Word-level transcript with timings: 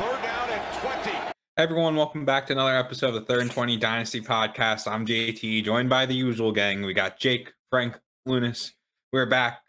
Third 0.00 0.22
down 0.22 0.48
and 0.48 1.02
20. 1.04 1.18
Everyone, 1.58 1.94
welcome 1.94 2.24
back 2.24 2.46
to 2.46 2.54
another 2.54 2.74
episode 2.74 3.08
of 3.08 3.14
the 3.16 3.20
Third 3.20 3.42
and 3.42 3.50
20 3.50 3.76
Dynasty 3.76 4.22
Podcast. 4.22 4.90
I'm 4.90 5.04
JT, 5.04 5.62
joined 5.62 5.90
by 5.90 6.06
the 6.06 6.14
usual 6.14 6.52
gang. 6.52 6.80
We 6.86 6.94
got 6.94 7.18
Jake, 7.18 7.52
Frank, 7.68 8.00
Lunas. 8.24 8.72
We're 9.12 9.26
back. 9.26 9.60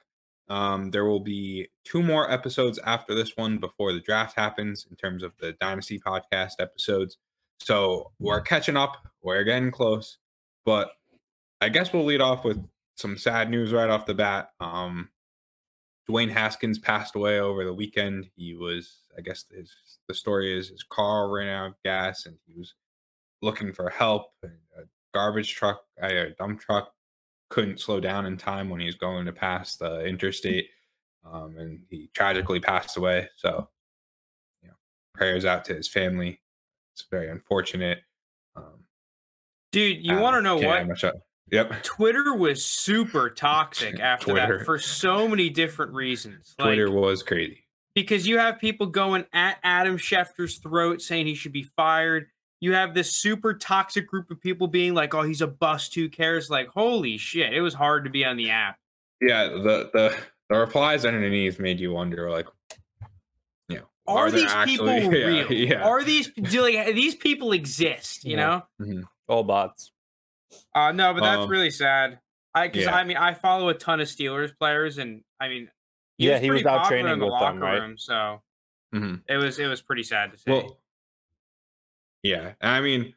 Um, 0.47 0.89
there 0.91 1.03
will 1.03 1.19
be 1.19 1.67
two 1.83 2.01
more 2.01 2.31
episodes 2.31 2.79
after 2.85 3.13
this 3.13 3.35
one 3.35 3.57
before 3.57 3.91
the 3.91 3.99
draft 3.99 4.39
happens 4.39 4.87
in 4.89 4.95
terms 4.95 5.21
of 5.21 5.33
the 5.41 5.51
Dynasty 5.59 5.99
Podcast 5.99 6.61
episodes. 6.61 7.17
So 7.59 8.13
we're 8.17 8.39
catching 8.39 8.77
up. 8.77 9.05
We're 9.21 9.43
getting 9.43 9.69
close. 9.69 10.17
But 10.65 10.91
I 11.59 11.67
guess 11.67 11.91
we'll 11.91 12.05
lead 12.05 12.21
off 12.21 12.45
with 12.45 12.65
some 12.95 13.17
sad 13.17 13.49
news 13.49 13.73
right 13.73 13.89
off 13.89 14.05
the 14.05 14.13
bat. 14.13 14.51
Um, 14.61 15.09
Dwayne 16.11 16.31
Haskins 16.31 16.77
passed 16.77 17.15
away 17.15 17.39
over 17.39 17.63
the 17.63 17.73
weekend. 17.73 18.29
He 18.35 18.53
was, 18.53 18.99
I 19.17 19.21
guess, 19.21 19.45
his 19.49 19.73
the 20.07 20.13
story 20.13 20.57
is 20.57 20.69
his 20.69 20.83
car 20.83 21.29
ran 21.29 21.47
out 21.47 21.67
of 21.67 21.73
gas 21.83 22.25
and 22.25 22.37
he 22.45 22.57
was 22.57 22.73
looking 23.41 23.73
for 23.73 23.89
help. 23.89 24.31
A 24.43 24.83
garbage 25.13 25.53
truck, 25.53 25.83
a 26.01 26.29
dump 26.37 26.59
truck, 26.59 26.93
couldn't 27.49 27.79
slow 27.79 27.99
down 27.99 28.25
in 28.25 28.37
time 28.37 28.69
when 28.69 28.79
he 28.79 28.85
was 28.85 28.95
going 28.95 29.25
to 29.25 29.31
pass 29.31 29.75
the 29.75 30.05
interstate, 30.05 30.67
um, 31.29 31.55
and 31.57 31.81
he 31.89 32.09
tragically 32.13 32.59
passed 32.59 32.97
away. 32.97 33.29
So, 33.37 33.69
you 34.61 34.69
know, 34.69 34.75
prayers 35.13 35.45
out 35.45 35.65
to 35.65 35.73
his 35.73 35.87
family. 35.87 36.41
It's 36.93 37.05
very 37.09 37.29
unfortunate. 37.29 37.99
Um, 38.55 38.85
Dude, 39.71 40.05
you 40.05 40.17
want 40.17 40.35
to 40.35 40.41
know 40.41 40.57
what? 40.57 40.87
Yep. 41.51 41.83
Twitter 41.83 42.33
was 42.33 42.63
super 42.63 43.29
toxic 43.29 43.99
after 43.99 44.31
Twitter. 44.31 44.57
that 44.59 44.65
for 44.65 44.79
so 44.79 45.27
many 45.27 45.49
different 45.49 45.93
reasons. 45.93 46.55
Twitter 46.57 46.87
like, 46.89 46.97
was 46.97 47.23
crazy. 47.23 47.65
because 47.93 48.25
you 48.25 48.37
have 48.37 48.57
people 48.59 48.87
going 48.87 49.25
at 49.33 49.57
Adam 49.63 49.97
Schefter's 49.97 50.57
throat 50.59 51.01
saying 51.01 51.27
he 51.27 51.35
should 51.35 51.51
be 51.51 51.63
fired. 51.75 52.27
You 52.61 52.73
have 52.73 52.93
this 52.93 53.11
super 53.11 53.53
toxic 53.53 54.07
group 54.07 54.29
of 54.31 54.39
people 54.39 54.67
being 54.67 54.93
like, 54.93 55.13
"Oh, 55.15 55.23
he's 55.23 55.41
a 55.41 55.47
bust. 55.47 55.95
Who 55.95 56.07
cares?" 56.09 56.49
Like, 56.49 56.67
holy 56.69 57.17
shit! 57.17 57.53
It 57.53 57.61
was 57.61 57.73
hard 57.73 58.03
to 58.05 58.09
be 58.11 58.23
on 58.23 58.37
the 58.37 58.51
app. 58.51 58.77
Yeah, 59.19 59.45
the 59.49 59.89
the 59.91 60.15
the 60.49 60.57
replies 60.57 61.03
underneath 61.03 61.59
made 61.59 61.79
you 61.79 61.91
wonder, 61.91 62.29
like, 62.29 62.45
you 63.67 63.77
know, 63.77 63.85
Are, 64.07 64.29
there 64.29 64.41
these 64.41 64.53
people 64.65 64.85
yeah, 64.87 65.07
real? 65.07 65.51
Yeah. 65.51 65.81
Are 65.87 66.03
these 66.03 66.29
do 66.29 66.61
like, 66.61 66.93
these 66.93 67.15
people 67.15 67.51
exist? 67.51 68.23
You 68.23 68.37
Yeah. 68.37 68.63
know? 68.79 68.85
Mhm. 68.85 69.03
All 69.27 69.43
bots. 69.43 69.91
Uh, 70.75 70.91
no, 70.91 71.13
but 71.13 71.21
that's 71.21 71.43
Um, 71.43 71.49
really 71.49 71.71
sad. 71.71 72.19
I 72.53 72.67
because 72.67 72.85
yeah. 72.85 72.95
I 72.95 73.03
mean 73.03 73.17
I 73.17 73.33
follow 73.33 73.69
a 73.69 73.73
ton 73.73 74.01
of 74.01 74.07
Steelers 74.07 74.57
players, 74.57 74.97
and 74.97 75.23
I 75.39 75.47
mean, 75.47 75.71
Yeah, 76.17 76.37
he 76.39 76.51
was 76.51 76.65
out 76.65 76.87
training 76.87 77.11
in 77.13 77.19
the 77.19 77.25
with 77.25 77.39
them, 77.39 77.59
locker 77.59 77.59
right? 77.59 77.79
room, 77.79 77.97
so 77.97 78.41
Mhm. 78.93 79.23
it 79.27 79.37
was 79.37 79.59
it 79.59 79.67
was 79.67 79.81
pretty 79.81 80.03
sad 80.03 80.31
to 80.31 80.37
see. 80.37 80.51
Well, 80.51 80.81
yeah, 82.23 82.53
I 82.61 82.81
mean, 82.81 83.15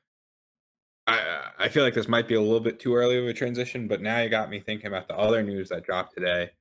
I 1.06 1.52
I 1.58 1.68
feel 1.68 1.82
like 1.84 1.94
this 1.94 2.08
might 2.08 2.28
be 2.28 2.34
a 2.34 2.40
little 2.40 2.60
bit 2.60 2.78
too 2.80 2.94
early 2.94 3.18
of 3.18 3.26
a 3.26 3.32
transition, 3.34 3.88
but 3.88 4.00
now 4.00 4.20
you 4.20 4.28
got 4.28 4.50
me 4.50 4.60
thinking 4.60 4.86
about 4.86 5.08
the 5.08 5.16
other 5.16 5.42
news 5.42 5.68
that 5.70 5.84
dropped 5.84 6.14
today. 6.14 6.52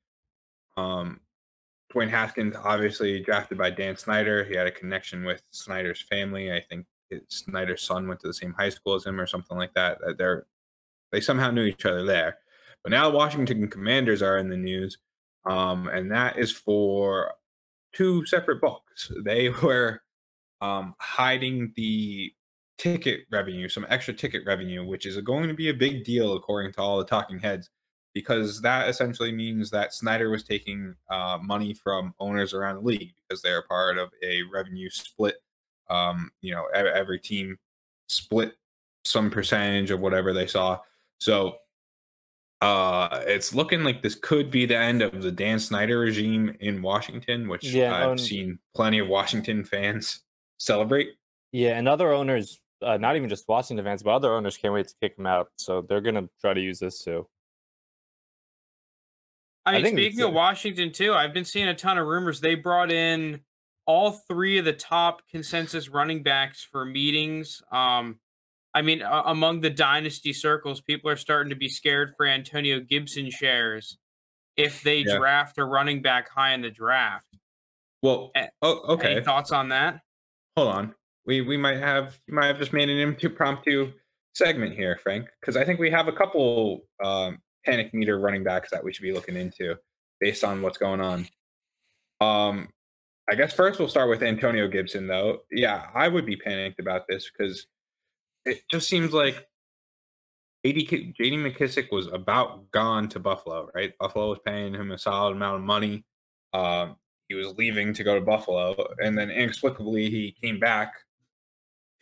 Um, 0.78 1.22
Dwayne 1.94 2.10
Haskins, 2.10 2.56
obviously 2.56 3.20
drafted 3.22 3.58
by 3.58 3.70
Dan 3.72 3.96
Snyder. 3.98 4.44
He 4.46 4.56
had 4.56 4.68
a 4.68 4.72
connection 4.72 5.26
with 5.26 5.44
Snyder's 5.52 6.02
family. 6.02 6.52
I 6.54 6.62
think 6.62 6.88
his, 7.10 7.22
Snyder's 7.30 7.84
son 7.84 8.08
went 8.08 8.20
to 8.22 8.28
the 8.28 8.34
same 8.34 8.54
high 8.54 8.70
school 8.70 8.96
as 8.96 9.06
him, 9.06 9.20
or 9.22 9.28
something 9.28 9.58
like 9.58 9.74
that. 9.76 10.00
That 10.02 10.18
They're 10.18 10.48
they 11.14 11.22
somehow 11.22 11.52
knew 11.52 11.64
each 11.64 11.86
other 11.86 12.04
there. 12.04 12.40
But 12.84 12.92
now 12.92 13.10
Washington 13.10 13.70
Commanders 13.70 14.22
are 14.22 14.38
in 14.40 14.50
the 14.50 14.58
news, 14.58 14.98
um, 15.46 15.88
and 15.88 16.12
that 16.12 16.38
is 16.38 16.52
for 16.52 17.34
two 17.94 18.26
separate 18.26 18.60
books. 18.60 19.10
They 19.24 19.50
were 19.64 20.02
um, 20.60 20.96
hiding 21.00 21.72
the 21.78 22.34
ticket 22.78 23.22
revenue, 23.32 23.70
some 23.70 23.86
extra 23.88 24.14
ticket 24.14 24.44
revenue, 24.46 24.86
which 24.86 25.06
is 25.06 25.18
going 25.22 25.48
to 25.48 25.54
be 25.54 25.70
a 25.70 25.74
big 25.74 26.04
deal 26.04 26.36
according 26.36 26.74
to 26.74 26.82
all 26.82 26.98
the 26.98 27.06
talking 27.06 27.40
heads, 27.40 27.70
because 28.14 28.62
that 28.62 28.90
essentially 28.90 29.32
means 29.32 29.70
that 29.70 29.94
Snyder 29.94 30.30
was 30.30 30.44
taking 30.44 30.96
uh, 31.10 31.38
money 31.42 31.74
from 31.74 32.14
owners 32.20 32.54
around 32.54 32.76
the 32.76 32.82
league 32.82 33.14
because 33.16 33.42
they're 33.42 33.62
part 33.62 33.98
of 33.98 34.10
a 34.24 34.42
revenue 34.52 34.90
split. 34.90 35.36
Um, 35.90 36.32
you 36.42 36.54
know, 36.54 36.66
every 36.74 37.20
team 37.20 37.58
split 38.08 38.56
some 39.06 39.30
percentage 39.30 39.92
of 39.92 40.00
whatever 40.00 40.34
they 40.34 40.48
saw. 40.48 40.80
So 41.24 41.56
uh, 42.62 43.24
it's 43.26 43.56
looking 43.56 43.84
like 43.84 44.02
this 44.02 44.16
could 44.16 44.52
be 44.52 44.66
the 44.66 44.78
end 44.78 45.02
of 45.02 45.22
the 45.22 45.32
Dan 45.32 45.58
Snyder 45.58 46.00
regime 46.00 46.56
in 46.60 46.82
Washington, 46.82 47.48
which 47.48 47.66
Yeah, 47.66 47.96
I've 47.96 48.12
um, 48.12 48.18
seen 48.18 48.60
plenty 48.76 49.00
of 49.00 49.08
Washington 49.08 49.64
fans 49.72 50.22
celebrate. 50.58 51.10
Yeah, 51.54 51.78
and 51.78 51.88
other 51.88 52.12
owners, 52.12 52.60
uh, 52.82 52.98
not 52.98 53.16
even 53.16 53.30
just 53.30 53.48
Washington 53.48 53.86
fans, 53.86 54.04
but 54.04 54.12
other 54.12 54.34
owners 54.34 54.58
can't 54.58 54.74
wait 54.74 54.88
to 54.90 54.96
kick 55.02 55.18
him 55.18 55.26
out. 55.26 55.48
So 55.58 55.82
they're 55.82 56.02
gonna 56.02 56.28
try 56.42 56.54
to 56.54 56.62
use 56.62 56.80
this 56.80 57.00
too. 57.04 57.28
I 59.66 59.72
I 59.72 59.74
mean, 59.76 59.84
think 59.84 59.98
speaking 59.98 60.22
of 60.22 60.32
uh, 60.32 60.34
Washington 60.34 60.92
too, 60.92 61.14
I've 61.14 61.34
been 61.34 61.46
seeing 61.46 61.70
a 61.70 61.76
ton 61.76 61.98
of 61.98 62.06
rumors. 62.06 62.42
They 62.42 62.56
brought 62.56 62.92
in 62.92 63.42
all 63.86 64.12
three 64.12 64.58
of 64.58 64.66
the 64.66 64.74
top 64.74 65.22
consensus 65.30 65.90
running 65.90 66.22
backs 66.22 66.68
for 66.70 66.86
meetings. 66.86 67.62
Um, 67.72 68.20
I 68.74 68.82
mean, 68.82 69.02
uh, 69.02 69.24
among 69.26 69.62
the 69.62 69.70
dynasty 69.70 70.34
circles, 70.34 70.82
people 70.82 71.10
are 71.10 71.18
starting 71.18 71.50
to 71.52 71.56
be 71.56 71.70
scared 71.70 72.14
for 72.18 72.26
Antonio 72.26 72.80
Gibson 72.80 73.30
shares 73.30 73.98
if 74.58 74.82
they 74.82 75.00
Yeah. 75.00 75.18
draft 75.18 75.58
a 75.58 75.66
running 75.66 76.02
back 76.02 76.30
high 76.30 76.54
in 76.54 76.62
the 76.62 76.72
draft. 76.72 77.28
Well, 78.02 78.32
oh, 78.62 78.96
Any 78.96 79.16
okay. 79.16 79.24
thoughts 79.24 79.52
on 79.52 79.70
that? 79.70 80.02
Hold 80.58 80.70
on. 80.76 80.96
We 81.26 81.42
we 81.42 81.56
might 81.56 81.78
have 81.78 82.20
you 82.28 82.34
might 82.34 82.48
have 82.48 82.58
just 82.58 82.74
made 82.74 82.90
an 82.90 82.98
impromptu 83.00 83.94
segment 84.34 84.76
here, 84.76 84.98
Frank, 85.02 85.30
because 85.40 85.56
I 85.56 85.64
think 85.64 85.80
we 85.80 85.90
have 85.92 86.08
a 86.08 86.12
couple 86.12 86.82
um, 87.04 87.40
panic 87.66 87.94
meter 87.94 88.20
running 88.20 88.44
backs 88.44 88.70
that 88.72 88.84
we 88.84 88.92
should 88.92 89.04
be 89.04 89.14
looking 89.14 89.38
into 89.38 89.78
based 90.20 90.44
on 90.44 90.62
what's 90.62 90.78
going 90.78 91.00
on. 91.00 91.28
Um, 92.20 92.70
I 93.30 93.36
guess 93.36 93.54
first 93.54 93.80
we'll 93.80 93.88
start 93.88 94.10
with 94.10 94.22
Antonio 94.22 94.68
Gibson, 94.68 95.08
though. 95.08 95.44
Yeah, 95.50 95.88
I 95.94 96.10
would 96.10 96.26
be 96.26 96.36
panicked 96.36 96.80
about 96.80 97.08
this 97.08 97.32
because 97.32 97.68
it 98.46 98.62
just 98.70 98.88
seems 98.88 99.14
like 99.14 99.48
JD, 100.66 101.16
JD 101.20 101.56
McKissic 101.56 101.92
was 101.92 102.08
about 102.08 102.72
gone 102.72 103.10
to 103.10 103.20
Buffalo, 103.20 103.70
right? 103.76 103.94
Buffalo 104.00 104.30
was 104.30 104.40
paying 104.46 104.74
him 104.74 104.92
a 104.92 104.98
solid 104.98 105.36
amount 105.36 105.58
of 105.58 105.62
money. 105.62 106.06
Um, 106.54 106.96
he 107.28 107.36
was 107.36 107.54
leaving 107.58 107.94
to 107.94 108.04
go 108.04 108.16
to 108.16 108.22
Buffalo, 108.22 108.76
and 109.00 109.18
then 109.18 109.30
inexplicably 109.30 110.10
he 110.10 110.36
came 110.42 110.60
back 110.60 110.94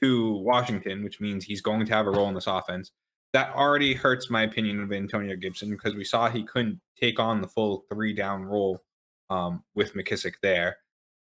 to 0.01 0.33
Washington, 0.37 1.03
which 1.03 1.19
means 1.19 1.45
he's 1.45 1.61
going 1.61 1.85
to 1.85 1.93
have 1.93 2.07
a 2.07 2.11
role 2.11 2.27
in 2.27 2.35
this 2.35 2.47
offense. 2.47 2.91
That 3.33 3.55
already 3.55 3.93
hurts 3.93 4.29
my 4.29 4.43
opinion 4.43 4.81
of 4.81 4.91
Antonio 4.91 5.35
Gibson 5.35 5.69
because 5.71 5.95
we 5.95 6.03
saw 6.03 6.29
he 6.29 6.43
couldn't 6.43 6.81
take 6.99 7.19
on 7.19 7.41
the 7.41 7.47
full 7.47 7.85
three 7.89 8.13
down 8.13 8.43
role 8.43 8.81
um, 9.29 9.63
with 9.73 9.93
McKissic 9.93 10.33
there. 10.41 10.77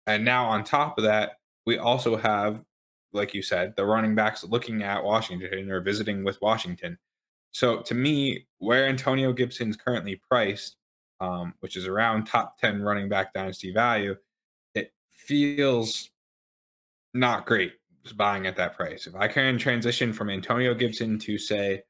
And 0.06 0.24
now 0.24 0.46
on 0.46 0.64
top 0.64 0.98
of 0.98 1.04
that, 1.04 1.32
we 1.66 1.78
also 1.78 2.16
have, 2.16 2.62
like 3.12 3.34
you 3.34 3.42
said, 3.42 3.74
the 3.76 3.84
running 3.84 4.14
backs 4.14 4.44
looking 4.44 4.82
at 4.82 5.02
Washington 5.02 5.70
or 5.70 5.80
visiting 5.80 6.24
with 6.24 6.40
Washington. 6.40 6.98
So 7.52 7.80
to 7.82 7.94
me, 7.94 8.46
where 8.58 8.86
Antonio 8.86 9.32
Gibson's 9.32 9.76
currently 9.76 10.20
priced, 10.28 10.76
um, 11.20 11.54
which 11.60 11.76
is 11.76 11.86
around 11.86 12.24
top 12.24 12.58
10 12.60 12.82
running 12.82 13.08
back 13.08 13.32
dynasty 13.32 13.72
value, 13.72 14.16
it 14.74 14.92
feels 15.10 16.10
not 17.12 17.46
great 17.46 17.74
buying 18.16 18.46
at 18.46 18.56
that 18.56 18.76
price. 18.76 19.06
If 19.06 19.14
I 19.14 19.28
can 19.28 19.58
transition 19.58 20.12
from 20.12 20.30
Antonio 20.30 20.74
Gibson 20.74 21.18
to 21.20 21.38
say 21.38 21.82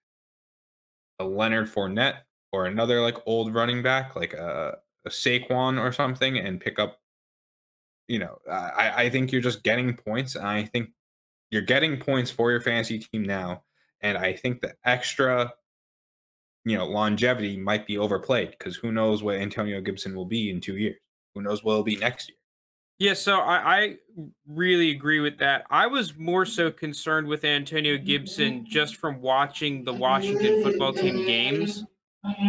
a 1.18 1.24
Leonard 1.24 1.68
Fournette 1.68 2.20
or 2.52 2.66
another 2.66 3.00
like 3.00 3.16
old 3.26 3.54
running 3.54 3.82
back 3.82 4.16
like 4.16 4.32
a, 4.32 4.78
a 5.06 5.10
Saquon 5.10 5.80
or 5.80 5.92
something 5.92 6.38
and 6.38 6.60
pick 6.60 6.78
up, 6.78 6.98
you 8.08 8.18
know, 8.18 8.38
I, 8.50 9.04
I 9.04 9.10
think 9.10 9.30
you're 9.30 9.40
just 9.40 9.62
getting 9.62 9.94
points. 9.94 10.34
And 10.34 10.46
I 10.46 10.64
think 10.64 10.90
you're 11.50 11.62
getting 11.62 11.98
points 11.98 12.30
for 12.30 12.50
your 12.50 12.60
fantasy 12.60 12.98
team 12.98 13.24
now. 13.24 13.62
And 14.00 14.16
I 14.16 14.32
think 14.32 14.60
the 14.60 14.74
extra, 14.84 15.52
you 16.64 16.76
know, 16.76 16.86
longevity 16.86 17.56
might 17.56 17.86
be 17.86 17.98
overplayed 17.98 18.50
because 18.52 18.76
who 18.76 18.92
knows 18.92 19.22
what 19.22 19.36
Antonio 19.36 19.80
Gibson 19.80 20.14
will 20.14 20.24
be 20.24 20.50
in 20.50 20.60
two 20.60 20.76
years? 20.76 20.96
Who 21.34 21.42
knows 21.42 21.62
what 21.62 21.74
he'll 21.74 21.82
be 21.82 21.96
next 21.96 22.28
year? 22.28 22.36
Yeah, 22.98 23.14
so 23.14 23.38
I, 23.38 23.56
I 23.56 23.96
really 24.46 24.90
agree 24.90 25.20
with 25.20 25.38
that. 25.38 25.64
I 25.70 25.86
was 25.86 26.18
more 26.18 26.44
so 26.44 26.70
concerned 26.70 27.26
with 27.28 27.44
Antonio 27.44 27.96
Gibson 27.96 28.66
just 28.68 28.96
from 28.96 29.22
watching 29.22 29.84
the 29.84 29.92
Washington 29.92 30.62
football 30.62 30.92
team 30.92 31.24
games. 31.24 31.82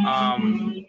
Um, 0.06 0.86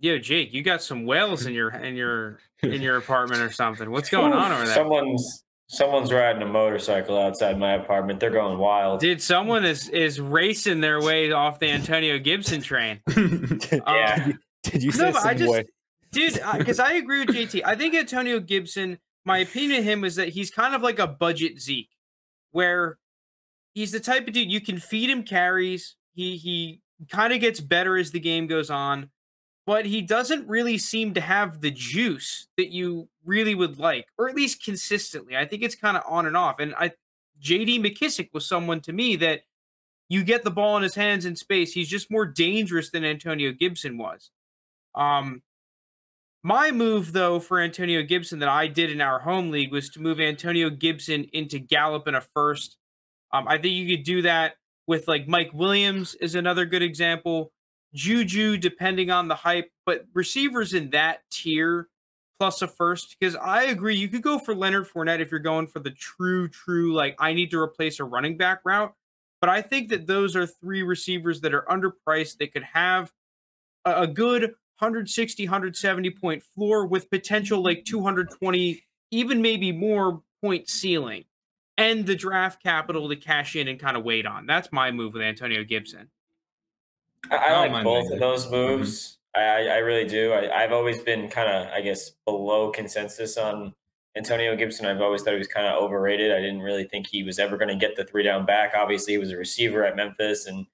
yo, 0.00 0.18
Jake, 0.18 0.52
you 0.52 0.62
got 0.62 0.82
some 0.82 1.06
whales 1.06 1.46
in 1.46 1.54
your 1.54 1.70
in 1.70 1.96
your 1.96 2.40
in 2.62 2.82
your 2.82 2.98
apartment 2.98 3.40
or 3.40 3.50
something. 3.50 3.90
What's 3.90 4.10
going 4.10 4.34
on 4.34 4.52
over 4.52 4.66
there? 4.66 4.74
Someone's 4.74 5.44
someone's 5.72 6.12
riding 6.12 6.42
a 6.42 6.46
motorcycle 6.46 7.18
outside 7.18 7.58
my 7.58 7.72
apartment. 7.74 8.20
They're 8.20 8.30
going 8.30 8.58
wild. 8.58 9.00
Dude, 9.00 9.22
someone 9.22 9.64
is 9.64 9.88
is 9.88 10.20
racing 10.20 10.80
their 10.80 11.00
way 11.02 11.32
off 11.32 11.58
the 11.58 11.70
Antonio 11.70 12.18
Gibson 12.18 12.60
train. 12.62 13.00
Yeah. 13.72 14.22
Um, 14.26 14.38
Did 14.62 14.82
you 14.82 14.90
No, 14.92 14.96
say 14.96 15.12
but 15.12 15.24
I 15.24 15.36
some 15.36 15.38
just- 15.38 15.66
dude 16.12 16.40
because 16.58 16.78
i 16.78 16.92
agree 16.92 17.20
with 17.20 17.34
jt 17.34 17.62
i 17.64 17.74
think 17.74 17.94
antonio 17.94 18.38
gibson 18.38 18.98
my 19.24 19.38
opinion 19.38 19.78
of 19.78 19.84
him 19.84 20.04
is 20.04 20.16
that 20.16 20.28
he's 20.28 20.50
kind 20.50 20.74
of 20.74 20.82
like 20.82 20.98
a 20.98 21.06
budget 21.06 21.58
Zeke, 21.58 21.88
where 22.50 22.98
he's 23.72 23.92
the 23.92 24.00
type 24.00 24.26
of 24.28 24.34
dude 24.34 24.52
you 24.52 24.60
can 24.60 24.78
feed 24.78 25.08
him 25.08 25.22
carries. 25.22 25.96
He 26.12 26.36
he 26.36 26.80
kind 27.10 27.32
of 27.32 27.40
gets 27.40 27.60
better 27.60 27.96
as 27.96 28.10
the 28.10 28.20
game 28.20 28.46
goes 28.46 28.68
on, 28.68 29.08
but 29.66 29.86
he 29.86 30.02
doesn't 30.02 30.48
really 30.48 30.78
seem 30.78 31.14
to 31.14 31.20
have 31.20 31.60
the 31.60 31.70
juice 31.70 32.48
that 32.56 32.70
you 32.70 33.08
really 33.24 33.54
would 33.54 33.78
like, 33.78 34.06
or 34.18 34.28
at 34.28 34.34
least 34.34 34.64
consistently. 34.64 35.36
I 35.36 35.44
think 35.44 35.62
it's 35.62 35.74
kind 35.74 35.96
of 35.96 36.02
on 36.06 36.26
and 36.26 36.36
off. 36.36 36.58
And 36.58 36.74
I 36.76 36.92
JD 37.42 37.84
McKissic 37.84 38.30
was 38.32 38.46
someone 38.46 38.80
to 38.82 38.92
me 38.92 39.16
that 39.16 39.42
you 40.08 40.22
get 40.22 40.44
the 40.44 40.50
ball 40.50 40.76
in 40.76 40.82
his 40.82 40.94
hands 40.94 41.24
in 41.24 41.36
space. 41.36 41.72
He's 41.72 41.88
just 41.88 42.10
more 42.10 42.26
dangerous 42.26 42.90
than 42.90 43.04
Antonio 43.04 43.52
Gibson 43.52 43.98
was. 43.98 44.30
Um, 44.94 45.42
my 46.42 46.70
move, 46.70 47.12
though, 47.12 47.38
for 47.40 47.60
Antonio 47.60 48.02
Gibson 48.02 48.40
that 48.40 48.48
I 48.48 48.66
did 48.66 48.90
in 48.90 49.00
our 49.00 49.20
home 49.20 49.50
league 49.50 49.72
was 49.72 49.88
to 49.90 50.00
move 50.00 50.20
Antonio 50.20 50.70
Gibson 50.70 51.26
into 51.32 51.58
Gallup 51.58 52.08
in 52.08 52.14
a 52.14 52.20
first. 52.20 52.76
Um, 53.32 53.46
I 53.48 53.58
think 53.58 53.74
you 53.74 53.96
could 53.96 54.04
do 54.04 54.22
that 54.22 54.56
with 54.86 55.08
like 55.08 55.28
Mike 55.28 55.52
Williams 55.54 56.14
is 56.16 56.34
another 56.34 56.66
good 56.66 56.82
example. 56.82 57.52
Juju, 57.94 58.56
depending 58.56 59.10
on 59.10 59.28
the 59.28 59.34
hype, 59.34 59.70
but 59.84 60.06
receivers 60.14 60.72
in 60.72 60.90
that 60.90 61.22
tier 61.30 61.88
plus 62.38 62.62
a 62.62 62.66
first. 62.66 63.16
Because 63.18 63.36
I 63.36 63.64
agree, 63.64 63.94
you 63.94 64.08
could 64.08 64.22
go 64.22 64.38
for 64.38 64.54
Leonard 64.54 64.88
Fournette 64.88 65.20
if 65.20 65.30
you're 65.30 65.40
going 65.40 65.66
for 65.66 65.78
the 65.78 65.90
true, 65.90 66.48
true, 66.48 66.92
like 66.92 67.14
I 67.18 67.34
need 67.34 67.50
to 67.50 67.58
replace 67.58 68.00
a 68.00 68.04
running 68.04 68.36
back 68.36 68.60
route. 68.64 68.94
But 69.40 69.50
I 69.50 69.60
think 69.62 69.90
that 69.90 70.06
those 70.06 70.36
are 70.36 70.46
three 70.46 70.82
receivers 70.82 71.40
that 71.42 71.52
are 71.54 71.62
underpriced. 71.62 72.38
They 72.38 72.46
could 72.46 72.64
have 72.74 73.12
a, 73.84 74.02
a 74.02 74.06
good 74.06 74.42
160, 74.42 75.44
170 75.44 76.10
point 76.10 76.42
floor 76.42 76.86
with 76.86 77.10
potential 77.10 77.62
like 77.62 77.84
220, 77.84 78.82
even 79.10 79.42
maybe 79.42 79.70
more 79.70 80.22
point 80.42 80.68
ceiling, 80.68 81.24
and 81.76 82.06
the 82.06 82.16
draft 82.16 82.62
capital 82.62 83.08
to 83.08 83.16
cash 83.16 83.54
in 83.54 83.68
and 83.68 83.78
kind 83.78 83.96
of 83.96 84.04
wait 84.04 84.26
on. 84.26 84.46
That's 84.46 84.72
my 84.72 84.90
move 84.90 85.12
with 85.12 85.22
Antonio 85.22 85.62
Gibson. 85.62 86.08
I, 87.30 87.36
I 87.36 87.54
Oh, 87.54 87.60
like 87.70 87.84
both 87.84 88.10
of 88.10 88.18
those 88.18 88.50
moves. 88.50 89.18
I, 89.34 89.40
I 89.40 89.60
I 89.62 89.76
really 89.78 90.06
do. 90.06 90.32
I, 90.32 90.62
I've 90.62 90.72
always 90.72 91.00
been 91.00 91.28
kind 91.28 91.48
of, 91.48 91.72
I 91.72 91.80
guess, 91.80 92.10
below 92.26 92.70
consensus 92.70 93.36
on 93.36 93.74
Antonio 94.16 94.54
Gibson. 94.56 94.86
I've 94.86 95.00
always 95.00 95.22
thought 95.22 95.32
he 95.32 95.38
was 95.38 95.48
kind 95.48 95.66
of 95.66 95.82
overrated. 95.82 96.32
I 96.32 96.40
didn't 96.40 96.60
really 96.60 96.84
think 96.84 97.06
he 97.06 97.22
was 97.22 97.38
ever 97.38 97.56
going 97.56 97.68
to 97.68 97.76
get 97.76 97.96
the 97.96 98.04
three 98.04 98.22
down 98.22 98.44
back. 98.44 98.72
Obviously, 98.76 99.14
he 99.14 99.18
was 99.18 99.30
a 99.30 99.36
receiver 99.36 99.84
at 99.84 99.96
Memphis 99.96 100.46
and 100.46 100.66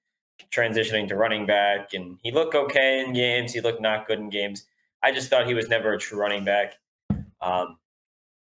transitioning 0.51 1.07
to 1.09 1.15
running 1.15 1.45
back, 1.45 1.93
and 1.93 2.17
he 2.23 2.31
looked 2.31 2.55
okay 2.55 3.03
in 3.05 3.13
games. 3.13 3.53
He 3.53 3.61
looked 3.61 3.81
not 3.81 4.07
good 4.07 4.19
in 4.19 4.29
games. 4.29 4.65
I 5.03 5.11
just 5.11 5.29
thought 5.29 5.47
he 5.47 5.53
was 5.53 5.69
never 5.69 5.93
a 5.93 5.97
true 5.97 6.19
running 6.19 6.43
back. 6.43 6.75
Um, 7.41 7.77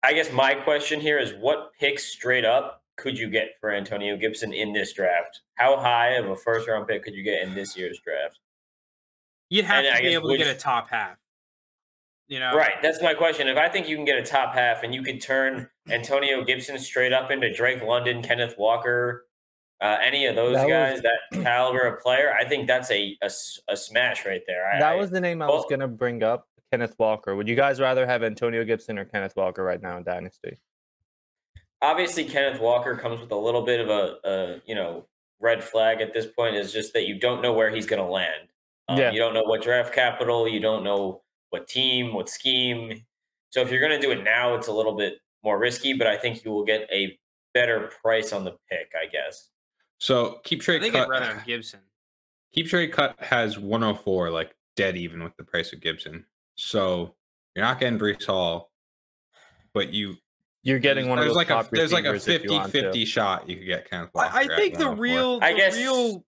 I 0.03 0.15
guess 0.15 0.33
my 0.33 0.55
question 0.55 1.01
here 1.01 1.19
is, 1.19 1.35
what 1.35 1.73
picks 1.79 2.05
straight 2.07 2.45
up 2.47 2.80
could 3.01 3.19
you 3.19 3.29
get 3.31 3.49
for 3.61 3.73
Antonio 3.73 4.17
Gibson 4.17 4.53
in 4.53 4.73
this 4.73 4.93
draft? 4.93 5.41
How 5.57 5.77
high 5.79 6.11
of 6.11 6.29
a 6.31 6.37
first 6.37 6.69
round 6.69 6.87
pick 6.87 7.03
could 7.03 7.15
you 7.15 7.23
get 7.25 7.43
in 7.43 7.55
this 7.55 7.77
year's 7.77 7.99
draft? 8.05 8.39
You'd 9.49 9.65
have 9.65 9.85
And 9.85 9.87
to 9.89 9.93
I 9.95 9.97
be 9.99 10.03
guess 10.09 10.15
able 10.15 10.29
to 10.31 10.37
get 10.39 10.47
a 10.47 10.55
top 10.55 10.89
half. 10.91 11.17
You 12.29 12.39
know, 12.39 12.55
Right. 12.55 12.75
That's 12.81 13.03
my 13.03 13.15
question. 13.15 13.49
If 13.49 13.57
I 13.57 13.69
think 13.69 13.89
you 13.89 13.97
can 13.97 14.05
get 14.05 14.17
a 14.17 14.23
top 14.23 14.55
half 14.55 14.85
and 14.85 14.95
you 14.95 15.03
could 15.03 15.21
turn 15.21 15.69
Antonio 15.91 16.45
Gibson 16.45 16.79
straight 16.79 17.13
up 17.13 17.31
into 17.33 17.53
Drake 17.53 17.83
London, 17.83 18.23
Kenneth 18.23 18.55
Walker, 18.57 19.27
uh, 19.81 19.97
any 20.01 20.27
of 20.27 20.37
those 20.37 20.55
That 20.55 20.67
was- 20.67 21.01
guys, 21.01 21.03
that 21.03 21.43
caliber 21.43 21.81
of 21.87 22.01
player, 22.01 22.33
I 22.33 22.45
think 22.45 22.69
that's 22.69 22.91
a 22.93 23.17
a 23.67 23.77
smash 23.77 24.25
right 24.27 24.43
there. 24.47 24.71
I, 24.71 24.79
That 24.79 24.97
was 24.99 25.11
the 25.11 25.21
name 25.21 25.43
I 25.43 25.47
was 25.47 25.61
well- 25.63 25.69
gonna 25.71 25.89
bring 25.89 26.23
up. 26.23 26.47
Kenneth 26.71 26.95
Walker. 27.01 27.35
Would 27.35 27.49
you 27.49 27.57
guys 27.57 27.81
rather 27.81 28.07
have 28.07 28.23
Antonio 28.23 28.63
Gibson 28.65 28.97
or 28.97 29.05
Kenneth 29.05 29.35
Walker 29.35 29.65
right 29.65 29.83
now 29.83 29.97
in 29.97 30.05
Dynasty? 30.05 30.57
Obviously 31.83 32.25
Kenneth 32.25 32.61
Walker 32.61 32.97
comes 32.97 33.21
with 33.21 33.33
a 33.33 33.37
little 33.37 33.63
bit 33.63 33.81
of 33.81 33.89
a, 33.89 34.17
a 34.25 34.61
you 34.67 34.75
know 34.75 35.07
red 35.41 35.65
flag 35.65 36.01
at 36.01 36.13
this 36.13 36.27
point 36.27 36.55
is 36.55 36.73
just 36.73 36.93
that 36.93 37.07
you 37.07 37.19
don't 37.19 37.43
know 37.43 37.53
where 37.53 37.71
he's 37.71 37.87
going 37.87 38.03
to 38.03 38.09
land. 38.09 38.49
Um, 38.89 38.99
Yeah. 38.99 39.11
You 39.11 39.19
don't 39.19 39.35
know 39.35 39.43
what 39.43 39.63
draft 39.63 39.95
capital. 39.95 40.47
You 40.47 40.61
don't 40.61 40.85
know 40.85 41.23
what 41.51 41.67
team, 41.67 42.13
what 42.13 42.29
scheme. 42.29 43.03
So 43.51 43.61
if 43.63 43.71
you're 43.71 43.81
going 43.81 43.99
to 43.99 44.07
do 44.07 44.13
it 44.13 44.23
now, 44.23 44.55
it's 44.55 44.69
a 44.69 44.73
little 44.73 44.95
bit 44.95 45.21
more 45.43 45.59
risky. 45.59 45.95
But 45.95 46.07
I 46.07 46.17
think 46.17 46.45
you 46.45 46.51
will 46.51 46.65
get 46.65 46.87
a 46.93 47.19
better 47.55 47.91
price 48.03 48.33
on 48.33 48.45
the 48.45 48.57
pick. 48.71 48.93
I 49.01 49.07
guess. 49.07 49.49
So 49.99 50.41
keep 50.45 50.61
I 50.63 50.65
trade 50.65 50.83
think 50.83 50.95
cut. 50.95 51.05
I'd 51.05 51.11
rather 51.11 51.27
have 51.27 51.47
Gibson. 51.47 51.81
Keep 52.53 52.67
trade 52.67 52.91
cut 52.91 53.15
has 53.21 53.61
104, 53.61 54.31
like 54.31 54.57
dead 54.75 54.97
even 54.97 55.23
with 55.23 55.37
the 55.37 55.45
price 55.45 55.73
of 55.73 55.81
Gibson. 55.81 56.25
So 56.57 57.15
you're 57.55 57.65
not 57.65 57.79
getting 57.79 57.97
Breece 57.97 58.27
Hall, 58.27 58.73
but 59.73 59.93
you 59.93 60.17
You're 60.63 60.79
getting 60.79 61.09
one 61.09 61.19
of 61.19 61.25
there's 61.25 61.31
those 61.35 61.49
like 61.49 61.51
a 61.51 61.69
there's 61.73 61.93
like 61.93 62.05
a 62.05 62.13
receivers 62.13 62.37
if 62.37 62.43
you 62.45 62.49
50 62.51 62.55
want 62.59 62.73
to. 62.73 62.81
50 62.83 63.05
shot 63.07 63.49
you 63.49 63.57
could 63.57 63.67
get 63.67 63.91
Kenneth 63.91 64.11
Walker. 64.15 64.31
I, 64.33 64.41
I 64.41 64.47
think 64.57 64.77
the 64.77 64.89
104. 64.89 64.95
real, 64.97 65.39
I 65.43 65.53
guess- 65.55 65.77
real 65.77 66.25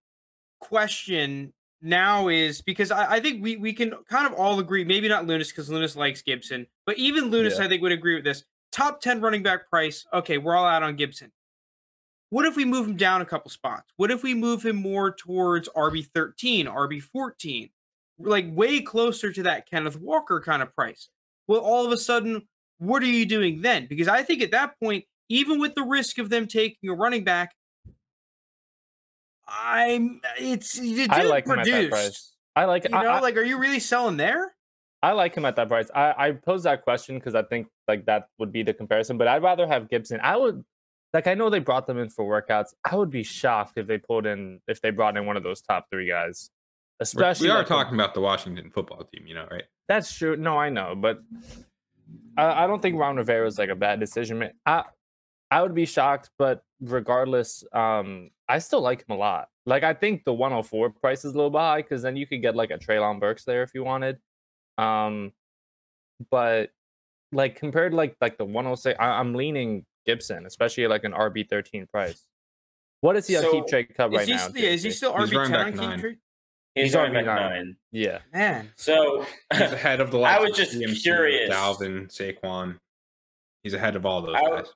question 0.61 1.53
now 1.83 2.29
is 2.29 2.63
because 2.63 2.91
I, 2.91 3.15
I 3.15 3.21
think 3.21 3.43
we 3.43 3.57
we 3.57 3.73
can 3.73 3.93
kind 4.09 4.27
of 4.27 4.33
all 4.35 4.59
agree, 4.61 4.85
maybe 4.85 5.09
not 5.09 5.27
Lunas 5.27 5.49
because 5.49 5.69
Lunas 5.69 5.97
likes 5.97 6.23
Gibson, 6.23 6.67
but 6.87 6.97
even 6.97 7.27
Lunas 7.27 7.59
Yeah. 7.59 7.65
I 7.65 7.69
think 7.69 7.83
would 7.83 7.93
agree 7.93 8.15
with 8.15 8.25
this. 8.25 8.45
Top 8.71 9.01
ten 9.01 9.21
running 9.21 9.43
back 9.43 9.69
price. 9.69 10.07
Okay, 10.15 10.39
we're 10.39 10.57
all 10.57 10.65
out 10.65 10.83
on 10.83 10.97
Gibson. 10.97 11.33
What 12.31 12.47
if 12.47 12.57
we 12.57 12.65
move 12.65 12.87
him 12.87 12.97
down 12.97 13.21
a 13.21 13.27
couple 13.27 13.51
spots? 13.51 13.93
What 13.97 14.11
if 14.11 14.23
we 14.23 14.33
move 14.33 14.65
him 14.65 14.77
more 14.77 15.13
towards 15.13 15.69
RB 15.77 16.07
thirteen, 16.07 16.67
RB 16.67 17.03
fourteen, 17.03 17.69
like 18.19 18.47
way 18.49 18.81
closer 18.81 19.31
to 19.33 19.43
that 19.43 19.69
Kenneth 19.69 20.01
Walker 20.01 20.41
kind 20.41 20.63
of 20.63 20.75
price? 20.75 21.11
Well, 21.49 21.61
all 21.61 21.85
of 21.85 21.93
a 21.93 21.99
sudden, 21.99 22.49
what 22.83 23.03
are 23.03 23.07
you 23.07 23.25
doing 23.25 23.63
then? 23.63 23.87
Because 23.89 24.09
I 24.09 24.25
think 24.25 24.43
at 24.43 24.51
that 24.51 24.79
point, 24.81 25.05
even 25.29 25.61
with 25.61 25.75
the 25.77 25.85
risk 25.85 26.19
of 26.19 26.31
them 26.31 26.49
taking 26.49 26.91
a 26.91 26.95
running 26.95 27.23
back, 27.23 27.55
I'm 29.47 30.21
it's 30.39 30.73
the 30.75 30.95
dude 30.95 31.11
I 31.11 31.23
like 31.23 31.47
him 31.47 31.53
at 31.53 31.65
that 31.65 31.71
produced. 31.71 31.91
price. 31.91 32.33
I 32.57 32.65
like. 32.65 32.89
You 32.89 32.97
I, 32.97 33.03
know, 33.05 33.11
I, 33.11 33.21
like, 33.21 33.37
are 33.37 33.43
you 33.43 33.59
really 33.59 33.79
selling 33.79 34.17
there? 34.17 34.55
I 35.03 35.13
like 35.13 35.35
him 35.35 35.45
at 35.45 35.57
that 35.57 35.69
price. 35.69 35.91
I, 35.95 36.15
I 36.17 36.33
posed 36.33 36.65
that 36.65 36.83
question 36.83 37.19
because 37.19 37.35
I 37.35 37.43
think 37.43 37.69
like 37.87 38.07
that 38.07 38.27
would 38.39 38.53
be 38.53 38.63
the 38.63 38.75
comparison. 38.75 39.17
But 39.17 39.29
I'd 39.29 39.43
rather 39.43 39.67
have 39.67 39.89
Gibson. 39.89 40.19
I 40.21 40.37
would 40.37 40.65
like. 41.13 41.29
I 41.29 41.35
know 41.35 41.51
they 41.51 41.61
brought 41.61 41.87
them 41.87 41.99
in 41.99 42.09
for 42.09 42.25
workouts. 42.25 42.71
I 42.85 42.97
would 42.97 43.11
be 43.11 43.23
shocked 43.23 43.79
if 43.79 43.87
they 43.87 43.99
pulled 43.99 44.27
in 44.27 44.61
if 44.67 44.81
they 44.81 44.91
brought 44.91 45.17
in 45.17 45.25
one 45.25 45.37
of 45.37 45.45
those 45.45 45.61
top 45.61 45.87
three 45.91 46.09
guys. 46.09 46.51
We're- 46.51 47.05
Especially 47.05 47.47
we 47.47 47.51
are 47.53 47.59
like, 47.59 47.67
talking 47.69 47.95
about 47.95 48.15
the 48.15 48.21
Washington 48.21 48.71
football 48.71 49.05
team, 49.05 49.27
you 49.27 49.35
know, 49.35 49.47
right? 49.51 49.65
That's 49.89 50.15
true. 50.15 50.37
No, 50.37 50.57
I 50.57 50.69
know, 50.69 50.95
but 50.95 51.21
I, 52.37 52.65
I 52.65 52.67
don't 52.67 52.81
think 52.83 52.99
Ron 52.99 53.17
Rivera 53.17 53.47
is 53.47 53.59
like 53.59 53.69
a 53.71 53.75
bad 53.77 54.01
decision. 54.01 54.39
ma- 54.39 54.47
I 54.67 54.85
I 55.51 55.61
would 55.63 55.75
be 55.75 55.85
shocked, 55.87 56.31
but 56.39 56.63
regardless, 56.81 57.63
um, 57.73 58.31
I 58.49 58.59
still 58.59 58.81
like 58.81 59.01
him 59.01 59.15
a 59.15 59.17
lot. 59.17 59.49
Like 59.67 59.83
I 59.83 59.93
think 59.95 60.25
the 60.25 60.33
104 60.33 60.91
price 60.91 61.25
is 61.25 61.33
a 61.35 61.37
little 61.37 61.51
bit 61.51 61.59
high 61.59 61.83
because 61.83 62.03
then 62.03 62.17
you 62.17 62.27
could 62.27 62.41
get 62.43 62.57
like 62.57 62.71
a 62.71 62.79
Treylon 62.79 63.21
Burks 63.21 63.45
there 63.45 63.63
if 63.63 63.75
you 63.75 63.85
wanted. 63.85 64.19
Um, 64.79 65.33
but 66.31 66.71
like 67.33 67.57
compared 67.57 67.93
to 67.93 67.97
like 67.97 68.17
like 68.21 68.39
the 68.39 68.45
106, 68.45 68.99
I, 68.99 69.05
I'm 69.05 69.35
leaning 69.35 69.85
Gibson, 70.07 70.47
especially 70.47 70.87
like 70.87 71.05
an 71.05 71.13
RB 71.13 71.49
13 71.49 71.87
price. 71.87 72.27
What 73.03 73.17
is 73.17 73.27
he 73.27 73.37
on 73.37 73.43
So, 73.43 73.53
Keep 73.53 73.67
Trade 73.67 73.95
Cut 73.97 74.13
Is 74.13 74.17
right 74.17 74.29
he, 74.29 74.35
now? 74.35 74.49
yeah, 74.55 74.69
is 74.71 74.83
he 74.83 74.91
still 74.91 75.13
RB 75.13 75.35
running 75.35 75.53
ten 75.53 75.61
on 75.61 75.73
Keep 75.73 75.81
nine. 75.81 76.01
Trade? 76.01 76.17
He's, 76.75 76.85
He's 76.87 76.95
running 76.95 77.13
RB 77.13 77.15
back 77.15 77.27
nine. 77.27 77.51
nine. 77.51 77.77
Yeah. 77.93 78.19
Man, 78.33 78.71
So 78.77 79.27
He's 79.53 79.61
ahead 79.61 80.01
of 80.01 80.11
the 80.11 80.19
I 80.23 80.39
was 80.39 80.57
just 80.57 80.73
CMC, 80.73 81.03
curious. 81.03 81.51
Dalvin, 81.55 82.09
Saquon. 82.09 82.79
He's 83.63 83.75
ahead 83.75 83.95
of 83.97 84.07
all 84.07 84.23
those 84.23 84.37
I- 84.37 84.49
guys. 84.51 84.67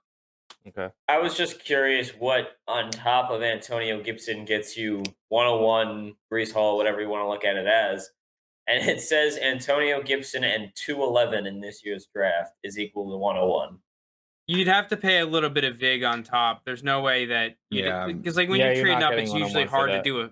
Okay. 0.69 0.89
I 1.09 1.19
was 1.19 1.37
just 1.37 1.65
curious 1.65 2.11
what 2.11 2.49
on 2.67 2.91
top 2.91 3.31
of 3.31 3.41
Antonio 3.43 4.03
Gibson 4.03 4.45
gets 4.45 4.77
you 4.77 5.03
101, 5.29 6.15
Breece 6.33 6.53
Hall, 6.53 6.77
whatever 6.77 7.01
you 7.01 7.09
want 7.09 7.23
to 7.25 7.29
look 7.29 7.45
at 7.45 7.57
it 7.57 7.67
as. 7.69 8.11
And 8.69 8.89
it 8.89 9.01
says 9.01 9.39
Antonio 9.39 10.03
Gibson 10.03 10.43
and 10.43 10.73
211 10.75 11.47
in 11.47 11.61
this 11.61 11.83
year's 11.85 12.09
draft 12.13 12.51
is 12.65 12.79
equal 12.81 13.11
to 13.13 13.17
101. 13.17 13.79
you'd 14.49 14.67
have 14.67 14.89
to 14.89 14.97
pay 14.97 15.21
a 15.21 15.27
little 15.27 15.51
bit 15.51 15.63
of 15.65 15.77
vig 15.77 16.03
on 16.03 16.25
top. 16.25 16.63
There's 16.65 16.83
no 16.83 17.01
way 17.01 17.27
that 17.27 17.55
Yeah. 17.71 18.09
because 18.09 18.37
like 18.37 18.49
when 18.49 18.59
Yeah, 18.59 18.67
you're 18.67 18.75
you're 18.77 18.85
trading 18.87 19.03
up, 19.05 19.13
it's 19.15 19.33
usually 19.33 19.67
hard 19.67 19.91
to 19.91 20.03
do 20.03 20.21
a 20.23 20.31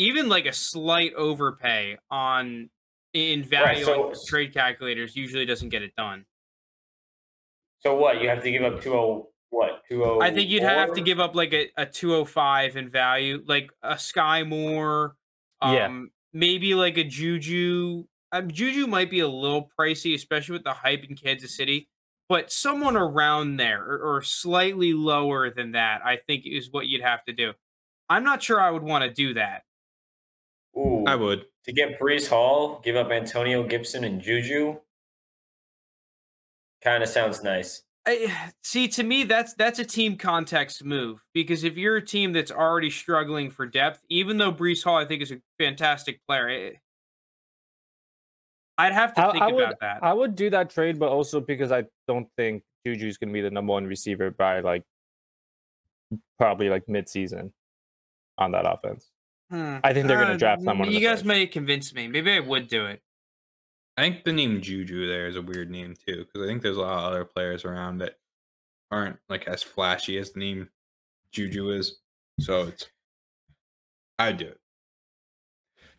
even 0.00 0.30
like 0.30 0.46
a 0.46 0.52
slight 0.52 1.12
overpay 1.14 1.98
on 2.10 2.70
in 3.12 3.44
value 3.44 3.84
so- 3.84 4.08
on 4.08 4.14
trade 4.26 4.54
calculators 4.54 5.14
usually 5.14 5.44
doesn't 5.44 5.68
get 5.68 5.82
it 5.82 5.94
done. 5.96 6.24
So 7.80 7.94
what? 7.94 8.20
You 8.22 8.28
have 8.28 8.42
to 8.42 8.50
give 8.50 8.62
up 8.62 8.80
20 8.82 9.22
what? 9.50 9.82
20 9.90 10.20
I 10.22 10.30
think 10.32 10.48
you'd 10.48 10.62
have 10.62 10.94
to 10.94 11.00
give 11.00 11.18
up 11.20 11.34
like 11.34 11.52
a, 11.52 11.68
a 11.76 11.84
205 11.86 12.76
in 12.76 12.88
value, 12.88 13.42
like 13.46 13.70
a 13.82 13.94
Skyy 13.94 14.46
Moore, 14.48 15.16
um, 15.60 15.74
Yeah. 15.74 16.00
maybe 16.32 16.74
like 16.74 16.96
a 16.96 17.04
Juju. 17.04 18.04
Um, 18.32 18.50
Juju 18.50 18.86
might 18.86 19.10
be 19.10 19.20
a 19.20 19.28
little 19.28 19.70
pricey, 19.78 20.14
especially 20.14 20.52
with 20.54 20.64
the 20.64 20.72
hype 20.72 21.04
in 21.04 21.16
Kansas 21.16 21.56
City, 21.56 21.88
but 22.28 22.52
someone 22.52 22.96
around 22.96 23.56
there 23.56 23.82
or, 23.84 24.16
or 24.16 24.22
slightly 24.22 24.92
lower 24.92 25.50
than 25.50 25.72
that, 25.72 26.00
I 26.04 26.18
think 26.26 26.44
is 26.46 26.68
what 26.70 26.86
you'd 26.86 27.02
have 27.02 27.24
to 27.24 27.32
do. 27.32 27.52
I'm 28.08 28.22
not 28.24 28.42
sure 28.42 28.60
I 28.60 28.70
would 28.70 28.82
want 28.84 29.04
to 29.04 29.10
do 29.10 29.34
that. 29.34 29.62
Ooh, 30.76 31.04
I 31.06 31.16
would. 31.16 31.46
to 31.64 31.72
get 31.72 31.98
Breece 31.98 32.28
Hall, 32.28 32.80
give 32.84 32.96
up 32.96 33.10
Antonio 33.10 33.62
Gibson 33.62 34.04
and 34.04 34.20
Juju. 34.20 34.76
kind 36.82 37.02
of 37.02 37.08
sounds 37.08 37.42
nice. 37.42 37.82
I, 38.06 38.34
see, 38.62 38.88
to 38.88 39.02
me, 39.02 39.24
that's 39.24 39.52
that's 39.54 39.78
a 39.78 39.84
team 39.84 40.16
context 40.16 40.82
move 40.84 41.22
because 41.34 41.64
if 41.64 41.76
you're 41.76 41.96
a 41.96 42.04
team 42.04 42.32
that's 42.32 42.50
already 42.50 42.88
struggling 42.90 43.50
for 43.50 43.66
depth, 43.66 44.02
even 44.08 44.38
though 44.38 44.52
Breece 44.52 44.84
Hall 44.84 44.96
I 44.96 45.04
think 45.04 45.22
is 45.22 45.32
a 45.32 45.40
fantastic 45.58 46.20
player, 46.26 46.48
it, 46.48 46.76
I'd 48.78 48.94
have 48.94 49.12
to 49.14 49.26
I, 49.28 49.32
think 49.32 49.42
I 49.42 49.52
would, 49.52 49.64
about 49.64 49.80
that. 49.80 49.98
I 50.02 50.14
would 50.14 50.34
do 50.34 50.48
that 50.50 50.70
trade, 50.70 50.98
but 50.98 51.10
also 51.10 51.40
because 51.40 51.70
I 51.70 51.84
don't 52.08 52.26
think 52.38 52.62
Juju's 52.86 53.18
going 53.18 53.28
to 53.28 53.34
be 53.34 53.42
the 53.42 53.50
number 53.50 53.72
one 53.72 53.86
receiver 53.86 54.30
by 54.30 54.60
like 54.60 54.84
probably 56.38 56.70
like 56.70 56.88
mid-season 56.88 57.52
on 58.38 58.52
that 58.52 58.64
offense. 58.66 59.10
Hmm. 59.50 59.78
I 59.82 59.92
think 59.92 60.06
they're 60.06 60.16
going 60.18 60.28
Uh, 60.28 60.32
to 60.32 60.38
draft 60.38 60.62
someone. 60.62 60.88
in 60.88 60.94
You 60.94 61.00
guys 61.00 61.18
first. 61.18 61.24
may 61.26 61.46
convince 61.46 61.92
me. 61.92 62.06
Maybe 62.08 62.30
I 62.32 62.40
would 62.40 62.68
do 62.68 62.86
it. 62.86 63.02
I 63.96 64.02
think 64.02 64.24
the 64.24 64.32
name 64.32 64.60
Juju 64.60 65.06
there 65.08 65.26
is 65.26 65.36
a 65.36 65.42
weird 65.42 65.70
name 65.70 65.94
too, 65.94 66.24
because 66.24 66.42
I 66.42 66.46
think 66.46 66.62
there's 66.62 66.76
a 66.76 66.80
lot 66.80 66.98
of 67.00 67.04
other 67.12 67.24
players 67.24 67.64
around 67.64 67.98
that 67.98 68.18
aren't 68.90 69.18
like 69.28 69.46
as 69.48 69.62
flashy 69.62 70.16
as 70.18 70.32
the 70.32 70.40
name 70.40 70.68
Juju 71.32 71.70
is. 71.70 71.98
So 72.38 72.62
it's 72.68 72.88
I'd 74.18 74.36
do 74.38 74.46
it. 74.46 74.60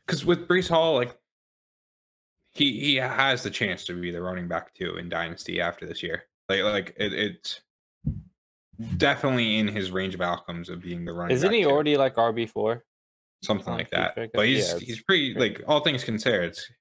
Because 0.05 0.25
with 0.25 0.47
Breece 0.47 0.69
Hall, 0.69 0.95
like 0.95 1.15
he 2.53 2.79
he 2.79 2.95
has 2.95 3.43
the 3.43 3.49
chance 3.51 3.85
to 3.85 3.93
be 3.99 4.11
the 4.11 4.21
running 4.21 4.47
back 4.47 4.73
too 4.73 4.95
in 4.97 5.09
Dynasty 5.09 5.61
after 5.61 5.85
this 5.85 6.01
year. 6.01 6.23
Like 6.49 6.63
like 6.63 6.95
it, 6.97 7.13
it's 7.13 7.61
definitely 8.97 9.57
in 9.59 9.67
his 9.67 9.91
range 9.91 10.15
of 10.15 10.21
outcomes 10.21 10.69
of 10.69 10.81
being 10.81 11.05
the 11.05 11.13
running. 11.13 11.29
Back. 11.35 11.35
Isn't 11.35 11.53
he 11.53 11.63
too. 11.63 11.69
already 11.69 11.97
like 11.97 12.15
RB 12.15 12.49
four? 12.49 12.83
Something 13.43 13.73
like 13.73 13.89
that. 13.91 14.15
But 14.33 14.47
he's 14.47 14.73
Yeah, 14.73 14.79
he's 14.79 15.01
pretty 15.01 15.33
like 15.33 15.61
all 15.67 15.81
things 15.81 16.03
considered. 16.03 16.49
It's, 16.49 16.71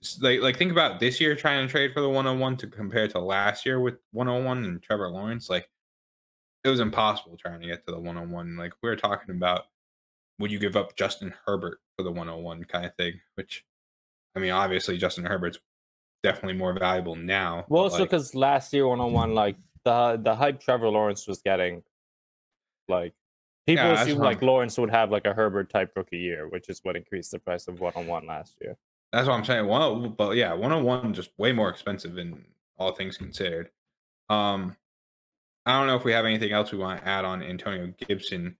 it's 0.00 0.20
like 0.20 0.40
like 0.40 0.56
think 0.56 0.72
about 0.72 1.00
this 1.00 1.20
year 1.20 1.34
trying 1.34 1.66
to 1.66 1.70
trade 1.70 1.92
for 1.92 2.00
the 2.00 2.08
101 2.08 2.56
to 2.58 2.66
compare 2.66 3.08
to 3.08 3.18
last 3.18 3.66
year 3.66 3.80
with 3.80 3.94
101 4.12 4.64
and 4.64 4.82
Trevor 4.82 5.08
Lawrence. 5.10 5.50
Like 5.50 5.68
it 6.64 6.68
was 6.68 6.80
impossible 6.80 7.36
trying 7.36 7.60
to 7.60 7.66
get 7.66 7.84
to 7.86 7.92
the 7.92 7.98
101. 8.00 8.56
Like 8.56 8.72
we 8.82 8.88
were 8.88 8.96
talking 8.96 9.34
about, 9.34 9.62
would 10.38 10.52
you 10.52 10.58
give 10.58 10.76
up 10.76 10.96
Justin 10.96 11.34
Herbert 11.46 11.78
for 11.96 12.04
the 12.04 12.10
101 12.10 12.64
kind 12.64 12.86
of 12.86 12.94
thing? 12.94 13.20
Which 13.34 13.64
I 14.34 14.40
mean, 14.40 14.52
obviously 14.52 14.96
Justin 14.96 15.24
Herbert's 15.24 15.58
definitely 16.22 16.56
more 16.56 16.72
valuable 16.78 17.16
now. 17.16 17.64
Well, 17.68 17.82
also 17.82 18.00
like, 18.00 18.10
because 18.10 18.34
last 18.34 18.72
year 18.72 18.86
one 18.86 19.00
on 19.00 19.12
one, 19.12 19.34
like 19.34 19.56
the 19.84 20.18
the 20.22 20.34
hype 20.34 20.60
Trevor 20.60 20.88
Lawrence 20.88 21.26
was 21.26 21.42
getting, 21.42 21.82
like 22.88 23.12
people 23.66 23.84
Yeah, 23.84 23.94
that's 23.94 24.02
assumed 24.02 24.20
like 24.20 24.42
Lawrence 24.42 24.78
would 24.78 24.90
have 24.90 25.10
like 25.10 25.26
a 25.26 25.34
Herbert 25.34 25.70
type 25.70 25.92
rookie 25.96 26.18
year, 26.18 26.48
which 26.48 26.68
is 26.68 26.80
what 26.82 26.96
increased 26.96 27.30
the 27.30 27.38
price 27.38 27.68
of 27.68 27.80
one 27.80 27.92
on 27.96 28.06
one 28.06 28.26
last 28.26 28.56
year. 28.60 28.76
That's 29.12 29.28
what 29.28 29.34
I'm 29.34 29.44
saying. 29.44 29.66
One, 29.66 30.14
but 30.16 30.36
yeah, 30.36 30.52
101 30.52 31.12
just 31.14 31.30
way 31.36 31.52
more 31.52 31.68
expensive 31.68 32.16
in 32.16 32.44
all 32.78 32.92
things 32.92 33.18
considered. 33.18 33.70
Um, 34.30 34.76
I 35.66 35.78
don't 35.78 35.86
know 35.86 35.96
if 35.96 36.04
we 36.04 36.12
have 36.12 36.24
anything 36.24 36.52
else 36.52 36.72
we 36.72 36.78
want 36.78 37.00
to 37.00 37.08
add 37.08 37.24
on 37.24 37.42
Antonio 37.42 37.92
Gibson. 38.06 38.56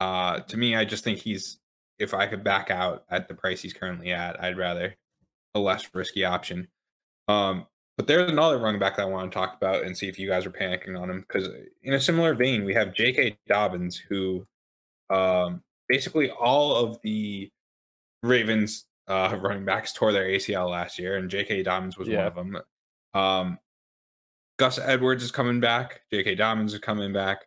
Uh, 0.00 0.40
to 0.40 0.56
me, 0.56 0.76
I 0.76 0.84
just 0.84 1.04
think 1.04 1.18
he's 1.18 1.58
if 1.98 2.14
I 2.14 2.26
could 2.26 2.44
back 2.44 2.70
out 2.70 3.04
at 3.10 3.26
the 3.28 3.34
price 3.34 3.60
he's 3.60 3.72
currently 3.72 4.12
at, 4.12 4.42
I'd 4.42 4.56
rather 4.56 4.94
a 5.54 5.58
less 5.58 5.88
risky 5.92 6.24
option. 6.24 6.68
Um, 7.26 7.66
but 7.98 8.06
there's 8.06 8.30
another 8.30 8.58
running 8.58 8.78
back 8.78 8.96
that 8.96 9.02
I 9.02 9.06
want 9.06 9.30
to 9.30 9.36
talk 9.36 9.56
about 9.56 9.82
and 9.82 9.98
see 9.98 10.06
if 10.06 10.20
you 10.20 10.28
guys 10.28 10.46
are 10.46 10.52
panicking 10.52 10.98
on 10.98 11.10
him 11.10 11.20
because 11.26 11.48
in 11.82 11.94
a 11.94 12.00
similar 12.00 12.32
vein, 12.32 12.64
we 12.64 12.72
have 12.72 12.94
J.K. 12.94 13.36
Dobbins, 13.48 13.96
who 13.96 14.46
um, 15.10 15.64
basically 15.88 16.30
all 16.30 16.76
of 16.76 17.00
the 17.02 17.50
Ravens 18.22 18.86
uh, 19.08 19.36
running 19.40 19.64
backs 19.64 19.92
tore 19.92 20.12
their 20.12 20.26
ACL 20.28 20.70
last 20.70 20.96
year, 20.96 21.16
and 21.16 21.28
J.K. 21.28 21.64
Dobbins 21.64 21.98
was 21.98 22.08
one 22.08 22.18
of 22.18 22.34
them. 22.36 22.58
Um, 23.14 23.58
Gus 24.60 24.78
Edwards 24.78 25.24
is 25.24 25.32
coming 25.32 25.58
back. 25.58 26.02
J.K. 26.12 26.36
Dobbins 26.36 26.74
is 26.74 26.80
coming 26.80 27.12
back, 27.12 27.46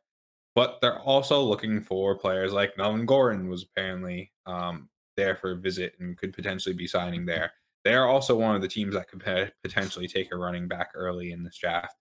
but 0.53 0.79
they're 0.81 0.99
also 0.99 1.41
looking 1.41 1.79
for 1.79 2.17
players 2.17 2.51
like 2.51 2.77
Melvin 2.77 3.05
Gordon 3.05 3.47
was 3.47 3.63
apparently 3.63 4.33
um, 4.45 4.89
there 5.15 5.37
for 5.37 5.51
a 5.51 5.55
visit 5.55 5.93
and 6.01 6.17
could 6.17 6.33
potentially 6.33 6.75
be 6.75 6.87
signing 6.87 7.25
there. 7.25 7.53
They 7.83 7.93
are 7.93 8.07
also 8.07 8.35
one 8.35 8.55
of 8.55 8.61
the 8.61 8.67
teams 8.67 8.93
that 8.93 9.07
could 9.07 9.23
potentially 9.63 10.07
take 10.07 10.31
a 10.31 10.37
running 10.37 10.67
back 10.67 10.91
early 10.93 11.31
in 11.31 11.43
this 11.43 11.57
draft. 11.57 11.95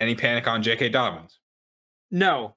Any 0.00 0.14
panic 0.14 0.46
on 0.46 0.62
J.K. 0.62 0.90
Dobbins? 0.90 1.40
No. 2.10 2.54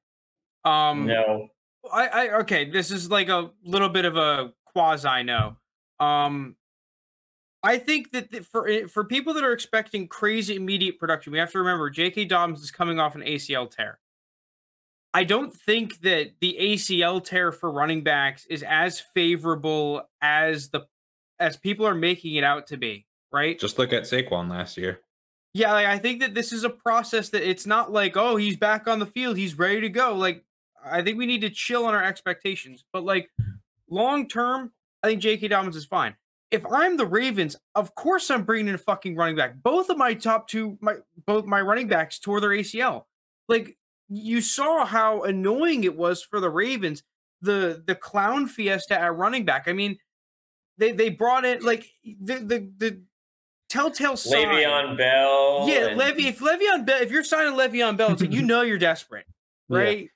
Um, 0.63 1.07
No, 1.07 1.47
I, 1.91 2.07
I 2.07 2.29
okay. 2.39 2.69
This 2.69 2.91
is 2.91 3.09
like 3.09 3.29
a 3.29 3.51
little 3.63 3.89
bit 3.89 4.05
of 4.05 4.17
a 4.17 4.51
quasi 4.65 5.23
no. 5.23 5.57
Um, 5.99 6.55
I 7.63 7.77
think 7.77 8.11
that 8.11 8.31
th- 8.31 8.43
for 8.43 8.67
eh, 8.67 8.85
for 8.87 9.03
people 9.03 9.33
that 9.33 9.43
are 9.43 9.53
expecting 9.53 10.07
crazy 10.07 10.55
immediate 10.55 10.99
production, 10.99 11.31
we 11.31 11.39
have 11.39 11.51
to 11.51 11.59
remember 11.59 11.89
J.K. 11.89 12.25
Dobbins 12.25 12.61
is 12.61 12.71
coming 12.71 12.99
off 12.99 13.15
an 13.15 13.21
ACL 13.21 13.69
tear. 13.69 13.99
I 15.13 15.23
don't 15.23 15.53
think 15.53 16.01
that 16.01 16.33
the 16.41 16.57
ACL 16.59 17.23
tear 17.23 17.51
for 17.51 17.71
running 17.71 18.03
backs 18.03 18.45
is 18.45 18.61
as 18.61 18.99
favorable 18.99 20.03
as 20.21 20.69
the 20.69 20.81
as 21.39 21.57
people 21.57 21.85
are 21.85 21.95
making 21.95 22.35
it 22.35 22.43
out 22.43 22.67
to 22.67 22.77
be. 22.77 23.05
Right? 23.31 23.59
Just 23.59 23.77
look 23.77 23.91
at 23.91 24.03
Saquon 24.03 24.49
last 24.49 24.77
year. 24.77 25.01
Yeah, 25.53 25.73
like 25.73 25.87
I 25.87 25.97
think 25.97 26.21
that 26.21 26.33
this 26.33 26.53
is 26.53 26.63
a 26.63 26.69
process 26.69 27.29
that 27.29 27.47
it's 27.47 27.65
not 27.65 27.91
like, 27.91 28.15
oh, 28.15 28.35
he's 28.35 28.55
back 28.57 28.87
on 28.87 28.99
the 28.99 29.05
field, 29.05 29.37
he's 29.37 29.57
ready 29.57 29.81
to 29.81 29.89
go. 29.89 30.13
Like, 30.15 30.43
I 30.85 31.01
think 31.01 31.17
we 31.17 31.25
need 31.25 31.41
to 31.41 31.49
chill 31.49 31.85
on 31.85 31.93
our 31.93 32.03
expectations. 32.03 32.85
But 32.93 33.03
like 33.03 33.29
long 33.89 34.27
term, 34.27 34.71
I 35.03 35.07
think 35.07 35.21
J.K. 35.21 35.47
Dobbins 35.49 35.75
is 35.75 35.85
fine. 35.85 36.15
If 36.51 36.65
I'm 36.65 36.95
the 36.95 37.05
Ravens, 37.05 37.57
of 37.75 37.93
course 37.95 38.29
I'm 38.31 38.43
bringing 38.43 38.69
in 38.69 38.75
a 38.75 38.77
fucking 38.77 39.15
running 39.15 39.35
back. 39.35 39.61
Both 39.61 39.89
of 39.89 39.97
my 39.97 40.13
top 40.13 40.47
two, 40.47 40.77
my 40.79 40.95
both 41.25 41.45
my 41.45 41.59
running 41.61 41.87
backs 41.87 42.19
tore 42.19 42.39
their 42.39 42.51
ACL. 42.51 43.03
Like 43.49 43.77
you 44.09 44.41
saw 44.41 44.85
how 44.85 45.23
annoying 45.23 45.83
it 45.83 45.97
was 45.97 46.23
for 46.23 46.39
the 46.39 46.49
Ravens, 46.49 47.03
the 47.41 47.83
the 47.85 47.95
clown 47.95 48.47
fiesta 48.47 48.99
at 48.99 49.15
running 49.15 49.43
back. 49.43 49.67
I 49.67 49.73
mean, 49.73 49.97
they 50.77 50.91
they 50.91 51.09
brought 51.09 51.45
in 51.45 51.63
like 51.63 51.85
the 52.03 52.35
the 52.35 52.69
the 52.77 53.01
telltale 53.69 54.15
sign. 54.17 54.45
Le'Veon 54.47 54.97
Bell. 54.97 55.65
Yeah, 55.67 55.87
and- 55.87 55.97
Levy. 55.97 56.27
If 56.27 56.39
Le'Veon 56.39 56.85
Bell, 56.85 57.01
if 57.01 57.11
you're 57.11 57.23
signing 57.23 57.53
Le'Veon 57.53 57.97
Bell, 57.97 58.11
it's 58.13 58.21
like 58.21 58.31
you 58.31 58.41
know 58.43 58.61
you're 58.61 58.77
desperate, 58.77 59.25
Yeah. 59.69 59.77
right? 59.77 60.09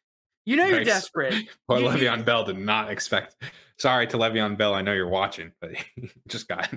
You 0.46 0.56
know 0.58 0.66
you're 0.66 0.84
desperate. 0.84 1.36
Poor 1.68 1.80
You- 1.80 1.88
Le'Veon 1.88 2.26
Bell 2.26 2.44
did 2.46 2.58
not 2.58 2.90
expect. 2.92 3.36
Sorry 3.78 4.06
to 4.08 4.18
Le'Veon 4.18 4.58
Bell. 4.58 4.74
I 4.76 4.82
know 4.82 4.94
you're 4.94 5.08
watching, 5.08 5.52
but 5.60 5.72
he 5.96 6.10
just 6.28 6.48
got 6.48 6.70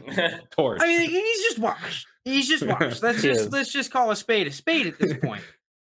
torched. 0.57 0.79
I 0.81 0.87
mean, 0.87 1.11
he's 1.11 1.43
just 1.43 1.59
washed. 1.59 2.07
He's 2.25 2.49
just 2.49 2.67
washed. 2.67 3.03
Let's 3.03 3.21
just 3.23 3.41
is. 3.43 3.53
let's 3.53 3.71
just 3.73 3.91
call 3.91 4.11
a 4.11 4.17
spade 4.17 4.47
a 4.47 4.53
spade 4.53 4.87
at 4.87 4.99
this 4.99 5.15
point. 5.23 5.43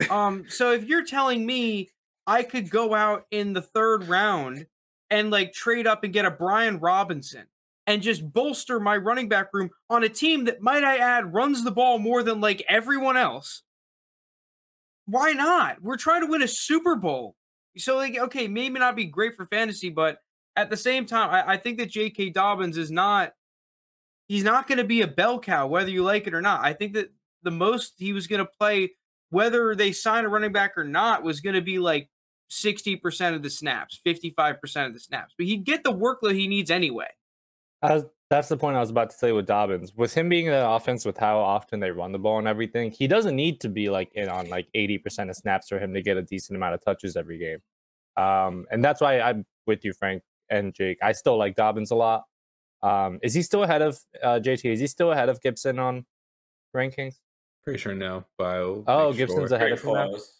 Um, 0.09 0.45
so 0.49 0.71
if 0.71 0.83
you're 0.85 1.05
telling 1.05 1.45
me 1.45 1.91
I 2.25 2.41
could 2.43 2.69
go 2.71 2.95
out 2.95 3.27
in 3.29 3.53
the 3.53 3.61
third 3.61 4.05
round 4.07 4.65
and 5.11 5.29
like 5.29 5.53
trade 5.53 5.85
up 5.85 6.03
and 6.03 6.11
get 6.11 6.25
a 6.25 6.31
Brian 6.31 6.79
Robinson 6.79 7.45
and 7.87 8.01
just 8.01 8.31
bolster 8.31 8.79
my 8.79 8.95
running 8.97 9.27
back 9.27 9.47
room 9.53 9.69
on 9.89 10.03
a 10.03 10.09
team 10.09 10.45
that 10.45 10.61
might 10.61 10.83
I 10.83 10.97
add 10.97 11.33
runs 11.33 11.63
the 11.63 11.71
ball 11.71 11.99
more 11.99 12.23
than 12.23 12.41
like 12.41 12.63
everyone 12.69 13.17
else. 13.17 13.63
Why 15.05 15.33
not? 15.33 15.81
We're 15.81 15.97
trying 15.97 16.21
to 16.21 16.27
win 16.27 16.41
a 16.41 16.47
Super 16.47 16.95
Bowl. 16.95 17.35
So 17.77 17.97
like, 17.97 18.17
okay, 18.17 18.47
maybe 18.47 18.79
not 18.79 18.95
be 18.95 19.05
great 19.05 19.35
for 19.35 19.45
fantasy, 19.45 19.89
but 19.89 20.19
at 20.55 20.69
the 20.69 20.77
same 20.77 21.05
time, 21.05 21.29
I, 21.29 21.53
I 21.53 21.57
think 21.57 21.79
that 21.79 21.89
J.K. 21.89 22.29
Dobbins 22.29 22.77
is 22.77 22.91
not 22.91 23.31
he's 24.27 24.43
not 24.45 24.65
going 24.65 24.77
to 24.77 24.85
be 24.85 25.01
a 25.01 25.07
bell 25.07 25.39
cow, 25.39 25.67
whether 25.67 25.89
you 25.89 26.03
like 26.03 26.25
it 26.27 26.33
or 26.33 26.41
not. 26.41 26.63
I 26.63 26.71
think 26.71 26.93
that 26.93 27.11
the 27.43 27.51
most 27.51 27.95
he 27.97 28.13
was 28.13 28.27
going 28.27 28.39
to 28.39 28.49
play, 28.59 28.91
whether 29.29 29.75
they 29.75 29.91
sign 29.91 30.23
a 30.23 30.29
running 30.29 30.53
back 30.53 30.77
or 30.77 30.85
not, 30.85 31.23
was 31.23 31.41
going 31.41 31.55
to 31.55 31.61
be 31.61 31.79
like 31.79 32.09
60% 32.49 33.35
of 33.35 33.43
the 33.43 33.49
snaps, 33.49 33.99
55% 34.05 34.87
of 34.87 34.93
the 34.93 34.99
snaps. 34.99 35.33
But 35.37 35.47
he'd 35.47 35.65
get 35.65 35.83
the 35.83 35.93
workload 35.93 36.35
he 36.35 36.47
needs 36.47 36.71
anyway. 36.71 37.09
I 37.81 37.93
was, 37.95 38.05
that's 38.29 38.47
the 38.47 38.57
point 38.57 38.77
I 38.77 38.79
was 38.79 38.89
about 38.91 39.09
to 39.09 39.15
say 39.17 39.31
with 39.31 39.45
Dobbins. 39.47 39.93
With 39.95 40.13
him 40.13 40.29
being 40.29 40.45
in 40.45 40.51
the 40.53 40.67
offense, 40.69 41.03
with 41.05 41.17
how 41.17 41.39
often 41.39 41.79
they 41.79 41.91
run 41.91 42.11
the 42.11 42.19
ball 42.19 42.37
and 42.39 42.47
everything, 42.47 42.91
he 42.91 43.07
doesn't 43.07 43.35
need 43.35 43.59
to 43.61 43.69
be 43.69 43.89
like 43.89 44.11
in 44.13 44.29
on 44.29 44.49
like 44.49 44.67
80% 44.75 45.29
of 45.29 45.35
snaps 45.35 45.67
for 45.67 45.79
him 45.79 45.93
to 45.93 46.01
get 46.01 46.15
a 46.17 46.21
decent 46.21 46.55
amount 46.55 46.75
of 46.75 46.83
touches 46.83 47.15
every 47.17 47.37
game. 47.37 47.57
Um, 48.17 48.65
and 48.71 48.83
that's 48.83 49.01
why 49.01 49.19
I'm 49.19 49.45
with 49.67 49.83
you, 49.83 49.93
Frank 49.93 50.23
and 50.49 50.73
Jake. 50.73 50.99
I 51.01 51.11
still 51.13 51.37
like 51.37 51.55
Dobbins 51.55 51.91
a 51.91 51.95
lot. 51.95 52.23
Um, 52.83 53.19
is 53.21 53.33
he 53.33 53.41
still 53.41 53.63
ahead 53.63 53.81
of 53.81 53.99
uh, 54.23 54.39
JT? 54.41 54.65
Is 54.71 54.79
he 54.79 54.87
still 54.87 55.11
ahead 55.11 55.29
of 55.29 55.41
Gibson 55.41 55.77
on 55.79 56.05
rankings? 56.75 57.15
Pretty 57.63 57.79
sure 57.79 57.93
no, 57.93 58.25
but 58.37 58.55
Oh, 58.87 59.13
Gibson's 59.13 59.49
sure. 59.49 59.57
ahead 59.57 59.67
Pretty 59.69 59.73
of 59.73 59.81
him 59.83 60.09
close. 60.11 60.33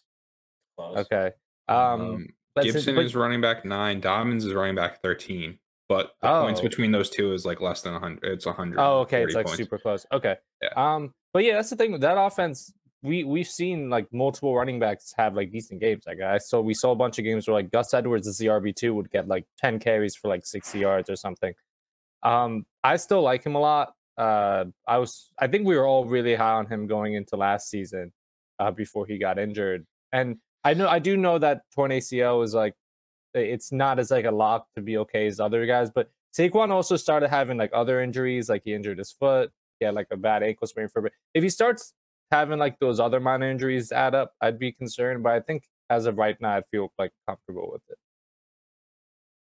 Close. 0.77 0.97
Okay. 0.97 1.31
Um, 1.67 1.77
Um, 1.77 2.27
but 2.55 2.63
since- 2.63 2.75
Gibson 2.75 2.95
but- 2.95 3.05
is 3.05 3.15
running 3.15 3.41
back 3.41 3.63
nine. 3.65 3.99
Dobbins 3.99 4.45
is 4.45 4.53
running 4.53 4.75
back 4.75 5.01
thirteen. 5.01 5.59
But 5.91 6.11
the 6.21 6.41
points 6.43 6.59
Oh. 6.61 6.63
between 6.63 6.91
those 6.91 7.09
two 7.09 7.33
is 7.33 7.45
like 7.45 7.59
less 7.59 7.81
than 7.81 7.93
hundred. 7.99 8.23
It's 8.33 8.45
hundred. 8.45 8.79
Oh, 8.79 8.99
okay. 9.01 9.23
It's 9.23 9.35
like 9.35 9.49
super 9.49 9.77
close. 9.77 10.05
Okay. 10.11 10.35
Yeah. 10.61 10.69
Um, 10.77 11.13
but 11.33 11.43
yeah, 11.43 11.55
that's 11.55 11.69
the 11.69 11.75
thing 11.75 11.99
that 11.99 12.17
offense. 12.17 12.73
We 13.03 13.23
we've 13.23 13.47
seen 13.47 13.89
like 13.89 14.07
multiple 14.13 14.55
running 14.55 14.79
backs 14.79 15.13
have 15.17 15.35
like 15.35 15.51
decent 15.51 15.79
games. 15.81 16.03
Like 16.05 16.21
I 16.21 16.37
saw 16.37 16.61
we 16.61 16.73
saw 16.75 16.91
a 16.91 16.95
bunch 16.95 17.17
of 17.19 17.25
games 17.25 17.47
where 17.47 17.55
like 17.55 17.71
Gus 17.71 17.93
Edwards 17.93 18.27
as 18.27 18.37
the 18.37 18.45
RB 18.45 18.75
two 18.75 18.93
would 18.93 19.09
get 19.11 19.27
like 19.27 19.45
ten 19.57 19.79
carries 19.79 20.15
for 20.15 20.27
like 20.29 20.45
sixty 20.45 20.79
yards 20.79 21.09
or 21.09 21.15
something. 21.15 21.53
Um, 22.23 22.65
I 22.83 22.97
still 22.97 23.21
like 23.23 23.43
him 23.43 23.55
a 23.55 23.59
lot. 23.59 23.93
Uh, 24.17 24.65
I 24.87 24.97
was, 24.99 25.31
I 25.39 25.47
think 25.47 25.65
we 25.65 25.75
were 25.75 25.87
all 25.87 26.05
really 26.05 26.35
high 26.35 26.53
on 26.53 26.67
him 26.67 26.85
going 26.85 27.15
into 27.15 27.35
last 27.37 27.69
season, 27.69 28.11
uh, 28.59 28.69
before 28.69 29.07
he 29.07 29.17
got 29.17 29.39
injured. 29.39 29.85
And 30.11 30.37
I 30.63 30.75
know, 30.75 30.87
I 30.87 30.99
do 30.99 31.17
know 31.17 31.39
that 31.39 31.61
torn 31.73 31.89
ACL 31.91 32.43
is 32.43 32.53
like, 32.53 32.75
it's 33.33 33.71
not 33.71 33.99
as 33.99 34.11
like 34.11 34.25
a 34.25 34.31
lock 34.31 34.67
to 34.75 34.81
be 34.81 34.97
okay 34.97 35.27
as 35.27 35.39
other 35.39 35.65
guys. 35.65 35.89
But 35.89 36.09
Saquon 36.37 36.69
also 36.69 36.95
started 36.95 37.29
having 37.29 37.57
like 37.57 37.71
other 37.73 38.01
injuries, 38.01 38.49
like 38.49 38.63
he 38.65 38.73
injured 38.73 38.97
his 38.97 39.11
foot, 39.11 39.51
he 39.79 39.85
had 39.85 39.95
like 39.95 40.07
a 40.11 40.17
bad 40.17 40.43
ankle 40.43 40.67
sprain 40.67 40.87
for. 40.87 41.11
If 41.33 41.43
he 41.43 41.49
starts 41.49 41.93
having 42.31 42.59
like 42.59 42.79
those 42.79 42.99
other 42.99 43.19
minor 43.19 43.49
injuries 43.49 43.91
add 43.91 44.15
up, 44.15 44.33
I'd 44.41 44.59
be 44.59 44.71
concerned. 44.71 45.23
But 45.23 45.33
I 45.33 45.39
think 45.41 45.63
as 45.89 46.05
of 46.05 46.17
right 46.17 46.39
now, 46.39 46.57
I 46.57 46.61
feel 46.61 46.91
like 46.97 47.11
comfortable 47.27 47.69
with 47.71 47.81
it. 47.89 47.97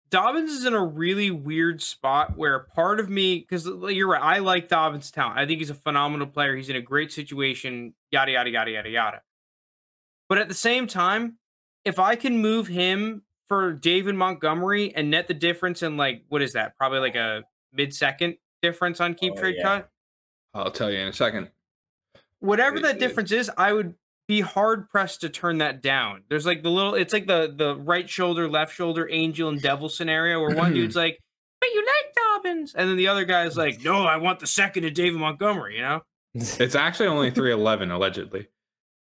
Dobbins 0.10 0.52
is 0.52 0.66
in 0.66 0.74
a 0.74 0.84
really 0.84 1.30
weird 1.30 1.84
spot 1.84 2.36
where 2.36 2.58
part 2.58 3.00
of 3.00 3.10
me, 3.10 3.40
because 3.40 3.68
uh, 3.68 3.88
you're 3.88 4.08
right, 4.08 4.22
I 4.22 4.40
like 4.40 4.68
Dobbins' 4.68 5.12
talent. 5.12 5.38
I 5.38 5.46
think 5.46 5.60
he's 5.60 5.70
a 5.70 5.76
phenomenal 5.76 6.26
player. 6.26 6.56
He's 6.56 6.70
in 6.70 6.76
a 6.76 6.82
great 6.82 7.12
situation, 7.12 7.94
yada, 8.10 8.32
yada, 8.32 8.50
yada, 8.50 8.72
yada, 8.72 8.90
yada. 8.90 9.22
But 10.28 10.40
at 10.40 10.48
the 10.48 10.56
same 10.56 10.88
time, 10.88 11.38
if 11.86 12.00
I 12.00 12.16
can 12.16 12.40
move 12.40 12.68
him 12.68 13.22
for 13.50 13.74
David 13.74 14.16
Montgomery 14.16 14.94
and 14.96 15.10
net 15.12 15.28
the 15.28 15.34
difference 15.34 15.84
in 15.84 15.98
like, 15.98 16.24
what 16.30 16.42
is 16.42 16.54
that? 16.54 16.78
Probably 16.78 17.00
like 17.00 17.16
a 17.16 17.44
mid 17.74 17.94
second 17.94 18.38
difference 18.62 19.02
on 19.02 19.16
keep 19.16 19.34
Oh, 19.36 19.40
trade 19.42 19.56
yeah. 19.58 19.64
cut. 19.64 19.90
I'll 20.54 20.72
tell 20.72 20.90
you 20.92 21.00
in 21.00 21.08
a 21.08 21.14
second. 21.14 21.50
Whatever 22.40 22.78
It- 22.78 22.84
that 22.84 22.96
it- 22.96 23.00
difference 23.00 23.32
is, 23.32 23.52
I 23.58 23.74
would 23.74 23.96
be 24.28 24.42
hard 24.42 24.90
pressed 24.90 25.22
to 25.22 25.30
turn 25.30 25.58
that 25.58 25.82
down. 25.82 26.24
There's 26.30 26.46
like 26.46 26.62
the 26.64 26.70
little, 26.70 26.94
it's 26.94 27.12
like 27.14 27.26
the 27.28 27.52
the 27.56 27.76
right 27.76 28.08
shoulder, 28.10 28.48
left 28.48 28.74
shoulder, 28.76 29.08
angel 29.12 29.50
and 29.50 29.60
devil 29.62 29.90
scenario 29.90 30.40
where 30.40 30.56
one 30.56 30.74
dude's 30.74 30.96
like, 30.96 31.20
"But 31.60 31.70
you 31.74 31.84
like 31.86 32.14
Dobbins," 32.16 32.76
and 32.76 32.88
then 32.90 32.96
the 32.98 33.08
other 33.08 33.26
guy's 33.26 33.58
like, 33.58 33.84
"No, 33.84 34.06
I 34.06 34.18
want 34.18 34.40
the 34.40 34.48
second 34.48 34.86
of 34.86 34.94
David 34.94 35.20
Montgomery." 35.20 35.76
You 35.78 35.82
know? 35.82 36.02
It's 36.36 36.76
actually 36.76 37.08
only 37.08 37.32
311 37.32 37.90
allegedly. 37.90 38.48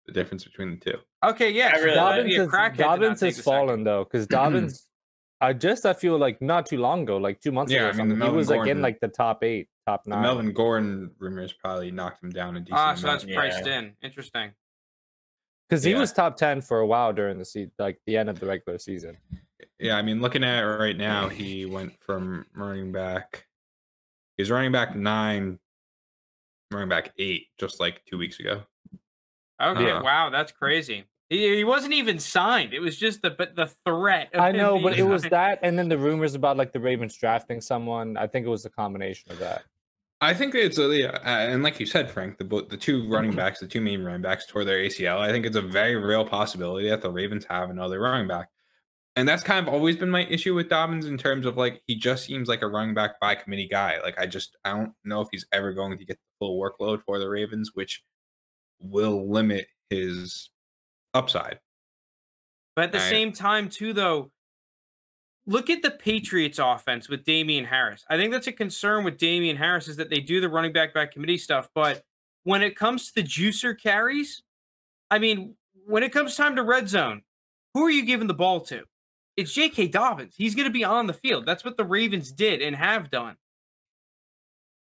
The 0.06 0.12
difference 0.12 0.44
between 0.44 0.78
the 0.78 0.92
two. 0.92 0.98
Okay, 1.30 1.50
yeah. 1.50 1.72
I 1.74 1.78
so 1.78 1.82
really- 1.84 1.94
Dobbins, 1.96 2.26
be 2.30 2.34
has, 2.36 2.48
crackhead 2.48 2.76
to 2.76 2.82
not 2.82 3.00
Dobbins 3.00 3.20
has 3.20 3.36
the 3.36 3.42
second. 3.42 3.42
fallen 3.44 3.84
though, 3.84 4.04
because 4.04 4.26
Dobbins, 4.26 4.86
I 5.40 5.52
just 5.52 5.84
I 5.84 5.92
feel 5.92 6.16
like 6.18 6.40
not 6.40 6.66
too 6.66 6.78
long 6.78 7.02
ago, 7.02 7.16
like 7.18 7.40
two 7.40 7.52
months 7.52 7.72
Yeah, 7.72 7.80
ago, 7.80 7.86
I 7.88 7.90
mean, 7.92 7.96
something, 7.98 8.16
he 8.16 8.18
Melvin 8.20 8.36
was 8.36 8.48
like 8.50 8.68
in 8.68 8.80
like 8.82 9.00
the 9.00 9.08
top 9.08 9.42
eight, 9.44 9.68
top 9.86 10.04
The 10.04 10.10
nine. 10.10 10.22
Melvin 10.22 10.52
Gordon 10.52 11.10
rumors 11.18 11.52
probably 11.52 11.90
knocked 11.90 12.22
him 12.22 12.30
down 12.30 12.56
a 12.56 12.60
decent 12.60 12.78
Ah, 12.78 12.94
so 12.94 13.06
amount. 13.08 13.20
that's 13.22 13.34
priced 13.34 13.66
Yeah. 13.66 13.78
in. 13.78 13.96
Interesting. 14.02 14.52
because 15.68 15.82
he 15.82 15.90
Yeah. 15.92 15.98
was 15.98 16.12
top 16.12 16.36
ten 16.36 16.60
for 16.60 16.78
a 16.78 16.86
while 16.86 17.12
during 17.12 17.38
the 17.38 17.44
season, 17.44 17.72
like 17.78 17.98
the 18.06 18.16
end 18.16 18.28
of 18.28 18.38
the 18.38 18.46
regular 18.46 18.78
season. 18.78 19.18
Yeah, 19.80 19.96
I 19.98 20.02
mean, 20.02 20.20
looking 20.22 20.44
at 20.44 20.62
it 20.62 20.66
right 20.66 20.96
now, 20.96 21.28
he 21.28 21.66
went 21.66 22.00
from 22.02 22.46
running 22.54 22.92
back. 22.92 23.46
He's 24.36 24.50
running 24.50 24.70
back 24.72 24.94
nine, 24.94 25.58
running 26.70 26.88
back 26.88 27.12
eight, 27.18 27.48
just 27.58 27.78
like 27.80 28.04
two 28.06 28.16
weeks 28.16 28.38
ago. 28.40 28.62
Okay, 29.60 29.90
Uh, 29.90 30.02
wow, 30.02 30.30
that's 30.30 30.52
crazy. 30.52 31.04
He, 31.28 31.56
he 31.56 31.64
wasn't 31.64 31.94
even 31.94 32.18
signed. 32.18 32.72
It 32.72 32.80
was 32.80 32.96
just 32.96 33.22
the 33.22 33.30
but 33.30 33.56
the 33.56 33.66
threat. 33.84 34.32
Of 34.32 34.40
I 34.40 34.52
know, 34.52 34.80
but 34.80 34.92
it 34.92 34.96
being 34.96 35.08
was 35.08 35.22
that, 35.24 35.58
and 35.62 35.78
then 35.78 35.88
the 35.88 35.98
rumors 35.98 36.34
about 36.34 36.56
like 36.56 36.72
the 36.72 36.80
Ravens 36.80 37.16
drafting 37.16 37.60
someone. 37.60 38.16
I 38.16 38.26
think 38.26 38.46
it 38.46 38.50
was 38.50 38.64
a 38.64 38.70
combination 38.70 39.32
of 39.32 39.38
that. 39.40 39.64
I 40.20 40.32
think 40.32 40.54
it's 40.54 40.78
a, 40.78 40.96
yeah, 40.96 41.08
uh, 41.08 41.52
and 41.52 41.62
like 41.62 41.78
you 41.78 41.84
said, 41.84 42.10
Frank, 42.10 42.38
the 42.38 42.44
bo- 42.44 42.62
the 42.62 42.76
two 42.76 43.06
running 43.08 43.34
backs, 43.34 43.60
the 43.60 43.66
two 43.66 43.82
main 43.82 44.02
running 44.02 44.22
backs 44.22 44.46
tore 44.46 44.64
their 44.64 44.78
ACL. 44.78 45.18
I 45.18 45.30
think 45.30 45.44
it's 45.44 45.56
a 45.56 45.62
very 45.62 45.96
real 45.96 46.24
possibility 46.24 46.88
that 46.88 47.02
the 47.02 47.10
Ravens 47.10 47.44
have 47.50 47.68
another 47.68 48.00
running 48.00 48.28
back, 48.28 48.48
and 49.16 49.28
that's 49.28 49.42
kind 49.42 49.66
of 49.66 49.72
always 49.72 49.96
been 49.96 50.10
my 50.10 50.24
issue 50.26 50.54
with 50.54 50.68
Dobbins 50.68 51.06
in 51.06 51.18
terms 51.18 51.44
of 51.44 51.56
like 51.56 51.82
he 51.86 51.96
just 51.96 52.24
seems 52.24 52.48
like 52.48 52.62
a 52.62 52.68
running 52.68 52.94
back 52.94 53.20
by 53.20 53.34
committee 53.34 53.68
guy. 53.68 53.98
Like 54.00 54.18
I 54.18 54.26
just 54.26 54.56
I 54.64 54.70
don't 54.70 54.92
know 55.04 55.20
if 55.20 55.28
he's 55.32 55.44
ever 55.52 55.72
going 55.72 55.98
to 55.98 56.04
get 56.04 56.16
the 56.16 56.38
full 56.38 56.58
workload 56.58 57.02
for 57.02 57.18
the 57.18 57.28
Ravens, 57.28 57.72
which 57.74 58.02
will 58.78 59.30
limit 59.30 59.66
his 59.90 60.50
upside. 61.16 61.58
But 62.74 62.84
at 62.84 62.92
the 62.92 62.98
Right. 62.98 63.10
same 63.10 63.32
time, 63.32 63.68
too, 63.70 63.92
though, 63.92 64.30
look 65.46 65.70
at 65.70 65.82
the 65.82 65.88
mm-hmm. 65.88 65.98
Patriots 65.98 66.58
offense 66.58 67.08
with 67.08 67.24
Damien 67.24 67.64
Harris. 67.64 68.04
I 68.10 68.16
think 68.16 68.32
that's 68.32 68.46
a 68.46 68.52
concern 68.52 69.04
with 69.04 69.16
Damien 69.18 69.56
Harris 69.56 69.88
is 69.88 69.96
that 69.96 70.10
they 70.10 70.20
do 70.20 70.40
the 70.40 70.48
running 70.48 70.72
back 70.72 70.92
by 70.92 71.06
committee 71.06 71.38
stuff. 71.38 71.68
But 71.74 72.02
when 72.44 72.62
it 72.62 72.76
comes 72.76 73.08
to 73.08 73.22
the 73.22 73.26
juicer 73.26 73.78
carries, 73.78 74.42
I 75.10 75.18
mean, 75.18 75.56
when 75.86 76.02
it 76.02 76.12
comes 76.12 76.36
time 76.36 76.56
to 76.56 76.62
red 76.62 76.88
zone, 76.88 77.22
who 77.74 77.84
are 77.84 77.90
you 77.90 78.04
giving 78.04 78.26
the 78.26 78.34
ball 78.34 78.60
to? 78.62 78.84
It's 79.36 79.52
J.K. 79.52 79.88
Dobbins. 79.88 80.34
He's 80.36 80.54
going 80.54 80.66
to 80.66 80.72
be 80.72 80.84
on 80.84 81.06
the 81.06 81.12
field. 81.12 81.44
That's 81.44 81.64
what 81.64 81.76
the 81.76 81.84
Ravens 81.84 82.32
did 82.32 82.62
and 82.62 82.74
have 82.74 83.10
done. 83.10 83.36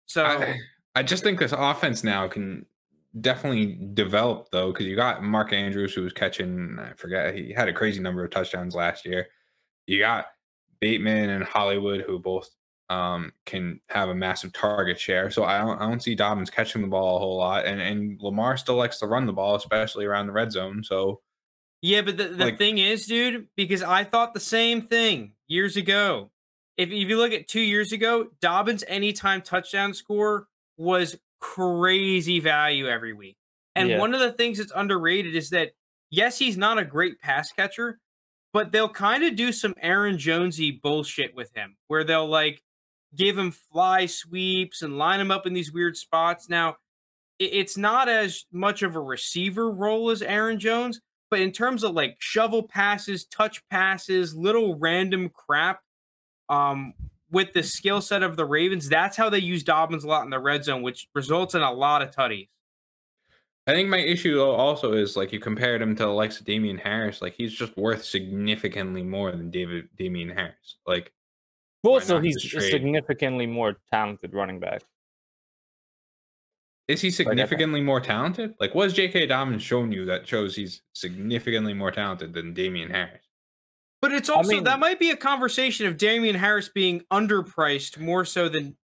So 0.07 0.24
I, 0.24 0.59
I 0.94 1.02
just 1.02 1.22
think 1.22 1.38
this 1.38 1.54
offense 1.57 2.04
now 2.04 2.28
can 2.28 2.66
definitely 3.20 3.79
developed 3.94 4.51
though, 4.53 4.72
because 4.72 4.87
you 4.87 4.96
got 4.96 5.22
Mark 5.22 5.53
Andrews 5.53 5.94
who 5.94 6.03
was 6.03 6.12
catching, 6.12 6.79
I 6.81 6.92
forget, 6.94 7.35
he 7.35 7.53
had 7.53 7.68
a 7.68 7.72
crazy 7.72 8.01
number 8.01 8.25
of 8.25 8.31
touchdowns 8.31 8.75
last 8.75 9.05
year. 9.05 9.27
You 9.87 9.98
got 9.98 10.27
Bateman 10.81 11.31
and 11.31 11.44
Hollywood 11.44 12.03
who 12.03 12.18
both 12.18 12.48
um, 12.88 13.33
can 13.46 13.81
have 13.88 14.09
a 14.09 14.14
massive 14.14 14.53
target 14.53 14.98
share. 15.01 15.31
So 15.31 15.44
I 15.44 15.59
don't, 15.59 15.81
I 15.81 15.88
don't 15.88 16.03
see 16.03 16.14
Dobbins 16.14 16.51
catching 16.51 16.83
the 16.83 16.88
ball 16.88 17.16
a 17.16 17.20
whole 17.20 17.37
lot, 17.38 17.64
and 17.64 17.81
and 17.81 18.20
Lamar 18.20 18.57
still 18.57 18.77
likes 18.77 18.98
to 18.98 19.07
run 19.07 19.25
the 19.27 19.33
ball, 19.33 19.55
especially 19.55 20.05
around 20.05 20.27
the 20.27 20.33
red 20.33 20.53
zone. 20.53 20.83
So 20.85 21.20
Yeah, 21.81 22.03
but 22.03 22.16
the, 22.16 22.29
the 22.29 22.44
Like- 22.44 22.59
thing 22.59 22.79
is, 22.79 23.07
dude, 23.07 23.48
because 23.57 23.83
I 23.83 24.05
thought 24.05 24.35
the 24.35 24.40
same 24.40 24.83
thing 24.83 25.33
years 25.48 25.77
ago. 25.77 26.31
If, 26.77 26.88
if 26.88 27.09
you 27.09 27.16
look 27.18 27.33
at 27.33 27.48
two 27.48 27.61
years 27.61 27.92
ago, 27.92 28.29
Dobbins' 28.40 28.83
anytime 28.88 29.42
touchdown 29.42 29.92
score 29.94 30.48
was 30.77 31.16
crazy 31.42 32.38
value 32.40 32.87
every 32.87 33.12
week. 33.12 33.37
And 33.74 33.90
Yeah. 33.90 33.98
one 33.98 34.14
of 34.14 34.20
the 34.20 34.33
things 34.33 34.59
that's 34.59 34.72
underrated 34.74 35.35
is 35.35 35.50
that, 35.50 35.72
yes, 36.09 36.38
he's 36.38 36.57
not 36.57 36.78
a 36.78 36.85
great 36.85 37.20
pass 37.20 37.52
catcher, 37.52 37.98
but 38.52 38.70
they'll 38.70 38.88
kind 38.88 39.24
of 39.24 39.35
do 39.35 39.50
some 39.52 39.74
Aaron 39.81 40.18
Jonesy 40.18 40.70
bullshit 40.70 41.35
with 41.35 41.52
him 41.55 41.76
where 41.88 42.05
they'll 42.05 42.28
like 42.28 42.62
give 43.14 43.37
him 43.37 43.50
fly 43.50 44.07
sweeps 44.07 44.83
and 44.83 44.96
line 44.96 45.20
him 45.20 45.31
up 45.31 45.46
in 45.46 45.52
these 45.52 45.72
weird 45.72 45.96
spots. 45.96 46.48
Now, 46.48 46.76
it's 47.38 47.76
not 47.76 48.09
as 48.09 48.44
much 48.52 48.83
of 48.83 48.94
a 48.94 49.00
receiver 49.00 49.68
role 49.70 50.11
as 50.11 50.22
Aaron 50.22 50.61
Jones, 50.61 51.00
but 51.28 51.40
in 51.40 51.50
terms 51.50 51.83
of 51.83 51.92
like 51.92 52.16
shovel 52.20 52.62
passes, 52.62 53.24
touch 53.24 53.66
passes, 53.68 54.35
little 54.37 54.76
random 54.78 55.28
crap, 55.28 55.81
um, 56.48 56.94
with 57.33 57.53
the 57.55 57.62
skill 57.62 58.01
set 58.01 58.23
of 58.23 58.37
the 58.37 58.45
Ravens, 58.45 58.88
that's 58.88 59.16
how 59.16 59.29
they 59.31 59.38
use 59.38 59.64
Dobbins 59.64 60.05
a 60.05 60.07
lot 60.07 60.25
in 60.25 60.31
the 60.31 60.38
red 60.38 60.64
zone, 60.64 60.83
which 60.83 61.09
results 61.14 61.55
in 61.55 61.62
a 61.62 61.73
lot 61.73 62.03
of 62.03 62.11
tutties. 62.11 62.49
I 63.66 63.73
think 63.73 63.88
my 63.88 63.99
issue 63.99 64.40
also 64.40 64.92
is 64.92 65.16
like 65.16 65.33
you 65.33 65.38
compared 65.38 65.81
him 65.81 65.95
to 65.97 66.03
the 66.03 66.09
likes 66.11 66.38
of 66.40 66.47
Damien 66.47 66.79
Harris, 66.79 67.23
like 67.23 67.35
he's 67.35 67.55
just 67.55 67.77
worth 67.77 68.05
significantly 68.05 69.03
more 69.03 69.31
than 69.31 69.51
David 69.51 69.88
Damien 69.97 70.31
Harris. 70.31 70.79
Like 70.87 71.12
Also, 71.85 72.14
not 72.14 72.25
he's 72.25 72.55
a 72.55 72.61
significantly 72.61 73.47
more 73.47 73.79
talented 73.90 74.35
running 74.35 74.59
back. 74.61 74.83
Is 76.88 77.01
he 77.01 77.11
think- 77.11 77.29
significantly 77.29 77.81
more 77.81 78.01
talented? 78.01 78.55
Like, 78.59 78.75
what 78.75 78.85
has 78.85 78.92
J.K. 78.92 79.27
Dobbins 79.27 79.62
shown 79.62 79.92
you 79.92 80.05
that 80.07 80.27
shows 80.27 80.57
he's 80.57 80.83
significantly 80.92 81.73
more 81.73 81.92
talented 81.92 82.35
than 82.35 82.53
Damien 82.53 82.90
Harris? 82.90 83.21
But 84.02 84.12
it's 84.12 84.28
I 84.28 84.34
also 84.34 84.50
mean- 84.50 84.64
that 84.64 84.78
might 84.80 84.98
be 84.98 85.10
a 85.10 85.16
conversation 85.16 85.86
of 85.86 85.96
Damien 85.96 86.34
Harris 86.36 86.68
being 86.68 87.00
underpriced 87.12 87.98
more 87.98 88.24
so 88.24 88.48
than. 88.48 88.76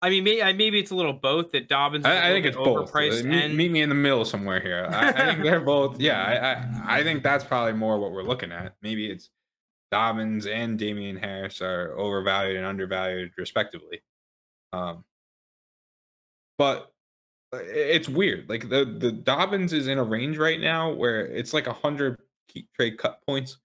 I 0.00 0.10
mean, 0.10 0.22
maybe, 0.22 0.40
maybe 0.56 0.78
it's 0.78 0.92
a 0.92 0.94
little 0.94 1.12
both 1.12 1.50
that 1.52 1.68
Dobbins. 1.68 2.06
I, 2.06 2.12
I, 2.16 2.28
I 2.28 2.32
think 2.32 2.46
it's 2.46 2.56
both. 2.56 2.90
overpriced 2.90 3.24
Uh, 3.24 3.28
meet, 3.28 3.44
and 3.44 3.56
meet 3.56 3.70
me 3.72 3.82
in 3.82 3.88
the 3.88 3.96
middle 3.96 4.24
somewhere 4.24 4.60
here. 4.60 4.86
I, 4.88 5.08
I 5.08 5.12
think 5.12 5.42
they're 5.42 5.60
both. 5.64 6.00
Yeah, 6.00 6.22
I, 6.22 6.94
I 6.94 6.98
I 7.00 7.02
think 7.02 7.22
that's 7.22 7.44
probably 7.44 7.72
more 7.74 7.98
what 7.98 8.12
we're 8.12 8.22
looking 8.22 8.52
at. 8.52 8.74
Maybe 8.80 9.10
it's 9.10 9.28
Dobbins 9.90 10.46
and 10.46 10.78
Damien 10.78 11.16
Harris 11.16 11.60
are 11.60 11.94
overvalued 11.98 12.56
and 12.56 12.64
undervalued 12.64 13.32
respectively. 13.36 14.00
Um, 14.72 15.04
but 16.58 16.92
uh, 17.52 17.58
it's 17.62 18.08
weird. 18.08 18.48
Like 18.48 18.68
the 18.68 18.84
the 18.84 19.10
Dobbins 19.10 19.72
is 19.72 19.88
in 19.88 19.98
a 19.98 20.04
range 20.04 20.38
right 20.38 20.60
now 20.60 20.92
where 20.92 21.26
it's 21.26 21.52
like 21.52 21.66
a 21.66 21.72
hundred 21.72 22.18
trade 22.76 22.98
cut 22.98 23.20
points 23.26 23.58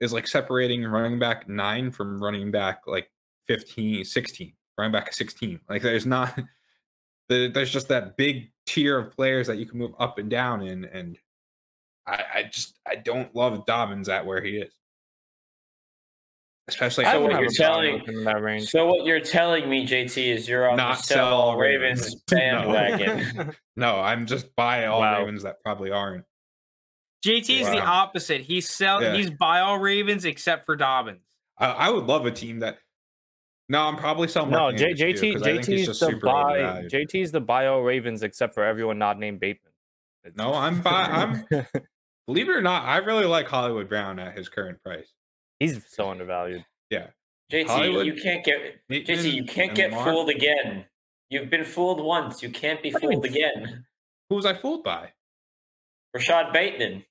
is 0.00 0.12
like 0.12 0.26
separating 0.26 0.84
running 0.84 1.18
back 1.18 1.48
nine 1.48 1.90
from 1.90 2.22
running 2.22 2.50
back 2.50 2.82
like 2.86 3.10
15, 3.46 4.04
16, 4.04 4.52
running 4.78 4.92
back 4.92 5.12
16. 5.12 5.60
Like 5.68 5.82
there's 5.82 6.06
not 6.06 6.38
there's 7.28 7.70
just 7.70 7.88
that 7.88 8.16
big 8.16 8.50
tier 8.66 8.98
of 8.98 9.14
players 9.16 9.46
that 9.46 9.56
you 9.58 9.66
can 9.66 9.78
move 9.78 9.92
up 9.98 10.18
and 10.18 10.28
down 10.30 10.62
in, 10.62 10.84
and 10.84 11.18
I, 12.06 12.22
I 12.34 12.42
just 12.44 12.78
I 12.86 12.96
don't 12.96 13.34
love 13.34 13.64
Dobbins 13.66 14.08
at 14.08 14.26
where 14.26 14.42
he 14.42 14.58
is, 14.58 14.72
especially 16.68 17.04
So 17.04 17.20
what 17.22 17.40
you're 17.40 17.50
telling- 17.50 18.02
in 18.06 18.24
that 18.24 18.42
range. 18.42 18.68
So 18.68 18.86
what 18.86 19.06
you're 19.06 19.20
telling 19.20 19.68
me, 19.68 19.86
JT, 19.86 20.16
is 20.34 20.48
you're 20.48 20.68
on 20.68 20.76
Not 20.76 20.98
the 20.98 21.02
sell 21.02 21.50
sell 21.52 21.56
Ravens 21.58 22.14
bandwagon. 22.30 23.54
no, 23.76 24.00
I'm 24.00 24.26
just 24.26 24.54
buy 24.56 24.86
all 24.86 25.00
Wow. 25.00 25.20
Ravens 25.20 25.42
that 25.44 25.56
probably 25.62 25.90
aren't. 25.90 26.24
JT 27.24 27.60
is 27.60 27.66
the 27.70 27.80
opposite. 27.80 28.42
He's 28.42 28.68
sell. 28.68 29.02
Yeah. 29.02 29.14
He's 29.16 29.30
buy 29.30 29.60
all 29.60 29.78
Ravens 29.78 30.24
except 30.24 30.66
for 30.66 30.76
Dobbins. 30.76 31.20
I, 31.58 31.66
I 31.66 31.90
would 31.90 32.04
love 32.04 32.26
a 32.26 32.30
team 32.30 32.58
that 32.60 32.78
No, 33.68 33.82
I'm 33.82 33.96
probably 33.96 34.28
selling. 34.28 34.50
No, 34.50 34.58
Mark 34.58 34.76
J- 34.76 34.90
Andrews, 34.90 35.20
too, 35.20 35.26
JT 35.28 35.32
'cause 35.32 35.42
I 35.42 35.52
think 35.54 35.66
he's 35.66 35.88
JT's 35.88 36.00
the 36.00 36.06
super 36.06 36.26
buy 36.26 36.58
overvalued. 36.60 36.90
JT's 36.92 37.32
the 37.32 37.40
bio 37.40 37.80
Ravens 37.80 38.22
except 38.22 38.54
for 38.54 38.64
everyone 38.64 38.98
not 38.98 39.18
named 39.18 39.40
Bateman. 39.40 39.72
No, 40.36 40.54
I'm 40.54 40.80
buy- 40.82 40.90
I'm 41.04 41.44
believe 42.26 42.48
it 42.48 42.52
or 42.52 42.62
not, 42.62 42.84
I 42.84 42.98
really 42.98 43.26
like 43.26 43.46
Hollywood 43.46 43.88
Brown 43.88 44.18
at 44.18 44.36
his 44.36 44.48
current 44.48 44.82
price. 44.82 45.12
He's 45.60 45.80
so 45.88 46.10
undervalued. 46.10 46.64
Yeah. 46.90 47.08
JT, 47.52 47.66
Hollywood- 47.68 48.06
you 48.06 48.14
can't 48.14 48.44
get 48.44 48.80
JT, 48.90 49.32
you 49.32 49.44
can't 49.44 49.74
get 49.74 49.90
Lamar. 49.90 50.04
fooled 50.12 50.30
again. 50.30 50.84
You've 51.30 51.50
been 51.50 51.64
fooled 51.64 52.02
once. 52.04 52.42
You 52.42 52.50
can't 52.50 52.82
be 52.82 52.90
What 52.90 53.00
do 53.00 53.06
you 53.06 53.10
mean 53.10 53.22
fooled 53.22 53.34
again. 53.34 53.86
Who 54.28 54.36
was 54.36 54.44
I 54.46 54.54
fooled 54.54 54.84
by? 54.84 55.12
Rashad 56.16 56.52
Bateman. 56.52 57.04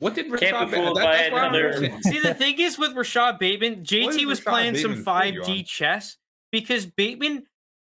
What 0.00 0.14
did 0.14 0.26
Can't 0.38 0.40
Rashad 0.56 0.64
be 0.66 0.76
Ba- 0.76 0.82
fooled 0.82 0.96
that- 0.96 1.04
by 1.04 1.16
that's 1.16 1.32
what 1.32 1.44
another- 1.44 2.00
See, 2.02 2.18
the 2.20 2.34
thing 2.34 2.58
is 2.58 2.78
with 2.78 2.92
Rashad 2.94 3.38
Bateman, 3.38 3.84
JT 3.84 4.26
was 4.26 4.40
Rashad 4.40 4.44
playing 4.50 4.76
some 4.76 4.90
Bateman 5.04 5.04
fool 5.04 5.24
you 5.26 5.42
5D 5.62 5.66
chess 5.66 6.16
because 6.50 6.86
Bateman 6.86 7.44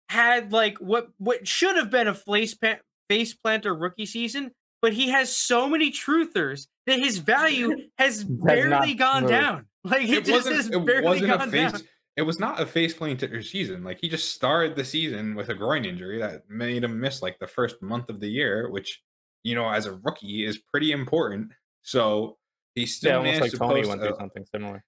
had 0.10 0.52
like 0.54 0.78
what 0.78 1.10
what 1.18 1.48
should 1.48 1.76
have 1.76 1.90
been 1.90 2.08
a 2.08 2.14
face 2.14 2.54
pa- 2.54 2.78
face 3.10 3.34
planter 3.34 3.74
rookie 3.76 4.06
season, 4.06 4.52
but 4.82 4.94
he 4.94 5.10
has 5.10 5.36
so 5.36 5.68
many 5.68 5.92
truthers 5.92 6.68
that 6.86 7.00
his 7.00 7.18
value 7.18 7.76
has 7.98 8.24
barely 8.24 8.94
gone 8.94 9.24
moved. 9.24 9.32
down. 9.34 9.66
Like 9.84 10.04
it, 10.04 10.10
It 10.20 10.26
just 10.26 10.48
has 10.48 10.68
It 10.70 10.86
barely 10.86 11.04
wasn't 11.06 11.32
a 11.34 11.38
gone 11.38 11.52
face. 11.52 11.72
down. 11.72 11.82
It 12.18 12.22
was 12.22 12.40
not 12.40 12.62
a 12.62 12.66
face 12.66 12.94
planter 12.94 13.42
season. 13.42 13.84
Like 13.84 14.00
he 14.00 14.08
just 14.08 14.34
started 14.34 14.76
the 14.76 14.86
season 14.86 15.36
with 15.36 15.50
a 15.50 15.54
groin 15.56 15.86
injury 15.86 16.20
that 16.20 16.44
made 16.50 16.84
him 16.84 17.00
miss 17.00 17.22
like 17.22 17.40
the 17.40 17.48
first 17.48 17.82
month 17.82 18.10
of 18.10 18.20
the 18.20 18.30
year, 18.30 18.70
which 18.70 19.02
you 19.44 19.54
know, 19.54 19.70
as 19.70 19.86
a 19.86 19.94
rookie, 20.04 20.46
is 20.46 20.58
pretty 20.58 20.92
important. 20.92 21.52
So 21.86 22.38
he 22.74 22.86
still 22.86 23.12
Yeah, 23.12 23.18
almost 23.18 23.42
like 23.42 23.52
to 23.52 23.58
Tony 23.58 23.88
went 23.88 24.02
a- 24.02 24.08
through 24.08 24.16
something 24.20 24.46
similar. 24.54 24.84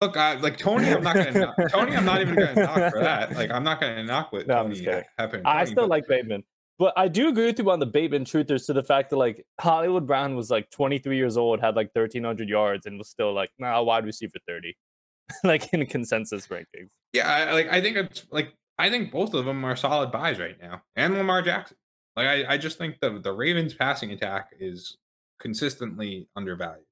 Look, 0.00 0.16
I, 0.16 0.34
like 0.34 0.56
Tony, 0.58 0.88
I'm 0.90 1.02
not 1.02 1.16
gonna 1.16 1.32
knock, 1.32 1.56
Tony. 1.70 1.96
I'm 1.96 2.04
not 2.04 2.20
even 2.20 2.36
gonna 2.36 2.54
knock 2.54 2.92
for 2.92 3.00
that. 3.00 3.34
Like 3.34 3.50
I'm 3.50 3.64
not 3.64 3.80
gonna 3.80 4.04
knock 4.04 4.30
what 4.32 4.46
No, 4.46 4.62
Tony 4.62 4.84
happened. 5.18 5.42
I 5.44 5.64
Tony, 5.64 5.66
still 5.72 5.84
but- 5.84 5.90
like 5.90 6.06
Bateman. 6.06 6.44
But 6.78 6.92
I 6.96 7.08
do 7.08 7.28
agree 7.28 7.46
with 7.46 7.58
you 7.58 7.68
on 7.72 7.80
the 7.80 7.86
Bateman 7.86 8.24
truthers 8.24 8.66
to 8.66 8.72
the 8.72 8.84
fact 8.84 9.10
that 9.10 9.16
like 9.16 9.44
Hollywood 9.60 10.06
Brown 10.06 10.36
was 10.36 10.48
like 10.48 10.70
23 10.70 11.16
years 11.16 11.36
old, 11.36 11.58
had 11.58 11.74
like 11.74 11.90
1300 11.92 12.48
yards, 12.48 12.86
and 12.86 12.96
was 12.96 13.08
still 13.08 13.32
like 13.34 13.50
nah 13.58 13.82
wide 13.82 14.04
receiver 14.04 14.38
30, 14.46 14.76
like 15.44 15.72
in 15.74 15.84
consensus 15.86 16.46
rankings. 16.46 16.90
Yeah, 17.12 17.28
I, 17.28 17.52
like 17.52 17.68
I 17.68 17.80
think 17.80 17.96
it's 17.96 18.24
like 18.30 18.52
I 18.78 18.90
think 18.90 19.10
both 19.10 19.34
of 19.34 19.44
them 19.46 19.64
are 19.64 19.74
solid 19.74 20.12
buys 20.12 20.38
right 20.38 20.56
now, 20.62 20.82
and 20.94 21.14
Lamar 21.14 21.42
Jackson. 21.42 21.76
Like 22.14 22.26
I, 22.28 22.52
I 22.54 22.58
just 22.58 22.78
think 22.78 23.00
the 23.00 23.18
the 23.18 23.32
Ravens 23.32 23.74
passing 23.74 24.12
attack 24.12 24.50
is 24.60 24.96
consistently 25.38 26.28
undervalued, 26.36 26.84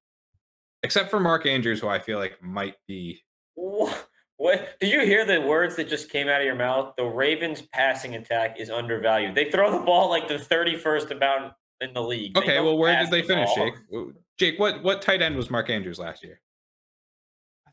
except 0.82 1.10
for 1.10 1.20
Mark 1.20 1.46
Andrews, 1.46 1.80
who 1.80 1.88
I 1.88 1.98
feel 1.98 2.18
like 2.18 2.42
might 2.42 2.76
be. 2.86 3.22
What? 3.54 4.08
What? 4.38 4.78
Did 4.80 4.90
you 4.90 5.00
hear 5.00 5.24
the 5.24 5.40
words 5.40 5.76
that 5.76 5.88
just 5.88 6.10
came 6.10 6.28
out 6.28 6.40
of 6.40 6.46
your 6.46 6.56
mouth? 6.56 6.94
The 6.96 7.04
Ravens' 7.04 7.62
passing 7.72 8.16
attack 8.16 8.60
is 8.60 8.68
undervalued. 8.68 9.34
They 9.34 9.50
throw 9.50 9.70
the 9.70 9.84
ball 9.84 10.10
like 10.10 10.28
the 10.28 10.34
31st 10.34 11.10
amount 11.10 11.54
in 11.80 11.94
the 11.94 12.02
league. 12.02 12.36
Okay, 12.36 12.60
well, 12.60 12.76
where 12.76 12.92
pass 12.92 13.06
did 13.06 13.12
they 13.12 13.22
the 13.22 13.28
finish, 13.28 13.54
ball. 13.54 13.70
Jake? 13.90 14.14
Jake, 14.38 14.58
what 14.58 14.82
what 14.82 15.00
tight 15.00 15.22
end 15.22 15.36
was 15.36 15.50
Mark 15.50 15.70
Andrews 15.70 15.98
last 15.98 16.22
year? 16.22 16.40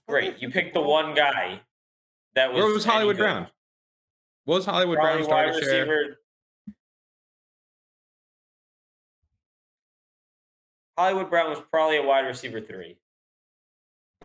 Great. 0.07 0.41
You 0.41 0.49
picked 0.49 0.73
the 0.73 0.81
one 0.81 1.13
guy 1.13 1.61
that 2.35 2.53
was. 2.53 2.63
Where 2.63 2.73
was 2.73 2.85
Hollywood. 2.85 3.17
Brown? 3.17 3.47
What 4.45 4.55
was 4.55 4.65
Hollywood 4.65 4.97
Probably 4.97 5.25
Brown's 5.25 5.29
wide 5.29 5.51
target 5.51 5.63
share? 5.63 6.17
Hollywood 10.97 11.29
Brown 11.29 11.49
was 11.49 11.59
probably 11.71 11.97
a 11.97 12.03
wide 12.03 12.25
receiver 12.27 12.61
three. 12.61 12.97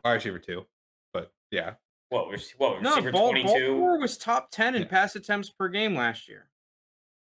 Wide 0.04 0.14
receiver 0.14 0.38
two, 0.38 0.66
but 1.12 1.32
yeah, 1.50 1.74
What 2.10 2.28
was 2.28 2.50
what 2.58 2.82
No, 2.82 2.90
receiver 2.90 3.10
twenty 3.12 3.42
two? 3.42 3.48
Baltimore 3.48 3.98
was 3.98 4.16
top 4.18 4.50
ten 4.50 4.74
in 4.74 4.82
Yeah. 4.82 4.88
pass 4.88 5.16
attempts 5.16 5.50
per 5.50 5.68
game 5.68 5.94
last 5.94 6.28
year. 6.28 6.48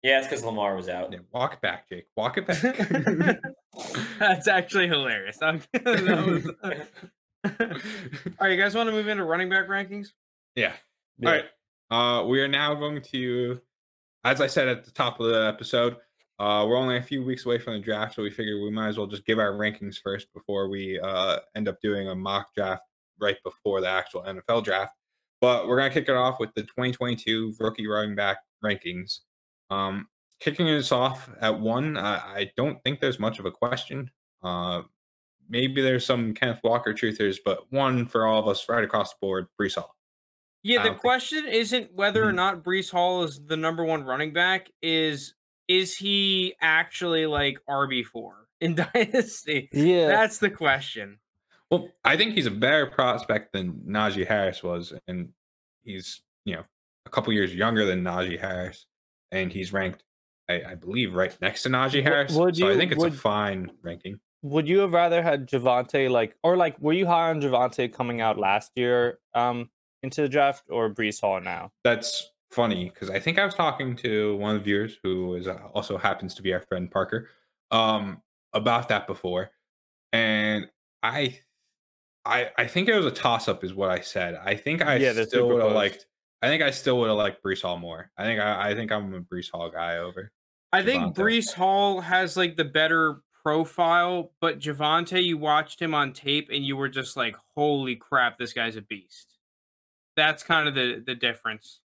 Yeah, 0.03 0.19
it's 0.19 0.27
because 0.27 0.45
Lamar 0.45 0.75
was 0.75 0.87
out. 0.87 1.11
yeah. 1.11 1.19
Walk 1.33 1.55
it 1.55 1.61
back, 1.61 1.89
Jake. 1.89 2.07
Walk 2.15 2.37
it 2.37 2.47
back. 2.47 2.61
That's 4.19 4.47
actually 4.47 4.87
hilarious. 4.87 5.41
I'm- 5.41 5.61
that 5.73 6.25
was- 6.25 6.49
All 7.43 8.47
right, 8.47 8.51
you 8.51 8.57
guys 8.61 8.75
want 8.75 8.87
to 8.87 8.91
move 8.93 9.07
into 9.07 9.23
running 9.23 9.49
back 9.49 9.67
rankings? 9.67 10.09
yeah. 10.55 10.73
Yeah. 11.17 11.29
All 11.29 11.35
right. 11.35 11.45
Uh, 12.21 12.25
we 12.27 12.39
are 12.41 12.47
now 12.47 12.75
going 12.75 13.01
to, 13.11 13.59
as 14.23 14.39
I 14.39 14.47
said 14.47 14.67
at 14.69 14.85
the 14.85 14.91
top 14.91 15.19
of 15.19 15.27
the 15.31 15.47
episode, 15.47 15.97
uh, 16.39 16.65
we're 16.67 16.77
only 16.77 16.97
a 16.97 17.01
few 17.01 17.23
weeks 17.23 17.45
away 17.45 17.59
from 17.59 17.73
the 17.73 17.79
draft, 17.79 18.15
so 18.15 18.23
we 18.23 18.29
figured 18.29 18.61
we 18.61 18.71
might 18.71 18.87
as 18.87 18.97
well 18.97 19.07
just 19.07 19.25
give 19.25 19.39
our 19.39 19.51
rankings 19.53 19.97
first 20.01 20.27
before 20.33 20.69
we 20.69 20.99
uh, 20.99 21.39
end 21.55 21.67
up 21.67 21.79
doing 21.81 22.07
a 22.09 22.15
mock 22.15 22.53
draft 22.55 22.83
right 23.19 23.37
before 23.43 23.81
the 23.81 23.87
actual 23.89 24.21
NFL 24.23 24.63
draft. 24.63 24.93
But 25.41 25.67
we're 25.67 25.77
gonna 25.77 25.89
kick 25.93 26.07
it 26.09 26.15
off 26.15 26.39
with 26.39 26.53
the 26.55 26.63
2022 26.63 27.55
rookie 27.59 27.87
running 27.87 28.15
back 28.15 28.37
rankings. 28.63 29.19
Um, 29.69 30.07
kicking 30.39 30.69
us 30.69 30.91
off 30.91 31.29
at 31.41 31.59
one, 31.59 31.97
I, 31.97 32.15
I 32.15 32.51
don't 32.55 32.81
think 32.83 32.99
there's 32.99 33.19
much 33.19 33.39
of 33.39 33.45
a 33.45 33.51
question. 33.51 34.09
Uh, 34.41 34.83
maybe 35.49 35.81
there's 35.81 36.05
some 36.05 36.33
Kenneth 36.33 36.61
Walker 36.63 36.93
truthers, 36.93 37.37
but 37.43 37.71
one 37.71 38.05
for 38.07 38.25
all 38.25 38.39
of 38.39 38.47
us 38.47 38.67
right 38.69 38.83
across 38.83 39.11
the 39.11 39.17
board, 39.21 39.47
Breece 39.59 39.75
Hall. 39.75 39.95
Yeah, 40.63 40.79
the 40.79 40.89
don't 40.89 40.93
think- 40.95 41.01
question 41.01 41.45
isn't 41.47 41.93
whether 41.93 42.23
or 42.23 42.31
Mhm. 42.31 42.35
not 42.35 42.63
Breece 42.63 42.91
Hall 42.91 43.23
is 43.23 43.45
the 43.45 43.57
number 43.57 43.83
one 43.83 44.03
running 44.03 44.31
back. 44.33 44.69
Is 44.81 45.33
is 45.69 45.95
he 45.95 46.55
actually 46.59 47.25
like 47.27 47.59
RB 47.69 48.03
four 48.05 48.47
in 48.59 48.75
Dynasty? 48.93 49.69
Yeah, 49.71 50.07
That's 50.07 50.39
the 50.39 50.49
question. 50.49 51.19
Well, 51.71 51.87
I 52.03 52.17
think 52.17 52.33
he's 52.33 52.47
a 52.47 52.51
better 52.51 52.87
prospect 52.87 53.53
than 53.53 53.83
Najee 53.87 54.27
Harris 54.27 54.61
was, 54.63 54.91
and 55.07 55.29
he's 55.83 56.21
you 56.43 56.55
know 56.55 56.63
a 57.05 57.09
couple 57.11 57.31
years 57.31 57.53
younger 57.55 57.85
than 57.85 58.03
Najee 58.03 58.39
Harris, 58.39 58.87
and 59.31 59.51
he's 59.53 59.71
ranked, 59.71 60.03
I, 60.49 60.63
I 60.69 60.75
believe, 60.75 61.13
right 61.13 61.35
next 61.41 61.63
to 61.63 61.69
Najee 61.69 62.01
Harris. 62.03 62.33
would 62.33 62.57
so 62.57 62.69
I 62.69 62.75
think 62.75 62.91
it's 62.91 62.99
would- 62.99 63.13
a 63.13 63.17
fine 63.17 63.71
ranking. 63.83 64.19
would 64.41 64.67
you 64.67 64.79
have 64.79 64.93
rather 64.93 65.21
had 65.21 65.47
Javonte 65.47 66.09
like, 66.09 66.35
or 66.43 66.57
like, 66.57 66.79
were 66.79 66.93
you 66.93 67.05
high 67.05 67.29
on 67.29 67.39
Javonte 67.39 67.93
coming 67.93 68.19
out 68.19 68.39
last 68.39 68.71
year 68.75 69.19
um 69.35 69.69
into 70.01 70.21
the 70.23 70.29
draft 70.29 70.63
or 70.71 70.89
Breece 70.89 71.21
Hall 71.21 71.39
now? 71.39 71.71
That's 71.83 72.31
funny 72.51 72.89
because 72.89 73.09
I 73.09 73.19
think 73.19 73.37
I 73.37 73.45
was 73.45 73.55
talking 73.55 73.95
to 73.97 74.35
one 74.37 74.55
of 74.55 74.61
the 74.61 74.65
viewers 74.65 74.97
who 75.03 75.35
is 75.35 75.47
uh, 75.47 75.59
also 75.73 75.97
happens 75.97 76.33
to 76.35 76.41
be 76.41 76.53
our 76.53 76.61
friend 76.61 76.89
Parker 76.89 77.29
um, 77.71 78.21
about 78.53 78.89
that 78.89 79.07
before, 79.07 79.51
and 80.11 80.67
I, 81.03 81.39
I, 82.25 82.51
I 82.57 82.67
think 82.67 82.89
it 82.89 82.95
was 82.95 83.05
a 83.05 83.11
toss 83.11 83.47
up, 83.47 83.63
is 83.63 83.73
what 83.73 83.89
I 83.89 84.01
said. 84.01 84.39
I 84.43 84.55
think 84.55 84.83
I 84.83 84.95
Yeah, 84.95 85.13
they're 85.13 85.25
still 85.25 85.43
super 85.43 85.55
would 85.55 85.63
have 85.63 85.73
liked. 85.73 86.07
I 86.41 86.47
think 86.47 86.63
I 86.63 86.71
still 86.71 86.99
would 86.99 87.09
have 87.09 87.17
liked 87.17 87.43
Breece 87.43 87.61
Hall 87.61 87.77
more. 87.77 88.11
I 88.17 88.23
think 88.23 88.39
I, 88.39 88.71
I 88.71 88.75
think 88.75 88.91
I'm 88.91 89.13
a 89.13 89.21
Breece 89.21 89.51
Hall 89.51 89.69
guy 89.69 89.97
over. 89.97 90.31
I 90.71 90.83
think 90.83 91.15
Javonte. 91.15 91.15
Breece 91.15 91.53
Hall 91.53 92.01
has 92.01 92.37
like 92.37 92.55
the 92.55 92.65
better 92.65 93.21
profile, 93.43 94.31
but 94.39 94.59
Javonte, 94.59 95.23
you 95.23 95.37
watched 95.37 95.81
him 95.81 95.93
on 95.93 96.13
tape 96.13 96.49
and 96.51 96.65
you 96.65 96.77
were 96.77 96.89
just 96.89 97.17
like, 97.17 97.35
"Holy 97.55 97.95
crap, 97.95 98.37
this 98.37 98.53
guy's 98.53 98.75
a 98.75 98.81
beast." 98.81 99.37
That's 100.15 100.43
kind 100.43 100.67
of 100.67 100.75
the 100.75 101.03
the 101.05 101.15
difference. 101.15 101.81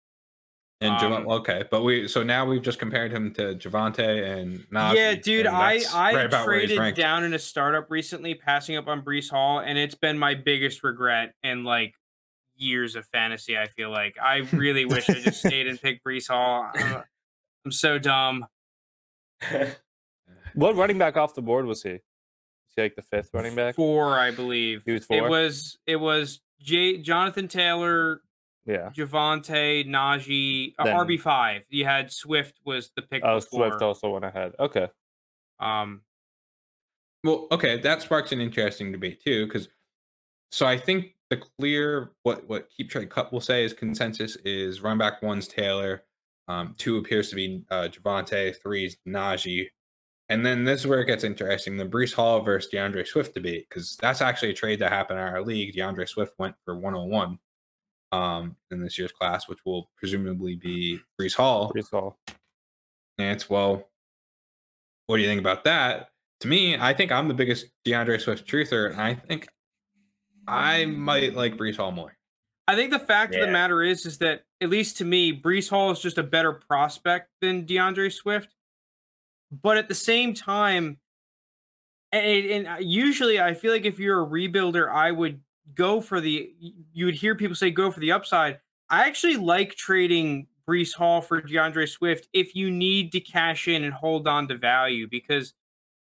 And 0.81 0.97
Jav- 0.99 1.11
Um, 1.11 1.27
okay, 1.27 1.65
but 1.69 1.83
we 1.83 2.07
so 2.07 2.23
now 2.23 2.45
we've 2.45 2.61
just 2.61 2.79
compared 2.79 3.11
him 3.11 3.33
to 3.33 3.53
Javonte 3.55 3.99
and 4.39 4.59
Najee. 4.69 4.95
yeah, 4.95 5.13
dude, 5.15 5.45
and 5.45 5.55
I 5.55 5.79
I 5.93 6.13
right 6.15 6.25
about 6.25 6.47
where 6.47 6.59
he's 6.59 6.73
traded 6.73 6.95
down 6.95 7.23
in 7.25 7.33
a 7.33 7.39
startup 7.39 7.91
recently, 7.91 8.33
passing 8.33 8.77
up 8.77 8.87
on 8.87 9.01
Breece 9.01 9.29
Hall, 9.29 9.59
and 9.59 9.77
it's 9.77 9.95
been 9.95 10.17
my 10.17 10.35
biggest 10.35 10.81
regret 10.83 11.33
in 11.43 11.65
like 11.65 11.95
years 12.55 12.95
of 12.95 13.05
fantasy. 13.07 13.57
I 13.57 13.67
feel 13.67 13.89
like 13.89 14.15
I 14.21 14.37
really 14.53 14.85
wish 14.85 15.09
I 15.09 15.15
just 15.15 15.39
stayed 15.39 15.67
and 15.67 15.81
picked 15.81 16.05
Breece 16.05 16.29
Hall. 16.29 16.69
I'm, 16.73 17.03
I'm 17.65 17.71
so 17.73 17.99
dumb. 17.99 18.45
What 20.55 20.75
running 20.75 20.97
back 20.97 21.15
off 21.15 21.35
the 21.35 21.41
board 21.41 21.65
was 21.65 21.83
he? 21.83 21.91
Was 21.91 21.99
he 22.75 22.81
like 22.81 22.95
the 22.95 23.01
fifth 23.03 23.29
running 23.33 23.55
back? 23.55 23.75
Four, 23.75 24.17
I 24.17 24.31
believe. 24.31 24.83
He 24.85 24.93
was 24.93 25.05
four. 25.05 25.17
It 25.17 25.29
was 25.29 25.77
it 25.85 25.95
was 25.97 26.41
J- 26.59 26.97
Jonathan 27.01 27.47
Taylor, 27.47 28.21
Yeah. 28.69 28.91
Javonte, 28.95 29.87
Najee, 29.87 30.75
uh, 30.77 30.83
Then- 30.83 30.95
RB 30.95 31.17
five. 31.19 31.65
You 31.69 31.85
had 31.85 32.11
Swift 32.11 32.59
was 32.65 32.91
the 32.95 33.01
pick 33.01 33.23
Oh, 33.25 33.39
before. 33.39 33.69
Swift 33.69 33.81
also 33.81 34.11
went 34.11 34.25
ahead. 34.25 34.53
Okay. 34.59 34.87
Um, 35.59 36.01
Well, 37.23 37.47
okay, 37.51 37.79
that 37.79 38.01
sparks 38.01 38.31
an 38.31 38.39
interesting 38.39 38.91
debate 38.91 39.21
too, 39.23 39.45
because 39.45 39.67
so 40.51 40.65
I 40.65 40.77
think 40.77 41.15
the 41.29 41.37
clear 41.37 42.11
what 42.23 42.47
what 42.47 42.69
Keep 42.69 42.89
Trade 42.91 43.09
Cut 43.09 43.33
will 43.33 43.41
say 43.41 43.63
is 43.65 43.73
consensus 43.73 44.35
is 44.45 44.81
run 44.81 44.97
back 44.97 45.21
one's 45.21 45.47
Taylor, 45.47 46.03
um, 46.47 46.75
two 46.77 46.97
appears 46.97 47.29
to 47.29 47.35
be 47.35 47.63
uh, 47.71 47.87
Javonte, 47.91 48.55
three 48.61 48.85
is 48.85 48.97
Najee, 49.07 49.67
and 50.29 50.45
then 50.45 50.63
this 50.63 50.81
is 50.81 50.87
where 50.87 51.01
it 51.01 51.05
gets 51.07 51.23
interesting: 51.25 51.75
the 51.75 51.85
Breece 51.85 52.13
Hall 52.13 52.39
versus 52.41 52.71
DeAndre 52.71 53.05
Swift 53.05 53.33
debate, 53.33 53.67
because 53.69 53.97
that's 53.97 54.21
actually 54.21 54.51
a 54.51 54.53
trade 54.53 54.79
that 54.79 54.91
happened 54.91 55.19
in 55.19 55.25
our 55.25 55.41
league. 55.43 55.75
DeAndre 55.75 56.07
Swift 56.07 56.33
went 56.39 56.55
for 56.63 56.75
101 56.77 57.37
um, 58.11 58.55
in 58.71 58.81
this 58.81 58.97
year's 58.97 59.11
class, 59.11 59.47
which 59.47 59.65
will 59.65 59.89
presumably 59.97 60.55
be 60.55 60.99
Breece 61.19 61.35
Hall. 61.35 61.71
Breece 61.75 61.91
Hall. 61.91 62.17
And 63.17 63.35
it's 63.35 63.49
well, 63.49 63.87
what 65.07 65.17
do 65.17 65.21
you 65.21 65.27
think 65.27 65.41
about 65.41 65.63
that? 65.65 66.09
To 66.41 66.47
me, 66.47 66.77
I 66.77 66.93
think 66.93 67.11
I'm 67.11 67.27
the 67.27 67.33
biggest 67.33 67.67
DeAndre 67.85 68.21
Swift 68.21 68.47
truther, 68.47 68.91
and 68.91 69.01
I 69.01 69.13
think 69.15 69.47
I 70.47 70.85
might 70.85 71.35
like 71.35 71.57
Breece 71.57 71.77
Hall 71.77 71.91
more. 71.91 72.15
I 72.67 72.75
think 72.75 72.91
the 72.91 72.99
fact 72.99 73.33
of 73.33 73.41
the 73.41 73.47
matter 73.47 73.81
is, 73.81 74.05
is 74.05 74.19
that 74.19 74.43
at 74.61 74.69
least 74.69 74.97
to 74.97 75.05
me, 75.05 75.33
Breece 75.33 75.69
Hall 75.69 75.91
is 75.91 75.99
just 75.99 76.17
a 76.17 76.23
better 76.23 76.53
prospect 76.53 77.29
than 77.41 77.65
DeAndre 77.65 78.13
Swift. 78.13 78.53
But 79.51 79.77
at 79.77 79.87
the 79.87 79.95
same 79.95 80.35
time, 80.35 80.99
and, 82.11 82.45
and 82.45 82.67
uh, 82.67 82.77
usually 82.79 83.41
I 83.41 83.55
feel 83.55 83.71
like 83.71 83.85
if 83.85 83.97
you're 83.97 84.21
a 84.21 84.27
rebuilder, 84.27 84.87
I 84.87 85.11
would 85.11 85.41
go 85.75 86.01
for 86.01 86.19
the. 86.19 86.53
You 86.93 87.05
would 87.05 87.15
hear 87.15 87.35
people 87.35 87.55
say 87.55 87.71
go 87.71 87.91
for 87.91 87.99
the 87.99 88.11
upside. 88.11 88.59
I 88.89 89.07
actually 89.07 89.37
like 89.37 89.75
trading 89.75 90.47
Breece 90.67 90.93
Hall 90.93 91.21
for 91.21 91.41
DeAndre 91.41 91.87
Swift 91.87 92.27
if 92.33 92.55
you 92.55 92.69
need 92.69 93.11
to 93.13 93.19
cash 93.19 93.67
in 93.67 93.83
and 93.83 93.93
hold 93.93 94.27
on 94.27 94.47
to 94.47 94.57
value 94.57 95.07
because 95.07 95.53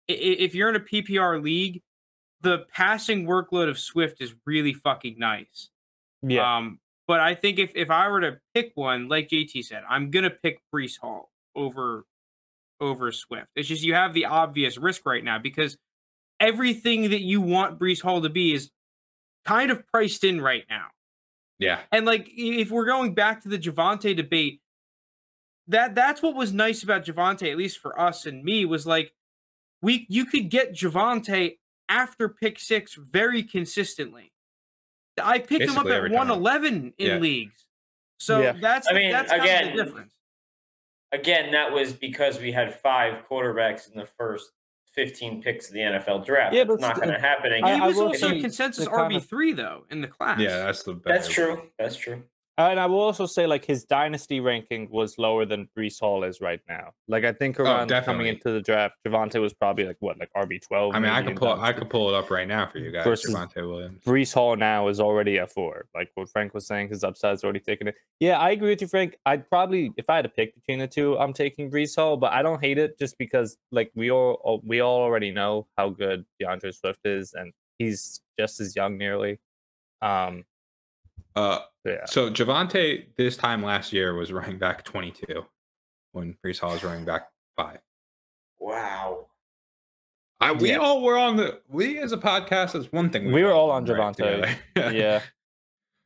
if 0.08 0.56
you're 0.56 0.70
in 0.70 0.76
a 0.76 0.80
PPR 0.80 1.42
league, 1.42 1.82
the 2.42 2.66
passing 2.72 3.26
workload 3.26 3.70
of 3.70 3.80
Swift 3.80 4.22
is 4.22 4.34
really 4.46 4.74
fucking 4.74 5.18
nice. 5.18 5.70
Yeah. 6.22 6.58
Um, 6.58 6.80
but 7.08 7.20
I 7.20 7.36
think 7.36 7.60
if 7.60 7.72
if 7.76 7.90
I 7.90 8.10
were 8.10 8.22
to 8.22 8.40
pick 8.54 8.72
one, 8.76 9.08
like 9.08 9.30
JT 9.30 9.64
said, 9.64 9.84
I'm 9.90 10.12
gonna 10.12 10.30
pick 10.30 10.60
Breece 10.74 11.00
Hall 11.00 11.32
over 11.56 12.06
over 12.80 13.12
Swift. 13.12 13.48
It's 13.56 13.68
just 13.68 13.84
you 13.84 13.94
have 13.94 14.14
the 14.14 14.26
obvious 14.26 14.78
risk 14.78 15.06
right 15.06 15.24
now 15.24 15.40
because 15.40 15.78
everything 16.40 17.10
that 17.12 17.22
you 17.22 17.42
want 17.42 17.80
Breece 17.80 18.02
Hall 18.02 18.22
to 18.22 18.30
be 18.30 18.54
is 18.54 18.70
kind 19.48 19.72
of 19.72 19.88
priced 19.88 20.24
in 20.24 20.42
right 20.42 20.66
now. 20.70 20.88
Yeah. 21.60 21.80
And 21.92 22.06
like 22.06 22.28
if 22.30 22.70
we're 22.70 22.86
going 22.86 23.14
back 23.14 23.42
to 23.44 23.50
the 23.50 23.58
Javonte 23.58 24.16
debate, 24.16 24.62
that 25.68 25.96
that's 25.96 26.22
what 26.22 26.36
was 26.36 26.54
nice 26.54 26.84
about 26.84 27.06
Javonte, 27.06 27.50
at 27.52 27.58
least 27.58 27.80
for 27.80 28.00
us 28.00 28.26
and 28.26 28.44
me, 28.44 28.66
was 28.66 28.86
like 28.86 29.14
we 29.82 30.06
you 30.10 30.26
could 30.26 30.50
get 30.50 30.74
Javonte 30.74 31.58
after 31.90 32.30
pick 32.30 32.60
six 32.60 32.96
very 32.96 33.42
consistently. 33.44 34.34
I 35.22 35.40
picked 35.40 35.64
him 35.64 35.78
up 35.78 35.86
at 35.88 35.92
every 35.94 36.10
time. 36.10 36.18
111 36.18 36.94
in 36.98 37.08
Yeah. 37.08 37.18
leagues. 37.18 37.66
So 38.20 38.42
Yeah. 38.42 38.52
that's 38.54 38.88
I 38.90 38.94
mean, 38.94 39.12
that's 39.12 39.30
kind 39.32 39.42
of 39.42 39.46
again, 39.46 39.76
the 39.76 39.84
difference. 39.84 40.14
Again, 41.12 41.52
that 41.52 41.72
was 41.72 41.94
because 41.94 42.40
we 42.40 42.52
had 42.52 42.80
five 42.82 43.26
quarterbacks 43.30 43.90
in 43.92 43.98
the 43.98 44.06
first 44.06 44.52
15 44.98 45.44
picks 45.44 45.68
of 45.68 45.76
the 45.76 45.80
NFL 45.80 46.26
draft. 46.26 46.56
Yeah, 46.56 46.64
That's 46.64 46.82
not 46.82 46.96
going 46.96 47.10
to 47.10 47.20
happen 47.20 47.54
again. 47.54 47.82
He 47.82 47.88
was 47.88 48.00
also 48.00 48.14
say 48.18 48.42
consensus 48.42 48.88
RB 48.88 49.24
three 49.24 49.54
though 49.54 49.84
in 49.92 50.02
the 50.02 50.08
class. 50.08 50.40
Yeah, 50.40 50.66
that's 50.66 50.82
the 50.82 50.94
best 50.94 51.06
That's 51.06 51.28
true. 51.28 51.62
That's 51.78 51.96
true. 51.96 52.24
And 52.60 52.80
I 52.80 52.88
will 52.88 53.00
also 53.02 53.28
say, 53.28 53.46
like, 53.46 53.64
his 53.66 53.84
dynasty 53.84 54.40
ranking 54.40 54.90
was 54.90 55.20
lower 55.20 55.46
than 55.46 55.70
Breece 55.78 56.00
Hall 56.00 56.24
is 56.24 56.42
right 56.42 56.60
now. 56.68 56.94
Like, 57.08 57.24
I 57.24 57.32
think 57.32 57.60
around 57.60 57.90
coming 57.90 58.26
into 58.26 58.50
the 58.52 58.62
draft, 58.62 58.96
Javonte 59.06 59.40
was 59.40 59.54
probably 59.54 59.86
like 59.86 59.98
what, 60.00 60.18
like 60.20 60.32
RB 60.36 60.60
twelve. 60.66 60.96
I 60.96 61.00
mean, 61.00 61.12
I 61.12 61.22
could 61.22 61.36
pull 61.36 61.50
I 61.50 61.56
dynasty. 61.58 61.80
could 61.80 61.90
pull 61.92 62.10
it 62.10 62.16
up 62.16 62.32
right 62.32 62.48
now 62.48 62.66
for 62.66 62.80
you 62.80 62.90
guys. 62.92 63.04
Versus- 63.04 63.34
Javonte 63.34 63.58
Williams. 63.58 64.04
Breece 64.04 64.34
Hall 64.34 64.56
now 64.56 64.88
is 64.88 65.00
already 65.00 65.38
at 65.38 65.52
four. 65.52 65.86
Like 65.94 66.10
what 66.16 66.30
Frank 66.30 66.56
was 66.56 66.66
saying, 66.66 66.90
his 66.90 67.04
upside's 67.04 67.44
already 67.44 67.60
taken 67.60 67.88
it. 67.90 67.96
Yeah, 68.20 68.40
I 68.40 68.50
agree 68.50 68.70
with 68.70 68.82
you, 68.82 68.88
Frank. 68.88 69.18
I'd 69.28 69.48
probably, 69.50 69.92
if 69.96 70.10
I 70.10 70.16
had 70.16 70.24
to 70.24 70.30
pick 70.30 70.56
between 70.56 70.80
the 70.80 70.88
two, 70.88 71.16
I'm 71.20 71.34
taking 71.34 71.70
Breece 71.70 71.96
Hall, 71.96 72.18
but 72.18 72.34
I 72.34 72.42
don't 72.42 72.60
hate 72.60 72.80
it 72.80 72.98
just 72.98 73.20
because, 73.20 73.58
like, 73.72 73.92
we 73.94 74.10
all 74.10 74.62
we 74.66 74.80
all 74.82 75.02
already 75.02 75.30
know 75.32 75.68
how 75.78 75.90
good 75.90 76.26
DeAndre 76.42 76.74
Swift 76.74 77.06
is, 77.06 77.34
and 77.36 77.54
he's 77.78 78.22
just 78.40 78.60
as 78.60 78.76
young, 78.76 78.98
nearly. 78.98 79.38
Um, 80.02 80.44
Uh, 81.38 81.60
yeah, 81.86 82.06
so 82.06 82.30
Javonte 82.30 83.06
this 83.16 83.38
time 83.38 83.62
last 83.64 83.94
year 83.94 84.14
was 84.16 84.32
running 84.32 84.58
back 84.58 84.84
22 84.84 85.46
when 86.12 86.36
Breece 86.44 86.60
Hall 86.60 86.72
was 86.74 86.84
running 86.84 87.06
back 87.06 87.28
five. 87.56 87.80
Wow. 88.60 89.28
I, 90.40 90.52
we 90.52 90.70
Yeah. 90.72 90.78
all 90.78 91.02
were 91.04 91.18
on 91.18 91.36
the 91.38 91.62
we 91.70 92.00
as 92.00 92.12
a 92.12 92.18
podcast 92.18 92.76
is 92.76 92.92
one 92.92 93.10
thing. 93.10 93.32
We 93.32 93.44
were 93.44 93.52
all 93.54 93.70
on 93.72 93.86
right 93.86 93.98
Javonte. 94.16 94.16
together. 94.76 94.98
yeah. 94.98 95.22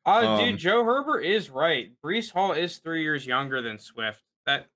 Oh, 0.06 0.26
Um, 0.40 0.40
dude, 0.40 0.58
Joe 0.60 0.84
Herbert 0.84 1.22
is 1.22 1.50
right. 1.50 1.92
Breece 2.04 2.32
Hall 2.32 2.52
is 2.54 2.78
three 2.80 3.04
years 3.04 3.26
younger 3.26 3.62
than 3.62 3.78
Swift. 3.80 4.22
That 4.46 4.68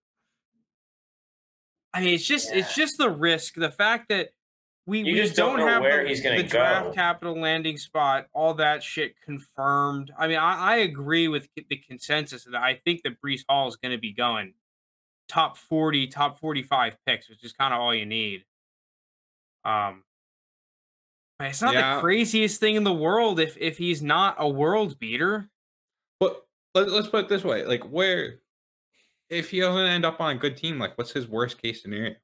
I 1.93 2.01
mean, 2.01 2.13
it's 2.15 2.25
just 2.27 2.51
it's 2.53 2.75
just 2.75 2.97
the 2.97 3.09
risk, 3.09 3.55
the 3.55 3.71
fact 3.71 4.09
that 4.09 4.29
we, 4.87 4.99
You 4.99 5.13
we 5.13 5.15
just 5.15 5.35
don't 5.35 5.57
know 5.59 5.67
have 5.67 5.81
where 5.81 6.03
the, 6.03 6.09
he's 6.09 6.21
gonna 6.21 6.37
the 6.37 6.43
draft 6.43 6.93
capital 6.93 7.39
landing 7.39 7.77
spot, 7.77 8.27
all 8.33 8.53
that 8.55 8.83
shit 8.83 9.19
confirmed. 9.21 10.11
I 10.17 10.27
mean, 10.27 10.37
I, 10.37 10.73
I 10.73 10.75
agree 10.77 11.27
with 11.27 11.47
the 11.55 11.77
consensus 11.77 12.43
that 12.45 12.55
I 12.55 12.75
think 12.85 13.01
that 13.03 13.19
Breece 13.21 13.43
Hall 13.49 13.67
is 13.67 13.75
going 13.75 13.93
to 13.93 13.97
be 13.97 14.13
going 14.13 14.53
top 15.27 15.57
forty, 15.57 16.07
top 16.07 16.39
forty-five 16.39 16.97
picks, 17.05 17.27
which 17.29 17.43
is 17.43 17.51
kind 17.51 17.73
of 17.73 17.79
all 17.79 17.95
you 17.95 18.05
need. 18.05 18.45
Um, 19.63 20.03
but 21.39 21.47
it's 21.47 21.61
not 21.61 21.73
Yeah. 21.73 21.95
the 21.95 22.01
craziest 22.01 22.59
thing 22.59 22.75
in 22.75 22.83
the 22.83 22.93
world 22.93 23.39
if 23.39 23.57
if 23.57 23.77
he's 23.79 24.01
not 24.03 24.35
a 24.37 24.47
world 24.47 24.99
beater. 24.99 25.49
But 26.19 26.45
let, 26.75 26.89
let's 26.89 27.07
put 27.07 27.25
it 27.25 27.29
this 27.29 27.43
way: 27.43 27.65
like, 27.65 27.83
where 27.83 28.41
if 29.29 29.49
he 29.49 29.61
doesn't 29.61 29.81
end 29.87 30.05
up 30.05 30.21
on 30.21 30.35
a 30.35 30.39
good 30.39 30.55
team, 30.55 30.77
like, 30.77 30.95
what's 30.97 31.11
his 31.11 31.27
worst 31.27 31.59
case 31.59 31.81
scenario? 31.81 32.15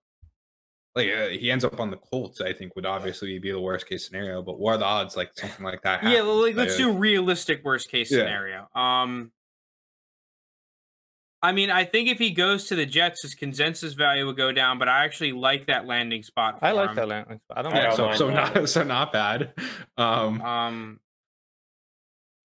Like, 0.95 1.07
uh, 1.09 1.27
he 1.29 1.49
ends 1.49 1.63
up 1.63 1.79
on 1.79 1.89
the 1.89 1.97
Colts. 1.97 2.41
I 2.41 2.51
think 2.53 2.75
would 2.75 2.85
obviously 2.85 3.39
be 3.39 3.51
the 3.51 3.59
worst 3.61 3.87
case 3.87 4.05
scenario. 4.05 4.41
But 4.41 4.59
what 4.59 4.73
are 4.75 4.77
the 4.77 4.85
odds 4.85 5.15
like 5.15 5.31
something 5.35 5.65
like 5.65 5.81
that? 5.83 6.03
Yeah, 6.03 6.21
like, 6.21 6.55
let's 6.55 6.77
Like, 6.77 6.85
do 6.85 6.91
realistic 6.97 7.63
worst 7.63 7.89
case 7.89 8.11
Yeah. 8.11 8.19
scenario. 8.19 8.67
Um, 8.75 9.31
I 11.43 11.53
mean, 11.53 11.71
I 11.71 11.85
think 11.85 12.07
if 12.07 12.19
he 12.19 12.31
goes 12.31 12.65
to 12.67 12.75
the 12.75 12.85
Jets, 12.85 13.23
his 13.23 13.33
consensus 13.33 13.93
value 13.93 14.27
would 14.27 14.37
go 14.37 14.51
down. 14.51 14.77
But 14.77 14.89
I 14.89 15.05
actually 15.05 15.31
like 15.31 15.65
that 15.67 15.85
landing 15.87 16.21
spot. 16.23 16.59
For 16.59 16.65
I 16.65 16.71
like 16.71 16.89
him. 16.91 16.95
that 16.97 17.07
landing 17.07 17.39
spot. 17.39 17.57
I 17.57 17.61
don't 17.63 17.73
I 17.73 17.83
know. 17.89 17.95
so 17.95 18.11
so 18.13 18.29
not 18.29 18.69
so 18.69 18.83
not 18.83 19.11
bad. 19.11 19.53
Um, 19.97 20.41
Um, 20.41 20.99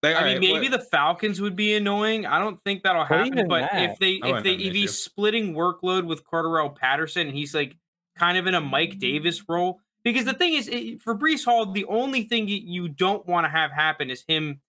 like, 0.02 0.16
I 0.16 0.20
mean, 0.24 0.32
right, 0.34 0.40
maybe 0.40 0.68
what- 0.68 0.70
the 0.78 0.86
Falcons 0.90 1.40
would 1.40 1.56
be 1.56 1.74
annoying. 1.74 2.24
I 2.26 2.36
I 2.36 2.38
don't 2.38 2.62
think 2.64 2.84
that'll 2.84 3.04
happen. 3.04 3.48
But 3.48 3.70
that, 3.72 3.90
if 3.90 3.98
they 3.98 4.12
if 4.12 4.42
they 4.44 4.52
have 4.52 4.60
if 4.60 4.72
he's 4.72 4.96
splitting 4.98 5.52
workload 5.54 6.04
with 6.06 6.24
Cordarrelle 6.24 6.74
Patterson, 6.74 7.26
and 7.26 7.36
he's 7.36 7.54
like 7.54 7.76
kind 8.18 8.38
of 8.38 8.46
in 8.46 8.54
a 8.54 8.60
Mike 8.60 8.98
Davis 8.98 9.42
role. 9.48 9.80
Because 10.04 10.24
the 10.24 10.34
thing 10.34 10.54
is, 10.54 10.68
it, 10.68 11.00
for 11.00 11.16
Breece 11.16 11.44
Hall, 11.44 11.72
the 11.72 11.84
only 11.86 12.22
thing 12.22 12.46
you- 12.48 12.62
you 12.64 12.88
don't 12.88 13.26
want 13.26 13.44
to 13.44 13.48
have 13.48 13.72
happen 13.72 14.08
is 14.10 14.24
him 14.26 14.60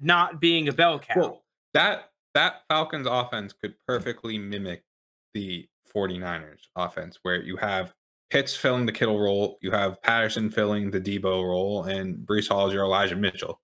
not 0.00 0.40
being 0.40 0.68
a 0.68 0.72
bell 0.72 0.98
cow. 0.98 1.14
Well, 1.16 1.44
that 1.74 2.10
that 2.34 2.62
Falcons 2.68 3.06
offense 3.08 3.52
could 3.54 3.74
perfectly 3.86 4.36
mimic 4.38 4.84
the 5.32 5.68
49ers 5.94 6.68
offense 6.74 7.18
where 7.22 7.42
you 7.42 7.56
have 7.56 7.94
Pitts 8.28 8.54
filling 8.56 8.86
the 8.86 8.92
Kittle 8.92 9.18
role, 9.20 9.56
you 9.62 9.70
have 9.70 10.02
Patterson 10.02 10.50
filling 10.50 10.90
the 10.90 11.00
Deebo 11.00 11.48
role, 11.48 11.84
and 11.84 12.26
Breece 12.26 12.48
Hall 12.48 12.66
is 12.66 12.74
your 12.74 12.84
Elijah 12.84 13.16
Mitchell. 13.16 13.60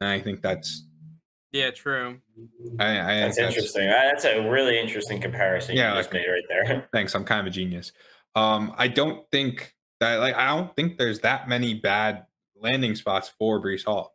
And 0.00 0.08
I 0.08 0.18
think 0.18 0.40
that's 0.42 0.84
yeah, 1.52 1.70
true. 1.70 2.20
I, 2.78 2.90
I 2.90 3.04
That's 3.20 3.36
think 3.36 3.48
interesting. 3.48 3.88
That's 3.88 4.24
a 4.24 4.48
really 4.50 4.78
interesting 4.78 5.20
comparison 5.20 5.76
Yeah, 5.76 5.92
you 5.94 6.00
just 6.00 6.12
made 6.12 6.26
right 6.26 6.42
there. 6.48 6.88
Thanks, 6.92 7.14
I'm 7.14 7.24
kind 7.24 7.40
of 7.40 7.46
a 7.46 7.50
genius. 7.50 7.92
Um, 8.34 8.74
I 8.76 8.88
don't 8.88 9.28
think 9.30 9.74
that 10.00 10.16
like 10.16 10.34
I 10.36 10.54
don't 10.56 10.74
think 10.76 10.98
there's 10.98 11.20
that 11.20 11.48
many 11.48 11.74
bad 11.74 12.26
landing 12.56 12.94
spots 12.94 13.30
for 13.38 13.60
Breece 13.60 13.84
Hall. 13.84 14.14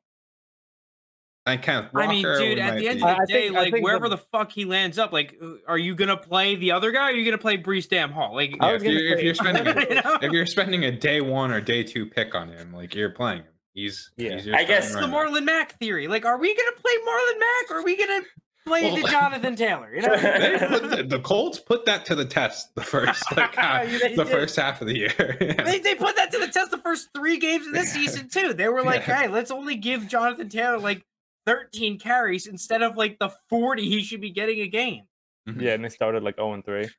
I 1.45 1.57
can't. 1.57 1.89
I 1.93 2.07
mean, 2.07 2.23
dude, 2.23 2.57
at 2.57 2.77
the 2.77 2.87
end 2.87 2.97
of 2.99 3.01
the 3.01 3.07
I- 3.07 3.11
I 3.21 3.25
day, 3.25 3.33
think- 3.49 3.55
like 3.55 3.73
wherever 3.83 4.07
the- 4.07 4.15
the 4.15 4.23
fuck 4.31 4.49
he 4.53 4.63
lands 4.63 4.97
up, 4.97 5.11
like, 5.11 5.35
uh, 5.41 5.55
are 5.67 5.77
you 5.77 5.93
gonna 5.93 6.15
play 6.15 6.55
the 6.55 6.71
other 6.71 6.91
guy? 6.91 7.09
or 7.09 7.11
Are 7.11 7.15
you 7.15 7.25
gonna 7.25 7.37
play 7.37 7.57
Breece 7.57 7.89
Damn 7.89 8.13
Hall? 8.13 8.33
Like, 8.33 8.51
Yeah, 8.55 8.69
if, 8.75 8.83
you're, 8.83 9.17
if 9.17 9.21
you're 9.23 9.35
spending 9.35 9.67
a, 9.77 9.79
you 9.89 9.95
know? 10.01 10.17
if 10.21 10.31
you're 10.31 10.45
spending 10.45 10.85
a 10.85 10.91
day 10.91 11.19
one 11.19 11.51
or 11.51 11.59
day 11.59 11.83
two 11.83 12.05
pick 12.05 12.33
on 12.33 12.47
him, 12.47 12.71
like 12.73 12.95
you're 12.95 13.09
playing 13.09 13.39
him. 13.39 13.51
He's 13.73 14.11
Yeah. 14.15 14.35
he's 14.37 14.47
I 14.53 14.63
guess 14.63 14.93
the 14.93 15.01
running 15.01 15.11
back. 15.11 15.27
Marlon 15.27 15.43
Mack 15.45 15.79
theory. 15.79 16.07
Like, 16.07 16.23
are 16.25 16.37
we 16.37 16.55
gonna 16.55 16.77
play 16.77 16.93
Marlon 17.05 17.39
Mack 17.39 17.71
or 17.71 17.79
are 17.79 17.83
we 17.83 17.97
gonna 17.97 18.21
play 18.65 18.83
Well- 18.83 18.95
the 18.95 19.03
Jonathan 19.09 19.55
Taylor? 19.55 19.93
You 19.93 20.01
know? 20.01 20.15
They 20.17 20.57
put 20.67 20.89
the, 20.89 21.03
the 21.03 21.19
Colts 21.19 21.59
put 21.59 21.85
that 21.85 22.05
to 22.05 22.15
the 22.15 22.25
test 22.25 22.73
the 22.75 22.83
first 22.83 23.23
like 23.35 23.55
half, 23.55 23.85
the 23.89 23.97
did. 24.09 24.27
first 24.27 24.55
half 24.55 24.81
of 24.81 24.87
the 24.87 24.97
year. 24.97 25.37
they, 25.39 25.79
they 25.79 25.95
put 25.95 26.15
that 26.15 26.31
to 26.31 26.39
the 26.39 26.47
test 26.47 26.71
the 26.71 26.77
first 26.77 27.09
three 27.15 27.37
games 27.37 27.67
of 27.67 27.73
this 27.73 27.91
season 27.91 28.29
too. 28.29 28.53
They 28.53 28.67
were 28.69 28.83
like, 28.83 29.05
Yeah. 29.07 29.23
"Hey, 29.23 29.27
let's 29.27 29.51
only 29.51 29.75
give 29.75 30.07
Jonathan 30.07 30.49
Taylor 30.49 30.79
like 30.79 31.03
13 31.45 31.99
carries 31.99 32.47
instead 32.47 32.81
of 32.81 32.95
like 32.95 33.19
the 33.19 33.29
40 33.49 33.87
he 33.89 34.01
should 34.03 34.21
be 34.21 34.29
getting 34.31 34.59
a 34.61 34.67
game." 34.67 35.03
Mm-hmm. 35.47 35.59
Yeah, 35.61 35.73
and 35.73 35.83
they 35.85 35.89
started 35.89 36.23
like 36.23 36.35
0 36.37 36.53
and 36.53 36.65
3. 36.65 36.89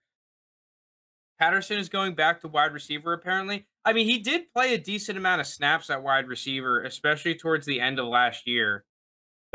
Patterson 1.38 1.78
is 1.78 1.88
going 1.88 2.14
back 2.14 2.40
to 2.42 2.48
wide 2.48 2.72
receiver, 2.72 3.12
apparently. 3.12 3.66
I 3.84 3.92
mean, 3.92 4.06
he 4.06 4.18
did 4.18 4.52
play 4.52 4.72
a 4.72 4.78
decent 4.78 5.18
amount 5.18 5.40
of 5.40 5.46
snaps 5.46 5.90
at 5.90 6.02
wide 6.02 6.28
receiver, 6.28 6.82
especially 6.82 7.34
towards 7.34 7.66
the 7.66 7.80
end 7.80 7.98
of 7.98 8.06
last 8.06 8.46
year. 8.46 8.84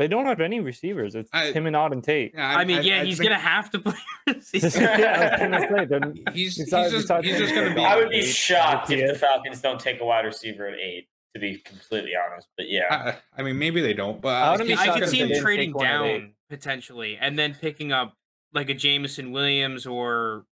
They 0.00 0.08
don't 0.08 0.24
have 0.24 0.40
any 0.40 0.60
receivers. 0.60 1.14
It's 1.14 1.28
I- 1.32 1.52
him 1.52 1.66
and 1.66 1.76
Auden 1.76 2.02
Tate. 2.02 2.32
Yeah, 2.34 2.48
I, 2.56 2.64
mean, 2.64 2.82
yeah, 2.82 3.02
I 3.02 3.04
he's 3.04 3.18
think 3.18 3.28
going 3.28 3.38
to 3.38 3.46
have 3.46 3.68
to 3.72 3.78
play 3.80 3.92
receiver. 4.26 4.80
yeah, 4.80 5.36
I 5.38 5.46
was 5.48 5.64
gonna 5.66 5.78
say, 5.78 5.84
they're- 5.84 6.32
He's, 6.32 6.56
he's 6.56 6.64
besides- 6.64 6.92
just, 7.06 7.24
he's 7.24 7.36
just 7.38 7.54
going 7.54 7.68
to 7.68 7.74
be. 7.74 7.84
I 7.84 7.96
would 7.96 8.08
be 8.08 8.22
shocked 8.24 8.90
if 8.90 9.12
the 9.12 9.18
Falcons 9.18 9.60
don't 9.60 9.78
take 9.78 10.00
a 10.00 10.04
wide 10.06 10.24
receiver 10.24 10.66
at 10.68 10.78
eight, 10.78 11.08
to 11.34 11.40
be 11.40 11.58
completely 11.58 12.12
honest. 12.16 12.48
But 12.56 12.70
yeah. 12.70 13.12
I, 13.36 13.40
I 13.40 13.42
mean, 13.44 13.58
maybe 13.58 13.82
they 13.82 13.92
don't, 13.92 14.22
but 14.22 14.30
I 14.34 14.52
I, 14.52 14.94
I 14.94 15.00
could 15.00 15.08
see 15.10 15.22
they 15.22 15.34
him 15.36 15.42
trading 15.42 15.68
take 15.70 15.76
one 15.76 15.86
at 15.86 16.00
eight. 16.06 16.18
down 16.20 16.32
potentially 16.48 17.18
and 17.20 17.38
then 17.38 17.54
picking 17.54 17.92
up 17.92 18.14
like 18.54 18.70
a 18.70 18.74
Jameson 18.74 19.32
Williams 19.32 19.86
or, 19.86 20.46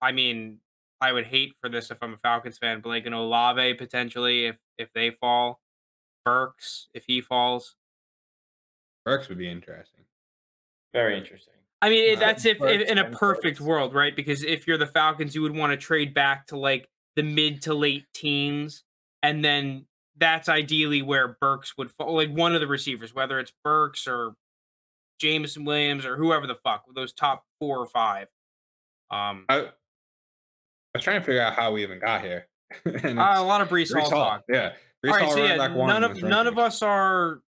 I 0.00 0.12
mean, 0.12 0.60
I 1.00 1.12
would 1.12 1.26
hate 1.26 1.54
for 1.60 1.68
this 1.68 1.90
if 1.90 1.98
I'm 2.00 2.14
a 2.14 2.16
Falcons 2.16 2.58
fan, 2.58 2.80
but 2.80 2.90
like 2.90 3.06
an 3.06 3.12
Olave 3.12 3.74
potentially 3.74 4.46
if 4.46 4.56
if 4.78 4.92
they 4.94 5.10
fall, 5.10 5.60
Burks 6.24 6.88
if 6.94 7.04
he 7.08 7.20
falls. 7.20 7.74
Burks 9.08 9.28
would 9.28 9.38
be 9.38 9.50
interesting. 9.50 10.04
Very 10.92 11.16
interesting. 11.16 11.54
I 11.80 11.88
mean, 11.90 12.16
Uh, 12.16 12.20
that's 12.20 12.44
if, 12.44 12.60
if 12.60 12.88
in 12.88 12.98
a 12.98 13.10
perfect 13.10 13.58
Burks. 13.58 13.60
world, 13.60 13.94
right? 13.94 14.14
Because 14.14 14.42
if 14.44 14.66
you're 14.66 14.78
the 14.78 14.86
Falcons, 14.86 15.34
you 15.34 15.42
would 15.42 15.56
want 15.56 15.70
to 15.72 15.76
trade 15.76 16.12
back 16.12 16.46
to 16.48 16.58
like 16.58 16.88
the 17.16 17.22
mid 17.22 17.62
to 17.62 17.74
late 17.74 18.04
teens, 18.12 18.84
and 19.22 19.44
then 19.44 19.86
that's 20.16 20.48
ideally 20.48 21.00
where 21.02 21.36
Burks 21.40 21.74
would 21.78 21.90
fall, 21.92 22.16
like 22.16 22.30
one 22.30 22.54
of 22.54 22.60
the 22.60 22.66
receivers, 22.66 23.14
whether 23.14 23.38
it's 23.38 23.52
Burks 23.64 24.06
or 24.06 24.34
Jameson 25.20 25.64
Williams 25.64 26.04
or 26.04 26.16
whoever 26.16 26.46
the 26.46 26.56
fuck, 26.56 26.84
those 26.94 27.12
top 27.12 27.44
four 27.60 27.78
or 27.78 27.86
five. 27.86 28.26
Um, 29.10 29.46
I, 29.48 29.60
I 29.60 29.68
was 30.94 31.02
trying 31.04 31.20
to 31.20 31.24
figure 31.26 31.40
out 31.40 31.54
how 31.54 31.72
we 31.72 31.82
even 31.82 31.98
got 31.98 32.22
here. 32.22 32.46
and 32.84 33.18
uh, 33.18 33.34
a 33.36 33.42
lot 33.42 33.60
of 33.62 33.68
Breece, 33.68 33.90
Breece 33.92 34.00
Hall 34.00 34.10
Hall. 34.10 34.30
talk. 34.30 34.44
Yeah. 34.48 34.72
Breece 35.04 35.10
All 35.12 35.16
right, 35.16 35.24
Hall 35.24 35.32
so 35.32 35.44
yeah, 35.44 35.56
none 35.68 36.04
of 36.04 36.22
none 36.22 36.46
of 36.46 36.58
us 36.58 36.82
are 36.82 37.40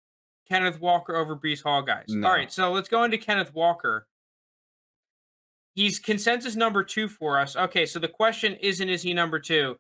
Kenneth 0.51 0.81
Walker 0.81 1.17
over 1.17 1.37
Breece 1.37 1.63
Hall 1.63 1.83
guys. 1.83 2.07
No. 2.09 2.27
All 2.27 2.35
right, 2.35 2.53
so 2.53 2.73
let's 2.73 2.89
go 2.89 3.05
into 3.05 3.19
Kenneth 3.19 3.53
Walker. 3.55 4.07
He's 5.75 5.99
consensus 5.99 6.57
number 6.57 6.83
two 6.83 7.09
for 7.09 7.39
us. 7.39 7.55
Okay, 7.55 7.87
so 7.87 7.99
the 7.99 8.09
question 8.09 8.55
isn't 8.55 8.89
is 8.89 9.03
he 9.03 9.15
number 9.15 9.39
two? 9.39 9.77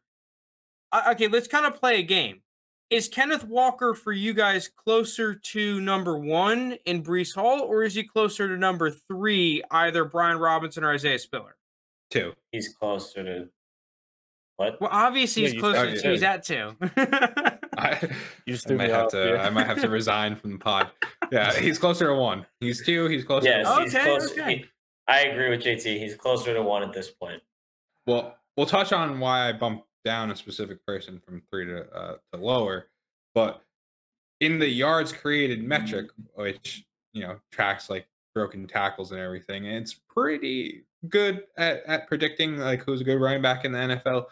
Uh, 0.92 1.10
okay, 1.12 1.28
let's 1.28 1.48
kind 1.48 1.66
of 1.66 1.74
play 1.74 1.98
a 1.98 2.02
game. 2.02 2.42
Is 2.90 3.08
Kenneth 3.08 3.44
Walker 3.44 3.92
for 3.92 4.12
you 4.12 4.32
guys 4.32 4.68
closer 4.68 5.34
to 5.34 5.80
number 5.80 6.16
one 6.16 6.78
in 6.86 7.02
Breece 7.02 7.34
Hall, 7.34 7.60
or 7.60 7.82
is 7.82 7.94
he 7.94 8.02
closer 8.02 8.48
to 8.48 8.56
number 8.56 8.90
three, 8.90 9.62
either 9.70 10.04
Brian 10.04 10.38
Robinson 10.38 10.84
or 10.84 10.92
Isaiah 10.92 11.18
Spiller? 11.18 11.56
Two. 12.10 12.32
He's 12.52 12.68
closer 12.68 13.22
to 13.24 13.48
what? 14.58 14.78
Well, 14.80 14.90
obviously 14.92 15.42
Yeah, 15.42 15.48
he's 15.48 15.54
you 15.54 15.60
closer 15.60 15.96
said 15.96 16.02
to 16.02 16.10
he's 16.10 16.22
at 16.22 16.42
two. 16.44 16.76
I, 17.78 17.98
You 18.46 18.52
just 18.54 18.70
I 18.70 18.74
might 18.74 18.90
have 18.90 19.06
off, 19.06 19.10
to. 19.12 19.28
yeah. 19.34 19.42
I 19.46 19.50
might 19.50 19.66
have 19.66 19.80
to 19.80 19.88
resign 19.88 20.36
from 20.36 20.52
the 20.52 20.58
pod. 20.58 20.90
Yeah, 21.32 21.52
he's 21.58 21.78
closer 21.78 22.08
to 22.08 22.14
one. 22.14 22.44
He's 22.60 22.84
two. 22.84 23.06
He's 23.08 23.24
closer. 23.24 23.48
Yes, 23.48 23.66
to 23.66 23.70
one. 23.72 23.82
he's 23.84 23.94
Okay, 23.94 24.04
close. 24.04 24.30
okay. 24.32 24.56
he- 24.58 24.64
I 25.06 25.20
agree 25.20 25.48
with 25.48 25.60
JT. 25.62 25.98
He's 25.98 26.14
closer 26.14 26.52
to 26.52 26.60
one 26.62 26.82
at 26.82 26.92
this 26.92 27.10
point. 27.10 27.40
Well, 28.06 28.36
we'll 28.58 28.66
touch 28.66 28.92
on 28.92 29.18
why 29.20 29.48
I 29.48 29.52
bumped 29.52 29.86
down 30.04 30.30
a 30.30 30.36
specific 30.36 30.84
person 30.84 31.18
from 31.24 31.40
three 31.50 31.64
to 31.64 31.90
uh, 31.94 32.16
to 32.34 32.38
lower, 32.38 32.88
but 33.34 33.62
in 34.40 34.58
the 34.58 34.68
yards 34.68 35.12
created 35.12 35.64
metric, 35.64 36.08
which 36.34 36.84
you 37.14 37.22
know 37.22 37.38
tracks 37.52 37.88
like 37.88 38.06
broken 38.34 38.66
tackles 38.66 39.10
and 39.12 39.20
everything, 39.20 39.64
it's 39.64 39.94
pretty 39.94 40.84
good 41.08 41.44
at, 41.56 41.82
at 41.86 42.06
predicting 42.06 42.58
like 42.58 42.82
who's 42.84 43.00
a 43.00 43.04
good 43.04 43.18
running 43.18 43.40
back 43.40 43.64
in 43.64 43.72
the 43.72 43.78
NFL. 43.78 44.26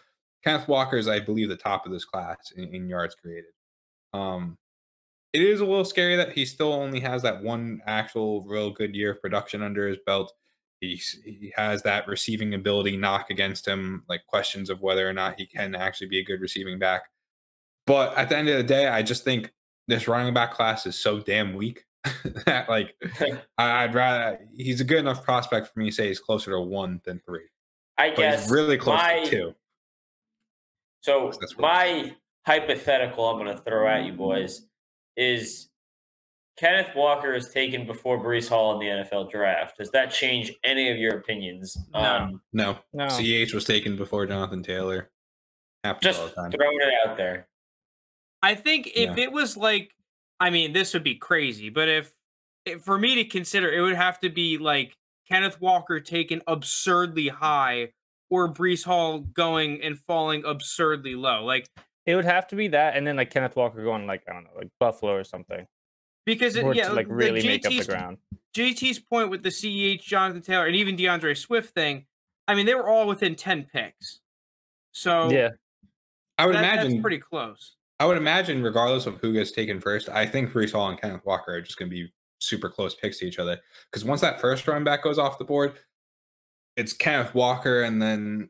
Kenneth 0.46 0.68
Walker 0.68 0.96
is, 0.96 1.08
I 1.08 1.18
believe, 1.18 1.48
the 1.48 1.56
top 1.56 1.86
of 1.86 1.92
this 1.92 2.04
class 2.04 2.52
in, 2.54 2.72
in 2.72 2.88
yards 2.88 3.16
created. 3.16 3.50
Um, 4.12 4.56
it 5.32 5.42
is 5.42 5.58
a 5.58 5.64
little 5.64 5.84
scary 5.84 6.14
that 6.14 6.32
he 6.32 6.44
still 6.44 6.72
only 6.72 7.00
has 7.00 7.22
that 7.22 7.42
one 7.42 7.82
actual 7.84 8.44
real 8.44 8.70
good 8.70 8.94
year 8.94 9.10
of 9.10 9.20
production 9.20 9.60
under 9.60 9.88
his 9.88 9.98
belt. 10.06 10.32
He's, 10.80 11.20
he 11.24 11.52
has 11.56 11.82
that 11.82 12.06
receiving 12.06 12.54
ability 12.54 12.96
knock 12.96 13.28
against 13.30 13.66
him, 13.66 14.04
like 14.08 14.24
questions 14.26 14.70
of 14.70 14.80
whether 14.82 15.08
or 15.08 15.12
not 15.12 15.34
he 15.36 15.46
can 15.46 15.74
actually 15.74 16.06
be 16.06 16.20
a 16.20 16.24
good 16.24 16.40
receiving 16.40 16.78
back. 16.78 17.02
But 17.84 18.16
at 18.16 18.28
the 18.28 18.36
end 18.36 18.48
of 18.48 18.56
the 18.56 18.62
day, 18.62 18.86
I 18.86 19.02
just 19.02 19.24
think 19.24 19.52
this 19.88 20.06
running 20.06 20.32
back 20.32 20.52
class 20.52 20.86
is 20.86 20.96
so 20.96 21.18
damn 21.18 21.54
weak 21.54 21.84
that 22.46 22.68
like 22.68 22.94
I'd 23.58 23.94
rather 23.94 24.38
he's 24.56 24.80
a 24.80 24.84
good 24.84 24.98
enough 24.98 25.24
prospect 25.24 25.72
for 25.72 25.80
me 25.80 25.86
to 25.86 25.92
say 25.92 26.06
he's 26.06 26.20
closer 26.20 26.52
to 26.52 26.60
one 26.60 27.00
than 27.04 27.20
three. 27.26 27.48
I 27.98 28.10
But 28.10 28.16
guess 28.16 28.42
he's 28.42 28.52
really 28.52 28.78
close 28.78 28.98
my, 28.98 29.24
to 29.24 29.30
two. 29.30 29.54
So 31.06 31.30
That's 31.38 31.56
my 31.56 32.16
hypothetical 32.46 33.26
I'm 33.26 33.38
going 33.38 33.56
to 33.56 33.62
throw 33.62 33.86
at 33.86 34.04
you 34.06 34.12
boys 34.12 34.66
is 35.16 35.68
Kenneth 36.58 36.96
Walker 36.96 37.32
is 37.32 37.50
taken 37.50 37.86
before 37.86 38.18
Breece 38.18 38.48
Hall 38.48 38.72
in 38.72 38.80
the 38.80 39.04
NFL 39.04 39.30
draft. 39.30 39.78
Does 39.78 39.92
that 39.92 40.10
change 40.10 40.52
any 40.64 40.90
of 40.90 40.98
your 40.98 41.18
opinions 41.18 41.76
No. 41.94 42.00
on 42.00 42.40
No, 42.52 42.78
No. 42.92 43.06
CEH 43.06 43.54
was 43.54 43.64
taken 43.64 43.96
before 43.96 44.26
Jonathan 44.26 44.64
Taylor. 44.64 45.12
Happens 45.84 46.02
just 46.02 46.20
all 46.20 46.26
the 46.26 46.34
time. 46.34 46.50
throwing 46.50 46.80
it 46.80 47.08
out 47.08 47.16
there? 47.16 47.46
I 48.42 48.56
think 48.56 48.90
if 48.96 49.16
it 49.16 49.30
was 49.30 49.56
like, 49.56 49.92
I 50.40 50.50
mean, 50.50 50.72
this 50.72 50.92
would 50.92 51.04
be 51.04 51.14
crazy, 51.14 51.70
but 51.70 51.88
if, 51.88 52.12
if 52.64 52.82
for 52.82 52.98
me 52.98 53.14
to 53.14 53.24
consider, 53.24 53.72
it 53.72 53.80
would 53.80 53.94
have 53.94 54.18
to 54.20 54.28
be 54.28 54.58
like 54.58 54.96
Kenneth 55.30 55.60
Walker 55.60 56.00
taken 56.00 56.42
absurdly 56.48 57.28
high 57.28 57.92
or 58.30 58.52
Breece 58.52 58.84
Hall 58.84 59.20
going 59.20 59.82
and 59.82 59.98
falling 59.98 60.44
absurdly 60.44 61.14
low. 61.14 61.44
Like, 61.44 61.68
It 62.06 62.14
would 62.16 62.24
have 62.24 62.46
to 62.48 62.56
be 62.56 62.68
that, 62.68 62.96
and 62.96 63.06
then 63.06 63.16
like 63.16 63.30
Kenneth 63.30 63.56
Walker 63.56 63.82
going 63.82 64.06
like 64.06 64.22
I 64.28 64.32
don't 64.32 64.44
know, 64.44 64.50
like 64.56 64.68
Buffalo 64.80 65.12
or 65.14 65.24
something, 65.24 65.66
because 66.24 66.56
it, 66.56 66.64
or 66.64 66.74
yeah, 66.74 66.88
to 66.88 66.94
like 66.94 67.08
the 67.08 67.14
really 67.14 67.42
make 67.46 67.64
up 67.66 67.70
the 67.72 67.78
JT's 67.78 67.86
ground. 67.86 68.18
JT's 68.56 68.98
point 68.98 69.30
with 69.30 69.42
the 69.42 69.50
CEH, 69.50 70.02
Jonathan 70.02 70.42
Taylor, 70.42 70.66
and 70.66 70.74
even 70.76 70.96
DeAndre 70.96 71.36
Swift 71.36 71.74
thing, 71.74 72.06
I 72.48 72.54
mean, 72.54 72.64
they 72.66 72.74
were 72.74 72.88
all 72.88 73.06
within 73.06 73.34
10 73.34 73.64
picks. 73.72 74.20
So 74.92 75.30
Yeah, 75.30 75.50
I 76.38 76.46
would 76.46 76.54
that- 76.54 76.60
imagine 76.64 76.92
that's 76.92 77.02
pretty 77.02 77.18
close. 77.18 77.76
I 77.98 78.04
would 78.06 78.16
imagine, 78.18 78.62
regardless 78.62 79.06
of 79.06 79.16
who 79.20 79.32
gets 79.32 79.52
taken 79.52 79.80
first, 79.80 80.08
I 80.10 80.26
think 80.26 80.52
Breece 80.52 80.72
Hall 80.72 80.88
and 80.90 81.00
Kenneth 81.00 81.24
Walker 81.24 81.54
are 81.54 81.60
just 81.62 81.78
going 81.78 81.90
to 81.90 81.94
be 81.94 82.12
super 82.40 82.68
close 82.68 82.94
picks 82.94 83.18
to 83.20 83.26
each 83.26 83.38
other. 83.38 83.58
Because 83.90 84.04
once 84.04 84.20
that 84.20 84.38
first 84.38 84.68
run 84.68 84.84
back 84.84 85.02
goes 85.02 85.18
off 85.18 85.38
the 85.38 85.44
board, 85.46 85.78
it's 86.76 86.92
Kenneth 86.92 87.34
Walker 87.34 87.82
and 87.82 88.00
then 88.00 88.48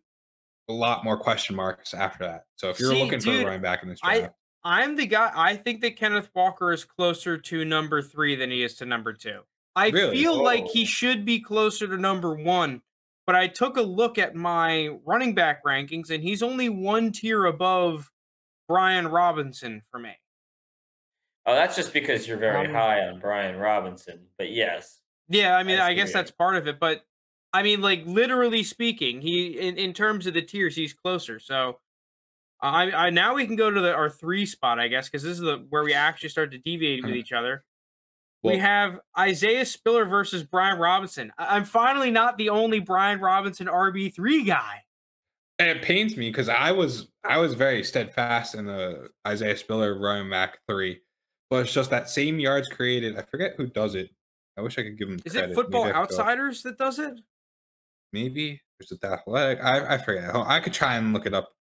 a 0.69 0.73
lot 0.73 1.05
more 1.05 1.17
question 1.17 1.55
marks 1.57 1.95
after 1.95 2.25
that. 2.25 2.45
So 2.57 2.71
if 2.71 2.81
you're 2.81 2.91
See, 2.91 3.03
looking 3.03 3.21
for 3.21 3.27
dude, 3.27 3.43
a 3.43 3.47
running 3.47 3.63
back 3.63 3.83
in 3.83 3.89
this 3.89 4.01
I- 4.03 4.19
draft, 4.21 4.35
I'm 4.65 4.97
the 4.97 5.07
guy. 5.07 5.31
I 5.35 5.55
think 5.55 5.81
that 5.83 5.97
Kenneth 5.97 6.29
Walker 6.35 6.73
is 6.73 6.85
closer 6.85 7.39
to 7.39 7.65
number 7.65 8.03
three 8.03 8.35
than 8.35 8.51
he 8.51 8.65
is 8.65 8.75
to 8.77 8.85
number 8.87 9.13
two. 9.13 9.43
I 9.77 9.91
Really? 9.91 10.17
feel 10.17 10.43
like 10.43 10.65
Oh. 10.65 10.71
he 10.73 10.85
should 10.85 11.25
be 11.25 11.39
closer 11.39 11.87
to 11.87 11.97
number 11.97 12.35
one, 12.35 12.83
but 13.27 13.37
I 13.37 13.47
took 13.47 13.77
a 13.77 13.83
look 13.83 14.19
at 14.19 14.35
my 14.35 14.89
running 15.05 15.35
back 15.37 15.63
rankings, 15.65 16.11
and 16.11 16.21
he's 16.25 16.43
only 16.43 16.69
one 16.69 17.13
tier 17.13 17.45
above 17.45 18.11
Brian 18.69 19.07
Robinson 19.07 19.83
for 19.93 20.01
me. 20.01 20.15
Oh, 21.45 21.55
that's 21.55 21.77
just 21.77 21.93
because 21.93 22.27
you're 22.27 22.39
very 22.39 22.67
Um, 22.67 22.73
high 22.75 23.07
on 23.07 23.21
Brian 23.21 23.57
Robinson. 23.57 24.27
But 24.37 24.51
yes, 24.51 25.01
Yeah, 25.29 25.57
I 25.57 25.63
mean, 25.63 25.79
I 25.79 25.89
I, 25.89 25.95
guess 25.95 26.13
that's 26.13 26.33
part 26.33 26.57
of 26.57 26.67
it, 26.67 26.81
but 26.81 27.05
I 27.57 27.63
mean, 27.63 27.81
like 27.81 28.03
literally 28.05 28.63
speaking, 28.63 29.21
he 29.23 29.59
in, 29.59 29.77
in 29.79 29.93
terms 29.95 30.27
of 30.27 30.35
the 30.35 30.43
tiers, 30.43 30.77
he's 30.77 30.93
closer. 30.93 31.39
So 31.39 31.79
I, 32.61 32.91
I 32.91 33.11
now 33.11 33.35
we 33.35 33.47
can 33.47 33.57
go 33.57 33.71
to 33.71 33.81
the 33.81 33.95
our 33.95 34.11
three 34.11 34.45
spot, 34.45 34.79
I 34.79 34.89
guess, 34.89 35.09
because 35.09 35.23
this 35.23 35.33
is 35.33 35.41
the 35.41 35.65
where 35.71 35.83
we 35.83 35.95
actually 35.95 36.29
start 36.29 36.51
to 36.53 36.59
deviate 36.59 37.03
with 37.03 37.15
Mhm. 37.15 37.19
each 37.19 37.33
other. 37.33 37.65
we 38.43 38.59
have 38.59 39.01
Isaiah 39.19 39.65
Spiller 39.67 40.05
versus 40.05 40.45
Brian 40.45 40.79
Robinson. 40.79 41.33
I'm 41.39 41.65
finally 41.65 42.11
not 42.13 42.37
the 42.39 42.51
only 42.51 42.79
Brian 42.79 43.19
Robinson 43.21 43.67
RB 43.67 44.15
three 44.15 44.45
guy. 44.45 44.83
and 45.59 45.71
it 45.71 45.83
pains 45.83 46.17
me 46.19 46.29
because 46.29 46.49
I 46.51 46.73
was 46.73 47.09
I 47.25 47.39
was 47.39 47.55
very 47.55 47.83
steadfast 47.83 48.55
in 48.55 48.67
the 48.67 49.09
Isaiah 49.27 49.57
Spiller 49.57 49.99
running 49.99 50.29
back 50.31 50.59
three, 50.69 51.01
but 51.51 51.65
it's 51.65 51.73
just 51.73 51.89
that 51.91 52.11
same 52.11 52.39
yards 52.39 52.69
created. 52.69 53.17
I 53.17 53.23
forget 53.23 53.55
who 53.57 53.67
does 53.67 53.95
it. 53.95 54.11
I 54.59 54.61
wish 54.61 54.79
I 54.79 54.83
could 54.83 54.99
give 54.99 55.09
him. 55.09 55.19
Is 55.25 55.33
credit. 55.33 55.51
it 55.51 55.55
Football 55.55 55.85
Maybe 55.87 55.95
I 55.97 56.01
could 56.07 56.11
go- 56.11 56.23
Outsiders 56.23 56.63
that 56.63 56.79
does 56.79 56.99
it? 56.99 57.15
Maybe 58.13 58.61
or 58.79 58.85
is 58.85 58.93
it 58.93 59.01
the 59.01 59.09
athletic 59.09 59.63
i, 59.63 59.95
I 59.95 59.99
forget 59.99 60.35
i 60.35 60.61
could 60.61 60.73
try 60.73 60.97
and 60.97 61.13
look 61.13 61.27
it 61.27 61.35
up 61.35 61.53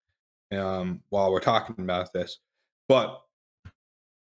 um 0.51 1.01
while 1.09 1.31
we're 1.31 1.39
talking 1.39 1.75
about 1.79 2.13
this 2.13 2.39
but 2.87 3.21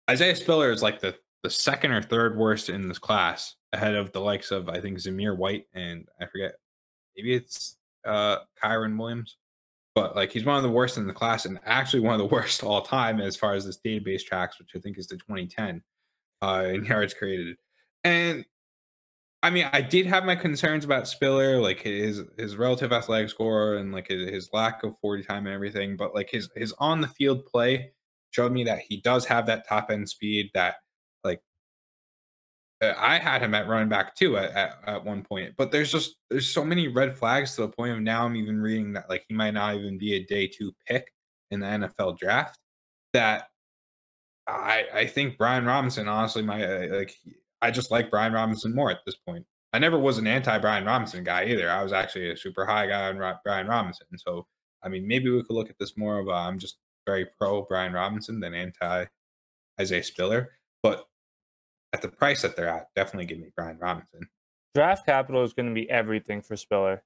isaiah 0.09 0.35
spiller 0.35 0.71
is 0.71 0.83
like 0.83 0.99
the 0.99 1.15
the 1.43 1.49
second 1.49 1.91
or 1.91 2.01
third 2.01 2.37
worst 2.37 2.69
in 2.69 2.87
this 2.87 2.99
class 2.99 3.55
ahead 3.73 3.95
of 3.95 4.11
the 4.11 4.19
likes 4.19 4.51
of 4.51 4.69
i 4.69 4.79
think 4.79 4.97
zamir 4.97 5.37
white 5.37 5.65
and 5.73 6.07
i 6.19 6.25
forget 6.25 6.53
maybe 7.15 7.33
it's 7.33 7.77
uh 8.05 8.37
kyren 8.61 8.97
williams 8.97 9.37
but 9.95 10.15
like 10.15 10.31
he's 10.31 10.45
one 10.45 10.57
of 10.57 10.63
the 10.63 10.69
worst 10.69 10.97
in 10.97 11.07
the 11.07 11.13
class 11.13 11.45
and 11.45 11.59
actually 11.65 11.99
one 11.99 12.13
of 12.13 12.19
the 12.19 12.25
worst 12.35 12.63
all 12.63 12.81
time 12.81 13.19
as 13.19 13.35
far 13.35 13.53
as 13.53 13.65
this 13.65 13.79
database 13.85 14.23
tracks 14.23 14.59
which 14.59 14.71
i 14.75 14.79
think 14.79 14.97
is 14.97 15.07
the 15.07 15.15
2010 15.15 15.81
uh 16.41 16.65
in 16.67 16.83
yards 16.85 17.13
created 17.13 17.55
and 18.03 18.45
I 19.41 19.49
mean, 19.49 19.69
I 19.71 19.81
did 19.81 20.05
have 20.05 20.25
my 20.25 20.35
concerns 20.35 20.83
about 20.83 21.07
Spiller, 21.07 21.61
like 21.61 21.79
his 21.81 22.23
his 22.37 22.57
relative 22.57 22.91
athletic 22.91 23.29
score 23.29 23.75
and 23.75 23.93
like 23.93 24.07
his, 24.09 24.49
lack 24.51 24.83
of 24.83 24.97
40 24.99 25.23
time 25.23 25.45
and 25.47 25.55
everything, 25.55 25.95
but 25.95 26.13
like 26.13 26.29
his 26.29 26.49
his 26.55 26.73
on 26.79 26.99
the 27.01 27.07
field 27.07 27.45
play 27.45 27.93
showed 28.31 28.51
me 28.51 28.63
that 28.65 28.79
he 28.79 28.97
does 29.01 29.25
have 29.25 29.45
that 29.47 29.67
top 29.67 29.91
end 29.91 30.09
speed 30.09 30.51
that 30.53 30.75
like 31.23 31.41
uh, 32.81 32.93
I 32.97 33.17
had 33.17 33.41
him 33.41 33.55
at 33.55 33.67
running 33.67 33.89
back 33.89 34.15
too 34.15 34.37
at, 34.37 34.51
at, 34.51 34.79
at 34.85 35.05
one 35.05 35.23
point. 35.23 35.53
But 35.57 35.71
there's 35.71 35.91
just 35.91 36.15
there's 36.29 36.53
so 36.53 36.65
many 36.65 36.89
red 36.89 37.17
flags 37.17 37.55
to 37.55 37.61
the 37.61 37.69
point 37.69 37.93
of 37.93 38.01
now 38.01 38.25
I'm 38.25 38.35
even 38.35 38.59
reading 38.59 38.93
that 38.93 39.09
like 39.09 39.25
he 39.29 39.35
might 39.35 39.53
not 39.53 39.75
even 39.75 39.97
be 39.97 40.15
a 40.15 40.25
day 40.25 40.47
two 40.47 40.73
pick 40.85 41.13
in 41.51 41.61
the 41.61 41.67
NFL 41.67 42.17
draft 42.17 42.59
that 43.13 43.47
I 44.47 44.85
I 44.93 45.07
think 45.07 45.37
Brian 45.37 45.65
Robinson 45.65 46.07
honestly 46.09 46.41
my 46.41 46.63
uh, 46.63 46.87
like 46.91 47.15
I 47.61 47.71
just 47.71 47.91
like 47.91 48.09
Brian 48.11 48.33
Robinson 48.33 48.73
more 48.73 48.89
at 48.91 48.99
this 49.05 49.15
point. 49.15 49.45
I 49.73 49.79
never 49.79 49.99
was 49.99 50.17
an 50.17 50.27
anti 50.27 50.57
Brian 50.59 50.85
Robinson 50.85 51.23
guy 51.23 51.45
either. 51.45 51.69
I 51.69 51.83
was 51.83 51.93
actually 51.93 52.31
a 52.31 52.37
super 52.37 52.65
high 52.65 52.87
guy 52.87 53.09
on 53.09 53.17
Ro- 53.17 53.35
Brian 53.43 53.67
Robinson. 53.67 54.07
So, 54.17 54.47
I 54.83 54.89
mean, 54.89 55.07
maybe 55.07 55.29
we 55.29 55.43
could 55.43 55.53
look 55.55 55.69
at 55.69 55.77
this 55.79 55.95
more 55.97 56.19
of 56.19 56.27
a, 56.27 56.31
I'm 56.31 56.57
just 56.57 56.77
very 57.05 57.27
pro 57.39 57.63
Brian 57.63 57.93
Robinson 57.93 58.39
than 58.39 58.53
anti 58.53 59.05
Isaiah 59.79 60.03
Spiller. 60.03 60.51
But 60.81 61.05
at 61.93 62.01
the 62.01 62.07
price 62.09 62.41
that 62.41 62.55
they're 62.55 62.69
at, 62.69 62.87
definitely 62.95 63.25
give 63.25 63.39
me 63.39 63.49
Brian 63.55 63.77
Robinson. 63.77 64.27
Draft 64.75 65.05
capital 65.05 65.43
is 65.43 65.53
going 65.53 65.67
to 65.67 65.73
be 65.75 65.89
everything 65.89 66.41
for 66.41 66.55
Spiller. 66.55 67.03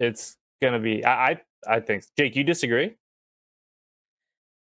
It's 0.00 0.36
going 0.62 0.74
to 0.74 0.78
be. 0.80 1.04
I, 1.04 1.30
I 1.30 1.40
I 1.66 1.80
think. 1.80 2.04
Jake, 2.16 2.36
you 2.36 2.44
disagree? 2.44 2.94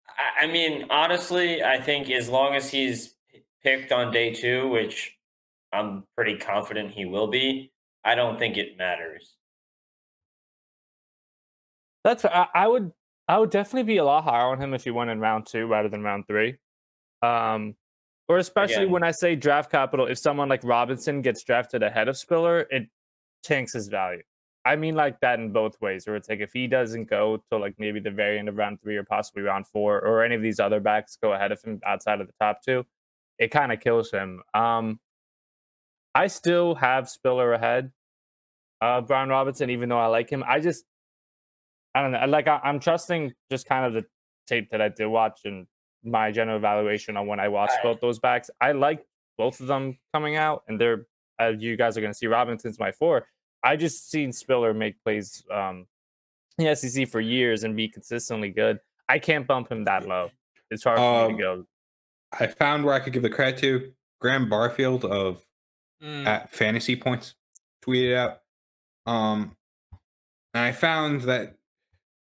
I- 0.07 0.45
I 0.45 0.47
mean, 0.47 0.85
honestly, 0.89 1.63
I 1.63 1.81
think 1.81 2.09
as 2.09 2.29
long 2.29 2.55
as 2.55 2.71
he's 2.71 3.15
picked 3.63 3.91
on 3.91 4.11
day 4.11 4.33
two, 4.33 4.69
which 4.69 5.16
I'm 5.73 6.03
pretty 6.15 6.37
confident 6.37 6.91
he 6.91 7.05
will 7.05 7.27
be, 7.27 7.71
I 8.03 8.15
don't 8.15 8.39
think 8.39 8.57
it 8.57 8.77
matters. 8.77 9.35
That's. 12.03 12.23
I, 12.23 12.47
I 12.55 12.67
would. 12.67 12.91
I 13.27 13.37
would 13.37 13.49
definitely 13.49 13.83
be 13.83 13.97
a 13.97 14.05
lot 14.05 14.23
higher 14.23 14.45
on 14.45 14.61
him 14.61 14.73
if 14.73 14.85
he 14.85 14.91
went 14.91 15.09
in 15.09 15.19
round 15.19 15.47
two 15.51 15.65
rather 15.67 15.89
than 15.89 16.01
round 16.01 16.25
three. 16.27 16.55
Um, 17.21 17.75
or 18.29 18.37
especially 18.37 18.83
Again. 18.83 18.91
when 18.91 19.03
I 19.03 19.11
say 19.11 19.35
draft 19.35 19.69
capital, 19.69 20.07
if 20.07 20.17
someone 20.17 20.47
like 20.47 20.63
Robinson 20.63 21.21
gets 21.21 21.43
drafted 21.43 21.83
ahead 21.83 22.07
of 22.07 22.17
Spiller, 22.17 22.65
it 22.71 22.87
tanks 23.43 23.73
his 23.73 23.89
value. 23.89 24.21
I 24.63 24.77
mean, 24.77 24.95
like 24.95 25.19
that 25.19 25.39
in 25.39 25.51
both 25.51 25.79
ways. 25.81 26.07
Where 26.07 26.15
it's 26.15 26.29
like 26.29 26.39
if 26.39 26.51
he 26.53 26.67
doesn't 26.67 27.09
go 27.09 27.43
to 27.51 27.57
like 27.57 27.75
maybe 27.77 27.99
the 27.99 28.11
very 28.11 28.39
end 28.39 28.47
of 28.47 28.55
round 28.55 28.81
three 28.81 28.95
or 28.95 29.03
possibly 29.03 29.43
round 29.43 29.67
four, 29.67 29.99
or 29.99 30.23
any 30.23 30.35
of 30.35 30.41
these 30.41 30.61
other 30.61 30.79
backs 30.79 31.17
go 31.21 31.33
ahead 31.33 31.51
of 31.51 31.61
him 31.61 31.81
outside 31.85 32.21
of 32.21 32.27
the 32.27 32.33
top 32.39 32.61
two, 32.63 32.85
it 33.37 33.51
kind 33.51 33.73
of 33.73 33.81
kills 33.81 34.11
him. 34.11 34.41
Um, 34.53 35.01
I 36.17 36.27
still 36.27 36.75
have 36.75 37.09
Spiller 37.09 37.53
ahead, 37.53 37.91
uh, 38.81 39.01
Brian 39.01 39.29
Robinson, 39.29 39.69
even 39.69 39.89
though 39.89 39.99
I 39.99 40.07
like 40.07 40.29
him. 40.29 40.43
I 40.47 40.59
just, 40.59 40.83
I 41.93 42.01
don't 42.01 42.11
know. 42.11 42.25
Like 42.27 42.47
I, 42.47 42.59
I'm 42.63 42.79
trusting 42.79 43.33
just 43.51 43.67
kind 43.67 43.85
of 43.85 43.93
the 43.93 44.05
tape 44.47 44.71
that 44.71 44.81
I 44.81 44.89
did 44.89 45.07
watch 45.07 45.41
and 45.45 45.67
my 46.03 46.31
general 46.31 46.57
evaluation 46.57 47.17
on 47.17 47.27
when 47.27 47.39
I 47.39 47.47
watched 47.49 47.77
I- 47.79 47.83
both 47.83 47.99
those 48.01 48.19
backs. 48.19 48.49
I 48.61 48.71
like 48.71 49.05
both 49.37 49.59
of 49.59 49.67
them 49.67 49.97
coming 50.13 50.35
out, 50.35 50.63
and 50.67 50.79
they're 50.81 51.05
as 51.39 51.61
you 51.61 51.77
guys 51.77 51.97
are 51.97 52.01
going 52.01 52.13
to 52.13 52.17
see. 52.17 52.25
Robinson's 52.27 52.79
my 52.79 52.91
four. 52.91 53.27
I 53.63 53.75
just 53.75 54.09
seen 54.09 54.31
Spiller 54.31 54.73
make 54.73 54.95
plays 55.03 55.43
um, 55.51 55.85
in 56.57 56.65
the 56.65 56.75
SEC 56.75 57.07
for 57.09 57.19
years 57.19 57.63
and 57.63 57.75
be 57.75 57.87
consistently 57.87 58.49
good. 58.49 58.79
I 59.07 59.19
can't 59.19 59.45
bump 59.45 59.71
him 59.71 59.83
that 59.85 60.07
low. 60.07 60.29
It's 60.71 60.83
hard 60.83 60.97
for 60.97 61.27
me 61.27 61.33
Um, 61.33 61.37
to 61.37 61.43
go. 61.43 61.65
I 62.39 62.47
found 62.47 62.85
where 62.85 62.93
I 62.95 62.99
could 62.99 63.13
give 63.13 63.21
the 63.23 63.29
credit 63.29 63.59
to 63.59 63.91
Graham 64.19 64.49
Barfield 64.49 65.05
of 65.05 65.43
Mm. 66.03 66.25
at 66.25 66.51
Fantasy 66.51 66.95
Points 66.95 67.33
tweeted 67.85 68.15
out. 68.15 68.41
Um, 69.11 69.55
and 70.53 70.63
I 70.65 70.71
found 70.71 71.21
that 71.21 71.55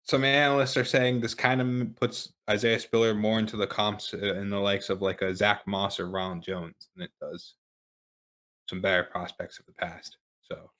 some 0.04 0.22
analysts 0.24 0.76
are 0.76 0.84
saying 0.84 1.20
this 1.20 1.34
kind 1.34 1.60
of 1.60 1.96
puts 1.96 2.32
Isaiah 2.48 2.78
Spiller 2.78 3.12
more 3.14 3.38
into 3.40 3.56
the 3.56 3.66
comps 3.66 4.14
uh, 4.14 4.18
in 4.34 4.50
the 4.50 4.58
likes 4.60 4.88
of 4.88 5.02
like 5.02 5.20
a 5.22 5.34
Zach 5.34 5.66
Moss 5.66 5.98
or 5.98 6.08
Ron 6.08 6.40
Jones 6.40 6.88
than 6.94 7.04
it 7.04 7.10
does 7.20 7.54
some 8.68 8.80
better 8.80 9.02
prospects 9.04 9.58
of 9.58 9.66
the 9.66 9.72
past. 9.72 10.16
So 10.42 10.70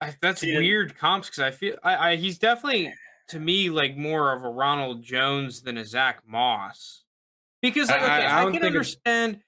I, 0.00 0.14
that's 0.20 0.42
See, 0.42 0.50
and- 0.50 0.58
weird 0.58 0.96
comps 0.96 1.28
because 1.28 1.42
I 1.42 1.50
feel 1.50 1.76
I, 1.82 2.10
I 2.12 2.16
he's 2.16 2.38
definitely 2.38 2.92
to 3.28 3.40
me 3.40 3.70
like 3.70 3.96
more 3.96 4.32
of 4.32 4.44
a 4.44 4.48
Ronald 4.50 5.02
Jones 5.02 5.62
than 5.62 5.78
a 5.78 5.84
Zach 5.84 6.20
Moss 6.26 7.02
because 7.62 7.90
I- 7.90 7.96
okay, 7.96 8.06
I- 8.06 8.18
I 8.20 8.40
I, 8.40 8.42
can 8.44 8.52
think 8.52 8.56
it's- 8.56 8.66
understand 8.66 9.40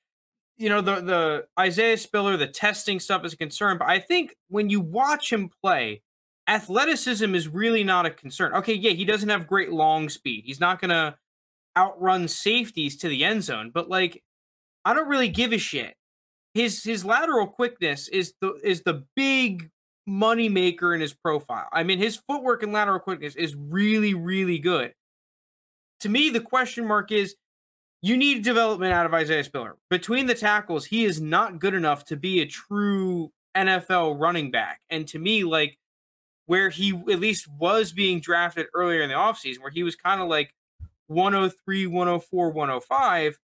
you 0.57 0.69
know 0.69 0.81
the 0.81 1.01
the 1.01 1.47
Isaiah 1.59 1.99
Spiller 1.99 2.37
the 2.37 2.47
testing 2.47 3.01
stuff 3.01 3.25
is 3.25 3.33
a 3.33 3.37
concern, 3.37 3.79
but 3.79 3.89
I 3.89 3.99
think 3.99 4.35
when 4.49 4.71
you 4.71 4.81
watch 4.81 5.33
him 5.33 5.51
play, 5.63 6.03
athleticism 6.49 7.35
is 7.35 7.49
really 7.49 7.85
not 7.85 8.07
a 8.07 8.11
concern. 8.11 8.55
Okay, 8.55 8.75
yeah, 8.75 8.93
he 8.93 9.05
doesn't 9.05 9.29
have 9.29 9.47
great 9.47 9.73
long 9.73 10.09
speed. 10.09 10.45
He's 10.47 10.61
not 10.61 10.81
gonna 10.81 11.17
outrun 11.77 12.29
safeties 12.29 12.97
to 12.99 13.09
the 13.09 13.25
end 13.25 13.45
zone, 13.45 13.71
but 13.73 13.89
like 13.89 14.23
I 14.85 14.95
don't 14.95 15.09
really 15.09 15.29
give 15.29 15.53
a 15.53 15.59
shit. 15.59 15.95
His 16.55 16.83
his 16.83 17.05
lateral 17.05 17.47
quickness 17.47 18.09
is 18.09 18.35
the 18.41 18.55
is 18.65 18.83
the 18.83 19.05
big 19.15 19.71
money 20.07 20.49
maker 20.49 20.95
in 20.95 21.01
his 21.01 21.13
profile. 21.13 21.69
I 21.73 21.83
mean, 21.83 21.99
his 21.99 22.17
footwork 22.29 22.63
and 22.63 22.73
lateral 22.73 23.01
quickness 23.01 23.35
is 23.35 23.55
really, 23.57 24.15
really 24.15 24.59
good. 24.59 24.95
To 26.01 26.09
me, 26.09 26.31
the 26.31 26.41
question 26.41 26.87
mark 26.87 27.11
is 27.11 27.35
you 28.03 28.17
need 28.17 28.45
development 28.45 28.93
out 28.93 29.07
of 29.07 29.15
Isaiah 29.15 29.45
Spiller. 29.45 29.77
Between 29.91 30.27
the 30.27 30.35
tackles, 30.35 30.87
he 30.87 31.05
is 31.05 31.21
not 31.21 31.59
good 31.59 31.75
enough 31.75 32.05
to 32.07 32.17
be 32.17 32.41
a 32.41 32.47
true 32.47 33.33
NFL 33.57 34.21
running 34.21 34.51
back. 34.51 34.81
And 34.91 35.09
to 35.09 35.19
me, 35.19 35.45
like 35.45 35.79
where 36.47 36.71
he 36.71 36.91
at 36.91 37.21
least 37.21 37.49
was 37.49 37.93
being 37.93 38.21
drafted 38.21 38.67
earlier 38.75 39.03
in 39.03 39.09
the 39.09 39.15
offseason, 39.15 39.61
where 39.61 39.71
he 39.71 39.83
was 39.83 39.97
kind 39.97 40.21
of 40.21 40.29
like 40.29 40.55
103, 41.09 41.87
104, 41.87 42.51
105, 42.51 43.39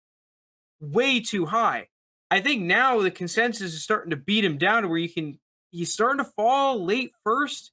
way 0.80 1.20
too 1.20 1.48
high. 1.48 1.88
I 2.30 2.40
think 2.40 2.62
now 2.62 3.02
the 3.02 3.12
consensus 3.12 3.74
is 3.74 3.84
starting 3.84 4.12
to 4.12 4.16
beat 4.16 4.46
him 4.46 4.58
down 4.58 4.84
to 4.84 4.88
where 4.88 4.98
you 4.98 5.10
can 5.10 5.40
he's 5.72 5.94
starting 5.94 6.24
to 6.24 6.32
fall 6.36 6.84
late 6.84 7.12
first. 7.24 7.72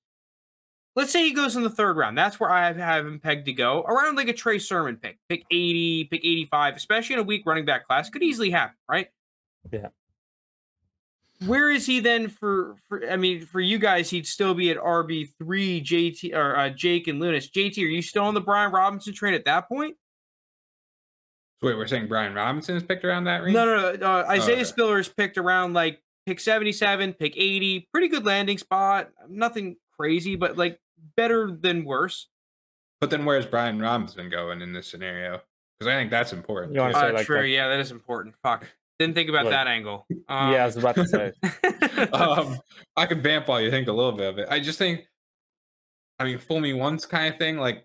Let's 0.98 1.12
say 1.12 1.22
he 1.22 1.32
goes 1.32 1.54
in 1.54 1.62
the 1.62 1.70
third 1.70 1.96
round. 1.96 2.18
That's 2.18 2.40
where 2.40 2.50
I 2.50 2.66
have, 2.66 2.76
have 2.76 3.06
him 3.06 3.20
pegged 3.20 3.46
to 3.46 3.52
go. 3.52 3.82
Around 3.82 4.16
like 4.16 4.26
a 4.26 4.32
Trey 4.32 4.58
Sermon 4.58 4.96
pick, 4.96 5.16
pick 5.28 5.44
80, 5.48 6.06
pick 6.06 6.24
85, 6.24 6.74
especially 6.74 7.14
in 7.14 7.20
a 7.20 7.22
weak 7.22 7.44
running 7.46 7.64
back 7.64 7.86
class. 7.86 8.10
Could 8.10 8.24
easily 8.24 8.50
happen, 8.50 8.74
right? 8.90 9.06
Yeah. 9.70 9.90
Where 11.46 11.70
is 11.70 11.86
he 11.86 12.00
then 12.00 12.26
for, 12.26 12.74
for 12.88 13.08
I 13.08 13.14
mean, 13.14 13.46
for 13.46 13.60
you 13.60 13.78
guys, 13.78 14.10
he'd 14.10 14.26
still 14.26 14.54
be 14.54 14.72
at 14.72 14.76
RB3, 14.76 15.30
JT 15.84 16.34
or 16.34 16.56
uh, 16.56 16.70
Jake 16.70 17.06
and 17.06 17.20
Lunas. 17.20 17.48
JT, 17.48 17.78
are 17.78 17.86
you 17.86 18.02
still 18.02 18.24
on 18.24 18.34
the 18.34 18.40
Brian 18.40 18.72
Robinson 18.72 19.14
train 19.14 19.34
at 19.34 19.44
that 19.44 19.68
point? 19.68 19.96
wait, 21.62 21.76
we're 21.76 21.86
saying 21.86 22.08
Brian 22.08 22.34
Robinson 22.34 22.74
is 22.74 22.82
picked 22.82 23.04
around 23.04 23.24
that 23.24 23.44
range? 23.44 23.54
No, 23.54 23.64
no, 23.64 23.94
no. 23.94 24.04
Uh, 24.04 24.24
Isaiah 24.30 24.56
okay. 24.56 24.64
Spiller 24.64 24.98
is 24.98 25.08
picked 25.08 25.38
around 25.38 25.74
like 25.74 26.02
pick 26.26 26.40
77, 26.40 27.12
pick 27.12 27.36
80. 27.36 27.88
Pretty 27.92 28.08
good 28.08 28.26
landing 28.26 28.58
spot. 28.58 29.10
Nothing 29.28 29.76
crazy, 29.96 30.34
but 30.34 30.56
like 30.56 30.80
better 31.18 31.50
than 31.50 31.84
worse. 31.84 32.28
But 33.00 33.10
then 33.10 33.24
where's 33.24 33.44
Brian 33.44 33.80
Robinson 33.80 34.30
going 34.30 34.62
in 34.62 34.72
this 34.72 34.86
scenario? 34.86 35.40
Because 35.78 35.92
I 35.92 35.96
think 35.96 36.10
that's 36.10 36.32
important. 36.32 36.74
You 36.74 36.80
wanna 36.80 36.94
say 36.94 37.08
Uh, 37.10 37.12
like 37.12 37.26
true. 37.26 37.42
that- 37.42 37.48
Yeah, 37.48 37.68
that 37.68 37.80
is 37.80 37.90
important. 37.90 38.36
Fuck. 38.42 38.66
Didn't 39.00 39.14
think 39.14 39.28
about 39.28 39.44
Look. 39.44 39.52
that 39.52 39.66
angle. 39.66 40.06
Um, 40.28 40.52
yeah, 40.52 40.62
I 40.62 40.66
was 40.66 40.76
about 40.76 40.94
to 40.94 41.06
say. 41.06 41.32
um, 42.12 42.58
I 42.96 43.06
can 43.06 43.20
vamp 43.20 43.48
while 43.48 43.60
you 43.60 43.70
think 43.70 43.88
a 43.88 43.92
little 43.92 44.12
bit 44.12 44.28
of 44.28 44.38
it. 44.38 44.48
I 44.50 44.60
just 44.60 44.78
think, 44.78 45.06
I 46.18 46.24
mean, 46.24 46.38
fool 46.38 46.60
me 46.60 46.72
once 46.72 47.04
kind 47.04 47.32
of 47.32 47.38
thing. 47.38 47.58
Like, 47.58 47.84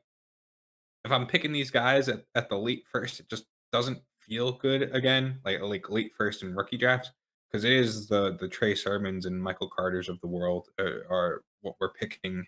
if 1.06 1.12
I'm 1.12 1.28
picking 1.28 1.52
these 1.52 1.70
guys 1.72 2.08
at, 2.10 2.24
at 2.34 2.50
the 2.50 2.58
late 2.58 2.86
first, 2.92 3.20
it 3.20 3.30
just 3.30 3.46
doesn't 3.72 4.00
feel 4.22 4.54
good 4.54 4.84
again. 4.96 5.40
Like 5.44 5.62
like 5.62 5.90
late 5.90 6.14
first 6.18 6.44
and 6.44 6.56
rookie 6.56 6.78
drafts 6.78 7.12
because 7.52 7.64
it 7.66 7.74
is 7.74 8.08
the 8.08 8.38
the 8.40 8.48
Trey 8.48 8.74
Sermons 8.74 9.26
and 9.26 9.40
Michael 9.42 9.70
Carter's 9.70 10.08
of 10.10 10.20
the 10.22 10.28
world 10.28 10.70
uh, 10.80 11.04
are 11.12 11.44
what 11.62 11.76
we're 11.80 11.92
picking 11.94 12.46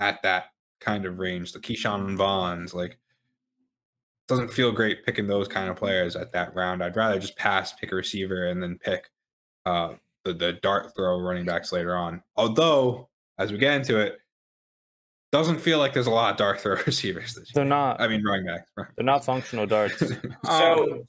at 0.00 0.22
that 0.22 0.46
kind 0.80 1.06
of 1.06 1.18
range. 1.18 1.52
The 1.52 1.60
Ke'Shawn 1.60 2.16
Vaughns, 2.16 2.74
like, 2.74 2.98
doesn't 4.28 4.50
feel 4.52 4.72
great 4.72 5.04
picking 5.04 5.26
those 5.26 5.48
kind 5.48 5.68
of 5.68 5.76
players 5.76 6.16
at 6.16 6.32
that 6.32 6.54
round. 6.54 6.82
I'd 6.82 6.96
rather 6.96 7.18
just 7.18 7.36
pass, 7.36 7.72
pick 7.74 7.92
a 7.92 7.94
receiver, 7.96 8.46
and 8.46 8.62
then 8.62 8.78
pick 8.78 9.10
uh, 9.66 9.94
the 10.24 10.32
the 10.32 10.54
dart 10.54 10.94
throw 10.96 11.18
running 11.20 11.44
backs 11.44 11.72
later 11.72 11.94
on. 11.94 12.22
Although, 12.36 13.08
as 13.38 13.52
we 13.52 13.58
get 13.58 13.74
into 13.74 13.98
it, 13.98 14.18
doesn't 15.32 15.58
feel 15.58 15.78
like 15.78 15.92
there's 15.92 16.06
a 16.06 16.10
lot 16.10 16.30
of 16.30 16.36
dart 16.36 16.60
throw 16.60 16.76
receivers. 16.86 17.34
This 17.34 17.52
They're 17.52 17.64
year. 17.64 17.68
not. 17.68 18.00
I 18.00 18.08
mean, 18.08 18.22
running 18.24 18.46
backs. 18.46 18.70
They're 18.96 19.04
not 19.04 19.24
functional 19.24 19.66
darts. 19.66 20.00
So 20.46 21.06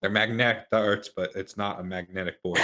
They're 0.00 0.10
magnetic 0.10 0.68
darts, 0.70 1.10
but 1.14 1.30
it's 1.34 1.56
not 1.56 1.80
a 1.80 1.84
magnetic 1.84 2.42
board. 2.42 2.58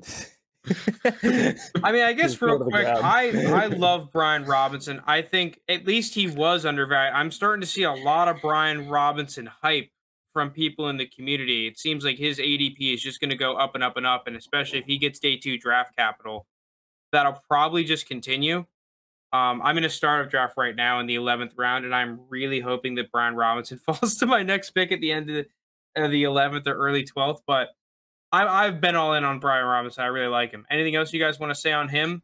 I 1.04 1.92
mean, 1.92 2.02
I 2.02 2.12
guess 2.12 2.40
real 2.40 2.58
go 2.58 2.64
to 2.64 2.64
the 2.64 2.70
quick. 2.70 2.86
I 2.86 3.30
I 3.46 3.66
love 3.66 4.10
Brian 4.12 4.44
Robinson. 4.44 5.00
I 5.06 5.22
think 5.22 5.60
at 5.68 5.86
least 5.86 6.14
he 6.14 6.26
was 6.26 6.64
undervalued. 6.64 7.14
I'm 7.14 7.30
starting 7.30 7.60
to 7.60 7.66
see 7.66 7.84
a 7.84 7.92
lot 7.92 8.28
of 8.28 8.40
Brian 8.40 8.88
Robinson 8.88 9.46
hype 9.62 9.90
from 10.32 10.50
people 10.50 10.88
in 10.88 10.96
the 10.96 11.06
community. 11.06 11.66
It 11.66 11.78
seems 11.78 12.04
like 12.04 12.18
his 12.18 12.38
ADP 12.38 12.94
is 12.94 13.02
just 13.02 13.20
going 13.20 13.30
to 13.30 13.36
go 13.36 13.54
up 13.54 13.74
and 13.74 13.82
up 13.82 13.96
and 13.96 14.06
up, 14.06 14.26
and 14.26 14.36
especially 14.36 14.78
if 14.78 14.84
he 14.84 14.98
gets 14.98 15.18
day 15.18 15.36
two 15.36 15.56
draft 15.56 15.96
capital, 15.96 16.46
that'll 17.12 17.40
probably 17.48 17.84
just 17.84 18.06
continue. 18.06 18.66
Um, 19.32 19.60
I'm 19.62 19.78
in 19.78 19.84
a 19.84 19.90
startup 19.90 20.30
draft 20.30 20.54
right 20.56 20.74
now 20.74 21.00
in 21.00 21.06
the 21.06 21.16
11th 21.16 21.52
round, 21.56 21.84
and 21.84 21.94
I'm 21.94 22.20
really 22.28 22.60
hoping 22.60 22.94
that 22.96 23.10
Brian 23.10 23.34
Robinson 23.34 23.78
falls 23.86 24.16
to 24.16 24.26
my 24.26 24.42
next 24.42 24.70
pick 24.70 24.92
at 24.92 25.00
the 25.00 25.12
end 25.12 25.30
of 25.30 25.36
the, 25.36 26.04
of 26.04 26.10
the 26.10 26.24
11th 26.24 26.66
or 26.66 26.74
early 26.74 27.04
12th. 27.04 27.40
But 27.46 27.68
I, 28.36 28.66
I've 28.66 28.80
been 28.80 28.96
all 28.96 29.14
in 29.14 29.24
on 29.24 29.38
Brian 29.38 29.64
Robinson. 29.64 30.04
I 30.04 30.08
really 30.08 30.28
like 30.28 30.50
him. 30.50 30.66
Anything 30.70 30.94
else 30.94 31.12
you 31.12 31.20
guys 31.20 31.40
want 31.40 31.50
to 31.50 31.54
say 31.58 31.72
on 31.72 31.88
him? 31.88 32.22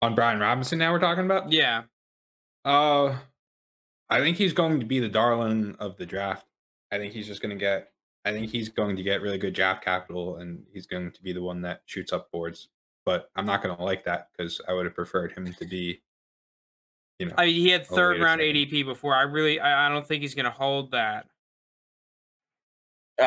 On 0.00 0.14
Brian 0.14 0.40
Robinson, 0.40 0.78
now 0.78 0.90
we're 0.92 0.98
talking 0.98 1.24
about. 1.24 1.52
Yeah. 1.52 1.82
Uh, 2.64 3.16
I 4.08 4.20
think 4.20 4.36
he's 4.36 4.52
going 4.52 4.80
to 4.80 4.86
be 4.86 5.00
the 5.00 5.08
darling 5.08 5.76
of 5.78 5.96
the 5.96 6.06
draft. 6.06 6.46
I 6.90 6.98
think 6.98 7.12
he's 7.12 7.26
just 7.26 7.42
going 7.42 7.56
to 7.56 7.60
get. 7.60 7.90
I 8.24 8.32
think 8.32 8.50
he's 8.50 8.68
going 8.68 8.96
to 8.96 9.02
get 9.02 9.20
really 9.20 9.38
good 9.38 9.54
draft 9.54 9.84
capital, 9.84 10.36
and 10.36 10.64
he's 10.72 10.86
going 10.86 11.10
to 11.10 11.22
be 11.22 11.32
the 11.32 11.42
one 11.42 11.60
that 11.62 11.82
shoots 11.86 12.12
up 12.12 12.30
boards. 12.30 12.68
But 13.04 13.30
I'm 13.34 13.46
not 13.46 13.62
going 13.62 13.76
to 13.76 13.82
like 13.82 14.04
that 14.04 14.28
because 14.36 14.60
I 14.68 14.72
would 14.72 14.86
have 14.86 14.94
preferred 14.94 15.32
him 15.32 15.52
to 15.52 15.66
be, 15.66 16.00
you 17.18 17.26
know, 17.26 17.34
I 17.36 17.46
mean, 17.46 17.54
he 17.56 17.70
had 17.70 17.86
third 17.86 18.20
round. 18.20 18.40
ADP 18.40 18.84
before. 18.84 19.14
I 19.14 19.22
really, 19.22 19.58
I, 19.58 19.86
I 19.86 19.88
don't 19.88 20.06
think 20.06 20.22
he's 20.22 20.34
going 20.34 20.44
to 20.44 20.52
hold 20.52 20.92
that. 20.92 21.26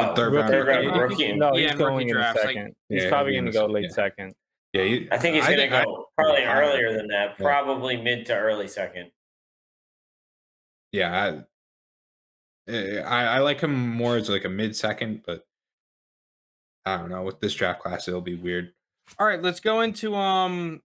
Oh, 0.02 0.16
third 0.16 0.34
round 0.34 0.50
third 0.50 0.68
round 0.68 0.86
rookie. 0.88 1.00
rookie. 1.26 1.34
No, 1.34 1.56
Yeah, 1.56 1.62
he's 1.64 1.72
in 1.72 1.78
rookie 1.78 1.90
going 1.92 2.10
in 2.10 2.16
a 2.16 2.20
drafts, 2.20 2.44
like- 2.44 2.56
second. 2.56 2.76
he's 2.90 3.04
Yeah, 3.04 3.10
probably 3.10 3.34
he'll 3.34 3.42
going 3.44 3.52
to 3.54 3.60
go 3.60 3.66
late 3.68 3.84
yeah. 3.84 3.90
second. 3.90 4.34
Yeah, 4.74 4.84
he, 4.84 5.08
I 5.12 5.18
think 5.18 5.36
he's 5.36 5.46
going 5.46 5.58
to 5.58 5.70
think- 5.70 5.86
go 5.86 6.10
probably 6.18 6.44
I- 6.46 6.62
earlier 6.62 6.94
than 6.94 7.08
that, 7.08 7.36
Yeah. 7.40 7.46
probably 7.46 7.98
mid 7.98 8.26
to 8.28 8.36
early 8.36 8.68
second. 8.68 9.12
yeah, 10.92 11.44
I, 12.68 12.72
eh, 12.72 13.00
I 13.02 13.24
I 13.36 13.40
like 13.40 13.62
him 13.62 13.74
more 13.90 14.16
as 14.18 14.30
like 14.30 14.46
a 14.46 14.50
mid 14.50 14.76
second, 14.76 15.24
but 15.26 15.46
I 16.86 16.98
don't 16.98 17.10
know. 17.10 17.24
With 17.24 17.40
this 17.40 17.54
draft 17.54 17.82
class, 17.82 18.08
it'll 18.08 18.22
be 18.22 18.36
weird. 18.36 18.74
All 19.20 19.28
right, 19.28 19.42
let's 19.42 19.60
go 19.60 19.82
into 19.82 20.16
um 20.16 20.82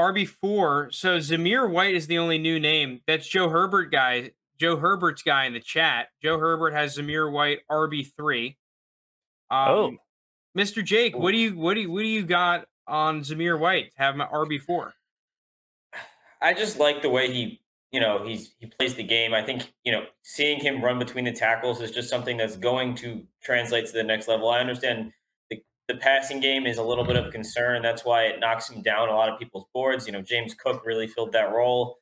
RB4. 0.00 0.92
So 0.94 1.18
Zamir 1.18 1.68
White 1.70 1.94
is 1.94 2.06
the 2.06 2.18
only 2.18 2.38
new 2.38 2.60
name. 2.60 3.00
That's 3.06 3.26
Joe 3.26 3.48
Herbert 3.48 3.90
guy. 3.90 4.32
Joe 4.58 4.76
Herbert's 4.76 5.22
guy 5.22 5.44
in 5.46 5.52
the 5.52 5.60
chat. 5.60 6.08
Joe 6.22 6.38
Herbert 6.38 6.72
has 6.72 6.96
Zamir 6.96 7.30
White 7.30 7.60
RB3. 7.70 8.56
Um, 9.50 9.68
Oh. 9.68 9.96
Mr. 10.56 10.82
Jake, 10.82 11.16
what 11.16 11.32
do 11.32 11.38
you 11.38 11.54
what 11.56 11.74
do 11.74 11.80
you 11.82 11.90
what 11.90 12.00
do 12.00 12.08
you 12.08 12.24
got 12.24 12.66
on 12.86 13.20
Zamir 13.20 13.58
White? 13.58 13.92
to 13.92 13.98
Have 13.98 14.14
him 14.14 14.22
at 14.22 14.32
RB4. 14.32 14.92
I 16.40 16.54
just 16.54 16.78
like 16.78 17.02
the 17.02 17.10
way 17.10 17.32
he, 17.32 17.60
you 17.92 18.00
know, 18.00 18.24
he's 18.24 18.54
he 18.58 18.66
plays 18.66 18.94
the 18.94 19.02
game. 19.02 19.34
I 19.34 19.42
think, 19.42 19.72
you 19.84 19.92
know, 19.92 20.04
seeing 20.22 20.58
him 20.60 20.82
run 20.82 20.98
between 20.98 21.24
the 21.26 21.32
tackles 21.32 21.80
is 21.80 21.90
just 21.90 22.08
something 22.08 22.36
that's 22.36 22.56
going 22.56 22.94
to 22.96 23.22
translate 23.42 23.86
to 23.86 23.92
the 23.92 24.02
next 24.02 24.28
level. 24.28 24.48
I 24.48 24.60
understand 24.60 25.12
the, 25.50 25.62
the 25.88 25.94
passing 25.96 26.40
game 26.40 26.66
is 26.66 26.78
a 26.78 26.82
little 26.82 27.04
bit 27.04 27.16
of 27.16 27.26
a 27.26 27.30
concern. 27.30 27.82
That's 27.82 28.04
why 28.04 28.24
it 28.24 28.40
knocks 28.40 28.70
him 28.70 28.82
down 28.82 29.08
a 29.08 29.12
lot 29.14 29.28
of 29.28 29.38
people's 29.38 29.66
boards. 29.74 30.06
You 30.06 30.12
know, 30.12 30.22
James 30.22 30.54
Cook 30.54 30.84
really 30.86 31.06
filled 31.06 31.32
that 31.32 31.52
role 31.52 31.98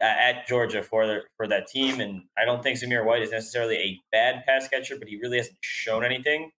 at 0.00 0.46
Georgia 0.46 0.82
for 0.82 1.06
the, 1.06 1.20
for 1.36 1.46
that 1.48 1.68
team, 1.68 2.00
and 2.00 2.22
I 2.36 2.44
don't 2.44 2.62
think 2.62 2.78
Zamir 2.78 3.04
White 3.04 3.22
is 3.22 3.30
necessarily 3.30 3.76
a 3.76 4.00
bad 4.12 4.44
pass 4.46 4.68
catcher, 4.68 4.96
but 4.98 5.08
he 5.08 5.16
really 5.16 5.38
hasn't 5.38 5.56
shown 5.62 6.04
anything. 6.04 6.50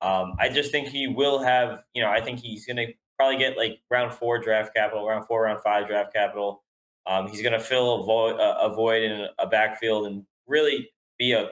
Um, 0.00 0.34
I 0.38 0.48
just 0.48 0.70
think 0.70 0.88
he 0.88 1.08
will 1.08 1.40
have, 1.42 1.82
you 1.94 2.02
know, 2.02 2.10
I 2.10 2.20
think 2.20 2.40
he's 2.40 2.66
going 2.66 2.76
to 2.76 2.92
probably 3.16 3.38
get 3.38 3.56
like 3.56 3.80
round 3.90 4.12
four 4.12 4.38
draft 4.38 4.74
capital, 4.74 5.06
round 5.06 5.26
four, 5.26 5.42
round 5.42 5.60
five 5.60 5.88
draft 5.88 6.12
capital. 6.12 6.62
Um, 7.06 7.28
he's 7.28 7.42
going 7.42 7.52
to 7.52 7.60
fill 7.60 8.02
a 8.02 8.04
void, 8.04 8.36
a 8.38 8.72
void 8.74 9.02
in 9.02 9.26
a 9.38 9.46
backfield 9.46 10.06
and 10.06 10.24
really 10.46 10.90
be 11.18 11.32
a 11.32 11.50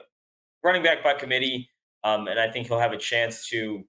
running 0.63 0.83
back 0.83 1.03
by 1.03 1.13
committee. 1.13 1.69
Um, 2.03 2.27
and 2.27 2.39
I 2.39 2.49
think 2.49 2.67
he'll 2.67 2.79
have 2.79 2.93
a 2.93 2.97
chance 2.97 3.49
to 3.49 3.83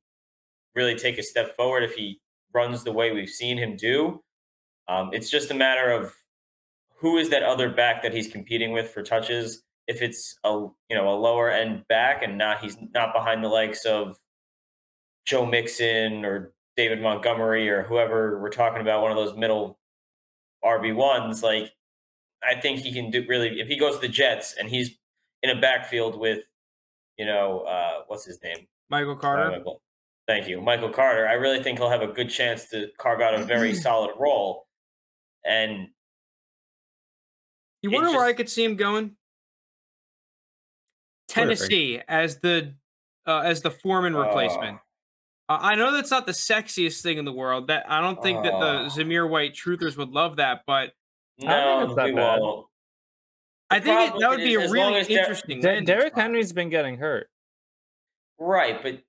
really 0.74 0.94
take 0.94 1.18
a 1.18 1.22
step 1.22 1.54
forward 1.56 1.82
if 1.82 1.94
he 1.94 2.20
runs 2.54 2.84
the 2.84 2.92
way 2.92 3.12
we've 3.12 3.28
seen 3.28 3.58
him 3.58 3.76
do. 3.76 4.22
Um, 4.88 5.10
it's 5.12 5.30
just 5.30 5.50
a 5.50 5.54
matter 5.54 5.90
of 5.90 6.14
who 7.01 7.16
is 7.16 7.30
that 7.30 7.42
other 7.42 7.70
back 7.70 8.03
that 8.03 8.12
he's 8.12 8.28
competing 8.28 8.72
with 8.72 8.90
for 8.90 9.03
touches. 9.03 9.62
If 9.86 10.03
it's 10.03 10.38
a 10.44 10.51
you 10.51 10.96
know 10.96 11.09
a 11.09 11.16
lower 11.16 11.51
end 11.51 11.86
back 11.88 12.22
and 12.22 12.36
not 12.36 12.61
he's 12.61 12.76
not 12.94 13.12
behind 13.14 13.42
the 13.42 13.49
likes 13.49 13.84
of 13.86 14.18
Joe 15.24 15.46
Mixon 15.46 16.24
or 16.24 16.53
David 16.76 17.01
Montgomery 17.03 17.68
or 17.70 17.82
whoever 17.84 18.40
we're 18.40 18.51
talking 18.51 18.80
about, 18.82 19.03
one 19.03 19.11
of 19.11 19.16
those 19.16 19.36
middle 19.36 19.78
RB 20.64 20.94
ones, 20.94 21.42
like 21.42 21.72
I 22.42 22.61
think 22.61 22.80
he 22.80 22.92
can 22.92 23.11
do 23.11 23.24
really 23.28 23.61
if 23.61 23.68
he 23.68 23.78
goes 23.78 23.94
to 23.96 24.01
the 24.01 24.09
Jets 24.09 24.55
and 24.59 24.68
he's 24.68 24.90
in 25.42 25.51
a 25.51 25.61
backfield 25.61 26.18
with, 26.18 26.44
you 27.16 27.24
know, 27.24 27.61
uh, 27.61 28.03
what's 28.09 28.24
his 28.24 28.42
name? 28.42 28.66
Michael 28.90 29.16
Carter. 29.16 29.51
Michael- 29.51 29.82
Thank 30.26 30.46
you, 30.46 30.61
Michael 30.61 30.90
Carter. 30.90 31.26
I 31.26 31.32
really 31.32 31.62
think 31.62 31.78
he'll 31.78 31.88
have 31.88 32.03
a 32.03 32.07
good 32.07 32.28
chance 32.28 32.68
to 32.68 32.88
carve 32.99 33.22
out 33.22 33.32
a 33.34 33.42
very 33.44 33.72
solid 33.74 34.11
role. 34.18 34.66
And 35.46 35.88
You 37.83 37.91
It 37.91 37.95
wonder 37.95 38.11
where 38.11 38.24
I 38.24 38.33
could 38.33 38.49
see 38.49 38.64
him 38.64 38.76
going? 38.76 39.05
Where, 39.05 39.11
Frank? 41.47 41.59
Tennessee 41.59 42.01
as 42.09 42.39
the 42.41 42.74
uh, 43.26 43.41
as 43.41 43.62
the 43.62 43.70
Foreman 43.70 44.14
replacement. 44.14 44.79
Uh, 45.49 45.59
I 45.61 45.74
know 45.76 45.93
that's 45.93 46.11
not 46.11 46.26
the 46.26 46.33
sexiest 46.33 47.03
thing 47.03 47.18
in 47.18 47.24
the 47.24 47.33
world. 47.33 47.68
That 47.68 47.85
I 47.91 48.01
don't 48.01 48.22
think 48.22 48.43
that 48.45 48.53
the 48.53 48.85
Oh. 48.85 48.89
Zamir 48.89 49.29
White 49.29 49.55
truthers 49.55 49.97
would 49.97 50.11
love 50.11 50.37
that, 50.37 50.62
but 50.66 50.93
think 51.39 51.51
no, 51.51 51.85
it's 51.85 51.95
that 51.95 52.05
we 52.07 52.12
won't. 52.12 52.66
I 53.70 53.81
think 53.81 54.14
it, 54.14 54.20
that 54.20 54.31
would 54.31 54.39
be 54.39 54.55
is, 54.55 54.70
a 54.70 54.72
really 54.72 54.97
as 54.97 55.09
Der- 55.09 55.18
interesting. 55.18 55.61
De- 55.61 55.83
Derrick. 55.83 56.14
Henry's 56.14 56.53
been 56.55 56.70
getting 56.70 56.97
hurt. 56.97 57.29
Right, 58.39 58.83
but 58.83 59.03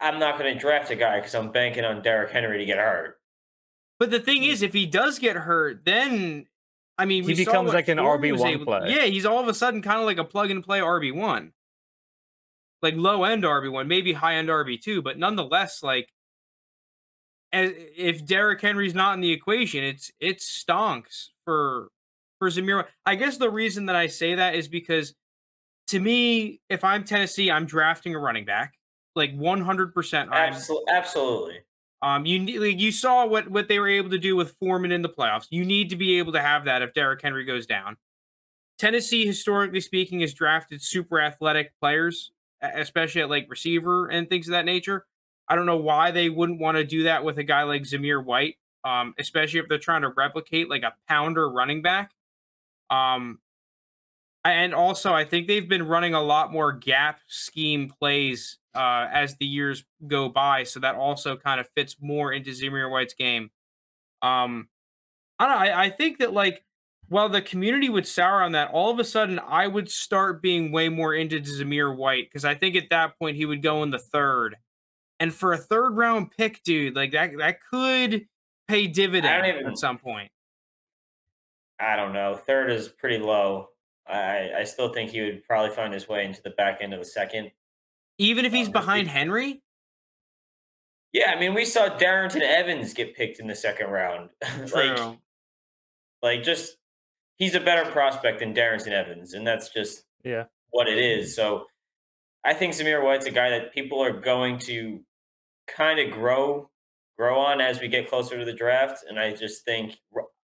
I'm 0.00 0.18
not 0.18 0.38
going 0.38 0.54
to 0.54 0.58
draft 0.58 0.90
a 0.90 0.96
guy 0.96 1.18
because 1.18 1.34
I'm 1.34 1.52
banking 1.52 1.84
on 1.84 2.00
Derrick 2.02 2.30
Henry 2.30 2.56
to 2.58 2.64
get 2.64 2.78
hurt. 2.78 3.18
But 3.98 4.10
the 4.10 4.20
thing 4.20 4.44
is, 4.44 4.62
if 4.62 4.72
he 4.72 4.86
does 4.86 5.18
get 5.18 5.36
hurt, 5.36 5.84
then 5.84 6.46
I 6.98 7.04
mean, 7.04 7.22
He 7.24 7.28
we 7.28 7.34
becomes 7.34 7.66
what 7.68 7.74
like 7.74 7.88
an 7.88 7.98
RB1 7.98 8.48
able- 8.52 8.64
play. 8.64 8.94
Yeah, 8.94 9.04
he's 9.04 9.26
all 9.26 9.40
of 9.40 9.48
a 9.48 9.54
sudden 9.54 9.82
kind 9.82 10.00
of 10.00 10.06
like 10.06 10.18
a 10.18 10.24
plug 10.24 10.50
and 10.50 10.64
play 10.64 10.80
RB 10.80 11.12
one, 11.14 11.52
like 12.82 12.94
low 12.96 13.24
end 13.24 13.42
RB 13.44 13.70
one, 13.70 13.86
maybe 13.88 14.12
high 14.14 14.34
end 14.36 14.48
RB 14.48 14.80
two, 14.80 15.02
but 15.02 15.18
nonetheless, 15.18 15.82
like 15.82 16.08
as, 17.52 17.72
if 17.96 18.24
Derrick 18.24 18.60
Henry's 18.60 18.94
not 18.94 19.14
in 19.14 19.20
the 19.20 19.32
equation, 19.32 19.84
it's 19.84 20.10
it 20.20 20.38
stonks 20.38 21.28
for 21.44 21.88
for 22.38 22.48
Zamir. 22.50 22.86
I 23.04 23.14
guess 23.14 23.36
the 23.36 23.50
reason 23.50 23.86
that 23.86 23.96
I 23.96 24.06
say 24.08 24.34
that 24.34 24.54
is 24.54 24.68
because 24.68 25.14
to 25.88 26.00
me, 26.00 26.60
if 26.68 26.82
I'm 26.82 27.04
Tennessee, 27.04 27.50
I'm 27.50 27.66
drafting 27.66 28.14
a 28.14 28.18
running 28.18 28.44
back, 28.44 28.74
like 29.14 29.34
100. 29.36 29.94
percent 29.94 30.30
I'm 30.32 30.54
Absol- 30.54 30.82
absolutely. 30.92 31.60
Um, 32.02 32.26
you 32.26 32.60
like 32.60 32.78
you 32.78 32.92
saw 32.92 33.26
what 33.26 33.48
what 33.50 33.68
they 33.68 33.78
were 33.78 33.88
able 33.88 34.10
to 34.10 34.18
do 34.18 34.36
with 34.36 34.56
Foreman 34.58 34.92
in 34.92 35.02
the 35.02 35.08
playoffs. 35.08 35.46
You 35.50 35.64
need 35.64 35.90
to 35.90 35.96
be 35.96 36.18
able 36.18 36.32
to 36.32 36.40
have 36.40 36.64
that 36.64 36.82
if 36.82 36.92
Derrick 36.92 37.22
Henry 37.22 37.44
goes 37.44 37.66
down. 37.66 37.96
Tennessee, 38.78 39.26
historically 39.26 39.80
speaking, 39.80 40.20
has 40.20 40.34
drafted 40.34 40.82
super 40.82 41.20
athletic 41.20 41.72
players, 41.80 42.32
especially 42.60 43.22
at 43.22 43.30
like 43.30 43.46
receiver 43.48 44.08
and 44.08 44.28
things 44.28 44.48
of 44.48 44.52
that 44.52 44.66
nature. 44.66 45.06
I 45.48 45.54
don't 45.54 45.66
know 45.66 45.78
why 45.78 46.10
they 46.10 46.28
wouldn't 46.28 46.60
want 46.60 46.76
to 46.76 46.84
do 46.84 47.04
that 47.04 47.24
with 47.24 47.38
a 47.38 47.44
guy 47.44 47.62
like 47.62 47.82
Zamir 47.82 48.22
White, 48.22 48.56
um, 48.84 49.14
especially 49.18 49.60
if 49.60 49.68
they're 49.68 49.78
trying 49.78 50.02
to 50.02 50.10
replicate 50.10 50.68
like 50.68 50.82
a 50.82 50.94
pounder 51.08 51.48
running 51.48 51.82
back. 51.82 52.10
Um, 52.90 53.38
and 54.44 54.74
also, 54.74 55.12
I 55.12 55.24
think 55.24 55.48
they've 55.48 55.68
been 55.68 55.86
running 55.86 56.14
a 56.14 56.22
lot 56.22 56.52
more 56.52 56.72
gap 56.72 57.20
scheme 57.26 57.88
plays 57.88 58.58
uh, 58.76 59.08
as 59.12 59.36
the 59.36 59.46
years 59.46 59.84
go 60.06 60.28
by, 60.28 60.64
so 60.64 60.80
that 60.80 60.94
also 60.94 61.36
kind 61.36 61.60
of 61.60 61.68
fits 61.74 61.96
more 62.00 62.32
into 62.32 62.50
Zamir 62.50 62.90
White's 62.90 63.14
game. 63.14 63.50
Um, 64.22 64.68
I 65.38 65.46
don't 65.46 65.54
know. 65.58 65.72
I, 65.72 65.84
I 65.84 65.90
think 65.90 66.18
that 66.18 66.32
like 66.32 66.64
while 67.08 67.28
the 67.28 67.42
community 67.42 67.88
would 67.88 68.06
sour 68.06 68.42
on 68.42 68.52
that, 68.52 68.70
all 68.72 68.90
of 68.90 68.98
a 68.98 69.04
sudden 69.04 69.38
I 69.38 69.66
would 69.66 69.90
start 69.90 70.42
being 70.42 70.72
way 70.72 70.88
more 70.88 71.14
into 71.14 71.40
Zamir 71.40 71.94
White 71.94 72.24
because 72.24 72.44
I 72.44 72.54
think 72.54 72.76
at 72.76 72.90
that 72.90 73.18
point 73.18 73.36
he 73.36 73.46
would 73.46 73.62
go 73.62 73.82
in 73.82 73.90
the 73.90 73.98
third, 73.98 74.56
and 75.20 75.32
for 75.34 75.52
a 75.52 75.58
third 75.58 75.96
round 75.96 76.30
pick, 76.36 76.62
dude, 76.62 76.96
like 76.96 77.12
that 77.12 77.30
that 77.38 77.58
could 77.70 78.26
pay 78.68 78.86
dividends 78.86 79.46
even- 79.48 79.66
at 79.66 79.78
some 79.78 79.98
point. 79.98 80.30
I 81.78 81.94
don't 81.96 82.14
know. 82.14 82.36
Third 82.36 82.70
is 82.70 82.88
pretty 82.88 83.18
low. 83.18 83.68
I, 84.08 84.50
I 84.58 84.64
still 84.64 84.92
think 84.92 85.10
he 85.10 85.20
would 85.20 85.44
probably 85.44 85.74
find 85.74 85.92
his 85.92 86.08
way 86.08 86.24
into 86.24 86.40
the 86.42 86.50
back 86.50 86.78
end 86.80 86.94
of 86.94 87.00
the 87.00 87.04
second. 87.04 87.50
Even 88.18 88.44
if 88.44 88.52
he's 88.52 88.68
behind 88.68 89.08
Henry, 89.08 89.62
Yeah, 91.12 91.32
I 91.34 91.40
mean, 91.40 91.54
we 91.54 91.64
saw 91.64 91.88
Darrynton 91.98 92.40
Evans 92.42 92.92
get 92.94 93.14
picked 93.16 93.38
in 93.40 93.46
the 93.46 93.54
second 93.54 93.88
round. 93.90 94.30
like, 94.74 95.18
like 96.22 96.42
just 96.42 96.76
he's 97.36 97.54
a 97.54 97.60
better 97.60 97.90
prospect 97.90 98.40
than 98.40 98.54
Darrynton 98.54 98.92
Evans, 98.92 99.34
and 99.34 99.46
that's 99.46 99.68
just 99.70 100.04
Yeah. 100.24 100.44
what 100.70 100.88
it 100.88 100.98
is. 100.98 101.34
So 101.34 101.66
I 102.44 102.54
think 102.54 102.74
Zamir 102.74 103.02
White's 103.04 103.26
a 103.26 103.30
guy 103.30 103.50
that 103.50 103.72
people 103.72 104.00
are 104.02 104.12
going 104.12 104.58
to 104.60 105.04
kind 105.66 105.98
of 105.98 106.10
grow 106.12 106.70
grow 107.18 107.38
on 107.38 107.60
as 107.62 107.80
we 107.80 107.88
get 107.88 108.08
closer 108.10 108.38
to 108.38 108.44
the 108.44 108.52
draft. 108.52 109.02
And 109.08 109.18
I 109.18 109.32
just 109.32 109.64
think, 109.64 109.98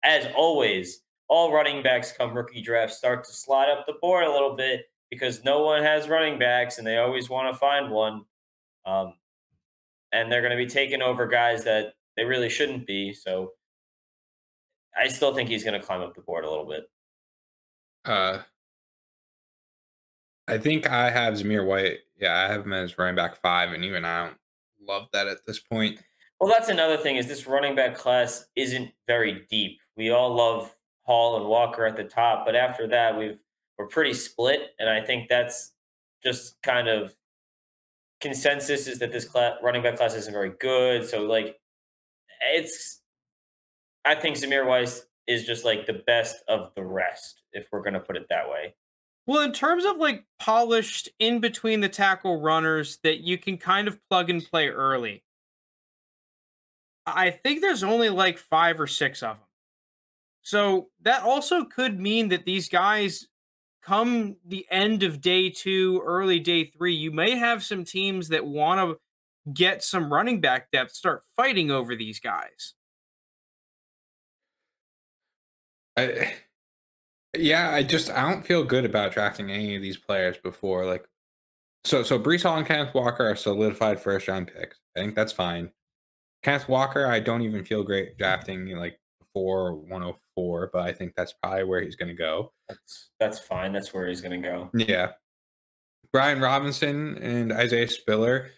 as 0.03 0.27
always, 0.35 1.03
all 1.29 1.53
running 1.53 1.83
backs 1.83 2.11
come 2.13 2.35
rookie 2.35 2.63
drafts 2.63 2.97
start 2.97 3.23
to 3.25 3.33
slide 3.35 3.69
up 3.71 3.85
the 3.87 3.95
board 4.01 4.25
a 4.25 4.31
little 4.33 4.57
bit 4.57 4.87
because 5.15 5.45
no 5.45 5.65
one 5.65 5.83
has 5.83 6.09
running 6.09 6.39
backs 6.39 6.79
and 6.79 6.87
they 6.87 6.99
always 6.99 7.31
want 7.31 7.53
to 7.53 7.59
find 7.59 7.91
one. 7.91 8.25
Um, 8.85 9.15
and 10.13 10.31
they're 10.31 10.43
going 10.43 10.57
to 10.57 10.57
be 10.57 10.67
taking 10.69 11.03
over 11.03 11.27
guys 11.27 11.65
that 11.65 11.95
they 12.17 12.25
really 12.25 12.49
shouldn't 12.49 12.87
be. 12.87 13.13
So 13.13 13.53
I 14.97 15.09
still 15.09 15.35
think 15.35 15.49
he's 15.49 15.65
going 15.65 15.79
to 15.79 15.85
climb 15.85 16.01
up 16.01 16.15
the 16.15 16.23
board 16.23 16.45
a 16.45 16.51
little 16.51 16.67
bit. 16.67 16.85
Uh, 18.05 18.43
I 20.47 20.59
think 20.59 20.89
I 20.89 21.11
have 21.11 21.35
Zamir 21.35 21.67
White. 21.67 21.99
Yeah, 22.21 22.37
I 22.37 22.53
have 22.53 22.65
him 22.65 22.73
as 22.73 22.97
running 22.97 23.17
back 23.17 23.41
five, 23.41 23.73
and 23.73 23.85
even 23.85 24.05
I 24.05 24.27
don't 24.27 24.37
love 24.87 25.09
that 25.13 25.27
at 25.27 25.39
this 25.47 25.59
point. 25.59 25.99
Well, 26.39 26.51
that's 26.51 26.69
another 26.69 26.97
thing 26.97 27.17
is 27.17 27.27
this 27.27 27.47
running 27.47 27.75
back 27.75 27.95
class 27.95 28.47
isn't 28.55 28.91
very 29.07 29.47
deep. 29.51 29.79
We 29.97 30.11
all 30.11 30.35
love 30.35 30.75
Hall 31.03 31.37
and 31.37 31.47
Walker 31.47 31.87
at 31.87 31.97
the 31.97 32.05
top, 32.05 32.45
but 32.45 32.55
after 32.55 32.87
that, 32.89 33.19
we've 33.19 33.41
we're 33.79 33.89
pretty 33.89 34.15
split, 34.15 34.71
and 34.79 34.89
I 34.89 35.05
think 35.05 35.29
that's 35.29 35.73
just 36.23 36.61
kind 36.63 36.89
of 36.89 37.15
consensus 38.21 38.87
is 38.87 38.99
that 39.01 39.13
this 39.13 39.25
class, 39.27 39.55
running 39.63 39.83
back 39.83 39.97
class 39.97 40.15
isn't 40.15 40.33
very 40.33 40.53
good. 40.61 41.05
So 41.05 41.23
like, 41.23 41.59
it's 42.53 43.03
I 44.05 44.15
think 44.15 44.37
Zamir 44.37 44.67
Weiss 44.67 45.07
is 45.27 45.45
just 45.45 45.65
like 45.65 45.87
the 45.87 46.03
best 46.07 46.37
of 46.49 46.71
the 46.75 46.85
rest, 46.85 47.43
if 47.53 47.67
we're 47.73 47.83
gonna 47.83 48.01
put 48.01 48.17
it 48.17 48.27
that 48.31 48.49
way. 48.49 48.75
Well, 49.27 49.43
in 49.43 49.53
terms 49.53 49.85
of 49.85 49.97
like 49.97 50.25
polished 50.39 51.09
in 51.19 51.41
between 51.41 51.81
the 51.81 51.89
tackle 51.89 52.41
runners 52.41 52.99
that 53.03 53.21
you 53.21 53.39
can 53.39 53.57
kind 53.57 53.89
of 53.89 53.99
plug 54.11 54.29
and 54.29 54.45
play 54.45 54.69
early, 54.69 55.25
I 57.07 57.31
think 57.31 57.61
there's 57.61 57.83
only 57.83 58.11
like 58.11 58.39
five 58.39 58.81
or 58.81 58.87
six 58.87 59.23
of 59.23 59.37
them. 59.37 59.47
So 60.43 60.89
that 61.03 61.23
also 61.23 61.65
could 61.65 61.99
mean 61.99 62.29
that 62.29 62.45
these 62.45 62.69
guys 62.69 63.29
come 63.85 64.37
the 64.47 64.67
end 64.71 65.03
of 65.03 65.21
day 65.21 65.51
two, 65.51 66.03
early 66.05 66.39
day 66.39 66.65
three, 66.65 66.95
you 66.95 67.11
may 67.11 67.37
have 67.37 67.63
some 67.63 67.85
teams 67.85 68.29
that 68.29 68.47
want 68.47 68.81
to 68.81 69.53
get 69.53 69.83
some 69.83 70.13
running 70.13 70.41
back 70.41 70.71
depth, 70.71 70.93
start 70.93 71.23
fighting 71.37 71.71
over 71.71 71.95
these 71.95 72.21
guys. 72.21 72.75
I, 75.97 76.33
yeah, 77.37 77.71
I 77.71 77.83
just 77.83 78.11
I 78.11 78.31
don't 78.31 78.47
feel 78.47 78.65
good 78.65 78.85
about 78.85 79.13
drafting 79.13 79.51
any 79.51 79.77
of 79.77 79.83
these 79.83 79.99
players 79.99 80.37
before. 80.39 80.87
Like, 80.87 81.07
so 81.85 82.03
so 82.03 82.19
Breece 82.19 82.45
Hall 82.45 82.57
and 82.57 82.67
Kenneth 82.67 82.95
Walker 82.95 83.29
are 83.29 83.37
solidified 83.37 84.01
first 84.01 84.29
round 84.29 84.51
picks. 84.55 84.79
I 84.97 85.01
think 85.01 85.15
that's 85.15 85.33
fine. 85.33 85.71
Kenneth 86.43 86.69
Walker, 86.69 87.07
I 87.07 87.21
don't 87.21 87.43
even 87.43 87.65
feel 87.65 87.83
great 87.83 88.19
drafting 88.19 88.69
like 88.77 88.99
before 89.19 89.75
104, 89.75 90.15
but 90.37 90.83
I 90.83 90.93
think 90.93 91.15
that's 91.15 91.33
probably 91.33 91.65
where 91.65 91.81
he's 91.83 91.97
going 91.97 92.09
to 92.09 92.15
go. 92.15 92.53
That's 92.69 93.11
that's 93.21 93.39
fine. 93.39 93.73
That's 93.73 93.93
where 93.93 94.09
he's 94.09 94.21
going 94.21 94.43
to 94.43 94.49
go. 94.49 94.71
Yeah. 94.75 95.13
Brian 96.13 96.41
Robinson 96.41 97.19
and 97.19 97.53
Isaiah 97.53 97.89
Spiller. 97.89 98.51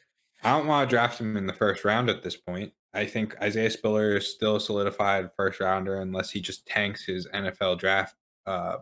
I 0.42 0.56
don't 0.56 0.66
want 0.66 0.88
to 0.88 0.94
draft 0.94 1.20
him 1.20 1.36
in 1.36 1.46
the 1.46 1.52
first 1.52 1.84
round 1.84 2.10
at 2.10 2.22
this 2.22 2.36
point. 2.36 2.72
I 2.92 3.06
think 3.06 3.34
Isaiah 3.42 3.70
Spiller 3.70 4.16
is 4.16 4.32
still 4.32 4.56
a 4.56 4.60
solidified 4.60 5.30
first 5.36 5.60
rounder 5.60 6.00
unless 6.00 6.30
he 6.30 6.40
just 6.40 6.66
tanks 6.66 7.04
his 7.04 7.26
NFL 7.28 7.78
draft 7.78 8.14
uh, 8.46 8.78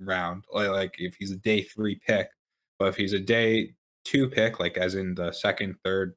round. 0.00 0.44
Like, 0.52 0.70
like 0.70 0.94
if 0.98 1.16
he's 1.16 1.30
a 1.30 1.36
day 1.36 1.62
three 1.62 1.96
pick, 1.96 2.30
but 2.78 2.88
if 2.88 2.96
he's 2.96 3.12
a 3.12 3.20
day 3.20 3.74
two 4.04 4.28
pick, 4.28 4.58
like 4.60 4.76
as 4.76 4.94
in 4.94 5.14
the 5.14 5.32
second, 5.32 5.76
third 5.84 6.14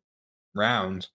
rounds, 0.55 1.09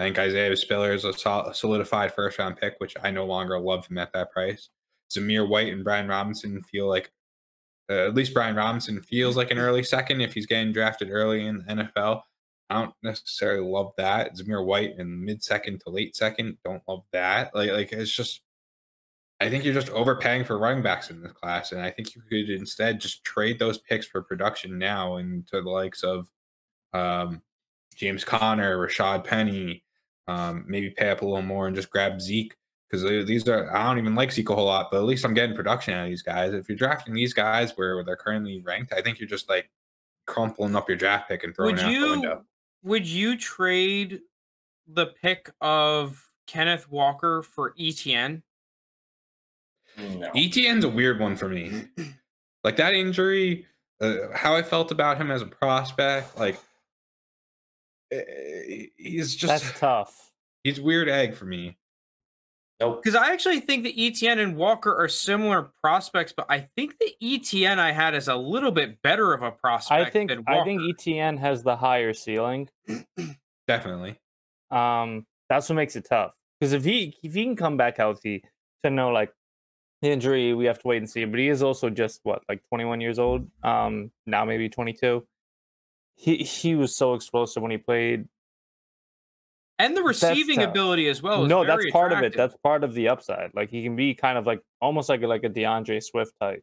I 0.00 0.04
think 0.04 0.18
Isaiah 0.18 0.56
Spiller 0.56 0.94
is 0.94 1.04
a 1.04 1.12
solidified 1.52 2.14
first 2.14 2.38
round 2.38 2.56
pick, 2.56 2.76
which 2.78 2.96
I 3.02 3.10
no 3.10 3.26
longer 3.26 3.60
love 3.60 3.86
him 3.86 3.98
at 3.98 4.10
that 4.14 4.32
price. 4.32 4.70
Zamir 5.12 5.46
White 5.46 5.70
and 5.70 5.84
Brian 5.84 6.08
Robinson 6.08 6.62
feel 6.62 6.88
like, 6.88 7.10
uh, 7.90 8.06
at 8.06 8.14
least 8.14 8.32
Brian 8.32 8.56
Robinson 8.56 9.02
feels 9.02 9.36
like 9.36 9.50
an 9.50 9.58
early 9.58 9.82
second 9.82 10.22
if 10.22 10.32
he's 10.32 10.46
getting 10.46 10.72
drafted 10.72 11.10
early 11.10 11.46
in 11.46 11.58
the 11.58 11.64
NFL. 11.64 12.22
I 12.70 12.80
don't 12.80 12.94
necessarily 13.02 13.62
love 13.68 13.92
that. 13.98 14.36
Zamir 14.36 14.64
White 14.64 14.94
in 14.98 15.22
mid 15.22 15.42
second 15.42 15.82
to 15.82 15.90
late 15.90 16.16
second, 16.16 16.56
don't 16.64 16.82
love 16.88 17.02
that. 17.12 17.54
Like, 17.54 17.70
like 17.70 17.92
it's 17.92 18.10
just, 18.10 18.40
I 19.38 19.50
think 19.50 19.66
you're 19.66 19.74
just 19.74 19.90
overpaying 19.90 20.46
for 20.46 20.58
running 20.58 20.82
backs 20.82 21.10
in 21.10 21.20
this 21.20 21.32
class, 21.32 21.72
and 21.72 21.82
I 21.82 21.90
think 21.90 22.14
you 22.14 22.22
could 22.22 22.48
instead 22.48 23.02
just 23.02 23.22
trade 23.24 23.58
those 23.58 23.76
picks 23.76 24.06
for 24.06 24.22
production 24.22 24.78
now 24.78 25.16
into 25.18 25.60
the 25.60 25.68
likes 25.68 26.02
of 26.02 26.26
um, 26.94 27.42
James 27.96 28.24
Conner, 28.24 28.78
Rashaad 28.78 29.24
Penny, 29.24 29.84
um, 30.30 30.64
maybe 30.66 30.90
pay 30.90 31.10
up 31.10 31.22
a 31.22 31.24
little 31.24 31.42
more 31.42 31.66
and 31.66 31.74
just 31.74 31.90
grab 31.90 32.20
Zeke 32.20 32.54
because 32.88 33.04
these 33.26 33.46
are 33.48 33.74
I 33.74 33.84
don't 33.84 33.98
even 33.98 34.14
like 34.14 34.32
Zeke 34.32 34.50
a 34.50 34.54
whole 34.54 34.66
lot, 34.66 34.90
but 34.90 34.98
at 34.98 35.04
least 35.04 35.24
I'm 35.24 35.34
getting 35.34 35.56
production 35.56 35.94
out 35.94 36.04
of 36.04 36.08
these 36.10 36.22
guys. 36.22 36.54
If 36.54 36.68
you're 36.68 36.78
drafting 36.78 37.14
these 37.14 37.32
guys 37.32 37.72
where 37.76 38.02
they're 38.04 38.16
currently 38.16 38.60
ranked, 38.64 38.92
I 38.92 39.02
think 39.02 39.18
you're 39.18 39.28
just 39.28 39.48
like 39.48 39.70
crumpling 40.26 40.76
up 40.76 40.88
your 40.88 40.96
draft 40.96 41.28
pick 41.28 41.44
and 41.44 41.54
throwing 41.54 41.76
would 41.76 41.80
it 41.80 41.86
out 41.86 41.92
you, 41.92 42.00
the 42.00 42.10
window. 42.10 42.44
Would 42.82 43.06
you 43.06 43.36
trade 43.36 44.20
the 44.86 45.06
pick 45.06 45.50
of 45.60 46.24
Kenneth 46.46 46.90
Walker 46.90 47.42
for 47.42 47.74
ETN? 47.78 48.42
No. 49.98 50.30
ETN's 50.30 50.84
a 50.84 50.88
weird 50.88 51.20
one 51.20 51.36
for 51.36 51.48
me. 51.48 51.84
like 52.64 52.76
that 52.76 52.94
injury, 52.94 53.66
uh, 54.00 54.14
how 54.34 54.54
I 54.54 54.62
felt 54.62 54.90
about 54.92 55.16
him 55.16 55.30
as 55.30 55.42
a 55.42 55.46
prospect, 55.46 56.38
like 56.38 56.58
he's 58.96 59.36
just 59.36 59.64
That's 59.64 59.78
tough. 59.78 60.32
he's 60.64 60.80
weird 60.80 61.08
egg 61.08 61.34
for 61.34 61.44
me. 61.44 61.76
Nope. 62.80 63.02
Because 63.02 63.14
I 63.14 63.32
actually 63.32 63.60
think 63.60 63.84
the 63.84 63.92
ETN 63.92 64.38
and 64.38 64.56
Walker 64.56 64.94
are 64.94 65.08
similar 65.08 65.70
prospects, 65.82 66.32
but 66.34 66.46
I 66.48 66.68
think 66.76 66.98
the 66.98 67.14
ETN 67.22 67.78
I 67.78 67.92
had 67.92 68.14
is 68.14 68.26
a 68.28 68.34
little 68.34 68.70
bit 68.70 69.02
better 69.02 69.34
of 69.34 69.42
a 69.42 69.50
prospect. 69.50 70.08
I 70.08 70.10
think 70.10 70.30
than 70.30 70.44
I 70.46 70.64
think 70.64 70.80
ETN 70.80 71.38
has 71.38 71.62
the 71.62 71.76
higher 71.76 72.14
ceiling. 72.14 72.70
Definitely. 73.68 74.18
Um, 74.70 75.26
that's 75.50 75.68
what 75.68 75.74
makes 75.74 75.94
it 75.94 76.06
tough. 76.08 76.34
Because 76.58 76.72
if 76.72 76.84
he 76.84 77.14
if 77.22 77.34
he 77.34 77.44
can 77.44 77.56
come 77.56 77.76
back 77.76 77.98
healthy, 77.98 78.44
to 78.82 78.90
know 78.90 79.10
like 79.10 79.32
the 80.00 80.10
injury, 80.10 80.54
we 80.54 80.64
have 80.64 80.78
to 80.78 80.88
wait 80.88 80.98
and 80.98 81.10
see. 81.10 81.24
But 81.26 81.38
he 81.38 81.48
is 81.48 81.62
also 81.62 81.90
just 81.90 82.20
what 82.22 82.42
like 82.48 82.62
21 82.68 83.00
years 83.00 83.18
old. 83.18 83.46
Um, 83.62 84.10
now 84.26 84.44
maybe 84.46 84.68
22. 84.68 85.26
He 86.20 86.36
he 86.44 86.74
was 86.74 86.94
so 86.94 87.14
explosive 87.14 87.62
when 87.62 87.70
he 87.72 87.78
played. 87.78 88.28
and 89.78 89.96
the 89.96 90.02
receiving 90.02 90.62
ability 90.62 91.08
as 91.08 91.22
well. 91.22 91.44
Is 91.44 91.48
no, 91.48 91.64
that's 91.64 91.90
part 91.90 92.12
of 92.12 92.22
it. 92.22 92.36
That's 92.36 92.54
part 92.62 92.84
of 92.84 92.92
the 92.94 93.08
upside. 93.08 93.52
Like 93.54 93.70
he 93.70 93.82
can 93.82 93.96
be 93.96 94.14
kind 94.14 94.36
of 94.36 94.46
like 94.46 94.60
almost 94.82 95.08
like 95.08 95.22
a, 95.22 95.26
like 95.26 95.44
a 95.44 95.48
DeAndre 95.48 96.02
Swift 96.02 96.32
type. 96.38 96.62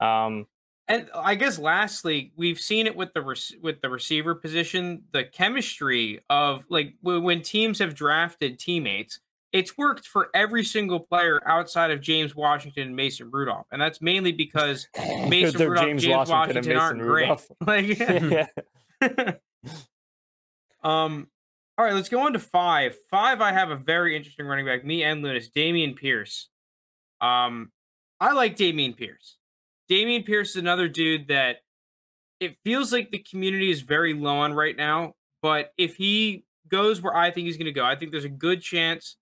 Um, 0.00 0.46
And 0.88 1.08
I 1.14 1.36
guess 1.36 1.58
lastly, 1.58 2.32
we've 2.36 2.60
seen 2.60 2.86
it 2.86 2.94
with 2.94 3.14
the 3.14 3.22
rec- 3.22 3.62
with 3.62 3.80
the 3.80 3.88
receiver 3.88 4.34
position, 4.34 5.04
the 5.12 5.24
chemistry 5.24 6.20
of 6.28 6.64
like 6.68 6.94
w- 7.02 7.22
when 7.22 7.40
teams 7.40 7.78
have 7.78 7.94
drafted 7.94 8.58
teammates, 8.58 9.20
it's 9.52 9.78
worked 9.78 10.06
for 10.06 10.28
every 10.34 10.64
single 10.64 11.00
player 11.00 11.40
outside 11.46 11.90
of 11.90 12.00
James 12.02 12.34
Washington 12.34 12.88
and 12.88 12.96
Mason 12.96 13.30
Rudolph, 13.30 13.66
and 13.72 13.80
that's 13.80 14.02
mainly 14.02 14.32
because 14.32 14.88
Mason 15.28 15.58
Rudolph, 15.70 15.86
James, 15.86 16.06
Washington, 16.06 16.76
aren't 16.76 17.00
Rudolph. 17.00 17.48
great. 17.60 17.88
Like, 17.88 17.98
yeah. 18.30 18.46
Um, 20.82 21.28
all 21.78 21.84
right, 21.84 21.94
let's 21.94 22.08
go 22.08 22.20
on 22.20 22.32
to 22.32 22.38
five. 22.38 22.96
Five, 23.10 23.40
I 23.40 23.52
have 23.52 23.70
a 23.70 23.76
very 23.76 24.16
interesting 24.16 24.46
running 24.46 24.66
back. 24.66 24.84
Me 24.84 25.02
and 25.04 25.22
Lunas, 25.22 25.50
Dameon 25.54 25.96
Pierce. 25.96 26.48
Um, 27.20 27.70
I 28.20 28.32
like 28.32 28.56
Dameon 28.56 28.96
Pierce. 28.96 29.36
Dameon 29.90 30.26
Pierce 30.26 30.50
is 30.50 30.56
another 30.56 30.88
dude 30.88 31.28
that 31.28 31.58
it 32.40 32.56
feels 32.64 32.92
like 32.92 33.10
the 33.10 33.18
community 33.18 33.70
is 33.70 33.82
very 33.82 34.14
low 34.14 34.38
on 34.38 34.52
right 34.52 34.76
now. 34.76 35.14
But 35.40 35.72
if 35.78 35.96
he 35.96 36.44
goes 36.68 37.00
where 37.00 37.16
I 37.16 37.30
think 37.30 37.46
he's 37.46 37.56
going 37.56 37.66
to 37.66 37.72
go, 37.72 37.84
I 37.84 37.96
think 37.96 38.10
there's 38.10 38.24
a 38.24 38.28
good 38.28 38.60
chance, 38.60 39.16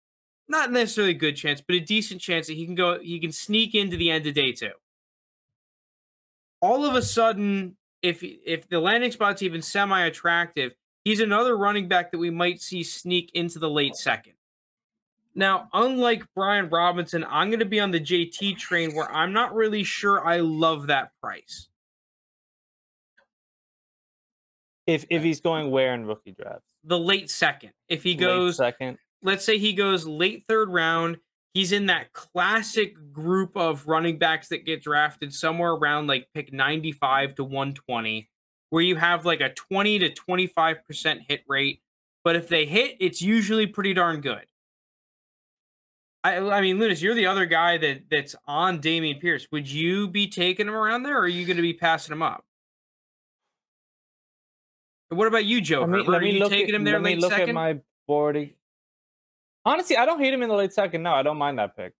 not 0.48 0.72
necessarily 0.72 1.12
a 1.12 1.18
good 1.18 1.36
chance, 1.36 1.60
but 1.60 1.76
a 1.76 1.80
decent 1.80 2.20
chance 2.20 2.46
that 2.46 2.54
he 2.54 2.66
can 2.66 2.74
go, 2.74 2.98
he 3.00 3.20
can 3.20 3.32
sneak 3.32 3.74
into 3.74 3.96
the 3.96 4.10
end 4.10 4.26
of 4.26 4.34
day 4.34 4.52
two. 4.52 4.72
All 6.60 6.84
of 6.84 6.94
a 6.94 7.02
sudden, 7.02 7.76
if 8.02 8.22
if 8.22 8.68
the 8.68 8.80
landing 8.80 9.12
spot's 9.12 9.42
even 9.42 9.62
semi 9.62 10.04
attractive, 10.04 10.72
he's 11.04 11.20
another 11.20 11.56
running 11.56 11.88
back 11.88 12.10
that 12.12 12.18
we 12.18 12.30
might 12.30 12.60
see 12.60 12.82
sneak 12.82 13.30
into 13.34 13.58
the 13.58 13.70
late 13.70 13.96
second. 13.96 14.34
Now, 15.34 15.68
unlike 15.72 16.24
Brian 16.34 16.68
Robinson, 16.68 17.24
I'm 17.28 17.50
going 17.50 17.60
to 17.60 17.64
be 17.66 17.78
on 17.80 17.92
the 17.92 18.00
JT 18.00 18.58
train 18.58 18.94
where 18.94 19.10
I'm 19.12 19.32
not 19.32 19.54
really 19.54 19.84
sure 19.84 20.26
I 20.26 20.38
love 20.40 20.88
that 20.88 21.12
price. 21.20 21.68
if 24.86 25.04
if 25.08 25.22
he's 25.22 25.40
going 25.40 25.70
where 25.70 25.94
in 25.94 26.04
rookie 26.06 26.32
drafts? 26.32 26.66
The 26.84 26.98
late 26.98 27.30
second. 27.30 27.72
If 27.88 28.02
he 28.02 28.10
Late 28.10 28.20
goes, 28.20 28.56
second. 28.56 28.98
let's 29.22 29.44
say 29.44 29.58
he 29.58 29.72
goes 29.72 30.06
late 30.06 30.44
third 30.48 30.68
round, 30.70 31.18
he's 31.54 31.72
in 31.72 31.86
that 31.86 32.12
classic 32.12 32.94
group 33.12 33.56
of 33.56 33.86
running 33.86 34.18
backs 34.18 34.48
that 34.48 34.64
get 34.64 34.82
drafted 34.82 35.34
somewhere 35.34 35.72
around 35.72 36.06
like 36.06 36.28
pick 36.34 36.52
95 36.52 37.34
to 37.36 37.44
120, 37.44 38.28
where 38.70 38.82
you 38.82 38.96
have 38.96 39.24
like 39.24 39.40
a 39.40 39.52
20 39.52 39.98
to 40.00 40.10
25% 40.10 41.20
hit 41.28 41.42
rate. 41.48 41.80
But 42.22 42.36
if 42.36 42.48
they 42.48 42.66
hit, 42.66 42.96
it's 43.00 43.22
usually 43.22 43.66
pretty 43.66 43.94
darn 43.94 44.20
good. 44.20 44.44
I, 46.22 46.36
I 46.36 46.60
mean, 46.60 46.78
Lunas, 46.78 47.02
you're 47.02 47.14
the 47.14 47.26
other 47.26 47.46
guy 47.46 47.78
that 47.78 48.02
that's 48.10 48.36
on 48.46 48.80
Dameon 48.80 49.20
Pierce. 49.20 49.48
Would 49.52 49.70
you 49.70 50.06
be 50.06 50.26
taking 50.28 50.68
him 50.68 50.74
around 50.74 51.02
there, 51.02 51.16
or 51.16 51.22
are 51.22 51.28
you 51.28 51.46
going 51.46 51.56
to 51.56 51.62
be 51.62 51.72
passing 51.72 52.12
him 52.12 52.20
up? 52.20 52.44
And 55.10 55.18
What 55.18 55.28
about 55.28 55.46
you, 55.46 55.62
Joker? 55.62 56.02
Let 56.02 56.22
me, 56.22 56.40
are 56.40 56.44
you 56.44 56.48
taking 56.50 56.68
at, 56.68 56.74
him 56.74 56.84
there 56.84 56.94
let 56.94 57.02
me 57.02 57.16
look 57.16 57.30
second? 57.30 57.48
at 57.48 57.54
my 57.54 57.80
board. 58.06 58.50
Honestly, 59.70 59.96
I 59.96 60.04
don't 60.04 60.18
hate 60.18 60.34
him 60.34 60.42
in 60.42 60.48
the 60.48 60.54
late 60.56 60.72
second. 60.72 61.04
No, 61.04 61.12
I 61.12 61.22
don't 61.22 61.36
mind 61.36 61.58
that 61.60 61.76
pick. 61.76 61.92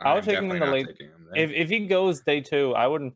I 0.00 0.14
would 0.14 0.20
I'm 0.20 0.24
take 0.24 0.38
him 0.38 0.50
in 0.50 0.58
the 0.60 0.66
late- 0.66 0.86
taking. 0.86 1.10
If 1.34 1.50
if 1.50 1.68
he 1.68 1.80
goes 1.86 2.22
day 2.22 2.40
two, 2.40 2.74
I 2.74 2.86
wouldn't 2.86 3.14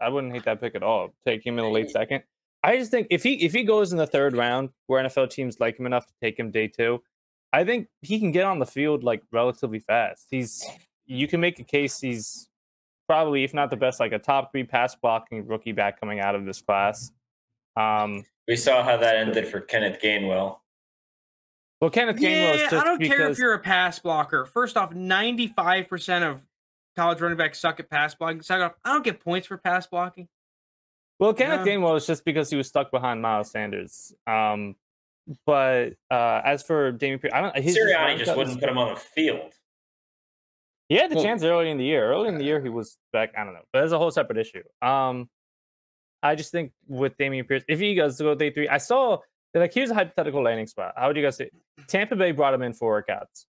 I 0.00 0.08
wouldn't 0.08 0.32
hate 0.32 0.44
that 0.44 0.60
pick 0.60 0.76
at 0.76 0.82
all. 0.84 1.12
Take 1.26 1.44
him 1.44 1.58
in 1.58 1.64
the 1.64 1.70
late 1.70 1.90
second. 1.90 2.22
I 2.62 2.76
just 2.76 2.90
think 2.92 3.08
if 3.10 3.22
he 3.24 3.44
if 3.44 3.52
he 3.52 3.64
goes 3.64 3.90
in 3.90 3.98
the 3.98 4.06
third 4.06 4.36
round, 4.36 4.70
where 4.86 5.02
NFL 5.02 5.30
teams 5.30 5.58
like 5.58 5.76
him 5.78 5.86
enough 5.86 6.06
to 6.06 6.12
take 6.22 6.38
him 6.38 6.50
day 6.52 6.68
two, 6.68 7.02
I 7.52 7.64
think 7.64 7.88
he 8.00 8.20
can 8.20 8.30
get 8.30 8.44
on 8.44 8.60
the 8.60 8.66
field 8.66 9.02
like 9.02 9.22
relatively 9.32 9.80
fast. 9.80 10.28
He's 10.30 10.64
you 11.06 11.26
can 11.26 11.40
make 11.40 11.58
a 11.58 11.64
case 11.64 11.98
he's 11.98 12.48
probably 13.08 13.42
if 13.42 13.52
not 13.52 13.70
the 13.70 13.76
best, 13.76 13.98
like 13.98 14.12
a 14.12 14.18
top 14.20 14.52
three 14.52 14.62
pass 14.64 14.94
blocking 14.94 15.46
rookie 15.48 15.72
back 15.72 15.98
coming 15.98 16.20
out 16.20 16.36
of 16.36 16.44
this 16.46 16.62
class. 16.62 17.10
Um, 17.76 18.24
We 18.46 18.54
saw 18.56 18.84
how 18.84 18.96
that 18.98 19.16
ended 19.16 19.48
for 19.48 19.60
Kenneth 19.60 20.00
Gainwell. 20.00 20.58
Well, 21.80 21.90
Kenneth 21.90 22.16
Gainwell 22.16 22.54
is 22.54 22.60
Yeah, 22.62 22.70
just 22.70 22.74
I 22.74 22.84
don't 22.84 22.98
because 22.98 23.16
care 23.16 23.30
if 23.30 23.38
you're 23.38 23.54
a 23.54 23.58
pass 23.58 23.98
blocker. 23.98 24.44
First 24.44 24.76
off, 24.76 24.92
95% 24.92 26.22
of 26.30 26.42
college 26.96 27.20
running 27.20 27.38
backs 27.38 27.58
suck 27.58 27.80
at 27.80 27.88
pass 27.88 28.14
blocking. 28.14 28.42
So 28.42 28.54
I 28.54 28.58
go, 28.58 28.74
I 28.84 28.92
don't 28.92 29.04
get 29.04 29.20
points 29.20 29.46
for 29.46 29.56
pass 29.56 29.86
blocking. 29.86 30.28
Well, 31.18 31.32
Kenneth 31.32 31.66
Yeah. 31.66 31.74
Gainwell 31.76 31.96
is 31.96 32.06
just 32.06 32.24
because 32.24 32.50
he 32.50 32.56
was 32.56 32.68
stuck 32.68 32.90
behind 32.90 33.22
Miles 33.22 33.50
Sanders. 33.50 34.12
Um, 34.26 34.76
but 35.46 35.94
uh, 36.10 36.40
as 36.44 36.62
for 36.62 36.92
Dameon 36.92 37.20
Pierce, 37.22 37.32
I 37.34 37.40
don't. 37.40 37.56
His 37.58 37.76
Sirianni 37.76 38.18
just 38.18 38.36
wouldn't 38.36 38.60
put 38.60 38.68
him 38.68 38.78
on 38.78 38.94
the 38.94 39.00
field. 39.00 39.52
He 40.88 40.96
had 40.96 41.10
the 41.10 41.14
Well- 41.16 41.24
chance 41.24 41.42
early 41.44 41.70
in 41.70 41.78
the 41.78 41.84
year. 41.84 42.10
Early 42.10 42.28
in 42.28 42.36
the 42.36 42.44
year, 42.44 42.60
he 42.60 42.68
was 42.68 42.98
back. 43.12 43.32
I 43.38 43.44
don't 43.44 43.54
know, 43.54 43.60
but 43.72 43.80
that's 43.80 43.92
a 43.92 43.98
whole 43.98 44.10
separate 44.10 44.38
issue. 44.38 44.62
Um, 44.82 45.30
I 46.22 46.34
just 46.34 46.50
think 46.52 46.72
with 46.88 47.16
Dameon 47.16 47.46
Pierce, 47.46 47.62
if 47.68 47.78
he 47.78 47.94
goes 47.94 48.16
to 48.18 48.24
go 48.24 48.34
day 48.34 48.50
three, 48.50 48.68
I 48.68 48.78
saw 48.78 49.18
like 49.54 49.74
here's 49.74 49.90
a 49.90 49.94
hypothetical 49.94 50.42
landing 50.42 50.66
spot. 50.66 50.94
How 50.96 51.08
would 51.08 51.16
you 51.16 51.22
guys 51.22 51.36
say? 51.36 51.50
Tampa 51.88 52.16
Bay 52.16 52.32
brought 52.32 52.54
him 52.54 52.62
in 52.62 52.72
for 52.72 53.02
workouts. 53.02 53.46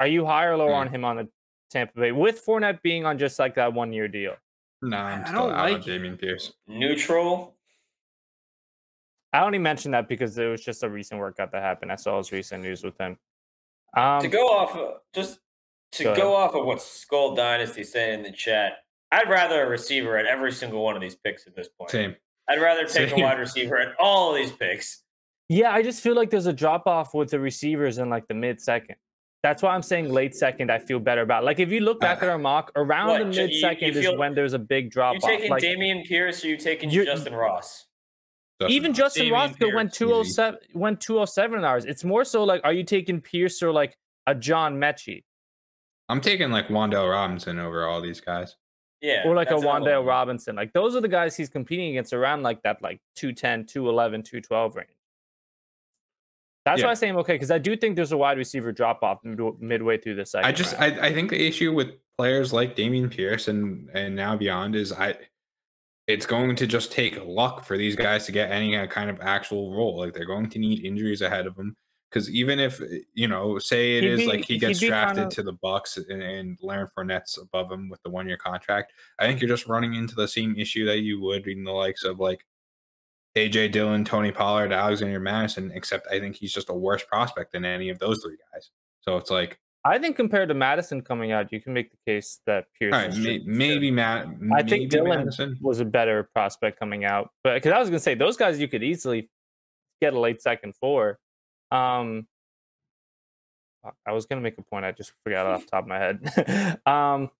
Are 0.00 0.06
you 0.06 0.24
higher 0.26 0.52
or 0.52 0.56
lower 0.56 0.70
Hmm. 0.72 0.74
on 0.80 0.88
him 0.88 1.04
on 1.04 1.16
the 1.16 1.28
Tampa 1.70 1.98
Bay 2.00 2.12
with 2.12 2.44
Fournette 2.44 2.82
being 2.82 3.04
on 3.06 3.18
just 3.18 3.38
like 3.38 3.54
that 3.54 3.72
one 3.72 3.92
year 3.92 4.08
deal? 4.08 4.34
No, 4.82 4.96
I 4.96 5.12
I'm 5.12 5.26
still 5.26 5.38
don't 5.48 5.52
out 5.52 5.70
like 5.70 5.86
it. 5.86 5.90
Dameon 6.02 6.20
Pierce. 6.20 6.52
Neutral. 6.66 7.56
I 9.32 9.44
only 9.44 9.58
mentioned 9.58 9.94
that 9.94 10.08
because 10.08 10.36
it 10.38 10.46
was 10.46 10.62
just 10.64 10.82
a 10.82 10.88
recent 10.88 11.18
workout 11.20 11.50
that 11.52 11.62
happened. 11.62 11.90
I 11.90 11.96
saw 11.96 12.18
his 12.18 12.30
recent 12.30 12.62
news 12.62 12.84
with 12.84 12.96
him. 12.98 13.18
Um, 13.96 14.20
to 14.20 14.28
go 14.28 14.46
off 14.48 14.76
of, 14.76 15.00
just 15.14 15.38
to 15.92 16.04
Go 16.04 16.14
go, 16.14 16.34
off 16.34 16.54
of 16.54 16.64
what 16.66 16.82
Skull 16.82 17.34
Dynasty 17.34 17.82
said 17.84 18.10
in 18.14 18.22
the 18.22 18.30
chat, 18.32 18.78
I'd 19.10 19.28
rather 19.28 19.62
a 19.64 19.68
receiver 19.68 20.16
at 20.18 20.26
every 20.26 20.52
single 20.52 20.84
one 20.84 20.94
of 20.96 21.02
these 21.02 21.14
picks 21.16 21.46
at 21.46 21.54
this 21.56 21.68
point. 21.68 21.90
Same. 21.90 22.16
I'd 22.48 22.60
rather 22.60 22.82
take 22.86 23.10
Same. 23.10 23.20
a 23.20 23.22
wide 23.24 23.38
receiver 23.38 23.78
at 23.78 23.94
all 23.98 24.30
of 24.30 24.36
these 24.36 24.52
picks. 24.52 25.02
Yeah, 25.48 25.70
I 25.72 25.82
just 25.82 26.02
feel 26.02 26.14
like 26.14 26.30
there's 26.30 26.46
a 26.46 26.52
drop 26.52 26.86
off 26.86 27.14
with 27.14 27.30
the 27.30 27.40
receivers 27.40 27.98
in 27.98 28.08
like 28.10 28.26
the 28.28 28.34
mid 28.34 28.60
second. 28.60 28.96
That's 29.42 29.62
why 29.62 29.74
I'm 29.74 29.82
saying 29.82 30.10
late 30.10 30.34
second. 30.34 30.70
I 30.70 30.78
feel 30.78 30.98
better 30.98 31.20
about. 31.20 31.44
Like 31.44 31.58
if 31.60 31.70
you 31.70 31.80
look 31.80 32.00
back 32.00 32.22
Uh, 32.22 32.26
at 32.26 32.32
our 32.32 32.38
mock, 32.38 32.72
around 32.76 33.08
what, 33.08 33.18
the 33.18 33.24
mid 33.26 33.52
second 33.60 33.96
is 33.96 34.08
when 34.16 34.34
there's 34.34 34.54
a 34.54 34.58
big 34.58 34.90
drop 34.90 35.16
off. 35.16 35.22
You 35.22 35.28
taking 35.36 35.50
Like 35.50 35.62
Dameon 35.62 36.06
Pierce 36.06 36.42
or 36.44 36.48
you 36.48 36.56
taking 36.56 36.88
You're- 36.90 37.04
Justin 37.06 37.34
Ross? 37.34 37.86
Justin 38.60 38.74
even 38.76 38.94
Justin 38.94 39.22
Damian 39.24 39.34
Roth 39.40 39.56
went 39.74 39.90
Pierce, 39.90 39.98
207 39.98 40.60
went 40.74 41.00
207 41.00 41.58
in 41.58 41.64
ours. 41.64 41.84
It's 41.84 42.04
more 42.04 42.24
so 42.24 42.44
like 42.44 42.60
are 42.64 42.72
you 42.72 42.84
taking 42.84 43.20
Pierce 43.20 43.62
or 43.62 43.72
like 43.72 43.96
a 44.26 44.34
John 44.34 44.76
Metchie 44.76 45.24
I'm 46.08 46.20
taking 46.20 46.50
like 46.50 46.68
Wan'Dale 46.68 47.10
Robinson 47.10 47.58
over 47.58 47.86
all 47.86 48.00
these 48.00 48.20
guys. 48.20 48.56
Yeah. 49.04 49.22
or 49.26 49.34
like 49.34 49.50
a 49.50 49.54
Wan'Dale. 49.54 50.06
Robinson? 50.06 50.56
Like 50.56 50.72
those 50.72 50.96
are 50.96 51.00
the 51.00 51.08
guys 51.08 51.36
he's 51.36 51.50
competing 51.50 51.90
against 51.90 52.12
around 52.14 52.42
like 52.42 52.62
that 52.62 52.80
like 52.82 53.00
210, 53.16 53.66
211, 53.66 54.22
212 54.22 54.76
range. 54.76 54.88
That's 56.64 56.80
Yeah. 56.80 56.86
why 56.86 56.90
I 56.92 56.94
say 56.94 57.08
I'm 57.10 57.16
okay 57.18 57.34
because 57.34 57.50
I 57.50 57.58
do 57.58 57.76
think 57.76 57.96
there's 57.96 58.12
a 58.12 58.16
wide 58.16 58.38
receiver 58.38 58.72
drop 58.72 59.02
off 59.02 59.18
mid- 59.22 59.60
midway 59.60 59.98
through 59.98 60.14
the 60.14 60.24
second. 60.24 60.46
I 60.46 60.52
just. 60.52 60.74
I, 60.80 60.86
I 61.08 61.12
think 61.12 61.28
the 61.30 61.46
issue 61.46 61.72
with 61.74 61.88
players 62.16 62.52
like 62.52 62.74
Dameon 62.76 63.10
Pierce 63.10 63.48
and 63.48 63.90
and 63.92 64.16
now 64.16 64.36
beyond 64.36 64.74
is 64.74 64.90
I 64.92 65.16
it's 66.06 66.24
going 66.26 66.56
to 66.56 66.66
just 66.66 66.90
take 66.92 67.18
luck 67.24 67.64
for 67.64 67.76
these 67.76 67.96
guys 67.96 68.24
to 68.26 68.32
get 68.32 68.50
any 68.50 68.76
uh, 68.76 68.86
kind 68.86 69.10
of 69.10 69.20
actual 69.20 69.74
role. 69.76 69.98
Like 69.98 70.14
they're 70.14 70.24
going 70.26 70.48
to 70.50 70.58
need 70.58 70.84
injuries 70.84 71.20
ahead 71.22 71.46
of 71.46 71.54
them. 71.56 71.76
Because 72.14 72.30
even 72.30 72.60
if 72.60 72.80
eh, 72.80 73.00
you 73.12 73.26
know, 73.26 73.58
say 73.58 73.98
it 73.98 74.04
He'd 74.04 74.10
is 74.10 74.20
be- 74.20 74.26
like 74.28 74.44
he 74.44 74.56
gets 74.56 74.78
drafted 74.78 75.16
kinda- 75.24 75.34
to 75.34 75.42
the 75.42 75.52
Bucks 75.52 75.96
and, 75.96 76.22
and 76.22 76.56
Leonard 76.62 76.90
Fournette's 76.96 77.38
above 77.38 77.72
him 77.72 77.88
with 77.88 78.00
the 78.04 78.10
one 78.10 78.28
year 78.28 78.36
contract, 78.36 78.92
I 79.18 79.26
think 79.26 79.40
you're 79.40 79.48
just 79.48 79.66
running 79.66 79.94
into 79.94 80.14
the 80.14 80.28
same 80.28 80.54
issue 80.56 80.86
that 80.86 81.00
you 81.00 81.20
would 81.22 81.48
in 81.48 81.64
the 81.64 81.72
likes 81.72 82.04
of 82.04 82.20
like 82.20 82.46
AJ 83.36 83.72
Dillon, 83.72 84.04
Tony 84.04 84.30
Pollard, 84.30 84.72
Alexander 84.72 85.18
Mattison. 85.18 85.72
Except 85.74 86.06
I 86.08 86.20
think 86.20 86.36
he's 86.36 86.52
just 86.52 86.68
a 86.70 86.74
worse 86.74 87.02
prospect 87.02 87.50
than 87.52 87.64
any 87.64 87.88
of 87.90 87.98
those 87.98 88.22
three 88.22 88.36
guys. 88.52 88.70
So 89.00 89.16
it's 89.16 89.30
like 89.32 89.58
I 89.84 89.98
think 89.98 90.14
compared 90.14 90.48
to 90.50 90.54
Mattison 90.54 91.02
coming 91.02 91.32
out, 91.32 91.50
you 91.52 91.60
can 91.60 91.72
make 91.74 91.90
the 91.90 91.98
case 92.06 92.40
that 92.46 92.66
Pierce 92.78 92.94
All 92.94 93.00
right, 93.00 93.10
is 93.10 93.18
may, 93.18 93.40
maybe 93.44 93.90
Matt. 93.90 94.26
I 94.26 94.30
maybe 94.38 94.70
think 94.70 94.90
Dillon 94.90 95.18
Mattison. 95.18 95.58
was 95.60 95.80
a 95.80 95.84
better 95.84 96.28
prospect 96.32 96.78
coming 96.78 97.04
out, 97.04 97.30
but 97.42 97.54
because 97.54 97.72
I 97.72 97.80
was 97.80 97.88
gonna 97.90 97.98
say 97.98 98.14
those 98.14 98.36
guys 98.36 98.60
you 98.60 98.68
could 98.68 98.84
easily 98.84 99.28
get 100.00 100.14
a 100.14 100.20
late 100.20 100.40
second 100.40 100.76
for. 100.76 101.18
Um, 101.74 102.26
I 104.06 104.12
was 104.12 104.26
gonna 104.26 104.40
make 104.40 104.56
a 104.58 104.62
point, 104.62 104.84
I 104.84 104.92
just 104.92 105.12
forgot 105.24 105.46
off 105.46 105.64
the 105.64 105.66
top 105.70 105.84
of 105.84 105.88
my 105.88 105.98
head. 105.98 106.80
um, 106.86 107.30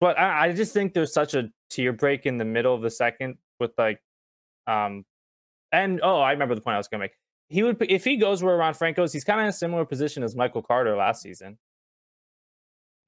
but 0.00 0.18
I, 0.18 0.46
I 0.46 0.52
just 0.52 0.72
think 0.72 0.94
there's 0.94 1.12
such 1.12 1.34
a 1.34 1.50
tier 1.70 1.92
break 1.92 2.26
in 2.26 2.38
the 2.38 2.44
middle 2.44 2.74
of 2.74 2.82
the 2.82 2.90
second 2.90 3.36
with 3.60 3.72
like, 3.78 4.00
um, 4.66 5.04
and 5.70 6.00
oh, 6.02 6.20
I 6.20 6.32
remember 6.32 6.54
the 6.54 6.60
point 6.60 6.74
I 6.74 6.78
was 6.78 6.88
gonna 6.88 7.02
make. 7.02 7.12
He 7.48 7.62
would 7.62 7.76
if 7.88 8.04
he 8.04 8.16
goes 8.16 8.42
where 8.42 8.56
Ron 8.56 8.74
Franco's, 8.74 9.12
he's 9.12 9.24
kind 9.24 9.38
of 9.38 9.44
in 9.44 9.50
a 9.50 9.52
similar 9.52 9.84
position 9.84 10.22
as 10.22 10.34
Michael 10.34 10.62
Carter 10.62 10.96
last 10.96 11.22
season. 11.22 11.58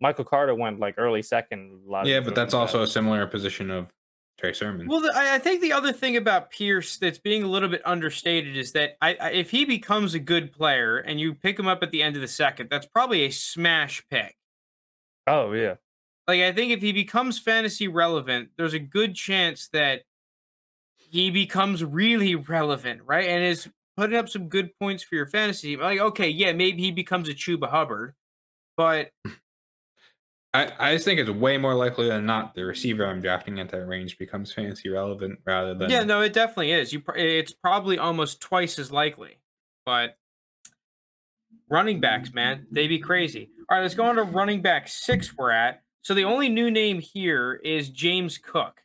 Michael 0.01 0.24
Carter 0.24 0.55
went 0.55 0.80
like 0.80 0.97
early 0.99 1.22
second. 1.22 1.80
Yeah, 2.05 2.20
but 2.20 2.34
that's 2.34 2.53
also 2.53 2.82
a 2.82 2.86
similar 2.86 3.26
position 3.26 3.70
of 3.70 3.92
Trey 4.39 4.53
Sermon. 4.53 4.89
Well, 4.89 5.01
the, 5.01 5.12
I, 5.14 5.37
I 5.37 5.39
think 5.39 5.61
the 5.61 5.72
other 5.72 5.93
thing 5.93 6.16
about 6.16 6.51
Pierce 6.51 6.97
that's 6.97 7.18
being 7.18 7.43
a 7.43 7.49
little 7.49 7.68
bit 7.68 7.82
understated 7.85 8.57
is 8.57 8.72
that 8.72 8.97
I, 9.01 9.16
I, 9.20 9.30
if 9.30 9.51
he 9.51 9.64
becomes 9.64 10.14
a 10.14 10.18
good 10.18 10.53
player 10.53 10.99
and 10.99 11.20
you 11.20 11.35
pick 11.35 11.59
him 11.59 11.68
up 11.68 11.82
at 11.82 11.91
the 11.91 12.03
end 12.03 12.16
of 12.16 12.22
the 12.22 12.28
second, 12.28 12.68
that's 12.70 12.87
probably 12.87 13.22
a 13.22 13.30
smash 13.30 14.03
pick. 14.11 14.37
Oh 15.26 15.53
yeah. 15.53 15.74
Like 16.26 16.41
I 16.41 16.53
think 16.53 16.72
if 16.72 16.80
he 16.80 16.93
becomes 16.93 17.39
fantasy 17.39 17.87
relevant, 17.87 18.51
there's 18.57 18.74
a 18.74 18.78
good 18.78 19.14
chance 19.14 19.68
that 19.72 20.03
he 20.97 21.30
becomes 21.30 21.85
really 21.85 22.35
relevant, 22.35 23.03
right? 23.07 23.28
And 23.28 23.45
is 23.45 23.68
putting 23.97 24.18
up 24.18 24.28
some 24.28 24.49
good 24.49 24.70
points 24.80 25.03
for 25.03 25.14
your 25.14 25.26
fantasy. 25.26 25.68
team. 25.68 25.80
Like, 25.80 26.01
okay, 26.01 26.28
yeah, 26.28 26.53
maybe 26.53 26.82
he 26.82 26.91
becomes 26.91 27.28
a 27.28 27.35
Chuba 27.35 27.70
Hubbard, 27.70 28.14
but 28.76 29.11
I, 30.55 30.72
I 30.78 30.94
just 30.94 31.05
think 31.05 31.18
it's 31.18 31.28
way 31.28 31.59
more 31.59 31.74
likely 31.74 32.09
than 32.09 32.24
not 32.24 32.55
the 32.55 32.64
receiver 32.64 33.05
I'm 33.05 33.20
drafting 33.20 33.59
at 33.59 33.68
that 33.70 33.86
range 33.86 34.16
becomes 34.18 34.52
fantasy 34.52 34.88
relevant 34.88 35.40
rather 35.44 35.74
than 35.74 35.90
yeah, 35.90 36.05
no, 36.05 36.20
it 36.20 36.32
definitely 36.32 36.72
is. 36.72 36.92
You, 36.92 37.00
pr- 37.00 37.16
it's 37.16 37.52
probably 37.52 37.98
almost 37.98 38.40
twice 38.40 38.78
as 38.78 38.92
likely. 38.92 39.40
But 39.84 40.16
running 41.68 42.00
backs, 42.00 42.32
man, 42.32 42.66
they 42.70 42.86
be 42.86 43.00
crazy. 43.00 43.50
All 43.68 43.76
right, 43.76 43.82
let's 43.82 43.94
go 43.94 44.05
on 44.05 44.14
to 44.14 44.22
running 44.22 44.62
back 44.62 44.86
six. 44.88 45.36
We're 45.36 45.50
at 45.50 45.82
so 46.05 46.12
the 46.12 46.24
only 46.24 46.50
new 46.50 46.70
name 46.70 47.00
here 47.00 47.55
is 47.64 47.88
James 47.88 48.36
Cook. 48.36 48.82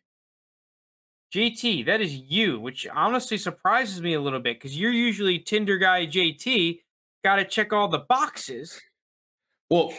JT, 1.35 1.85
that 1.85 1.99
is 1.99 2.15
you, 2.15 2.61
which 2.61 2.87
honestly 2.95 3.37
surprises 3.37 4.01
me 4.01 4.13
a 4.13 4.21
little 4.21 4.39
bit 4.39 4.57
because 4.57 4.79
you're 4.79 4.91
usually 4.91 5.37
Tinder 5.37 5.77
guy. 5.77 6.07
JT, 6.07 6.79
got 7.25 7.35
to 7.35 7.43
check 7.43 7.73
all 7.73 7.89
the 7.89 7.99
boxes. 7.99 8.79
Well, 9.69 9.93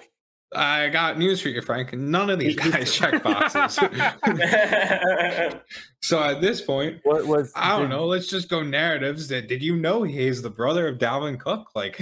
I 0.54 0.88
got 0.88 1.16
news 1.16 1.40
for 1.40 1.48
you, 1.48 1.62
Frank. 1.62 1.92
None 1.92 2.28
of 2.28 2.38
these 2.40 2.56
guys 2.56 2.92
check 2.96 3.22
boxes. 3.22 3.74
so 6.02 6.20
at 6.22 6.40
this 6.40 6.60
point, 6.60 6.98
What 7.04 7.26
was 7.26 7.52
I 7.54 7.70
don't 7.70 7.82
did- 7.82 7.90
know. 7.90 8.06
Let's 8.06 8.26
just 8.26 8.48
go 8.48 8.62
narratives. 8.62 9.28
That 9.28 9.46
did 9.48 9.62
you 9.62 9.76
know 9.76 10.02
he's 10.02 10.42
the 10.42 10.50
brother 10.50 10.88
of 10.88 10.98
Dalvin 10.98 11.38
Cook? 11.38 11.68
Like, 11.76 12.00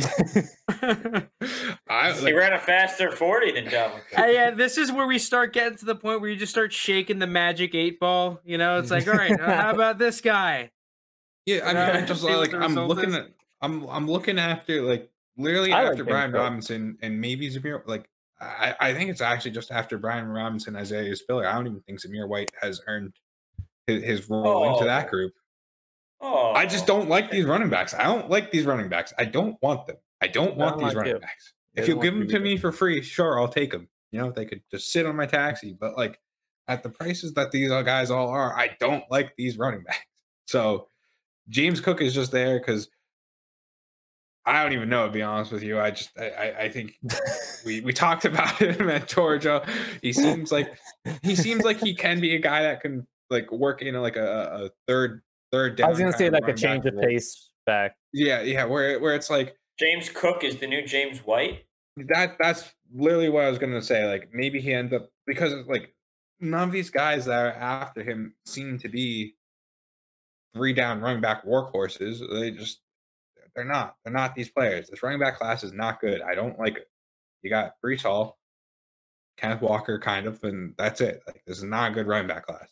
I 0.70 2.12
he 2.12 2.20
like, 2.24 2.34
ran 2.34 2.52
a 2.54 2.58
faster 2.58 3.10
40 3.10 3.52
than 3.52 3.64
Dalvin. 3.66 4.00
Cook. 4.10 4.18
Uh, 4.18 4.26
yeah, 4.26 4.50
this 4.50 4.78
is 4.78 4.90
where 4.92 5.06
we 5.06 5.18
start 5.18 5.52
getting 5.52 5.76
to 5.78 5.84
the 5.84 5.94
point 5.94 6.20
where 6.20 6.30
you 6.30 6.36
just 6.36 6.52
start 6.52 6.72
shaking 6.72 7.18
the 7.18 7.26
magic 7.26 7.74
eight 7.74 8.00
ball. 8.00 8.40
You 8.44 8.58
know, 8.58 8.78
it's 8.78 8.90
like, 8.90 9.06
all 9.06 9.14
right, 9.14 9.38
uh, 9.38 9.62
how 9.62 9.70
about 9.72 9.98
this 9.98 10.20
guy? 10.20 10.70
yeah. 11.46 11.60
I 11.64 11.74
mean, 11.74 11.76
Uh, 11.76 11.80
I'm 12.00 12.06
just 12.06 12.22
like 12.22 12.54
I'm 12.54 12.74
looking 12.74 13.10
is. 13.10 13.16
at. 13.16 13.28
I'm 13.60 13.84
I'm 13.88 14.06
looking 14.08 14.38
after 14.38 14.82
like 14.82 15.10
literally 15.36 15.72
I 15.72 15.82
after 15.84 15.96
James 15.96 16.08
Brian 16.08 16.32
Robinson 16.32 16.96
and 17.02 17.20
maybe 17.20 17.50
Zamir. 17.50 17.82
Like 17.86 18.08
I, 18.40 18.74
I 18.80 18.94
think 18.94 19.10
it's 19.10 19.20
actually 19.20 19.50
just 19.50 19.70
after 19.72 19.98
Brian 19.98 20.26
Robinson, 20.28 20.76
Isaiah 20.76 21.14
Spiller. 21.16 21.46
I 21.46 21.54
don't 21.54 21.66
even 21.66 21.80
think 21.80 22.00
Zamir 22.00 22.28
White 22.28 22.52
has 22.60 22.80
earned 22.86 23.14
his, 23.86 24.02
his 24.04 24.30
role 24.30 24.72
into 24.74 24.84
that 24.84 25.06
Oh. 25.06 25.10
group. 25.10 25.32
Oh, 26.20 26.52
I 26.52 26.66
just 26.66 26.86
don't 26.86 27.08
like 27.08 27.30
these 27.30 27.44
running 27.44 27.68
backs. 27.70 27.94
I 27.94 28.02
don't 28.04 28.28
like 28.28 28.50
these 28.50 28.64
running 28.64 28.88
backs. 28.88 29.12
I 29.18 29.24
don't 29.24 29.56
want 29.62 29.86
them. 29.86 29.96
I 30.20 30.26
don't 30.26 30.54
I 30.54 30.56
want 30.56 30.70
don't 30.78 30.78
these 30.78 30.86
like 30.88 30.96
running 30.96 31.12
you. 31.14 31.20
backs. 31.20 31.52
If 31.74 31.86
you'll 31.86 32.00
give 32.02 32.14
them 32.14 32.26
to 32.28 32.40
me 32.40 32.56
for 32.56 32.72
free, 32.72 33.02
sure, 33.02 33.38
I'll 33.40 33.46
take 33.48 33.70
them. 33.70 33.88
You 34.10 34.20
know, 34.20 34.30
they 34.32 34.44
could 34.44 34.62
just 34.70 34.90
sit 34.92 35.06
on 35.06 35.14
my 35.14 35.26
taxi. 35.26 35.76
But 35.78 35.96
like 35.96 36.18
at 36.66 36.82
the 36.82 36.88
prices 36.90 37.34
that 37.34 37.52
these 37.52 37.68
guys 37.70 38.10
all 38.10 38.28
are, 38.28 38.56
I 38.58 38.76
don't 38.80 39.04
like 39.10 39.32
these 39.36 39.58
running 39.58 39.82
backs. 39.84 39.98
So 40.46 40.88
James 41.50 41.80
Cook 41.80 42.00
is 42.00 42.14
just 42.14 42.32
there 42.32 42.58
because 42.58 42.88
I 44.48 44.62
don't 44.62 44.72
even 44.72 44.88
know. 44.88 45.06
To 45.06 45.12
be 45.12 45.22
honest 45.22 45.52
with 45.52 45.62
you, 45.62 45.78
I 45.78 45.90
just 45.90 46.10
I, 46.18 46.28
I, 46.28 46.58
I 46.62 46.68
think 46.70 46.94
we 47.66 47.80
we 47.82 47.92
talked 47.92 48.24
about 48.24 48.50
him 48.62 48.88
at 48.88 49.06
Georgia. 49.08 49.66
He 50.02 50.12
seems 50.12 50.50
like 50.50 50.76
he 51.22 51.36
seems 51.36 51.64
like 51.64 51.78
he 51.78 51.94
can 51.94 52.20
be 52.20 52.34
a 52.34 52.38
guy 52.38 52.62
that 52.62 52.80
can 52.80 53.06
like 53.30 53.50
work 53.52 53.82
in 53.82 53.94
like 53.96 54.16
a, 54.16 54.64
a 54.64 54.70
third 54.86 55.22
third 55.52 55.76
down. 55.76 55.86
I 55.86 55.90
was 55.90 55.98
gonna 55.98 56.12
say 56.12 56.30
like 56.30 56.48
a 56.48 56.54
change 56.54 56.86
of 56.86 56.98
pace 56.98 57.50
back. 57.66 57.94
Yeah, 58.12 58.40
yeah, 58.40 58.64
where 58.64 58.98
where 59.00 59.14
it's 59.14 59.28
like 59.28 59.54
James 59.78 60.08
Cook 60.08 60.42
is 60.42 60.56
the 60.56 60.66
new 60.66 60.86
James 60.86 61.18
White. 61.18 61.64
that 61.96 62.36
that's 62.38 62.72
literally 62.94 63.28
what 63.28 63.44
I 63.44 63.50
was 63.50 63.58
gonna 63.58 63.82
say. 63.82 64.06
Like 64.06 64.30
maybe 64.32 64.60
he 64.60 64.72
ends 64.72 64.92
up 64.94 65.10
because 65.26 65.52
like 65.66 65.94
none 66.40 66.68
of 66.68 66.72
these 66.72 66.90
guys 66.90 67.26
that 67.26 67.38
are 67.38 67.52
after 67.52 68.02
him 68.02 68.34
seem 68.46 68.78
to 68.78 68.88
be 68.88 69.34
three 70.54 70.72
down 70.72 71.00
running 71.00 71.20
back 71.20 71.44
workhorses. 71.44 72.20
They 72.40 72.50
just 72.50 72.80
they're 73.58 73.64
not. 73.64 73.96
They're 74.04 74.12
not 74.12 74.36
these 74.36 74.48
players. 74.48 74.88
This 74.88 75.02
running 75.02 75.18
back 75.18 75.36
class 75.36 75.64
is 75.64 75.72
not 75.72 76.00
good. 76.00 76.22
I 76.22 76.36
don't 76.36 76.56
like 76.60 76.76
it. 76.76 76.88
You 77.42 77.50
got 77.50 77.72
Breece 77.84 78.02
Hall, 78.02 78.38
Kenneth 79.36 79.60
Walker, 79.60 79.98
kind 79.98 80.26
of, 80.26 80.44
and 80.44 80.74
that's 80.78 81.00
it. 81.00 81.22
Like 81.26 81.42
this 81.44 81.58
is 81.58 81.64
not 81.64 81.90
a 81.90 81.94
good 81.94 82.06
running 82.06 82.28
back 82.28 82.46
class. 82.46 82.68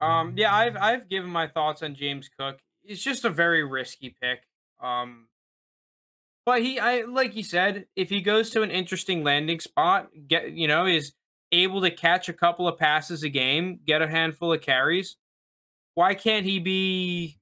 Um, 0.00 0.32
yeah, 0.38 0.54
I've 0.54 0.78
I've 0.78 1.10
given 1.10 1.28
my 1.28 1.46
thoughts 1.46 1.82
on 1.82 1.94
James 1.94 2.30
Cook. 2.38 2.60
It's 2.84 3.02
just 3.02 3.26
a 3.26 3.30
very 3.30 3.62
risky 3.62 4.16
pick. 4.18 4.44
Um, 4.80 5.28
but 6.46 6.62
he, 6.62 6.78
I 6.78 7.02
like 7.02 7.36
you 7.36 7.44
said, 7.44 7.84
if 7.94 8.08
he 8.08 8.22
goes 8.22 8.48
to 8.50 8.62
an 8.62 8.70
interesting 8.70 9.22
landing 9.22 9.60
spot, 9.60 10.08
get 10.26 10.52
you 10.52 10.68
know, 10.68 10.86
is 10.86 11.12
able 11.52 11.82
to 11.82 11.90
catch 11.90 12.30
a 12.30 12.32
couple 12.32 12.66
of 12.66 12.78
passes 12.78 13.22
a 13.22 13.28
game, 13.28 13.80
get 13.86 14.00
a 14.00 14.08
handful 14.08 14.54
of 14.54 14.62
carries, 14.62 15.16
why 15.96 16.14
can't 16.14 16.46
he 16.46 16.58
be 16.58 17.36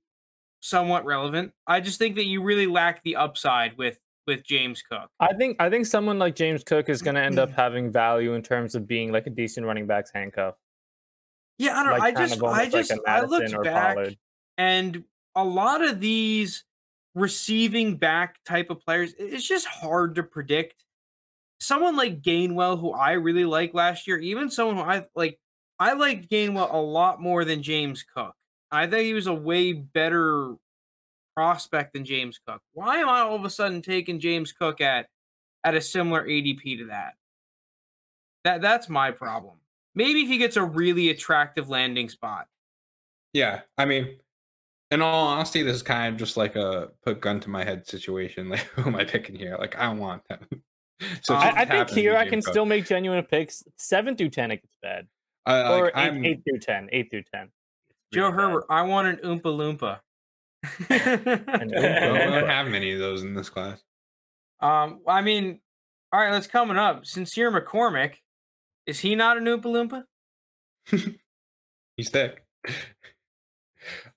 somewhat 0.61 1.05
relevant? 1.05 1.53
I 1.67 1.81
just 1.81 1.99
think 1.99 2.17
that 2.17 2.27
you 2.27 2.43
really 2.43 2.67
lack 2.67 3.03
the 3.03 3.17
upside 3.17 3.77
with 3.77 3.99
with 4.27 4.45
James 4.45 4.83
Cook. 4.83 5.09
I 5.19 5.33
think 5.35 5.57
I 5.61 5.71
think 5.71 5.87
someone 5.87 6.19
like 6.19 6.37
James 6.37 6.63
Cook 6.63 6.89
is 6.89 7.03
going 7.03 7.17
to 7.17 7.23
end 7.23 7.39
up 7.39 7.51
having 7.57 7.91
value 7.91 8.35
in 8.35 8.43
terms 8.43 8.75
of 8.75 8.87
being 8.87 9.11
like 9.13 9.27
a 9.27 9.31
decent 9.31 9.67
running 9.67 9.87
back's 9.87 10.11
handcuff. 10.13 10.55
Yeah, 11.59 11.79
I 11.79 11.85
don't 11.85 11.99
Like, 11.99 12.15
know. 12.15 12.21
I 12.21 12.27
just 12.27 12.43
I 12.43 12.47
like 12.47 12.71
just 12.73 12.91
a 12.93 13.01
I 13.07 13.21
looked 13.23 13.53
back 13.65 13.97
Pollard. 13.97 14.17
and 14.57 15.05
a 15.35 15.45
lot 15.45 15.83
of 15.83 16.01
these 16.01 16.65
receiving 17.15 17.97
back 17.97 18.37
type 18.45 18.71
of 18.71 18.81
players, 18.81 19.15
it's 19.19 19.47
just 19.47 19.67
hard 19.67 20.15
to 20.15 20.23
predict. 20.23 20.85
Someone 21.59 21.97
like 21.97 22.23
Gainwell, 22.23 22.81
who 22.81 22.93
I 22.93 23.13
really 23.13 23.45
liked 23.45 23.75
last 23.75 24.07
year, 24.07 24.19
even 24.19 24.51
someone 24.51 24.77
who 24.77 24.83
I 24.83 25.07
like, 25.15 25.39
I 25.79 25.93
liked 25.95 26.31
Gainwell 26.31 26.73
a 26.73 26.79
lot 26.79 27.21
more 27.21 27.45
than 27.45 27.63
James 27.63 28.03
Cook. 28.15 28.35
I 28.73 28.87
think 28.87 29.05
he 29.05 29.15
was 29.15 29.27
a 29.27 29.35
way 29.35 29.73
better 29.73 30.55
prospect 31.35 31.95
than 31.95 32.05
James 32.05 32.39
Cook. 32.47 32.63
Why 32.73 32.99
am 32.99 33.09
I 33.09 33.21
all 33.21 33.37
of 33.37 33.45
a 33.45 33.51
sudden 33.51 33.83
taking 33.83 34.21
James 34.21 34.53
Cook 34.53 34.81
at 34.81 35.07
at 35.65 35.75
a 35.75 35.81
similar 35.81 36.27
ADP 36.27 36.79
to 36.79 36.87
that? 36.87 37.15
That 38.45 38.61
that's 38.61 38.89
my 38.89 39.11
problem. 39.11 39.57
Maybe 39.95 40.23
if 40.23 40.29
he 40.29 40.39
gets 40.39 40.57
a 40.57 40.65
really 40.65 41.11
attractive 41.11 41.69
landing 41.69 42.09
spot. 42.09 42.47
Yeah, 43.33 43.61
I 43.77 43.85
mean, 43.85 44.19
in 44.91 45.03
all 45.03 45.27
honesty, 45.29 45.63
this 45.63 45.77
is 45.77 45.83
kind 45.83 46.13
of 46.13 46.19
just 46.19 46.37
like 46.37 46.57
a 46.57 46.89
put 47.05 47.21
gun 47.21 47.41
to 47.41 47.51
my 47.51 47.65
head 47.65 47.87
situation. 47.87 48.49
Like, 48.51 48.61
who 48.61 48.89
am 48.89 48.97
I 48.97 49.05
picking 49.05 49.37
here? 49.37 49.57
Like, 49.59 49.79
I 49.79 49.85
don't 49.85 49.99
want 49.99 50.23
them. 50.29 50.47
so 51.23 51.35
Um, 51.35 51.41
I, 51.41 51.49
I 51.49 51.55
think 51.65 51.69
happens 51.71 51.91
to 51.91 51.95
be 51.95 52.01
here 52.03 52.17
I 52.17 52.29
can 52.29 52.41
Cook. 52.43 52.53
still 52.53 52.67
make 52.67 52.87
genuine 52.87 53.25
picks. 53.25 53.63
Seven 53.77 54.17
through 54.17 54.31
ten, 54.31 54.51
it 54.51 54.57
gets 54.57 54.77
bad. 54.83 55.07
I, 55.47 55.63
like, 55.69 55.83
or 55.83 55.87
eight, 55.89 55.93
I'm, 55.95 56.25
eight 56.25 56.43
through 56.49 56.61
ten. 56.61 56.89
Eight 56.93 57.11
through 57.11 57.25
ten. 57.33 57.51
It's 58.11 58.17
Joe 58.17 58.31
bad. 58.31 58.41
Herbert, 58.41 58.65
I 58.71 58.83
want 58.83 59.09
an 59.09 59.17
Oompa 59.17 59.43
Loompa. 59.43 59.99
I 60.91 61.17
don't, 61.17 61.75
I 61.77 62.27
don't 62.41 62.49
have 62.49 62.67
many 62.69 62.93
of 62.93 62.99
those 62.99 63.23
in 63.23 63.35
this 63.35 63.49
class. 63.49 63.81
um, 64.61 65.01
I 65.07 65.21
mean, 65.23 65.61
all 66.13 66.21
right, 66.21 66.33
let's 66.33 66.47
coming 66.47 66.77
up. 66.77 67.07
Sincere 67.07 67.51
McCormick, 67.51 68.15
is 68.87 69.01
he 69.01 69.15
not 69.15 69.37
an 69.39 69.45
Oompa 69.45 70.05
Loompa? 70.91 71.15
He's 71.97 72.11
thick. 72.11 72.45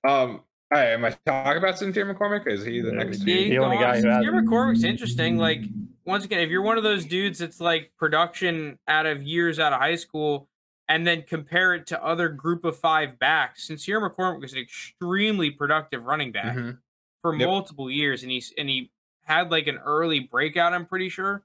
um. 0.06 0.40
All 0.72 0.80
right, 0.80 0.88
am 0.94 1.04
I 1.04 1.10
talking 1.26 1.58
about 1.62 1.78
Sincere 1.78 2.12
McCormick? 2.12 2.48
Is 2.48 2.64
he 2.64 2.80
the 2.80 2.88
Yeah, 2.88 2.94
next? 3.04 3.22
The- 3.24 3.30
Yeah, 3.32 3.48
the 3.50 3.58
only 3.58 3.76
on. 3.76 3.82
guy 3.82 4.00
who 4.00 4.08
has 4.08 4.24
Sincere. 4.24 4.42
McCormick's 4.42 4.82
interesting. 4.82 5.36
Like 5.38 5.60
once 6.04 6.24
again, 6.24 6.40
if 6.40 6.50
you're 6.50 6.62
one 6.62 6.78
of 6.78 6.82
those 6.82 7.04
dudes 7.04 7.38
that's 7.38 7.60
like 7.60 7.92
production 7.96 8.78
out 8.88 9.06
of 9.06 9.22
years 9.22 9.60
out 9.60 9.72
of 9.72 9.78
high 9.78 9.94
school, 9.96 10.48
and 10.88 11.06
then 11.06 11.22
compare 11.22 11.74
it 11.74 11.86
to 11.88 12.04
other 12.04 12.28
Group 12.28 12.64
of 12.64 12.76
Five 12.78 13.18
backs, 13.18 13.66
Since 13.66 13.82
Sincere 13.82 14.00
McCormick 14.00 14.40
was 14.40 14.52
an 14.52 14.58
extremely 14.58 15.50
productive 15.50 16.04
running 16.04 16.32
back. 16.32 16.56
Mhm. 16.56 16.78
for 17.22 17.34
Yep. 17.34 17.46
multiple 17.48 17.90
years, 17.90 18.22
and 18.22 18.30
he's 18.30 18.52
and 18.58 18.68
he 18.68 18.92
had 19.22 19.50
like 19.50 19.66
an 19.66 19.78
early 19.78 20.20
breakout. 20.20 20.74
I'm 20.74 20.84
pretty 20.84 21.08
sure, 21.08 21.42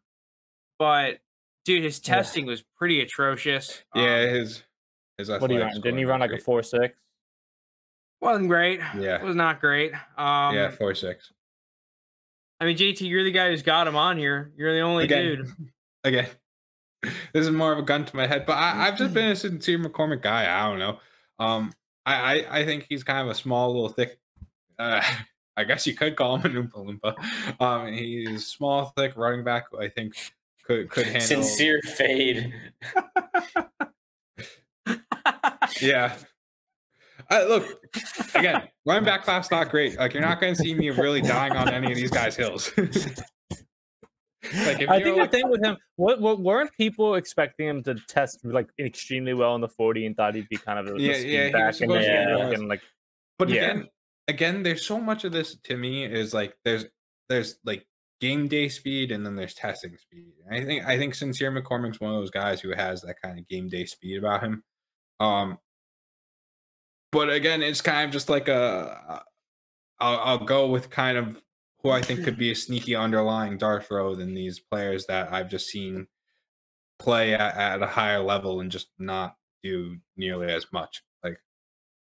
but 0.78 1.22
dude, 1.64 1.84
his 1.84 2.02
Yeah. 2.06 2.16
testing 2.16 2.46
was 2.46 2.64
pretty 2.78 3.00
atrocious. 3.00 3.84
Yeah, 3.96 4.04
Um, 4.24 4.30
his 4.36 4.64
his. 5.18 5.30
What 5.30 5.48
do 5.48 5.54
you 5.54 5.62
run? 5.62 5.72
Didn't 5.80 5.98
he 5.98 6.04
run 6.04 6.20
was 6.20 6.30
like 6.32 6.40
a 6.40 6.44
four 6.44 6.64
six? 6.64 7.00
wasn't 8.20 8.50
great. 8.50 8.80
Yeah. 8.98 9.16
it 9.22 9.24
was 9.24 9.38
not 9.38 9.62
great. 9.62 9.94
Um, 10.18 10.54
yeah, 10.54 10.70
four 10.72 10.94
six. 10.94 11.32
I 12.60 12.66
mean, 12.66 12.76
JT, 12.76 13.08
you're 13.08 13.24
the 13.24 13.32
guy 13.32 13.50
who's 13.50 13.64
got 13.64 13.88
him 13.88 13.96
on 13.96 14.18
here. 14.18 14.52
You're 14.58 14.74
the 14.74 14.82
only 14.82 15.06
Again, 15.06 15.24
dude. 15.38 15.48
again, 16.04 16.28
this 17.34 17.46
is 17.46 17.52
more 17.52 17.72
of 17.72 17.80
a 17.80 17.84
gun 17.84 18.06
to 18.06 18.16
my 18.16 18.28
head, 18.28 18.46
but 18.46 18.54
I, 18.54 18.88
I've 18.88 18.98
just 18.98 19.14
been 19.14 19.32
a 19.32 19.36
sincere 19.36 19.80
McCormick 19.80 20.22
guy. 20.22 20.44
I 20.52 20.70
don't 20.70 20.80
know. 20.80 21.00
Um, 21.40 21.74
I, 22.06 22.14
I, 22.16 22.60
I 22.60 22.66
think 22.66 22.86
he's 22.90 23.04
kind 23.04 23.20
of 23.20 23.30
a 23.30 23.36
small, 23.36 23.74
little, 23.74 23.90
thick. 23.90 24.20
Uh, 24.78 25.02
I 25.58 25.66
guess 25.66 25.86
you 25.86 25.94
could 25.94 26.16
call 26.16 26.38
him 26.38 26.56
an 26.56 26.70
Oompa 26.70 27.00
Loompa. 27.02 27.62
Um, 27.62 27.92
he's 27.92 28.48
small, 28.48 28.94
thick 28.96 29.18
running 29.18 29.44
back. 29.44 29.66
Who 29.72 29.82
I 29.82 29.90
think 29.90 30.16
could 30.64 30.90
could 30.90 31.06
handle. 31.06 31.22
Sincere 31.22 31.82
fade. 31.82 32.54
Yeah. 35.82 36.16
Uh, 37.30 37.46
look, 37.48 37.86
again, 38.34 38.68
running 38.86 39.04
back 39.04 39.24
class 39.24 39.52
not 39.52 39.70
great. 39.70 39.98
Like 39.98 40.14
you're 40.14 40.24
not 40.24 40.42
going 40.42 40.56
to 40.56 40.62
see 40.62 40.74
me 40.74 40.90
really 40.90 41.22
dying 41.22 41.54
on 41.54 41.70
any 41.70 41.92
of 41.92 41.96
these 41.96 42.10
guys' 42.10 42.36
hills. 42.36 42.72
Like 44.66 44.82
if 44.82 44.90
I 44.90 44.98
you're 44.98 45.16
think 45.16 45.32
the 45.32 45.38
thing 45.38 45.50
with 45.50 45.64
him, 45.64 45.78
what, 45.98 46.22
what 46.22 46.40
weren't 46.40 46.72
people 46.74 47.16
expecting 47.16 47.68
him 47.68 47.84
to 47.84 47.96
test 48.08 48.40
like 48.44 48.70
extremely 48.80 49.34
well 49.34 49.56
in 49.56 49.62
the 49.62 49.68
forty 49.68 50.06
and 50.06 50.16
thought 50.16 50.36
he'd 50.36 50.50
be 50.50 50.58
kind 50.58 50.80
of 50.80 50.96
a, 50.96 51.02
Yeah, 51.02 51.14
a 51.14 51.26
yeah, 51.26 51.50
back 51.52 51.64
and 51.68 51.76
supposed 51.76 52.06
to 52.06 52.12
then 52.12 52.28
be 52.28 52.34
like, 52.34 52.54
and, 52.54 52.68
like 52.68 52.82
But 53.38 53.50
Yeah. 53.50 53.56
again, 53.58 53.88
again, 54.28 54.64
there's 54.64 54.86
so 54.86 55.00
much 55.00 55.24
of 55.24 55.32
this 55.32 55.58
to 55.66 55.78
me 55.78 56.06
is 56.06 56.34
like 56.34 56.56
there's 56.64 56.86
there's 57.28 57.58
like 57.66 57.86
game 58.22 58.48
day 58.48 58.70
speed 58.70 59.12
and 59.12 59.26
then 59.26 59.36
there's 59.36 59.54
testing 59.54 59.98
speed. 59.98 60.34
And 60.46 60.56
I 60.56 60.66
think 60.66 60.86
I 60.86 60.98
think 60.98 61.16
Sincere 61.16 61.52
McCormick's 61.52 62.00
one 62.00 62.14
of 62.14 62.20
those 62.20 62.32
guys 62.32 62.62
who 62.62 62.72
has 62.74 63.02
that 63.02 63.22
kind 63.22 63.40
of 63.40 63.48
game 63.48 63.68
day 63.68 63.86
speed 63.86 64.18
about 64.18 64.42
him. 64.42 64.64
Um 65.20 65.58
but 67.12 67.30
again, 67.30 67.62
it's 67.64 67.82
kind 67.82 68.06
of 68.06 68.12
just 68.12 68.30
like 68.30 68.48
a 68.48 69.24
I'll, 70.00 70.20
I'll 70.20 70.46
go 70.46 70.68
with 70.68 70.90
kind 70.90 71.18
of 71.18 71.42
who 71.82 71.92
I 71.92 72.02
think 72.02 72.24
could 72.24 72.38
be 72.38 72.52
a 72.52 72.56
sneaky 72.56 72.96
underlying 72.96 73.58
Darth 73.58 73.88
throw 73.88 74.16
than 74.16 74.34
these 74.34 74.60
players 74.60 75.06
that 75.08 75.32
I've 75.32 75.50
just 75.50 75.68
seen 75.68 76.08
play 76.98 77.34
at, 77.34 77.56
at 77.56 77.82
a 77.82 77.88
higher 77.88 78.20
level 78.20 78.60
and 78.60 78.70
just 78.72 78.90
not 79.00 79.36
do 79.64 79.98
nearly 80.18 80.52
as 80.52 80.68
much. 80.74 81.02
Like 81.24 81.40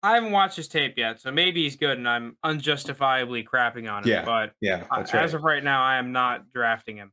I 0.03 0.15
haven't 0.15 0.33
watched 0.33 0.57
his 0.57 0.69
tape 0.69 0.95
yet, 0.97 1.21
so 1.21 1.31
maybe 1.31 1.63
he's 1.63 1.77
good, 1.77 1.99
and 1.99 2.09
I'm 2.09 2.37
unjustifiably 2.43 3.45
crapping 3.45 3.91
on 3.91 4.03
him. 4.03 4.11
Yeah, 4.11 4.25
but 4.25 4.53
yeah, 4.61 4.85
I- 4.91 5.01
right. 5.01 5.15
as 5.15 5.35
of 5.35 5.43
right 5.43 5.63
now, 5.63 5.83
I 5.83 5.99
am 5.99 6.13
not 6.13 6.53
drafting 6.53 6.97
him. 6.97 7.13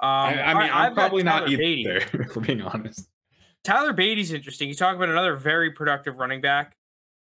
Um, 0.00 0.08
I, 0.08 0.42
I 0.42 0.48
mean, 0.48 0.56
right, 0.56 0.72
I'm 0.72 0.94
probably 0.94 1.22
not 1.22 1.46
Tyler 1.46 1.58
Badie. 1.58 1.86
either, 2.14 2.24
for 2.28 2.40
being 2.40 2.62
honest. 2.62 3.08
Tyler 3.64 3.92
Badie's 3.92 4.32
interesting. 4.32 4.68
You 4.68 4.74
talk 4.74 4.96
about 4.96 5.08
another 5.08 5.36
very 5.36 5.70
productive 5.70 6.16
running 6.18 6.40
back. 6.40 6.76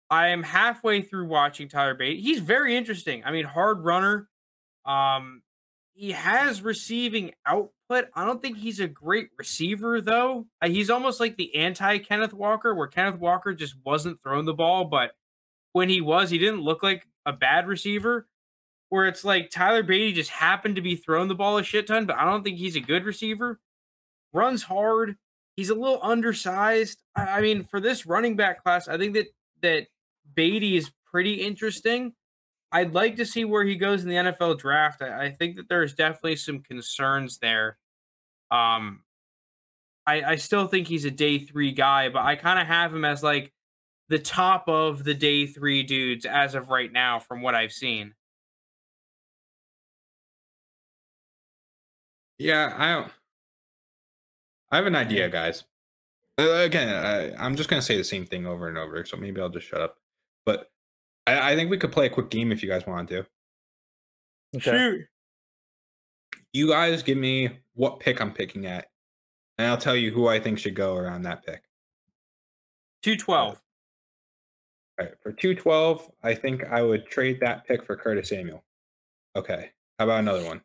I 0.10 0.30
am 0.30 0.44
halfway 0.44 1.02
through 1.02 1.28
watching 1.28 1.68
Tyler 1.68 1.96
Badie. 1.96 2.22
He's 2.22 2.40
very 2.40 2.78
interesting. 2.78 3.24
I 3.26 3.32
mean, 3.32 3.46
hard 3.46 3.84
runner. 3.84 4.30
Um, 4.86 5.42
he 5.94 6.12
has 6.12 6.62
receiving 6.62 7.32
output. 7.46 8.06
I 8.16 8.26
don't 8.26 8.42
think 8.42 8.58
he's 8.58 8.80
a 8.80 8.88
great 8.88 9.30
receiver 9.38 10.02
though. 10.02 10.48
Uh, 10.62 10.70
he's 10.70 10.90
almost 10.90 11.20
like 11.20 11.38
the 11.38 11.56
anti 11.56 12.00
Kenneth 12.00 12.34
Walker, 12.34 12.74
where 12.74 12.88
Kenneth 12.88 13.20
Walker 13.20 13.54
just 13.54 13.76
wasn't 13.86 14.22
throwing 14.22 14.46
the 14.46 14.54
ball, 14.54 14.86
but 14.86 15.12
when 15.74 15.90
he 15.90 16.02
was, 16.02 16.30
he 16.30 16.38
didn't 16.38 16.62
look 16.62 16.84
like 16.84 17.08
a 17.26 17.34
bad 17.34 17.68
receiver. 17.68 18.28
Where 18.90 19.08
it's 19.08 19.24
like 19.24 19.50
Tyler 19.50 19.84
Badie 19.84 20.14
just 20.14 20.30
happened 20.30 20.76
to 20.76 20.82
be 20.82 20.96
throwing 20.96 21.28
the 21.28 21.34
ball 21.34 21.58
a 21.58 21.64
shit 21.64 21.88
ton, 21.88 22.06
but 22.06 22.16
I 22.16 22.26
don't 22.26 22.44
think 22.44 22.60
he's 22.60 22.76
a 22.76 22.80
good 22.80 23.06
receiver. 23.06 23.60
Runs 24.34 24.64
hard. 24.64 25.16
He's 25.56 25.72
a 25.72 25.76
little 25.76 26.00
undersized. 26.04 27.02
I 27.16 27.24
I 27.24 27.42
mean, 27.42 27.64
for 27.64 27.80
this 27.80 28.06
running 28.06 28.36
back 28.36 28.64
class, 28.64 28.88
I 28.88 28.98
think 28.98 29.16
that 29.16 29.28
that 29.62 29.88
Badie 30.36 30.76
is 30.78 30.92
pretty 31.12 31.36
interesting. 31.36 32.14
I'd 32.74 32.94
like 32.94 33.18
to 33.18 33.26
see 33.26 33.46
where 33.46 33.64
he 33.64 33.76
goes 33.76 34.04
in 34.04 34.10
the 34.10 34.16
NFL 34.16 34.58
draft. 34.58 35.04
I, 35.04 35.26
I 35.26 35.32
think 35.32 35.58
that 35.58 35.70
there's 35.70 35.94
definitely 35.94 36.38
some 36.38 36.60
concerns 36.60 37.38
there. 37.38 37.78
Um, 38.50 39.04
I, 40.08 40.24
I 40.24 40.36
still 40.38 40.68
think 40.68 40.88
he's 40.88 41.06
a 41.06 41.12
day 41.12 41.38
three 41.38 41.72
guy, 41.72 42.10
but 42.10 42.24
I 42.24 42.36
kind 42.36 42.60
of 42.60 42.66
have 42.66 42.94
him 42.94 43.06
as 43.06 43.22
like 43.22 43.54
the 44.10 44.18
top 44.18 44.68
of 44.68 45.04
the 45.04 45.14
day 45.14 45.46
three 45.46 45.84
dudes 45.84 46.26
as 46.26 46.56
of 46.56 46.70
right 46.70 46.92
now, 46.92 47.20
from 47.20 47.44
what 47.44 47.54
I've 47.56 47.72
seen. 47.72 48.16
Yeah, 52.40 52.74
I. 52.76 53.10
I 54.72 54.78
have 54.78 54.88
an 54.88 54.96
idea, 54.96 55.30
guys. 55.30 55.66
Again, 56.40 56.90
I, 56.90 57.36
I'm 57.36 57.56
just 57.56 57.70
gonna 57.70 57.84
say 57.84 57.96
the 57.96 58.04
same 58.04 58.26
thing 58.26 58.48
over 58.48 58.68
and 58.68 58.78
over, 58.78 59.06
so 59.06 59.16
maybe 59.18 59.40
I'll 59.40 59.50
just 59.50 59.68
shut 59.68 59.82
up. 59.82 59.98
But 60.48 60.72
I, 61.28 61.54
I 61.54 61.56
think 61.56 61.70
we 61.70 61.78
could 61.78 61.92
play 61.92 62.08
a 62.08 62.10
quick 62.10 62.30
game 62.30 62.52
if 62.52 62.62
you 62.62 62.70
guys 62.70 62.86
want 62.86 63.10
to. 63.10 63.26
okay. 64.56 64.72
Shoot. 64.72 65.02
You 66.52 66.70
guys 66.70 67.02
give 67.04 67.18
me 67.18 67.50
what 67.74 68.00
pick 68.00 68.22
I'm 68.22 68.32
picking 68.32 68.66
at, 68.66 68.88
and 69.58 69.68
I'll 69.68 69.78
tell 69.78 69.96
you 69.96 70.12
who 70.12 70.28
I 70.28 70.40
think 70.40 70.60
should 70.60 70.76
go 70.76 70.96
around 70.96 71.24
that 71.24 71.46
pick. 71.46 71.64
212. 73.04 73.60
All 75.00 75.06
right, 75.06 75.16
for 75.22 75.32
212, 75.32 76.12
I 76.22 76.36
think 76.36 76.64
I 76.66 76.84
would 76.84 77.08
trade 77.08 77.40
that 77.42 77.66
pick 77.66 77.84
for 77.84 77.96
Curtis 77.96 78.30
Samuel. 78.30 78.64
Okay, 79.36 79.72
how 79.98 80.06
about 80.06 80.20
another 80.20 80.46
one? 80.46 80.62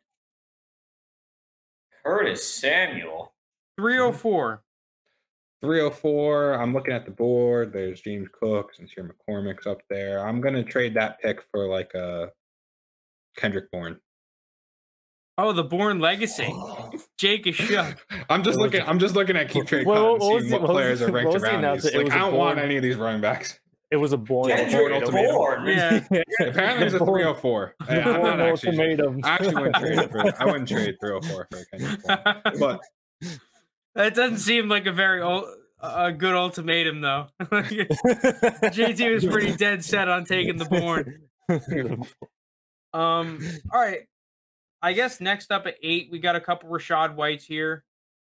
Curtis 2.05 2.47
Samuel. 2.47 3.33
304. 3.79 4.61
304. 5.61 6.53
I'm 6.53 6.73
looking 6.73 6.93
at 6.93 7.05
the 7.05 7.11
board. 7.11 7.73
There's 7.73 8.01
James 8.01 8.27
Cook, 8.31 8.73
Sincere 8.73 9.13
McCormick's 9.29 9.67
up 9.67 9.81
there. 9.89 10.25
I'm 10.25 10.41
gonna 10.41 10.63
trade 10.63 10.93
that 10.95 11.19
pick 11.21 11.41
for 11.51 11.67
like 11.67 11.93
a 11.93 12.29
Kendrick 13.37 13.71
Bourne. 13.71 13.99
Oh, 15.37 15.53
the 15.53 15.63
Bourne 15.63 15.99
Legacy. 15.99 16.53
Jake 17.17 17.47
is 17.47 17.55
shook. 17.55 17.97
I'm 18.29 18.43
just 18.43 18.59
looking. 18.59 18.81
I'm 18.81 18.99
just 18.99 19.15
looking 19.15 19.35
at 19.37 19.49
keep 19.49 19.65
trade 19.67 19.85
What- 19.87 19.95
count 19.95 20.19
what 20.21 20.33
was 20.35 20.45
it- 20.45 20.51
what 20.51 20.61
what 20.61 20.69
was 20.69 20.75
players 20.75 21.01
are 21.01 21.11
ranked 21.11 21.25
what 21.27 21.33
was 21.35 21.43
the 21.43 21.49
around 21.49 21.75
these. 21.75 21.85
It 21.85 21.95
Like 21.95 22.05
was 22.05 22.13
I 22.13 22.17
a 22.17 22.19
don't 22.19 22.33
want 22.35 22.59
any 22.59 22.77
of 22.77 22.83
these 22.83 22.95
running 22.97 23.21
backs. 23.21 23.59
It 23.91 23.95
was 23.97 24.13
a 24.13 24.17
Bourne. 24.17 24.49
Kendrick 24.49 24.91
ultimatum. 25.01 25.35
Bourne. 25.35 25.65
Yeah. 25.67 26.01
Apparently, 26.41 26.85
it's 26.85 26.93
a 26.95 26.99
Bourne- 26.99 27.21
304. 27.21 27.75
I- 27.81 27.99
I'm 28.01 28.21
not 28.21 28.39
actually. 28.39 28.69
ultimatum. 28.69 29.19
I 29.23 29.29
actually 29.29 29.55
wouldn't 29.55 29.75
trade 29.77 29.97
it 29.99 30.11
for. 30.11 30.41
I 30.41 30.45
wouldn't 30.45 30.67
trade 30.69 30.95
304 31.01 31.47
for 31.49 31.65
Kendrick 31.71 32.03
Bourne. 32.03 32.59
But 32.59 32.81
that 33.99 34.15
doesn't 34.15 34.37
seem 34.37 34.69
like 34.69 34.85
a 34.85 34.93
very 34.93 35.21
old, 35.21 35.43
a 35.81 36.13
good 36.13 36.33
ultimatum, 36.33 37.01
though. 37.01 37.27
JT 37.41 39.13
was 39.13 39.25
pretty 39.25 39.53
dead 39.57 39.83
set 39.83 40.07
on 40.07 40.23
taking 40.23 40.57
the 40.57 40.65
Bourne. 40.65 41.23
Um, 42.91 43.39
all 43.71 43.79
right. 43.79 43.99
I 44.81 44.93
guess 44.93 45.21
next 45.21 45.51
up 45.51 45.67
at 45.67 45.75
eight, 45.83 46.09
we 46.11 46.17
got 46.17 46.35
a 46.35 46.41
couple 46.41 46.71
Rachaad 46.71 47.13
Whites 47.13 47.45
here. 47.45 47.83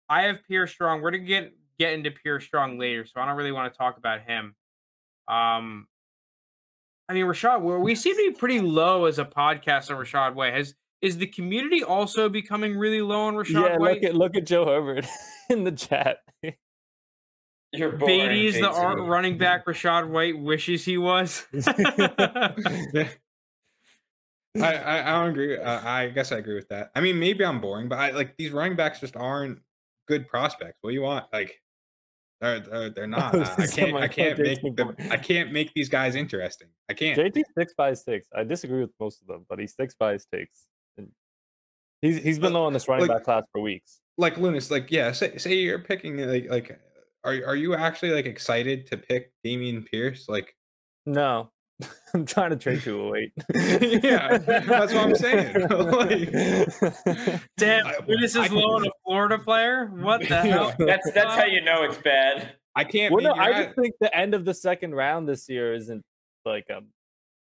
I 0.09 0.23
have 0.23 0.41
Pierre 0.49 0.66
Strong. 0.66 1.01
We're 1.01 1.12
gonna 1.12 1.23
get 1.23 1.53
get 1.79 1.93
into 1.93 2.11
Pierre 2.11 2.41
Strong 2.41 2.77
later, 2.77 3.07
so 3.07 3.21
I 3.21 3.27
don't 3.27 3.37
really 3.37 3.53
want 3.53 3.73
to 3.73 3.79
talk 3.79 3.99
about 3.99 4.23
him. 4.23 4.57
Um, 5.29 5.87
I 7.09 7.12
mean 7.12 7.27
Rachaad, 7.27 7.62
we 7.62 7.77
we 7.77 7.95
seem 7.95 8.16
to 8.16 8.33
be 8.33 8.37
pretty 8.37 8.61
low 8.61 9.05
as 9.05 9.21
a 9.21 9.25
podcast 9.25 9.93
on 9.93 10.05
Rachaad 10.05 10.35
White. 10.35 10.55
Has 10.55 10.75
is 11.01 11.18
the 11.18 11.26
community 11.26 11.82
also 11.82 12.28
becoming 12.28 12.76
really 12.76 13.01
low 13.01 13.22
on 13.22 13.34
Rachaad 13.34 13.70
yeah, 13.70 13.76
White? 13.78 14.03
look 14.03 14.05
at 14.05 14.14
look 14.14 14.36
at 14.36 14.46
Joe 14.46 14.64
Herbert 14.64 15.07
in 15.51 15.64
the 15.64 15.72
chat. 15.72 16.18
You're 17.72 17.92
boring, 17.92 18.20
Beatty 18.20 18.46
is 18.46 18.55
the 18.55 18.62
JT. 18.62 18.78
art 18.78 19.01
running 19.01 19.36
back 19.36 19.66
Rachaad 19.66 20.09
White 20.09 20.38
wishes 20.38 20.84
he 20.84 20.96
was. 20.96 21.46
I, 24.57 24.74
I 24.74 25.09
I 25.09 25.20
don't 25.20 25.30
agree. 25.30 25.59
Uh, 25.59 25.80
I 25.86 26.09
guess 26.09 26.32
I 26.32 26.38
agree 26.38 26.55
with 26.55 26.68
that. 26.68 26.90
I 26.94 27.01
mean, 27.01 27.18
maybe 27.18 27.44
I'm 27.44 27.61
boring, 27.61 27.88
but 27.88 27.99
I 27.99 28.11
like 28.12 28.36
these 28.36 28.51
running 28.53 28.76
backs 28.76 29.01
just 29.01 29.16
aren't 29.16 29.61
good 30.07 30.26
prospects. 30.26 30.78
What 30.80 30.90
do 30.90 30.94
you 30.94 31.03
want? 31.03 31.26
Like, 31.32 31.61
they're 32.40 32.61
they're, 32.61 32.90
they're 32.90 33.07
not. 33.07 33.34
I, 33.34 33.64
I 33.64 33.66
can't 33.66 33.96
I 33.96 34.09
can't 34.09 34.38
make 34.38 34.57
Jason 34.57 34.74
them. 34.74 34.96
I 35.11 35.18
can't 35.18 35.53
make 35.53 35.72
these 35.74 35.90
guys 35.90 36.14
interesting. 36.14 36.68
I 36.88 36.94
can't. 36.94 37.18
JT 37.18 37.42
sticks 37.51 37.74
by 37.74 37.90
his 37.90 38.03
takes. 38.03 38.28
I 38.34 38.44
disagree 38.44 38.80
with 38.80 38.92
most 38.99 39.20
of 39.20 39.28
them, 39.28 39.44
but 39.49 39.59
he 39.59 39.66
sticks 39.66 39.94
by 39.94 40.14
his 40.14 40.24
takes. 40.24 40.66
And 42.03 42.12
he's 42.12 42.22
he's 42.22 42.38
been 42.38 42.53
low 42.53 42.64
on 42.64 42.72
this 42.72 42.88
running 42.88 43.07
like- 43.09 43.18
back 43.18 43.24
class 43.24 43.44
for 43.53 43.61
weeks. 43.61 44.01
Like 44.16 44.36
Lunas, 44.36 44.70
like 44.70 44.90
yeah. 44.90 45.12
Say 45.12 45.36
say 45.38 45.55
you're 45.55 45.78
picking 45.78 46.16
like 46.18 46.49
like. 46.51 46.80
Are 47.24 47.32
are 47.46 47.57
you 47.57 47.74
actually 47.74 48.11
like 48.12 48.26
excited 48.26 48.86
to 48.86 48.96
pick 48.96 49.32
Dameon 49.44 49.84
Pierce? 49.90 50.28
Like, 50.28 50.55
No, 51.05 51.51
I'm 52.14 52.24
trying 52.26 52.51
to 52.51 52.57
trade 52.57 52.80
208. 52.82 53.32
yeah, 54.05 54.38
that's 54.38 54.94
what 54.94 55.05
I'm 55.05 55.14
saying. 55.16 55.66
Like, 55.70 56.30
Damn, 57.57 57.86
I- 57.86 57.99
this 58.07 58.36
I- 58.36 58.44
is 58.46 58.53
low 58.53 58.76
on 58.76 58.86
a 58.86 58.90
Florida 59.05 59.38
player. 59.38 59.86
What 59.86 60.20
the 60.28 60.36
hell? 60.40 60.74
That's 60.78 61.11
that's 61.12 61.34
how 61.34 61.44
you 61.44 61.61
know 61.61 61.82
it's 61.82 61.99
bad. 61.99 62.55
I 62.76 62.84
can't. 62.84 63.12
well, 63.12 63.22
no, 63.24 63.32
I 63.34 63.64
just 63.64 63.76
think 63.76 63.94
the 64.01 64.16
end 64.16 64.34
of 64.34 64.44
the 64.44 64.55
second 64.55 64.94
round 64.94 65.28
this 65.28 65.49
year 65.49 65.74
isn't 65.74 66.03
like 66.44 66.66
um, 66.74 66.86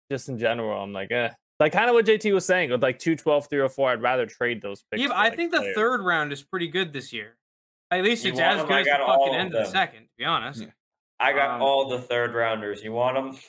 just 0.10 0.30
in 0.30 0.38
general. 0.40 0.82
I'm 0.82 0.94
like, 0.94 1.12
eh. 1.12 1.30
Like 1.60 1.72
kind 1.72 1.90
of 1.90 1.94
what 1.94 2.06
JT 2.06 2.34
was 2.34 2.46
saying 2.46 2.70
with 2.72 2.84
like 2.84 3.00
212, 3.00 3.48
304. 3.48 3.92
I'd 3.92 4.02
rather 4.02 4.26
trade 4.26 4.62
those 4.62 4.84
picks. 4.92 5.02
Yeah, 5.04 5.10
I 5.14 5.30
like, 5.30 5.36
think 5.38 5.52
the 5.52 5.60
players. 5.60 5.76
third 5.76 6.02
round 6.02 6.34
is 6.34 6.44
pretty 6.44 6.68
good 6.68 6.92
this 6.92 7.14
year. 7.14 7.38
At 7.92 8.04
least 8.04 8.26
You 8.26 8.32
it's 8.32 8.40
as 8.42 8.58
them? 8.58 8.68
good 8.68 8.80
as 8.80 8.86
the 8.86 9.04
fucking 9.06 9.36
end 9.36 9.56
of 9.56 9.66
the 9.66 9.72
second, 9.72 10.02
to 10.04 10.10
be 10.18 10.26
honest. 10.26 10.62
Yeah. 10.62 10.68
I 11.20 11.32
got 11.34 11.52
Um, 11.56 11.62
all 11.62 11.88
the 11.88 12.00
third 12.00 12.34
rounders. 12.34 12.84
You 12.84 12.92
want 12.92 13.16
them? 13.16 13.40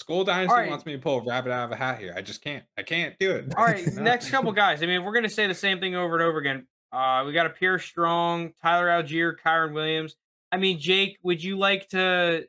School 0.00 0.24
Dynasty 0.24 0.52
Alright. 0.52 0.70
wants 0.70 0.86
me 0.86 0.92
to 0.92 0.98
pull 0.98 1.18
a 1.20 1.24
rabbit 1.24 1.52
out 1.52 1.64
of 1.66 1.72
a 1.72 1.76
hat 1.76 1.98
here. 2.00 2.12
I 2.16 2.22
just 2.22 2.42
can't. 2.42 2.64
I 2.76 2.82
can't 2.82 3.14
do 3.20 3.30
it. 3.32 3.54
All 3.56 3.64
right, 3.64 3.84
No. 3.94 4.02
next 4.02 4.30
couple 4.30 4.50
guys. 4.64 4.82
I 4.82 4.86
mean, 4.86 5.04
we're 5.04 5.12
gonna 5.12 5.28
say 5.28 5.46
the 5.46 5.54
same 5.54 5.78
thing 5.80 5.94
over 5.94 6.14
and 6.14 6.22
over 6.24 6.38
again. 6.38 6.66
Uh, 6.92 7.22
we 7.26 7.32
got 7.32 7.46
a 7.46 7.50
Pierre 7.50 7.78
Strong, 7.78 8.54
Tyler 8.62 8.86
Allgeier, 8.88 9.34
Kyren 9.44 9.74
Williams. 9.74 10.16
I 10.50 10.56
mean, 10.56 10.78
Jake, 10.80 11.18
would 11.22 11.42
you 11.44 11.56
like 11.58 11.88
to 11.90 12.48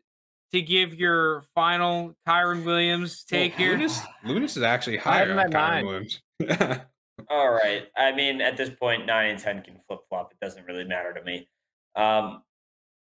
to 0.52 0.62
give 0.62 0.95
your 0.95 1.41
final 1.54 2.16
Kyren 2.28 2.66
Williams 2.66 3.24
take 3.24 3.52
Well, 3.58 3.68
here? 3.68 3.78
Lunas, 3.78 4.02
Lunas 4.26 4.58
is 4.58 4.64
actually 4.64 4.97
higher 4.97 5.30
him 5.32 5.39
on 5.39 5.45
at 5.45 5.52
Kyren 5.52 5.54
nine. 5.54 5.86
Williams. 5.86 6.22
All 7.30 7.52
right. 7.52 7.84
I 7.95 8.12
mean, 8.14 8.41
at 8.41 8.58
this 8.58 8.70
point, 8.70 9.06
nine 9.06 9.32
and 9.32 9.39
ten 9.39 9.62
can 9.62 9.78
flip 9.88 10.00
flop. 10.10 10.32
It 10.32 10.43
doesn't 10.43 10.66
really 10.66 10.86
matter 10.86 11.14
to 11.14 11.24
me. 11.24 11.47
Um, 11.95 12.43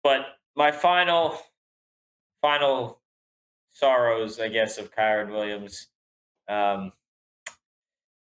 but 0.02 0.22
my 0.56 0.72
final, 0.72 1.38
final 2.40 3.00
sorrows, 3.72 4.40
I 4.40 4.48
guess, 4.48 4.78
of 4.78 4.90
Kyren 4.94 5.30
Williams. 5.30 5.88
Um, 6.48 6.92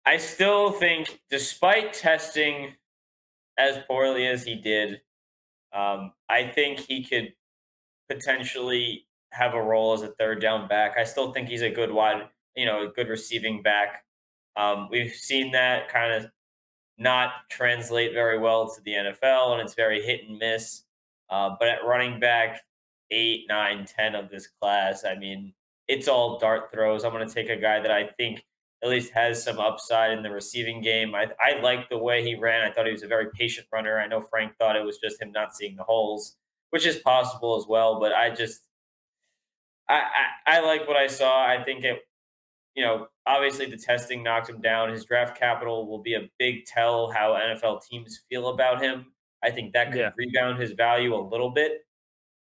I 0.05 0.18
still 0.18 0.72
think, 0.72 1.22
despite 1.30 1.93
testing 1.93 2.74
as 3.57 3.78
poorly 3.88 4.28
as 4.28 4.43
he 4.43 4.55
did, 4.55 5.01
um, 5.74 6.14
I 6.28 6.47
think 6.47 6.80
he 6.80 7.03
could 7.03 7.34
potentially 8.10 9.05
have 9.32 9.53
a 9.53 9.62
role 9.62 9.93
as 9.93 10.01
a 10.01 10.07
third 10.07 10.41
down 10.41 10.68
back. 10.68 10.97
I 10.97 11.03
still 11.03 11.32
think 11.32 11.47
he's 11.47 11.62
a 11.62 11.70
good 11.70 11.91
wide, 11.91 12.24
you 12.55 12.66
know, 12.66 12.88
a 12.88 12.91
good 12.91 13.10
receiving 13.10 13.62
back. 13.62 14.03
Um, 14.55 14.88
we've 14.91 15.12
seen 15.12 15.51
that 15.51 15.91
kind 15.91 16.14
of 16.14 16.32
not 16.97 17.32
translate 17.49 18.14
very 18.14 18.38
well 18.39 18.68
to 18.68 18.82
the 18.82 18.91
NFL, 18.91 19.53
and 19.53 19.62
it's 19.62 19.76
very 19.76 20.03
hit 20.03 20.22
and 20.28 20.38
miss. 20.38 20.84
Uh, 21.30 21.55
but 21.60 21.70
at 21.70 21.86
running 21.86 22.20
back, 22.20 22.62
eight, 23.12 23.45
nine, 23.47 23.86
ten 23.86 24.16
of 24.16 24.30
this 24.30 24.47
class, 24.62 25.05
I 25.05 25.16
mean, 25.16 25.53
it's 25.88 26.07
all 26.07 26.39
dart 26.39 26.72
throws. 26.72 27.03
I'm 27.03 27.12
going 27.12 27.28
to 27.28 27.34
take 27.34 27.49
a 27.49 27.55
guy 27.55 27.80
that 27.80 27.91
I 27.91 28.07
think 28.18 28.43
at 28.84 28.89
least 28.89 29.12
has 29.14 29.43
some 29.43 29.60
upside 29.60 30.12
in 30.12 30.24
the 30.24 30.30
receiving 30.30 30.82
game. 30.82 31.14
I, 31.14 31.28
I 31.39 31.60
like 31.60 31.89
the 31.89 31.97
way 31.97 32.24
he 32.24 32.36
ran. 32.36 32.66
I 32.66 32.72
thought 32.72 32.86
he 32.86 32.91
was 32.91 33.03
a 33.03 33.07
very 33.07 33.28
patient 33.34 33.68
runner. 33.74 33.99
I 33.99 34.07
know 34.07 34.22
Frank 34.22 34.53
thought 34.57 34.76
it 34.76 34.86
was 34.86 34.97
just 34.97 35.22
him 35.22 35.32
not 35.32 35.55
seeing 35.55 35.76
the 35.76 35.84
holes, 35.84 36.38
which 36.72 36.86
is 36.86 36.97
possible 36.97 37.55
as 37.57 37.65
well. 37.67 37.99
But 37.99 38.13
I 38.13 38.30
just, 38.30 38.61
I, 39.88 40.01
I, 40.45 40.57
I 40.57 40.59
like 40.61 40.88
what 40.88 40.97
I 40.97 41.07
saw. 41.07 41.45
I 41.45 41.63
think 41.63 41.84
it, 41.84 41.99
you 42.76 42.84
know, 42.84 43.07
obviously 43.26 43.65
the 43.65 43.78
testing 43.78 44.24
knocked 44.24 44.49
him 44.49 44.61
down. 44.61 44.89
His 44.91 45.05
draft 45.05 45.38
capital 45.38 45.88
will 45.88 46.01
be 46.01 46.13
a 46.15 46.30
big 46.38 46.65
tell 46.65 47.09
how 47.11 47.34
NFL 47.34 47.84
teams 47.86 48.22
feel 48.30 48.49
about 48.49 48.82
him. 48.82 49.07
I 49.43 49.51
think 49.51 49.74
that 49.74 49.91
could 49.91 49.99
Yeah. 49.99 50.11
rebound 50.17 50.59
his 50.61 50.74
value 50.74 51.15
a 51.15 51.22
little 51.22 51.49
bit. 51.49 51.86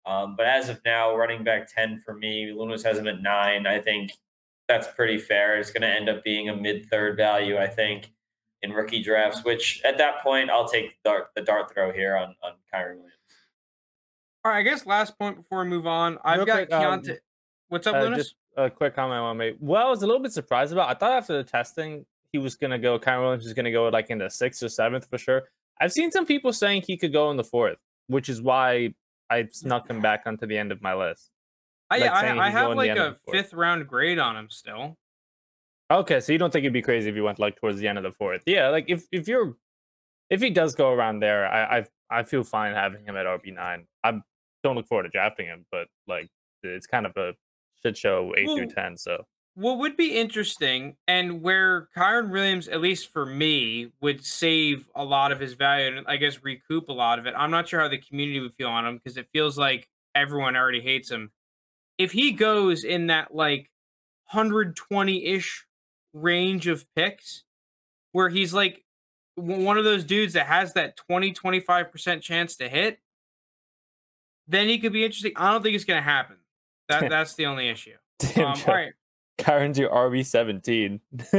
Um, 0.06 0.36
but 0.36 0.46
as 0.46 0.68
of 0.70 0.80
now, 0.84 1.14
running 1.14 1.44
back 1.44 1.68
10 1.72 1.98
for 2.00 2.14
me, 2.14 2.52
Lunas 2.52 2.82
has 2.82 2.98
him 2.98 3.06
at 3.06 3.20
nine. 3.20 3.66
I 3.66 3.78
think 3.78 4.12
that's 4.66 4.88
pretty 4.88 5.18
fair. 5.18 5.58
It's 5.58 5.70
going 5.70 5.82
to 5.82 5.88
end 5.88 6.08
up 6.08 6.24
being 6.24 6.48
a 6.48 6.56
mid 6.56 6.86
third 6.86 7.16
value, 7.16 7.58
I 7.58 7.66
think, 7.66 8.10
in 8.62 8.72
rookie 8.72 9.02
drafts, 9.02 9.44
which 9.44 9.82
at 9.84 9.98
that 9.98 10.22
point, 10.22 10.50
I'll 10.50 10.68
take 10.68 10.90
the 11.02 11.10
dart, 11.10 11.28
the 11.36 11.42
dart 11.42 11.72
throw 11.72 11.92
here 11.92 12.16
on, 12.16 12.34
on 12.42 12.52
Kyren 12.72 12.96
Williams. 12.96 13.17
All 14.48 14.54
right, 14.54 14.60
I 14.60 14.62
guess 14.62 14.86
last 14.86 15.18
point 15.18 15.36
before 15.36 15.62
we 15.62 15.68
move 15.68 15.86
on. 15.86 16.16
I've 16.24 16.38
Real 16.38 16.46
got 16.46 16.68
quick, 16.68 16.72
um, 16.72 17.02
What's 17.68 17.86
up, 17.86 17.96
Uh, 17.96 18.00
Lunas? 18.00 18.16
just 18.16 18.34
a 18.56 18.70
quick 18.70 18.94
comment 18.94 19.18
I 19.18 19.20
want 19.20 19.34
to 19.34 19.38
make. 19.38 19.56
Well, 19.60 19.86
I 19.86 19.90
was 19.90 20.02
a 20.02 20.06
little 20.06 20.22
bit 20.22 20.32
surprised 20.32 20.72
about. 20.72 20.88
I 20.88 20.94
thought 20.94 21.12
after 21.12 21.36
the 21.36 21.44
testing, 21.44 22.06
he 22.32 22.38
was 22.38 22.56
gonna 22.56 22.78
go. 22.78 22.98
Kyren 22.98 23.20
Williams 23.20 23.44
was 23.44 23.52
gonna 23.52 23.70
go 23.70 23.90
like 23.90 24.08
in 24.08 24.16
the 24.16 24.30
sixth 24.30 24.62
or 24.62 24.70
seventh 24.70 25.06
for 25.10 25.18
sure. 25.18 25.50
I've 25.82 25.92
seen 25.92 26.10
some 26.10 26.24
people 26.24 26.54
saying 26.54 26.84
he 26.86 26.96
could 26.96 27.12
go 27.12 27.30
in 27.30 27.36
the 27.36 27.44
fourth, 27.44 27.76
which 28.06 28.30
is 28.30 28.40
why 28.40 28.94
I 29.28 29.48
snuck 29.52 29.90
him 29.90 30.00
back 30.00 30.22
onto 30.24 30.46
the 30.46 30.56
end 30.56 30.72
of 30.72 30.80
my 30.80 30.94
list. 30.94 31.30
I, 31.90 31.98
like 31.98 32.10
I, 32.10 32.46
I 32.46 32.48
have 32.48 32.74
like 32.74 32.96
a 32.96 33.08
of 33.08 33.12
the 33.12 33.20
fourth. 33.26 33.36
fifth 33.36 33.52
round 33.52 33.86
grade 33.86 34.18
on 34.18 34.34
him 34.34 34.48
still. 34.48 34.96
Okay, 35.90 36.20
so 36.20 36.32
you 36.32 36.38
don't 36.38 36.50
think 36.50 36.62
it'd 36.62 36.72
be 36.72 36.80
crazy 36.80 37.10
if 37.10 37.14
he 37.14 37.20
went 37.20 37.38
like 37.38 37.56
towards 37.60 37.80
the 37.80 37.86
end 37.86 37.98
of 37.98 38.02
the 38.02 38.12
fourth? 38.12 38.44
Yeah, 38.46 38.70
like 38.70 38.86
if 38.88 39.04
if 39.12 39.28
you're 39.28 39.58
if 40.30 40.40
he 40.40 40.48
does 40.48 40.74
go 40.74 40.90
around 40.90 41.20
there, 41.20 41.46
I 41.46 41.80
I, 41.80 41.86
I 42.08 42.22
feel 42.22 42.44
fine 42.44 42.72
having 42.72 43.04
him 43.04 43.14
at 43.14 43.26
RB 43.26 43.52
nine. 43.54 43.86
I 44.02 44.22
don't 44.62 44.76
look 44.76 44.88
forward 44.88 45.04
to 45.04 45.08
drafting 45.10 45.46
him, 45.46 45.66
but 45.70 45.88
like 46.06 46.28
it's 46.62 46.86
kind 46.86 47.06
of 47.06 47.16
a 47.16 47.34
shit 47.82 47.96
show 47.96 48.32
eight 48.36 48.46
through 48.46 48.66
ten. 48.68 48.96
So 48.96 49.24
What 49.54 49.78
would 49.78 49.96
be 49.96 50.18
interesting, 50.18 50.96
and 51.06 51.42
where 51.42 51.88
Kyren 51.96 52.30
Williams, 52.30 52.68
at 52.68 52.80
least 52.80 53.12
for 53.12 53.26
me, 53.26 53.90
would 54.00 54.24
save 54.24 54.88
a 54.94 55.04
lot 55.04 55.32
of 55.32 55.40
his 55.40 55.54
value 55.54 55.96
and 55.96 56.06
I 56.06 56.16
guess 56.16 56.42
recoup 56.42 56.88
a 56.88 56.92
lot 56.92 57.18
of 57.18 57.26
it. 57.26 57.34
I'm 57.36 57.50
not 57.50 57.68
sure 57.68 57.80
how 57.80 57.88
the 57.88 57.98
community 57.98 58.40
would 58.40 58.54
feel 58.54 58.68
on 58.68 58.86
him 58.86 58.96
because 58.96 59.16
it 59.16 59.28
feels 59.32 59.58
like 59.58 59.88
everyone 60.14 60.56
already 60.56 60.80
hates 60.80 61.10
him. 61.10 61.30
If 61.98 62.12
he 62.12 62.32
goes 62.32 62.84
in 62.84 63.08
that 63.08 63.34
like 63.34 63.70
120 64.32 65.24
ish 65.24 65.66
range 66.12 66.66
of 66.66 66.84
picks, 66.94 67.44
where 68.12 68.28
he's 68.28 68.54
like 68.54 68.84
one 69.34 69.78
of 69.78 69.84
those 69.84 70.04
dudes 70.04 70.32
that 70.34 70.46
has 70.46 70.72
that 70.74 70.96
20 70.96 71.32
25% 71.32 72.22
chance 72.22 72.56
to 72.56 72.68
hit, 72.68 72.98
then 74.48 74.68
he 74.68 74.78
could 74.78 74.92
be 74.92 75.04
interesting. 75.04 75.32
I 75.36 75.52
don't 75.52 75.62
think 75.62 75.74
it's 75.76 75.84
going 75.84 75.98
to 75.98 76.02
happen. 76.08 76.36
That 76.88 77.08
That's 77.10 77.34
the 77.34 77.46
only 77.46 77.68
issue. 77.68 77.94
damn, 78.18 78.46
Um, 78.48 78.56
Chuck, 78.56 78.68
all 78.68 78.74
right. 78.74 78.92
Kyren's 79.38 79.78
your 79.78 79.90
RB 79.90 80.26
seventeen. 80.26 81.00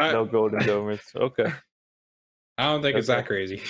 no 0.00 0.24
golden 0.24 0.60
domers. 0.60 1.14
Okay. 1.14 1.52
I 2.56 2.64
don't 2.64 2.80
think 2.82 2.96
it's 2.96 3.08
that 3.08 3.26
crazy. 3.26 3.60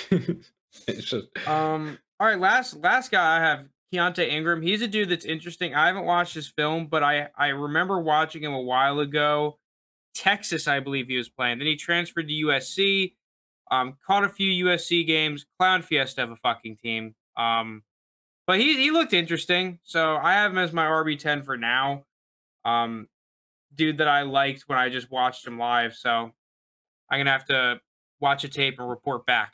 It's 0.86 1.04
just 1.04 1.26
Um. 1.48 1.98
All 2.20 2.26
right. 2.28 2.38
Last 2.38 2.76
last 2.76 3.10
guy 3.10 3.38
I 3.38 3.40
have 3.40 3.66
Keaontay 3.92 4.28
Ingram. 4.28 4.62
He's 4.62 4.82
a 4.82 4.86
dude 4.86 5.08
that's 5.08 5.24
interesting. 5.24 5.74
I 5.74 5.88
haven't 5.88 6.04
watched 6.04 6.34
his 6.34 6.46
film, 6.48 6.86
but 6.86 7.02
I 7.02 7.28
I 7.36 7.48
remember 7.48 7.98
watching 8.00 8.42
him 8.44 8.52
a 8.52 8.60
while 8.62 9.00
ago. 9.00 9.58
Texas, 10.14 10.68
I 10.68 10.80
believe 10.80 11.08
he 11.08 11.16
was 11.16 11.28
playing. 11.28 11.58
Then 11.58 11.66
he 11.66 11.76
transferred 11.76 12.28
to 12.28 12.34
USC. 12.34 13.14
Um, 13.70 13.96
caught 14.06 14.24
a 14.24 14.28
few 14.28 14.66
USC 14.66 15.06
games. 15.06 15.44
Clown 15.58 15.82
Fiesta 15.82 16.22
of 16.22 16.30
a 16.30 16.36
fucking 16.36 16.76
team. 16.76 17.14
Um, 17.36 17.82
but 18.48 18.58
he 18.58 18.82
he 18.82 18.90
looked 18.90 19.12
interesting. 19.12 19.78
So 19.84 20.16
I 20.16 20.32
have 20.32 20.52
him 20.52 20.58
as 20.58 20.72
my 20.72 20.86
RB 20.86 21.18
ten 21.18 21.42
for 21.42 21.58
now. 21.58 22.04
Um, 22.64 23.06
dude 23.74 23.98
that 23.98 24.08
I 24.08 24.22
liked 24.22 24.64
when 24.66 24.78
I 24.78 24.88
just 24.88 25.10
watched 25.10 25.46
him 25.46 25.58
live. 25.58 25.94
So 25.94 26.32
I'm 27.10 27.20
gonna 27.20 27.30
have 27.30 27.44
to 27.46 27.80
watch 28.20 28.44
a 28.44 28.48
tape 28.48 28.80
and 28.80 28.88
report 28.88 29.26
back. 29.26 29.52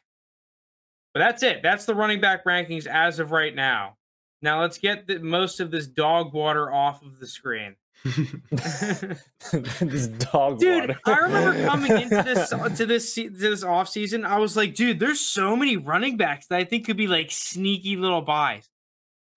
But 1.12 1.20
that's 1.20 1.42
it. 1.42 1.60
That's 1.60 1.86
the 1.86 1.94
running 1.94 2.20
back 2.20 2.44
rankings 2.44 2.86
as 2.86 3.18
of 3.18 3.32
right 3.32 3.54
now. 3.54 3.96
Now 4.40 4.60
let's 4.60 4.78
get 4.78 5.08
the, 5.08 5.18
most 5.18 5.58
of 5.58 5.72
this 5.72 5.88
dog 5.88 6.32
water 6.32 6.72
off 6.72 7.02
of 7.02 7.18
the 7.18 7.26
screen. 7.26 7.74
this 8.04 10.06
dog 10.06 10.32
water. 10.32 10.56
dude, 10.58 10.88
water. 10.90 11.00
I 11.04 11.18
remember 11.18 11.66
coming 11.66 12.00
into 12.00 12.22
this 12.22 12.50
to 12.76 12.86
this 12.86 13.12
to 13.14 13.28
this 13.28 13.64
off 13.64 13.88
season. 13.88 14.24
I 14.24 14.38
was 14.38 14.56
like, 14.56 14.76
dude, 14.76 15.00
there's 15.00 15.18
so 15.18 15.56
many 15.56 15.76
running 15.76 16.16
backs 16.16 16.46
that 16.46 16.60
I 16.60 16.64
think 16.64 16.86
could 16.86 16.96
be 16.96 17.08
like 17.08 17.32
sneaky 17.32 17.96
little 17.96 18.22
buys. 18.22 18.68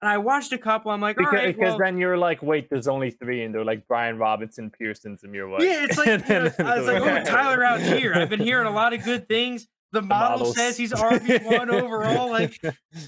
And 0.02 0.10
I 0.10 0.20
watched 0.20 0.54
a 0.54 0.60
couple. 0.60 0.92
I'm 0.92 1.02
like, 1.02 1.18
all 1.18 1.26
because, 1.26 1.34
right, 1.34 1.56
because 1.56 1.72
well, 1.72 1.80
then 1.80 1.98
you're 1.98 2.18
like, 2.18 2.44
wait, 2.44 2.70
there's 2.70 2.88
only 2.88 3.10
three, 3.10 3.44
and 3.44 3.54
they're 3.54 3.66
like 3.66 3.88
Brian 3.88 4.20
Robinson, 4.20 4.70
Pearson, 4.70 5.18
Zamir 5.18 5.50
White. 5.50 5.64
yeah, 5.64 5.86
it's 5.86 5.98
like 5.98 6.08
you 6.08 6.18
know, 6.18 6.52
I 6.60 6.78
was 6.78 6.88
like, 6.88 7.02
oh, 7.02 7.24
Tyler 7.26 7.80
here. 7.80 8.14
I've 8.14 8.30
been 8.30 8.40
hearing 8.40 8.68
a 8.68 8.72
lot 8.72 8.94
of 8.94 9.04
good 9.04 9.28
things. 9.28 9.68
The 9.94 10.02
model 10.02 10.40
models. 10.40 10.56
says 10.56 10.76
he's 10.76 10.92
RB 10.92 11.46
one 11.46 11.70
overall. 11.74 12.30
Like, 12.30 12.62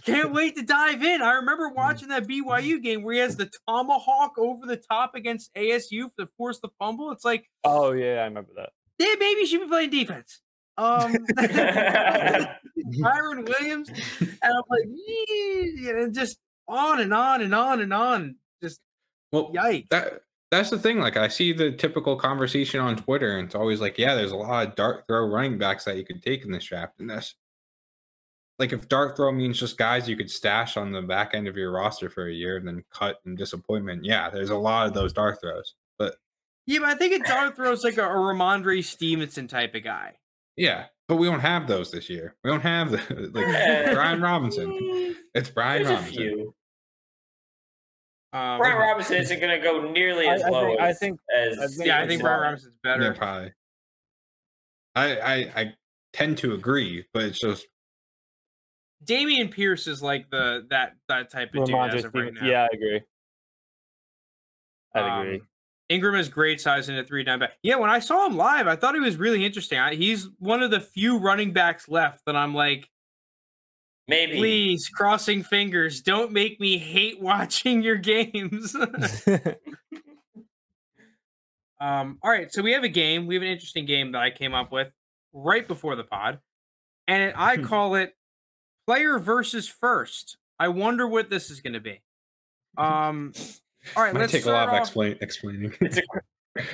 can't 0.06 0.32
wait 0.32 0.56
to 0.56 0.64
dive 0.64 1.04
in. 1.04 1.22
I 1.22 1.34
remember 1.34 1.68
watching 1.76 2.08
that 2.08 2.26
BYU 2.26 2.82
game 2.82 3.04
where 3.04 3.14
he 3.16 3.20
has 3.20 3.36
the 3.36 3.52
tomahawk 3.68 4.38
over 4.38 4.66
the 4.66 4.78
top 4.78 5.14
against 5.14 5.54
ASU 5.56 6.10
to 6.18 6.28
force 6.38 6.60
the 6.62 6.70
fumble. 6.80 7.12
It's 7.12 7.26
like, 7.26 7.50
oh 7.66 7.92
yeah, 7.92 8.22
I 8.22 8.24
remember 8.24 8.52
that. 8.56 8.70
yeah, 8.98 9.14
maybe 9.20 9.42
you 9.42 9.48
should 9.48 9.62
be 9.62 9.68
playing 9.68 9.90
defense. 9.90 10.42
Um, 10.78 11.18
Byron 13.02 13.44
Williams, 13.44 13.90
and 13.90 14.40
I'm 14.42 14.64
like, 14.70 14.86
yeah, 14.88 16.04
and 16.04 16.16
just 16.16 16.38
on 16.70 17.00
and 17.00 17.14
on 17.14 17.42
and 17.42 17.54
on 17.54 17.82
and 17.82 17.94
on. 17.94 18.36
Just 18.62 18.80
well, 19.32 19.52
yikes. 19.54 19.90
that 19.90 20.22
that's 20.52 20.70
the 20.70 20.80
thing. 20.80 21.00
Like 21.00 21.18
I 21.18 21.28
see 21.28 21.54
the 21.54 21.72
typical 21.72 22.16
conversation 22.16 22.80
on 22.80 22.96
Twitter, 22.96 23.38
and 23.38 23.48
it's 23.48 23.56
always 23.56 23.82
like, 23.82 23.98
yeah, 23.98 24.16
there's 24.16 24.32
a 24.32 24.38
lot 24.38 24.68
of 24.68 24.76
dart 24.76 25.06
throw 25.08 25.28
running 25.28 25.58
backs 25.58 25.86
that 25.86 25.98
you 25.98 26.06
could 26.06 26.22
take 26.24 26.44
in 26.46 26.52
this 26.52 26.66
draft, 26.66 27.00
and 27.00 27.10
that's 27.10 27.36
like 28.58 28.74
if 28.74 28.90
dart 28.90 29.16
throw 29.16 29.32
means 29.32 29.60
just 29.60 29.78
guys 29.78 30.10
you 30.10 30.18
could 30.18 30.30
stash 30.30 30.76
on 30.78 30.92
the 30.92 31.02
back 31.02 31.34
end 31.34 31.48
of 31.48 31.56
your 31.56 31.72
roster 31.72 32.10
for 32.10 32.28
a 32.28 32.34
year 32.34 32.58
and 32.58 32.68
then 32.68 32.84
cut 32.92 33.20
in 33.26 33.36
disappointment. 33.36 34.04
Yeah, 34.04 34.30
there's 34.30 34.50
a 34.50 34.58
lot 34.58 34.88
of 34.88 34.94
those 34.94 35.14
dart 35.14 35.40
throws, 35.42 35.76
but 35.98 36.16
Yeah, 36.66 36.80
but 36.80 36.90
I 36.90 36.96
think 36.96 37.24
a 37.24 37.28
dart 37.28 37.56
throws 37.56 37.84
like 37.84 37.98
a, 37.98 38.06
a 38.06 38.08
Rhamondre 38.16 38.84
Stevenson 38.84 39.48
type 39.48 39.76
of 39.76 39.84
guy. 39.84 40.16
yeah, 40.58 40.86
but 41.08 41.16
we 41.16 41.28
don't 41.28 41.40
have 41.40 41.68
those 41.68 41.90
this 41.92 42.10
year. 42.10 42.36
We 42.44 42.52
don't 42.52 42.62
have 42.62 42.92
the 42.92 43.32
like 43.34 43.94
Brian 43.94 44.22
Robinson. 44.22 45.16
It's 45.36 45.50
Brian 45.50 45.84
There's 45.84 45.96
Robinson. 45.96 46.54
Few. 48.32 48.40
Um, 48.40 48.58
Brian 48.60 48.78
Robinson 48.80 49.18
isn't 49.18 49.40
going 49.40 49.58
to 49.60 49.64
go 49.64 49.92
nearly 49.92 50.28
as 50.28 50.42
I 50.44 50.50
low 50.50 50.68
think- 50.68 50.82
I 50.82 50.94
think- 50.94 51.20
as 51.36 51.60
I 51.60 51.68
think- 51.68 51.86
yeah, 51.88 52.02
I 52.02 52.08
think 52.08 52.22
Brian 52.22 52.42
Robinson's 52.42 52.76
Yeah, 52.84 52.98
better. 52.98 53.14
probably. 53.14 53.54
I, 54.96 55.18
I 55.20 55.34
I 55.62 55.74
tend 56.14 56.38
to 56.40 56.54
agree, 56.54 57.06
but 57.14 57.24
it's 57.24 57.40
just 57.40 57.66
Dameon 59.06 59.52
Pierce 59.52 59.88
is 59.88 60.02
like 60.02 60.30
the 60.30 60.66
that 60.72 60.96
that 61.08 61.30
type 61.32 61.54
of 61.56 61.66
dude 61.66 61.76
as 61.76 62.04
of 62.04 62.14
right 62.14 62.34
now. 62.34 62.46
Yeah, 62.46 62.64
I 62.64 62.76
agree. 62.76 63.02
I 64.96 65.00
Um, 65.00 65.22
agree. 65.22 65.42
Ingram 65.90 66.16
is 66.16 66.28
great 66.30 66.60
size 66.60 66.90
in 66.90 66.98
a 66.98 67.04
three 67.04 67.24
down 67.24 67.40
back. 67.40 67.54
Yeah, 67.64 67.76
when 67.78 67.90
I 67.90 68.00
saw 68.00 68.26
him 68.28 68.36
live, 68.36 68.68
I 68.68 68.76
thought 68.76 68.94
he 68.96 69.00
was 69.00 69.16
really 69.18 69.46
interesting. 69.46 69.80
I, 69.80 69.96
he's 69.96 70.28
one 70.40 70.62
of 70.62 70.70
the 70.72 70.80
few 70.82 71.18
running 71.18 71.54
backs 71.54 71.88
left 71.88 72.26
that 72.26 72.36
I'm 72.36 72.54
like, 72.54 72.90
Maybe. 74.10 74.38
please, 74.38 74.90
crossing 74.90 75.44
fingers, 75.44 76.02
don't 76.02 76.32
make 76.32 76.60
me 76.60 76.78
hate 76.78 77.22
watching 77.22 77.82
your 77.84 77.98
games. 77.98 78.76
um, 81.80 82.18
all 82.24 82.32
right, 82.32 82.52
so 82.52 82.62
we 82.62 82.74
have 82.74 82.84
a 82.84 82.90
game. 82.90 83.28
We 83.28 83.36
have 83.36 83.44
an 83.44 83.50
interesting 83.50 83.86
game 83.86 84.12
that 84.14 84.22
I 84.22 84.32
came 84.32 84.54
up 84.54 84.72
with 84.72 84.92
right 85.32 85.68
before 85.68 85.96
the 85.96 86.04
pod, 86.04 86.40
and 87.08 87.34
I 87.36 87.58
call 87.58 87.96
it 87.96 88.16
player 88.88 89.20
versus 89.20 89.68
first. 89.68 90.38
I 90.60 90.70
wonder 90.70 91.08
what 91.08 91.30
this 91.30 91.52
is 91.52 91.62
going 91.62 91.74
to 91.74 91.80
be. 91.80 92.02
Um, 92.78 93.32
all 93.96 94.04
right, 94.04 94.14
might 94.14 94.22
let's 94.22 94.32
take 94.32 94.46
a 94.46 94.50
lot 94.50 94.64
start 94.64 94.70
of 94.70 94.74
off- 94.76 94.82
explain, 94.82 95.18
explaining. 95.22 95.74
It's 95.82 95.98
a 95.98 96.02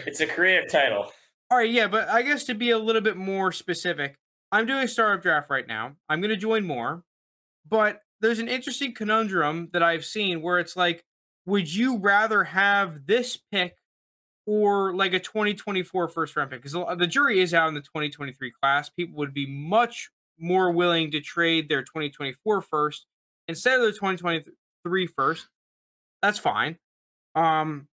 it's 0.05 0.19
a 0.21 0.27
creative 0.27 0.71
title. 0.71 1.11
All 1.51 1.57
right, 1.57 1.69
yeah, 1.69 1.87
but 1.87 2.07
I 2.09 2.21
guess 2.21 2.45
to 2.45 2.55
be 2.55 2.71
a 2.71 2.77
little 2.77 3.01
bit 3.01 3.17
more 3.17 3.51
specific, 3.51 4.17
I'm 4.51 4.65
doing 4.65 4.87
startup 4.87 5.21
draft 5.21 5.49
right 5.49 5.67
now. 5.67 5.95
I'm 6.09 6.21
going 6.21 6.29
to 6.29 6.37
join 6.37 6.65
more, 6.65 7.03
but 7.67 8.01
there's 8.21 8.39
an 8.39 8.47
interesting 8.47 8.93
conundrum 8.93 9.69
that 9.73 9.83
I've 9.83 10.05
seen 10.05 10.41
where 10.41 10.59
it's 10.59 10.75
like, 10.75 11.03
would 11.45 11.73
you 11.73 11.97
rather 11.97 12.43
have 12.43 13.05
this 13.05 13.37
pick 13.51 13.75
or 14.45 14.95
like 14.95 15.13
a 15.13 15.19
2024 15.19 16.07
first 16.07 16.35
round 16.35 16.51
pick? 16.51 16.61
Because 16.61 16.97
the 16.97 17.07
jury 17.07 17.39
is 17.39 17.53
out 17.53 17.67
in 17.67 17.73
the 17.73 17.81
2023 17.81 18.51
class. 18.51 18.89
People 18.89 19.17
would 19.17 19.33
be 19.33 19.45
much 19.45 20.09
more 20.39 20.71
willing 20.71 21.11
to 21.11 21.21
trade 21.21 21.69
their 21.69 21.81
2024 21.81 22.61
first 22.61 23.05
instead 23.47 23.75
of 23.75 23.81
their 23.81 23.91
2023 23.91 25.07
first. 25.07 25.47
That's 26.21 26.39
fine. 26.39 26.77
Um, 27.35 27.87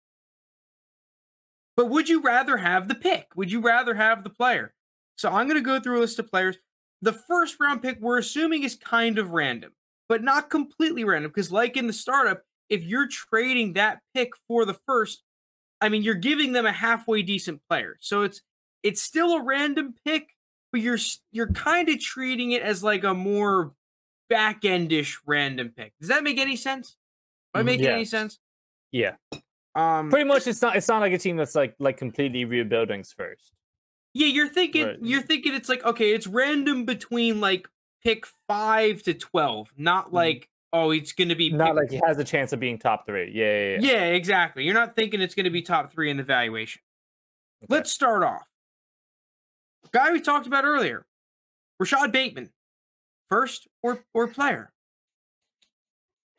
but 1.77 1.87
would 1.87 2.09
you 2.09 2.21
rather 2.21 2.59
have 2.59 2.89
the 2.89 2.95
pick? 2.95 3.29
Would 3.35 3.51
you 3.51 3.61
rather 3.61 3.95
have 3.95 4.25
the 4.25 4.31
player? 4.31 4.75
So 5.17 5.31
I'm 5.31 5.47
going 5.47 5.57
to 5.57 5.65
go 5.65 5.81
through 5.81 5.99
a 5.99 6.01
list 6.01 6.19
of 6.19 6.31
players. 6.31 6.57
The 7.03 7.13
first 7.13 7.57
round 7.61 7.83
pick 7.83 8.01
we're 8.01 8.19
assuming 8.19 8.63
is 8.63 8.77
kind 8.77 9.19
of 9.19 9.31
random, 9.33 9.73
but 10.09 10.23
not 10.23 10.51
completely 10.51 11.05
random 11.05 11.31
because, 11.31 11.51
like 11.53 11.77
in 11.77 11.87
the 11.87 11.93
startup, 11.93 12.43
if 12.69 12.85
you're 12.85 13.09
trading 13.09 13.75
that 13.75 14.01
pick 14.15 14.31
for 14.49 14.65
the 14.65 14.75
first, 14.87 15.23
I 15.81 15.89
mean, 15.89 16.03
you're 16.03 16.15
giving 16.15 16.53
them 16.53 16.65
a 16.65 16.73
halfway 16.73 17.23
decent 17.23 17.61
player. 17.69 17.97
So 18.01 18.23
it's 18.23 18.41
it's 18.83 19.03
still 19.03 19.33
a 19.35 19.43
random 19.43 19.95
pick, 20.05 20.29
but 20.71 20.81
you're 20.81 20.99
you're 21.33 21.53
kind 21.53 21.89
of 21.89 21.99
treating 22.01 22.53
it 22.53 22.63
as 22.63 22.83
like 22.85 23.03
a 23.05 23.15
more 23.15 23.75
back 24.31 24.63
endish 24.63 25.17
random 25.27 25.73
pick. 25.77 25.93
Does 26.01 26.09
that 26.09 26.23
make 26.23 26.39
any 26.39 26.57
sense? 26.57 26.97
Am 27.55 27.61
I 27.61 27.63
Mhm. 27.63 27.67
making 27.67 27.87
any 27.89 28.05
sense? 28.05 28.39
yeah, 28.93 29.17
Um, 29.75 30.09
pretty 30.11 30.25
much. 30.29 30.47
It's 30.47 30.63
not. 30.63 30.77
It's 30.77 30.89
not 30.89 31.01
like 31.01 31.13
a 31.13 31.19
team 31.19 31.37
that's 31.37 31.55
like 31.55 31.75
like 31.81 31.97
completely 31.97 32.45
rebuilding 32.45 33.03
first. 33.05 33.53
Yeah, 34.15 34.27
you're 34.27 34.49
thinking 34.49 34.87
Right. 34.87 34.99
you're 35.03 35.23
thinking 35.23 35.55
it's 35.55 35.69
like 35.69 35.85
okay, 35.85 36.13
it's 36.13 36.27
random 36.27 36.85
between 36.85 37.41
like 37.41 37.69
pick 38.05 38.27
five 38.49 39.03
to 39.05 39.15
twelve, 39.15 39.73
not 39.77 40.13
like 40.13 40.49
oh, 40.75 40.91
it's 40.91 41.13
gonna 41.13 41.37
be 41.37 41.49
Mm-hmm. 41.49 41.59
Not 41.59 41.77
like 41.77 41.91
he 41.91 42.01
has 42.05 42.19
a 42.19 42.25
chance 42.25 42.53
of 42.53 42.61
being 42.61 42.79
top 42.79 43.07
three. 43.07 43.31
Yeah, 43.35 43.45
yeah, 43.45 43.79
yeah. 43.81 43.93
yeah, 43.93 44.05
exactly. 44.15 44.65
You're 44.65 44.75
not 44.75 44.97
thinking 44.97 45.21
it's 45.21 45.35
gonna 45.35 45.51
be 45.51 45.63
top 45.63 45.93
three 45.93 46.11
in 46.11 46.17
the 46.17 46.23
valuation. 46.23 46.83
Okay. 47.65 47.75
Let's 47.75 47.93
start 47.93 48.23
off. 48.23 48.47
Guy 49.93 50.13
we 50.13 50.21
talked 50.21 50.47
about 50.47 50.65
earlier, 50.65 51.07
Rashod 51.79 52.13
Bateman, 52.13 52.51
first 53.29 53.69
or 53.83 54.05
or 54.15 54.27
player, 54.29 54.72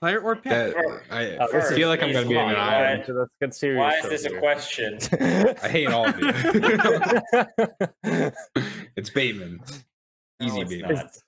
player 0.04 0.20
or 0.20 0.36
pick. 0.36 0.52
That, 0.52 0.76
I, 1.10 1.36
I 1.38 1.46
is- 1.46 1.72
feel 1.74 1.88
like 1.90 2.04
I'm 2.04 2.12
going 2.12 2.24
to 2.26 2.30
be 2.30 2.36
in 2.36 2.42
come 2.42 2.50
an 2.50 2.56
on, 2.56 2.62
island. 2.74 3.00
why- 3.02 3.08
So 3.08 3.14
let's 3.14 3.32
get 3.40 3.54
serious. 3.56 3.80
Why 3.80 3.94
is 3.98 4.04
over 4.06 4.10
this 4.10 4.26
a 4.26 4.40
question? 4.40 5.00
I 5.64 5.70
hate 5.70 5.88
all 5.88 6.06
of 6.08 6.20
you. 6.20 6.32
it's 8.96 9.10
Bateman. 9.10 9.62
Easy 10.42 10.56
No, 10.56 10.62
it's 10.62 10.70
Bateman. 10.72 10.96
not. 10.96 11.06
Is, 11.06 11.24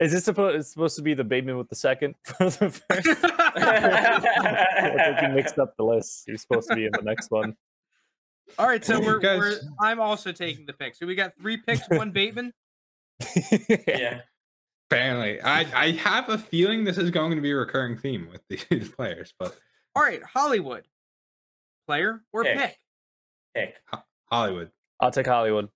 is 0.00 0.12
this 0.12 0.24
supposed? 0.24 0.56
It's 0.56 0.70
supposed 0.72 0.96
to 0.96 1.02
be 1.02 1.14
the 1.14 1.24
Bateman 1.24 1.56
with 1.58 1.68
the 1.68 1.76
second 1.76 2.14
for 2.24 2.44
the 2.50 2.70
first? 2.70 3.08
I 3.56 5.12
think 5.18 5.22
you 5.22 5.28
mixed 5.34 5.58
up 5.58 5.76
the 5.76 5.84
list. 5.84 6.26
You're 6.26 6.36
supposed 6.38 6.68
to 6.70 6.74
be 6.76 6.86
in 6.86 6.92
the 6.92 7.02
next 7.02 7.30
one. 7.30 7.54
All 8.58 8.66
right, 8.66 8.84
so 8.84 9.00
we're, 9.00 9.18
guys- 9.20 9.38
we're 9.38 9.58
I'm 9.80 10.00
also 10.00 10.32
taking 10.32 10.66
the 10.66 10.72
pick. 10.72 10.96
So 10.96 11.06
we 11.06 11.14
got 11.14 11.32
three 11.38 11.56
picks, 11.58 11.88
one 11.90 12.10
Bateman. 12.10 12.52
yeah. 13.86 14.20
Apparently, 14.94 15.40
I, 15.42 15.66
I 15.74 15.90
have 15.92 16.28
a 16.28 16.38
feeling 16.38 16.84
this 16.84 16.98
is 16.98 17.10
going 17.10 17.34
to 17.34 17.40
be 17.40 17.50
a 17.50 17.56
recurring 17.56 17.96
theme 17.96 18.28
with 18.30 18.42
these 18.48 18.88
players, 18.96 19.34
but 19.38 19.56
All 19.94 20.02
right, 20.02 20.22
Hollywood, 20.22 20.84
player 21.86 22.22
or 22.32 22.44
Pick. 22.44 22.58
pick. 22.58 22.76
Pick. 23.54 23.76
Hollywood. 24.30 24.70
I'll 25.00 25.10
take 25.10 25.26
Hollywood. 25.26 25.68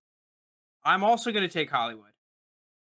I'm 0.85 1.05
also 1.05 1.33
going 1.33 1.47
to 1.47 1.53
take 1.53 1.71
Hollywood. 1.71 2.05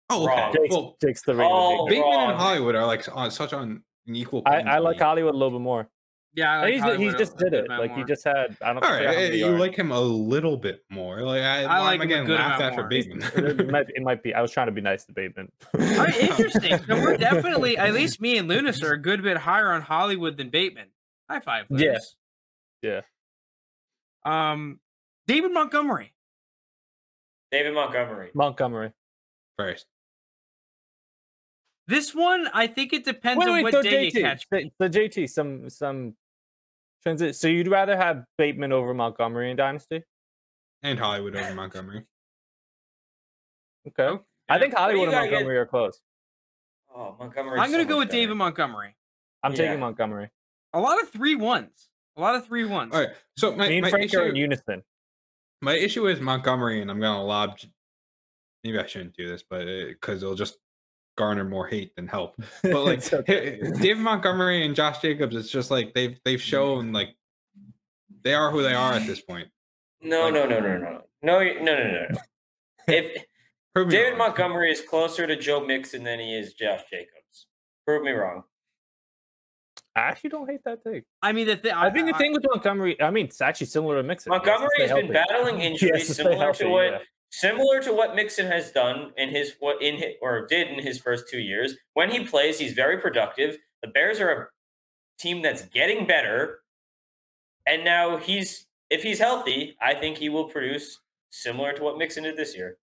Oh, 0.09 0.27
okay. 0.29 0.51
Jake's, 0.53 0.75
Well, 0.75 0.97
Jake's 1.01 1.21
the 1.23 1.35
ring. 1.35 1.49
Oh, 1.51 1.87
Bateman 1.87 2.09
wrong. 2.11 2.29
and 2.31 2.39
Hollywood 2.39 2.75
are 2.75 2.85
like 2.85 3.05
on 3.15 3.31
such 3.31 3.53
on 3.53 3.83
an 4.07 4.15
equal. 4.15 4.41
I, 4.45 4.55
plane 4.61 4.67
I 4.67 4.75
to 4.77 4.81
like. 4.81 4.99
Hollywood 4.99 5.33
a 5.33 5.37
little 5.37 5.57
bit 5.57 5.63
more. 5.63 5.87
Yeah, 6.35 6.61
like 6.61 6.73
he's, 6.73 6.81
Hollywood 6.81 7.13
he 7.13 7.17
just 7.17 7.33
a 7.35 7.43
did 7.43 7.53
it. 7.53 7.65
amount 7.65 7.81
Like 7.81 7.95
he 7.95 8.03
just 8.05 8.23
had. 8.23 8.57
I 8.61 8.73
don't. 8.73 8.83
All 8.83 8.89
forget 8.89 9.13
how 9.13 9.21
you 9.21 9.45
yards. 9.45 9.59
like 9.59 9.75
him 9.75 9.91
a 9.91 9.99
little 10.01 10.57
bit 10.57 10.83
more. 10.89 11.21
Like 11.21 11.43
I, 11.43 11.63
I 11.63 11.79
like 11.81 12.01
I'm 12.01 12.01
him 12.01 12.01
a 12.01 12.03
again 12.05 12.25
good 12.25 12.39
laughed 12.39 12.61
at 12.61 12.75
for. 12.75 12.83
Bateman. 12.87 13.21
it, 13.35 13.69
might, 13.69 13.85
it 13.89 14.01
might 14.01 14.23
be. 14.23 14.33
I 14.33 14.41
was 14.41 14.51
trying 14.51 14.65
to 14.65 14.71
be 14.71 14.81
nice 14.81 15.05
to 15.05 15.13
Bateman. 15.13 15.51
All 15.75 15.79
right, 15.79 16.15
interesting. 16.15 16.79
So 16.87 16.95
we're 17.01 17.17
definitely, 17.17 17.77
at 17.77 17.93
least 17.93 18.19
me 18.19 18.37
and 18.39 18.47
Lunas 18.47 18.81
are 18.81 18.93
a 18.93 18.97
good 19.01 19.21
bit 19.21 19.37
higher 19.37 19.71
on 19.71 19.81
Hollywood 19.81 20.37
than 20.37 20.49
Bateman. 20.49 20.87
High 21.29 21.39
five. 21.39 21.65
Yeah. 21.69 21.99
Yeah. 22.81 23.01
Um, 24.25 24.79
David 25.27 25.51
Montgomery. 25.53 26.13
David 27.51 27.75
Montgomery. 27.75 28.31
Montgomery. 28.33 28.91
First, 29.59 29.85
This 31.87 32.15
one, 32.15 32.47
I 32.53 32.65
think 32.65 32.91
it 32.93 33.05
depends 33.05 33.39
Wait, 33.39 33.47
on 33.49 33.53
wait, 33.55 33.63
what 33.63 33.73
so 33.73 33.81
day 33.83 34.05
you 34.05 34.11
catch. 34.11 34.47
so- 34.51 34.61
so 34.81 34.89
JT, 34.89 35.29
some 35.29 35.69
some 35.69 36.15
transit. 37.03 37.35
So 37.35 37.47
you'd 37.47 37.67
rather 37.67 37.95
have 37.97 38.23
Bateman 38.37 38.71
over 38.71 38.93
Montgomery 38.93 39.51
in 39.51 39.57
Dynasty? 39.57 40.03
and 40.85 40.99
Hollywood 40.99 41.33
over 41.35 41.53
Montgomery. 41.55 42.03
Okay. 43.87 44.03
Okay. 44.03 44.23
I 44.49 44.59
think 44.59 44.73
Hollywood 44.73 45.03
and 45.05 45.11
gotta 45.13 45.27
get- 45.27 45.33
Montgomery 45.35 45.57
are 45.57 45.65
close. 45.65 45.99
Oh, 46.93 47.15
Montgomery. 47.17 47.59
I'm 47.59 47.71
gonna 47.71 47.85
go 47.85 47.99
with 47.99 48.09
David 48.09 48.35
Montgomery. 48.35 48.95
I'm 49.41 49.51
Yeah. 49.53 49.57
taking 49.57 49.79
Montgomery. 49.79 50.29
A 50.73 50.79
lot 50.79 51.01
of 51.01 51.09
three 51.09 51.35
ones. 51.35 51.89
A 52.17 52.21
lot 52.21 52.35
of 52.35 52.45
three 52.45 52.65
ones. 52.65 52.93
All 52.93 52.99
right, 52.99 53.15
so 53.37 53.55
my, 53.55 53.67
Me 53.69 53.77
and 53.77 53.83
my 53.83 53.89
Frank 53.89 54.13
are 54.13 54.23
in 54.23 54.31
issue, 54.31 54.39
unison. 54.41 54.83
my 55.61 55.73
issue 55.73 56.07
is 56.07 56.19
Montgomery, 56.19 56.81
and 56.81 56.91
I'm 56.91 56.99
gonna 56.99 57.23
lob. 57.23 57.57
Maybe 58.63 58.77
I 58.77 58.85
shouldn't 58.85 59.15
do 59.15 59.27
this, 59.27 59.41
but 59.43 59.61
uh, 59.67 59.85
because 59.87 60.21
it'll 60.21 60.35
just 60.35 60.57
garner 61.15 61.43
more 61.43 61.67
hate 61.67 61.95
than 61.95 62.07
help. 62.07 62.35
But 62.63 62.83
like 62.83 63.13
okay. 63.13 63.59
David 63.79 63.99
Montgomery 63.99 64.65
and 64.65 64.75
Josh 64.75 64.99
Jacobs, 65.01 65.35
it's 65.35 65.49
just 65.49 65.71
like 65.71 65.93
they've 65.93 66.19
they've 66.25 66.41
shown 66.41 66.91
like 66.91 67.15
they 68.23 68.33
are 68.33 68.51
who 68.51 68.61
they 68.61 68.73
are 68.73 68.93
at 68.93 69.05
this 69.05 69.21
point. 69.21 69.49
No, 70.01 70.29
no, 70.29 70.45
no, 70.45 70.59
no, 70.59 70.77
no, 70.77 71.01
no, 71.21 71.39
no, 71.39 71.39
no, 71.39 71.61
no. 71.61 72.07
no. 72.09 72.17
If 72.87 73.23
David 73.75 74.09
wrong. 74.09 74.17
Montgomery 74.17 74.71
is 74.71 74.81
closer 74.81 75.25
to 75.25 75.37
Joe 75.37 75.65
Mixon 75.65 76.03
than 76.03 76.19
he 76.19 76.35
is 76.35 76.53
Josh 76.53 76.81
Jacobs, 76.91 77.47
prove 77.85 78.03
me 78.03 78.11
wrong. 78.11 78.43
I 79.95 80.01
actually 80.01 80.31
don't 80.31 80.49
hate 80.49 80.63
that 80.65 80.83
take. 80.83 81.03
I 81.21 81.31
mean, 81.31 81.47
the 81.47 81.55
thing. 81.55 81.71
I 81.71 81.89
think 81.91 82.07
the 82.07 82.17
thing 82.17 82.33
with 82.33 82.43
Montgomery, 82.51 82.99
I 83.01 83.11
mean, 83.11 83.25
it's 83.25 83.41
actually 83.41 83.67
similar 83.67 83.97
to 83.97 84.03
Mixon. 84.03 84.33
He 84.33 84.37
has 84.37 84.43
to 84.43 84.51
Montgomery 84.51 84.87
has 84.87 84.91
been 84.91 85.13
battling 85.13 85.61
injuries 85.61 85.91
has 85.91 86.07
to 86.07 86.13
stay 86.13 86.23
similar 86.23 86.37
healthy, 86.37 86.63
to 86.63 86.69
what 86.69 86.91
yeah. 86.91 86.97
Similar 87.33 87.81
to 87.81 87.91
what 87.91 88.15
Mixon 88.15 88.45
has 88.45 88.71
done 88.71 89.11
in 89.17 89.29
his 89.29 89.55
what 89.59 89.81
in 89.81 89.95
his, 89.95 90.13
or 90.21 90.45
did 90.45 90.67
in 90.67 90.79
his 90.79 90.99
first 90.99 91.27
two 91.27 91.39
years. 91.39 91.75
When 91.93 92.11
he 92.11 92.23
plays, 92.23 92.59
he's 92.59 92.73
very 92.73 92.99
productive. 92.99 93.57
The 93.81 93.89
Bears 93.89 94.19
are 94.19 94.29
a 94.31 94.47
team 95.19 95.41
that's 95.41 95.63
getting 95.63 96.05
better, 96.05 96.59
and 97.67 97.83
now 97.83 98.17
he's 98.17 98.67
if 98.89 99.01
he's 99.01 99.19
healthy, 99.19 99.75
I 99.81 99.95
think 99.95 100.17
he 100.19 100.29
will 100.29 100.47
produce 100.47 100.99
similar 101.31 101.73
to 101.73 101.81
what 101.83 101.97
Mixon 101.97 102.23
did 102.23 102.37
this 102.37 102.55
year. 102.55 102.77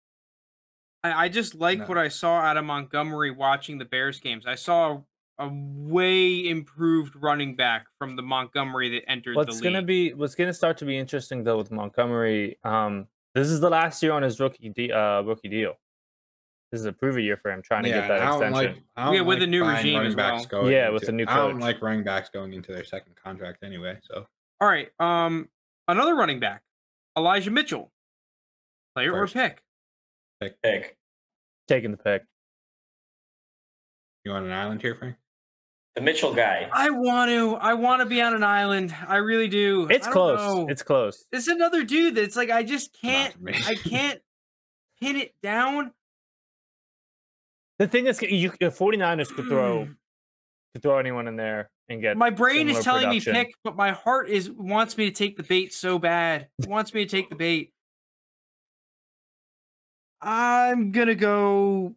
I, 1.04 1.24
I 1.24 1.28
just 1.28 1.54
like 1.54 1.78
No. 1.78 1.86
what 1.86 1.98
I 1.98 2.08
saw 2.08 2.40
out 2.40 2.56
of 2.56 2.64
Montgomery 2.64 3.30
watching 3.30 3.78
the 3.78 3.84
Bears 3.84 4.18
games. 4.18 4.44
I 4.46 4.56
saw 4.56 5.02
a, 5.38 5.46
a 5.46 5.48
way 5.52 6.48
improved 6.48 7.14
running 7.14 7.54
back 7.54 7.86
from 7.98 8.16
the 8.16 8.22
Montgomery 8.22 8.90
that 8.90 9.08
entered 9.08 9.36
What's 9.36 9.58
the 9.58 9.64
gonna 9.64 9.82
be 9.82 10.12
what's 10.12 10.34
gonna 10.34 10.52
start 10.52 10.76
to 10.78 10.84
be 10.84 10.98
interesting 10.98 11.44
though 11.44 11.56
with 11.56 11.70
Montgomery. 11.70 12.58
Um, 12.64 13.06
this 13.34 13.48
is 13.48 13.60
the 13.60 13.70
last 13.70 14.02
year 14.02 14.12
on 14.12 14.22
his 14.22 14.38
rookie 14.40 14.68
de- 14.70 14.92
uh 14.92 15.22
rookie 15.22 15.48
deal. 15.48 15.74
This 16.72 16.80
is 16.80 16.86
a 16.86 16.92
prove 16.92 17.16
a 17.16 17.20
year 17.22 17.36
for 17.36 17.50
him 17.50 17.62
trying 17.62 17.82
to 17.82 17.88
get 17.88 18.06
that 18.06 18.20
I 18.20 18.26
don't 18.26 18.42
extension. 18.44 18.52
like. 18.76 18.82
I 18.96 19.04
don't 19.06 19.14
Yeah, 19.14 19.20
with 19.22 19.38
like 19.38 19.40
the 19.40 19.46
new 19.48 19.64
regime 19.64 20.02
as 20.06 20.14
backs 20.14 20.46
well. 20.52 20.62
going 20.62 20.72
Yeah, 20.72 20.90
with 20.90 21.02
into- 21.02 21.06
the 21.06 21.12
new 21.16 21.24
I 21.28 21.34
don't 21.36 21.58
like 21.58 21.82
running 21.82 22.04
backs 22.04 22.28
going 22.30 22.52
into 22.52 22.72
their 22.72 22.84
second 22.84 23.16
contract 23.16 23.64
anyway. 23.64 23.98
So 24.02 24.26
All 24.60 24.68
right. 24.68 24.88
Um, 25.00 25.48
another 25.88 26.14
running 26.14 26.38
back, 26.38 26.62
Elijah 27.18 27.50
Mitchell. 27.50 27.90
Player 28.94 29.10
First. 29.12 29.34
or 29.36 29.40
pick? 29.40 29.62
Pick 30.62 30.96
Taking 31.66 31.90
the 31.92 31.96
pick. 31.96 32.24
you 34.24 34.32
on 34.32 34.44
an 34.44 34.52
island 34.52 34.80
here, 34.82 34.94
Frank? 34.94 35.16
The 35.94 36.00
Mitchell 36.00 36.34
guy. 36.34 36.68
I 36.72 36.90
want 36.90 37.30
to. 37.30 37.56
I 37.56 37.74
want 37.74 38.00
to 38.00 38.06
be 38.06 38.20
on 38.22 38.34
an 38.34 38.44
island. 38.44 38.94
I 39.06 39.16
really 39.16 39.48
do. 39.48 39.88
It's 39.90 40.06
close. 40.06 40.38
know. 40.38 40.66
It's 40.68 40.82
close. 40.82 41.24
It's 41.32 41.48
another 41.48 41.84
dude 41.84 42.14
that's 42.14 42.36
like 42.36 42.50
I 42.50 42.62
just 42.62 42.96
can't. 43.00 43.34
I 43.66 43.74
can't 43.74 44.20
pin 45.00 45.16
it 45.16 45.34
down. 45.42 45.92
The 47.78 47.88
thing 47.88 48.06
is, 48.06 48.20
you 48.22 48.50
uh, 48.50 48.66
49ers 48.66 49.28
could 49.28 49.46
throw 49.46 49.88
could 50.74 50.82
throw 50.82 50.98
anyone 50.98 51.26
in 51.26 51.36
there 51.36 51.70
and 51.88 52.00
get. 52.00 52.16
My 52.16 52.30
brain 52.30 52.68
is 52.68 52.84
telling 52.84 53.06
production. 53.06 53.32
me 53.32 53.44
pick, 53.44 53.54
but 53.64 53.74
my 53.74 53.92
heart 53.92 54.28
is 54.28 54.50
wants 54.50 54.96
me 54.96 55.06
to 55.06 55.12
take 55.12 55.36
the 55.36 55.42
bait 55.42 55.72
so 55.72 55.98
bad. 55.98 56.48
It 56.58 56.68
wants 56.68 56.94
me 56.94 57.04
to 57.04 57.10
take 57.10 57.30
the 57.30 57.36
bait. 57.36 57.72
I'm 60.20 60.92
gonna 60.92 61.14
go. 61.14 61.94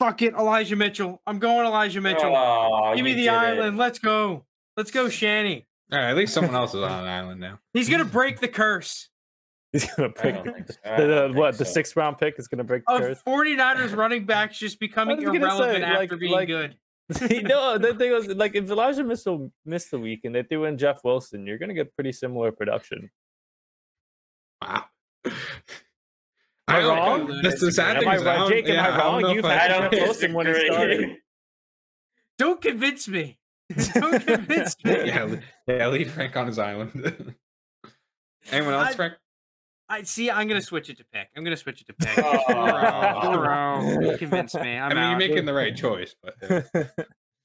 Fuck 0.00 0.22
it, 0.22 0.34
Elijah 0.34 0.74
Mitchell. 0.76 1.20
I'm 1.26 1.38
going 1.38 1.66
Elijah 1.66 2.00
Mitchell. 2.00 2.34
Oh, 2.34 2.94
Give 2.96 3.04
me 3.04 3.12
the 3.12 3.20
did 3.22 3.26
it. 3.26 3.30
island. 3.32 3.76
Let's 3.78 3.98
go. 4.00 4.46
Let's 4.76 4.90
go, 4.90 5.08
Shanny. 5.08 5.66
All 5.92 5.98
right, 5.98 6.08
at 6.10 6.16
least 6.16 6.32
someone 6.34 6.54
else 6.54 6.70
is 6.74 6.82
on 6.82 7.02
an 7.02 7.08
island 7.08 7.40
now. 7.40 7.58
He's 7.74 7.88
gonna 7.88 8.04
break 8.04 8.40
the 8.40 8.48
curse 8.48 9.08
He's 9.72 9.84
gonna 9.94 10.08
I 10.18 10.22
pick 10.22 10.34
so. 10.36 10.96
The, 10.96 11.06
the- 11.06 11.32
what 11.38 11.50
think 11.52 11.58
the 11.58 11.64
so. 11.64 11.72
sixth 11.72 11.96
round 11.96 12.18
pick 12.18 12.38
is 12.38 12.48
gonna 12.48 12.64
break 12.64 12.82
the 12.86 12.94
of 12.94 13.00
curse. 13.00 13.22
49ers 13.26 13.94
running 13.96 14.24
backs 14.26 14.58
just 14.58 14.80
becoming 14.80 15.20
irrelevant 15.22 15.78
say, 15.78 15.82
after 15.82 15.98
like- 16.14 16.18
being 16.20 16.32
like- 16.32 16.48
good. 16.48 16.76
no, 17.42 17.76
the 17.76 17.92
thing 17.94 18.12
was 18.12 18.28
like 18.28 18.54
if 18.54 18.70
Elijah 18.70 19.02
Mitchell 19.04 19.46
a, 19.66 19.68
missed 19.68 19.90
the 19.90 19.98
week 19.98 20.20
and 20.24 20.32
they 20.34 20.44
threw 20.44 20.64
in 20.64 20.78
Jeff 20.78 21.02
Wilson, 21.04 21.44
you're 21.44 21.58
gonna 21.58 21.74
get 21.74 21.92
pretty 21.94 22.12
similar 22.12 22.52
production. 22.52 23.10
Wow. 24.62 24.84
Am 26.70 26.76
I 26.76 26.80
don't- 26.80 26.96
wrong? 27.28 27.40
That's 27.42 27.60
the 27.60 27.72
sad 27.72 27.96
Am 27.96 28.02
thing. 28.02 28.08
I, 28.08 28.16
right, 28.18 28.48
Jake, 28.48 28.68
am 28.68 28.72
I 28.72 28.74
yeah, 28.74 28.86
don't 28.88 28.98
wrong? 28.98 29.20
know 29.22 29.32
You've 29.32 29.44
I- 29.44 29.48
I 29.50 29.54
had 29.58 29.68
don't 29.68 29.92
Jeff 29.92 30.02
Wilson 30.02 30.32
when 30.34 30.46
he 30.46 30.52
disagree. 30.54 30.74
started. 30.74 31.16
Don't 32.38 32.62
convince 32.62 33.06
me. 33.06 33.38
Don't 33.94 34.26
convince 34.26 34.74
me. 34.82 35.06
yeah, 35.08 35.24
le- 35.24 35.40
yeah, 35.68 35.88
leave 35.88 36.10
Frank 36.10 36.34
on 36.38 36.46
his 36.46 36.58
island. 36.58 37.34
Anyone 38.50 38.72
else, 38.74 38.88
I- 38.88 38.94
Frank? 38.94 39.14
I 39.90 40.02
see. 40.04 40.30
I'm 40.30 40.46
gonna 40.48 40.62
switch 40.62 40.88
it 40.88 40.96
to 40.98 41.04
pick. 41.12 41.28
I'm 41.36 41.42
gonna 41.44 41.56
switch 41.56 41.80
it 41.82 41.86
to 41.88 41.92
pick. 41.94 42.16
Oh. 42.24 43.20
Four-row. 43.22 44.00
You 44.12 44.16
convinced 44.18 44.54
me. 44.54 44.78
I'm 44.78 44.92
I 44.92 44.94
mean, 44.94 45.10
you're 45.10 45.18
making 45.18 45.44
the 45.46 45.52
right 45.52 45.74
choice, 45.76 46.14
but 46.22 46.34
uh, 46.74 46.84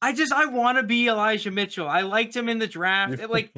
I 0.02 0.14
just 0.14 0.32
I 0.32 0.46
want 0.46 0.78
to 0.78 0.84
be 0.84 1.08
Elijah 1.08 1.50
Mitchell. 1.52 1.88
I 1.90 2.02
liked 2.02 2.36
him 2.36 2.48
in 2.48 2.60
the 2.60 2.68
draft. 2.68 3.14
It, 3.20 3.30
like 3.32 3.52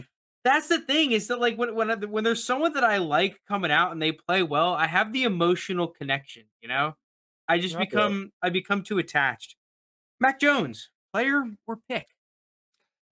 that's 0.48 0.68
the 0.68 0.80
thing 0.80 1.11
is 1.11 1.28
that 1.28 1.40
like 1.40 1.57
when 1.57 1.74
when 1.76 1.91
I- 1.91 1.95
when 1.95 2.24
there's 2.24 2.44
someone 2.44 2.74
that 2.74 2.84
I 2.84 2.98
like 2.98 3.40
coming 3.48 3.72
out 3.72 3.91
and 3.91 4.02
they 4.02 4.11
play 4.11 4.44
well, 4.44 4.74
I 4.74 4.88
have 4.88 5.14
the 5.14 5.24
emotional 5.24 5.88
connection. 5.88 6.44
You 6.61 6.68
know, 6.69 6.95
I 7.48 7.60
just 7.60 7.76
Okay. 7.76 7.86
become 7.86 8.32
I 8.41 8.49
become 8.49 8.84
too 8.84 8.98
attached. 8.98 9.56
Mac 10.19 10.40
Jones, 10.40 10.90
player 11.14 11.44
or 11.68 11.78
pick? 11.90 12.07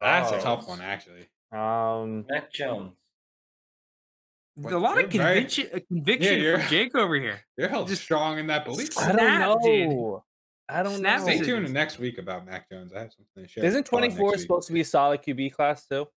that's 0.02 0.32
a 0.32 0.38
Oh. 0.38 0.41
tough 0.41 0.68
one, 0.68 0.82
actually. 0.82 1.28
um, 1.52 2.26
Mac 2.30 2.52
Jones. 2.52 2.94
What, 4.56 4.74
a 4.74 4.78
lot 4.78 5.03
of 5.03 5.14
you're 5.14 5.24
very- 5.24 5.36
conviction, 5.41 5.70
uh, 5.74 5.80
conviction 5.88 6.60
from 6.60 6.70
Jake 6.70 6.95
over 6.95 7.16
here. 7.16 7.41
You're 7.57 7.68
held 7.68 7.88
Just- 7.90 8.03
strong 8.03 8.40
in 8.40 8.48
that 8.48 8.64
belief. 8.66 8.98
I 8.98 9.07
don't 9.07 9.16
Snap, 9.18 9.57
dude. 9.64 9.90
know. 9.90 10.24
I 10.70 10.82
don't 10.84 10.98
Snap 10.98 11.20
know. 11.20 11.24
Stay 11.26 11.38
decisions. 11.40 11.64
tuned 11.66 11.74
next 11.74 11.99
week 11.99 12.18
about 12.18 12.45
Mac 12.45 12.70
Jones. 12.70 12.94
I 12.94 12.99
have 13.02 13.12
something 13.14 13.44
to 13.44 13.48
share. 13.49 13.66
Isn't 13.66 13.78
on 13.94 13.99
next 14.02 14.16
24 14.16 14.32
week. 14.32 14.40
supposed 14.40 14.68
to 14.68 14.74
be 14.74 14.80
a 14.82 14.86
solid 14.86 15.22
QB 15.24 15.49
class 15.53 15.86
too? 15.86 16.07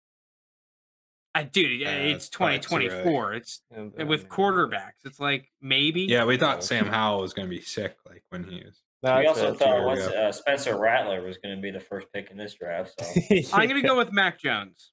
I 1.35 1.43
dude, 1.45 1.87
Uh, 1.87 1.91
it's 1.91 2.27
it's 2.27 2.37
probably 2.37 2.59
too 2.59 2.75
early. 2.75 2.85
2024. 2.89 3.35
It's 3.35 3.61
And, 3.71 3.93
and 3.99 4.09
with 4.09 4.29
quarterbacks. 4.29 5.05
It's 5.05 5.21
like 5.21 5.49
maybe. 5.61 6.03
Yeah, 6.03 6.25
we 6.25 6.37
thought 6.37 6.65
Sam 6.65 6.87
Howell 6.87 7.21
was 7.21 7.33
going 7.33 7.49
to 7.49 7.55
be 7.55 7.61
sick, 7.63 7.97
like 8.09 8.25
when 8.31 8.45
he 8.45 8.65
was. 8.65 8.81
that's 9.03 9.21
we 9.21 9.27
also 9.27 9.53
it. 9.53 9.59
thought 9.59 9.69
Here 9.69 9.81
we 9.81 9.87
what's, 9.87 10.09
go. 10.09 10.15
uh, 10.29 10.33
Spencer 10.33 10.79
Rattler 10.79 11.23
was 11.23 11.39
going 11.39 11.55
to 11.55 11.63
be 11.63 11.71
the 11.71 11.79
first 11.81 12.07
pick 12.13 12.31
in 12.31 12.37
this 12.37 12.55
draft. 12.55 12.95
So 12.99 13.07
I'm 13.57 13.69
gonna 13.69 13.83
go 13.83 13.97
with 13.97 14.13
Mac 14.13 14.41
Jones. 14.41 14.91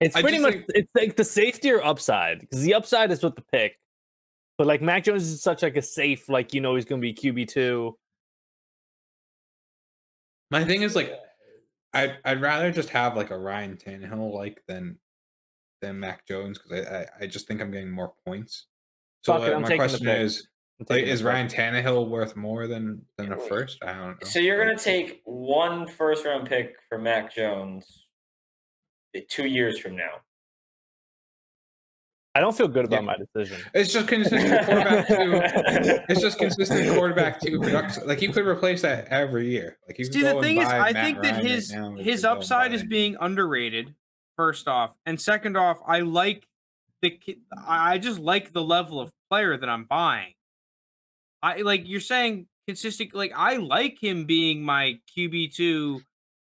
It's 0.00 0.14
I 0.14 0.20
pretty 0.22 0.38
much 0.38 0.52
think- 0.52 0.66
it's 0.74 0.90
like 0.94 1.16
the 1.16 1.24
safety 1.24 1.70
or 1.72 1.82
upside 1.84 2.40
because 2.40 2.62
the 2.62 2.74
upside 2.74 3.10
is 3.10 3.22
with 3.22 3.34
the 3.34 3.42
pick, 3.52 3.78
but 4.58 4.66
like 4.66 4.82
Mac 4.82 5.04
Jones 5.04 5.26
is 5.26 5.42
such 5.42 5.62
like 5.62 5.76
a 5.76 5.82
safe 5.82 6.28
like 6.28 6.52
you 6.54 6.60
know 6.60 6.74
he's 6.74 6.84
gonna 6.84 7.00
be 7.00 7.14
QB 7.14 7.48
two. 7.48 7.96
My 10.50 10.64
thing 10.64 10.82
is 10.82 10.94
like, 10.94 11.12
I'd 11.96 12.18
I'd 12.24 12.40
rather 12.40 12.70
just 12.70 12.90
have 12.90 13.16
like 13.16 13.30
a 13.30 13.38
Ryan 13.38 13.76
Tannehill 13.76 14.32
like 14.34 14.62
than 14.66 14.98
than 15.80 16.00
Mac 16.00 16.26
Jones 16.26 16.58
because 16.58 16.86
I, 16.86 16.98
I 16.98 17.06
I 17.22 17.26
just 17.26 17.48
think 17.48 17.60
I'm 17.60 17.70
getting 17.70 17.90
more 17.90 18.12
points. 18.26 18.66
So 19.22 19.32
Fuck 19.32 19.42
it, 19.42 19.44
like, 19.46 19.54
I'm 19.54 19.62
my 19.62 19.76
question 19.76 20.08
is, 20.08 20.46
like, 20.88 21.04
is. 21.04 21.22
Ryan 21.22 21.48
Tannehill 21.48 22.08
worth 22.08 22.36
more 22.36 22.66
than 22.66 23.02
than 23.16 23.32
a 23.32 23.38
first? 23.38 23.82
I 23.82 23.94
don't 23.94 24.08
know. 24.08 24.16
So 24.22 24.38
you're 24.38 24.62
going 24.62 24.76
to 24.76 24.82
take 24.82 25.20
one 25.24 25.88
first 25.88 26.24
round 26.24 26.48
pick 26.48 26.76
for 26.88 26.98
Mac 26.98 27.34
Jones 27.34 28.08
uh, 29.16 29.20
two 29.28 29.46
years 29.46 29.78
from 29.78 29.96
now. 29.96 30.20
I 32.36 32.40
don't 32.40 32.54
feel 32.54 32.68
good 32.68 32.84
about 32.84 32.96
Yeah. 33.02 33.06
my 33.06 33.16
decision. 33.16 33.64
It's 33.72 33.90
just 33.90 34.08
consistent 34.08 34.66
quarterback 34.66 35.08
two. 35.08 35.40
It's 36.10 36.20
just 36.20 36.38
consistent 36.38 36.94
quarterback 36.94 37.40
two 37.40 37.58
production. 37.60 38.06
Like 38.06 38.20
you 38.20 38.30
could 38.30 38.46
replace 38.46 38.82
that 38.82 39.06
every 39.08 39.48
year. 39.48 39.78
Like 39.88 39.98
you 39.98 40.04
See, 40.04 40.20
the 40.20 40.38
thing 40.42 40.58
is, 40.60 40.68
I 40.68 40.92
Matt 40.92 41.04
think 41.04 41.22
that 41.22 41.30
Ryan 41.32 41.34
right 41.36 41.50
his 41.50 41.72
now, 41.72 41.88
or 41.92 41.96
you 41.96 42.04
his 42.04 42.20
could 42.20 42.22
go 42.26 42.30
and 42.32 42.38
upside 42.38 42.74
is 42.74 42.84
being 42.84 43.16
underrated. 43.18 43.94
First 44.36 44.68
off, 44.68 44.94
and 45.06 45.18
second 45.18 45.56
off, 45.56 45.78
I 45.86 46.00
like 46.00 46.46
the 47.00 47.18
I 47.66 47.94
I 47.94 47.98
just 47.98 48.18
like 48.18 48.52
the 48.52 48.62
level 48.62 49.00
of 49.00 49.10
player 49.30 49.56
that 49.56 49.68
I'm 49.70 49.84
buying. 49.84 50.34
I 51.42 51.62
like 51.62 51.88
you're 51.88 52.00
saying 52.00 52.48
consistent. 52.68 53.14
Like 53.14 53.32
I 53.34 53.56
like 53.56 53.96
him 54.02 54.26
being 54.26 54.62
my 54.62 54.98
QB 55.16 55.54
two, 55.54 56.02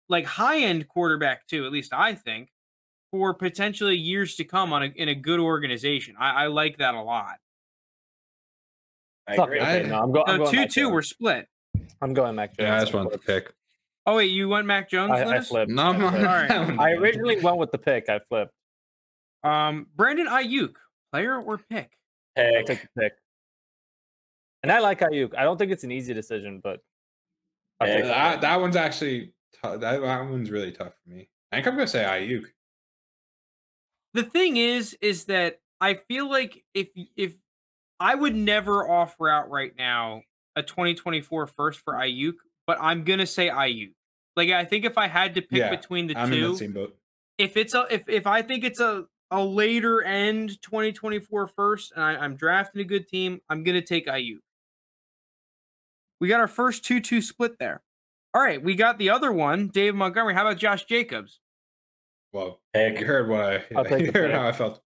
like 0.08 0.26
high 0.26 0.60
end 0.60 0.86
quarterback 0.86 1.48
too. 1.48 1.66
At 1.66 1.72
least 1.72 1.92
I 1.92 2.14
think 2.14 2.50
for 3.12 3.34
potentially 3.34 3.94
years 3.96 4.34
to 4.36 4.44
come 4.44 4.72
on 4.72 4.82
a, 4.82 4.86
in 4.86 5.08
a 5.08 5.14
good 5.14 5.38
organization. 5.38 6.16
I, 6.18 6.44
I 6.44 6.46
like 6.48 6.78
that 6.78 6.94
a 6.94 7.02
lot. 7.02 7.36
I 9.28 9.36
Fuck 9.36 9.48
agree. 9.48 9.58
it, 9.60 9.62
okay, 9.62 9.82
I- 9.84 9.88
no, 9.88 10.02
I'm, 10.02 10.12
go- 10.12 10.24
I'm 10.26 10.38
So 10.38 10.38
going 10.38 10.50
two 10.50 10.56
Mac 10.60 10.70
two, 10.70 10.80
Jones. 10.80 10.92
we're 10.92 11.02
split. 11.02 11.48
I'm 12.00 12.14
going 12.14 12.34
Mac 12.34 12.56
Jones. 12.56 12.66
Yeah, 12.68 12.76
I 12.76 12.80
just 12.80 12.92
wanted 12.94 13.12
to 13.12 13.18
pick. 13.18 13.52
Oh 14.06 14.16
wait, 14.16 14.32
you 14.32 14.48
went 14.48 14.66
Mac 14.66 14.90
Jones? 14.90 15.12
I, 15.12 15.22
I 15.36 15.40
flipped. 15.40 15.70
No, 15.70 15.82
I 15.82 15.88
I'm 15.90 15.98
not. 16.00 16.12
flipped. 16.14 16.26
Alright. 16.26 16.80
I 16.80 16.90
originally 16.92 17.38
went 17.40 17.58
with 17.58 17.70
the 17.70 17.78
pick. 17.78 18.08
I 18.08 18.18
flipped. 18.18 18.52
Um, 19.44 19.86
Brandon 19.94 20.26
Aiyuk, 20.26 20.74
player 21.12 21.40
or 21.40 21.58
pick? 21.58 21.90
I 22.36 22.62
Pick. 22.64 22.66
took 22.66 22.80
the 22.94 23.00
pick. 23.02 23.12
And 24.62 24.72
I 24.72 24.78
like 24.80 25.00
Aiyuk. 25.00 25.36
I 25.36 25.42
don't 25.44 25.56
think 25.58 25.70
it's 25.70 25.84
an 25.84 25.92
easy 25.92 26.14
decision, 26.14 26.60
but 26.62 26.80
Yeah, 27.84 28.02
that, 28.02 28.40
that 28.40 28.60
one's 28.60 28.76
actually 28.76 29.32
tou- 29.62 29.78
that, 29.78 30.00
that 30.00 30.24
one's 30.30 30.50
really 30.50 30.72
tough 30.72 30.94
for 30.94 31.10
me. 31.10 31.28
I 31.52 31.56
think 31.56 31.66
I'm 31.68 31.74
gonna 31.74 31.86
say 31.86 32.02
Aiyuk. 32.04 32.44
The 34.14 34.22
thing 34.22 34.56
is 34.56 34.96
is 35.00 35.24
that 35.26 35.60
i 35.80 35.94
feel 35.94 36.28
like 36.30 36.62
if 36.74 36.88
if 37.16 37.32
i 37.98 38.14
would 38.14 38.34
never 38.34 38.88
offer 38.88 39.28
out 39.28 39.50
right 39.50 39.72
now 39.76 40.22
a 40.54 40.62
2024 40.62 41.46
first 41.46 41.80
for 41.80 41.94
aiyuk 41.94 42.34
but 42.66 42.78
i'm 42.80 43.04
gonna 43.04 43.26
say 43.26 43.48
aiyuk. 43.48 43.92
Like 44.36 44.50
i 44.50 44.64
think 44.64 44.84
if 44.84 44.96
i 44.98 45.08
had 45.08 45.34
to 45.36 45.42
pick 45.42 45.58
Yeah, 45.58 45.70
between 45.70 46.06
the 46.08 46.16
I'm 46.16 46.32
in 46.32 46.38
two 46.38 46.48
the 46.52 46.56
same 46.56 46.72
boat. 46.72 46.96
if 47.38 47.56
it's 47.56 47.74
a 47.74 47.86
if, 47.90 48.08
if 48.08 48.26
i 48.26 48.42
think 48.42 48.64
it's 48.64 48.80
a 48.80 49.06
a 49.30 49.42
later 49.42 50.02
end 50.02 50.60
2024 50.62 51.46
first 51.48 51.92
and 51.96 52.04
I, 52.04 52.16
i'm 52.16 52.36
drafting 52.36 52.82
a 52.82 52.84
good 52.84 53.08
team 53.08 53.40
i'm 53.48 53.64
gonna 53.64 53.80
take 53.82 54.06
aiyuk. 54.06 54.38
We 56.20 56.28
got 56.28 56.38
our 56.38 56.46
first 56.48 56.84
2-2 56.84 57.20
split 57.22 57.58
there. 57.58 57.82
All 58.34 58.42
right 58.42 58.62
we 58.62 58.74
got 58.76 58.98
the 58.98 59.10
other 59.10 59.32
one 59.32 59.68
dave 59.68 59.94
montgomery. 59.94 60.34
How 60.34 60.46
about 60.46 60.58
josh 60.58 60.84
jacobs 60.84 61.40
Well, 62.32 62.60
you 62.74 63.04
heard 63.04 63.28
what 63.28 63.40
I 63.40 63.64
I'll 63.76 63.98
you 63.98 64.06
heard 64.06 64.30
pick. 64.30 64.32
how 64.32 64.46
I 64.46 64.52
felt. 64.52 64.80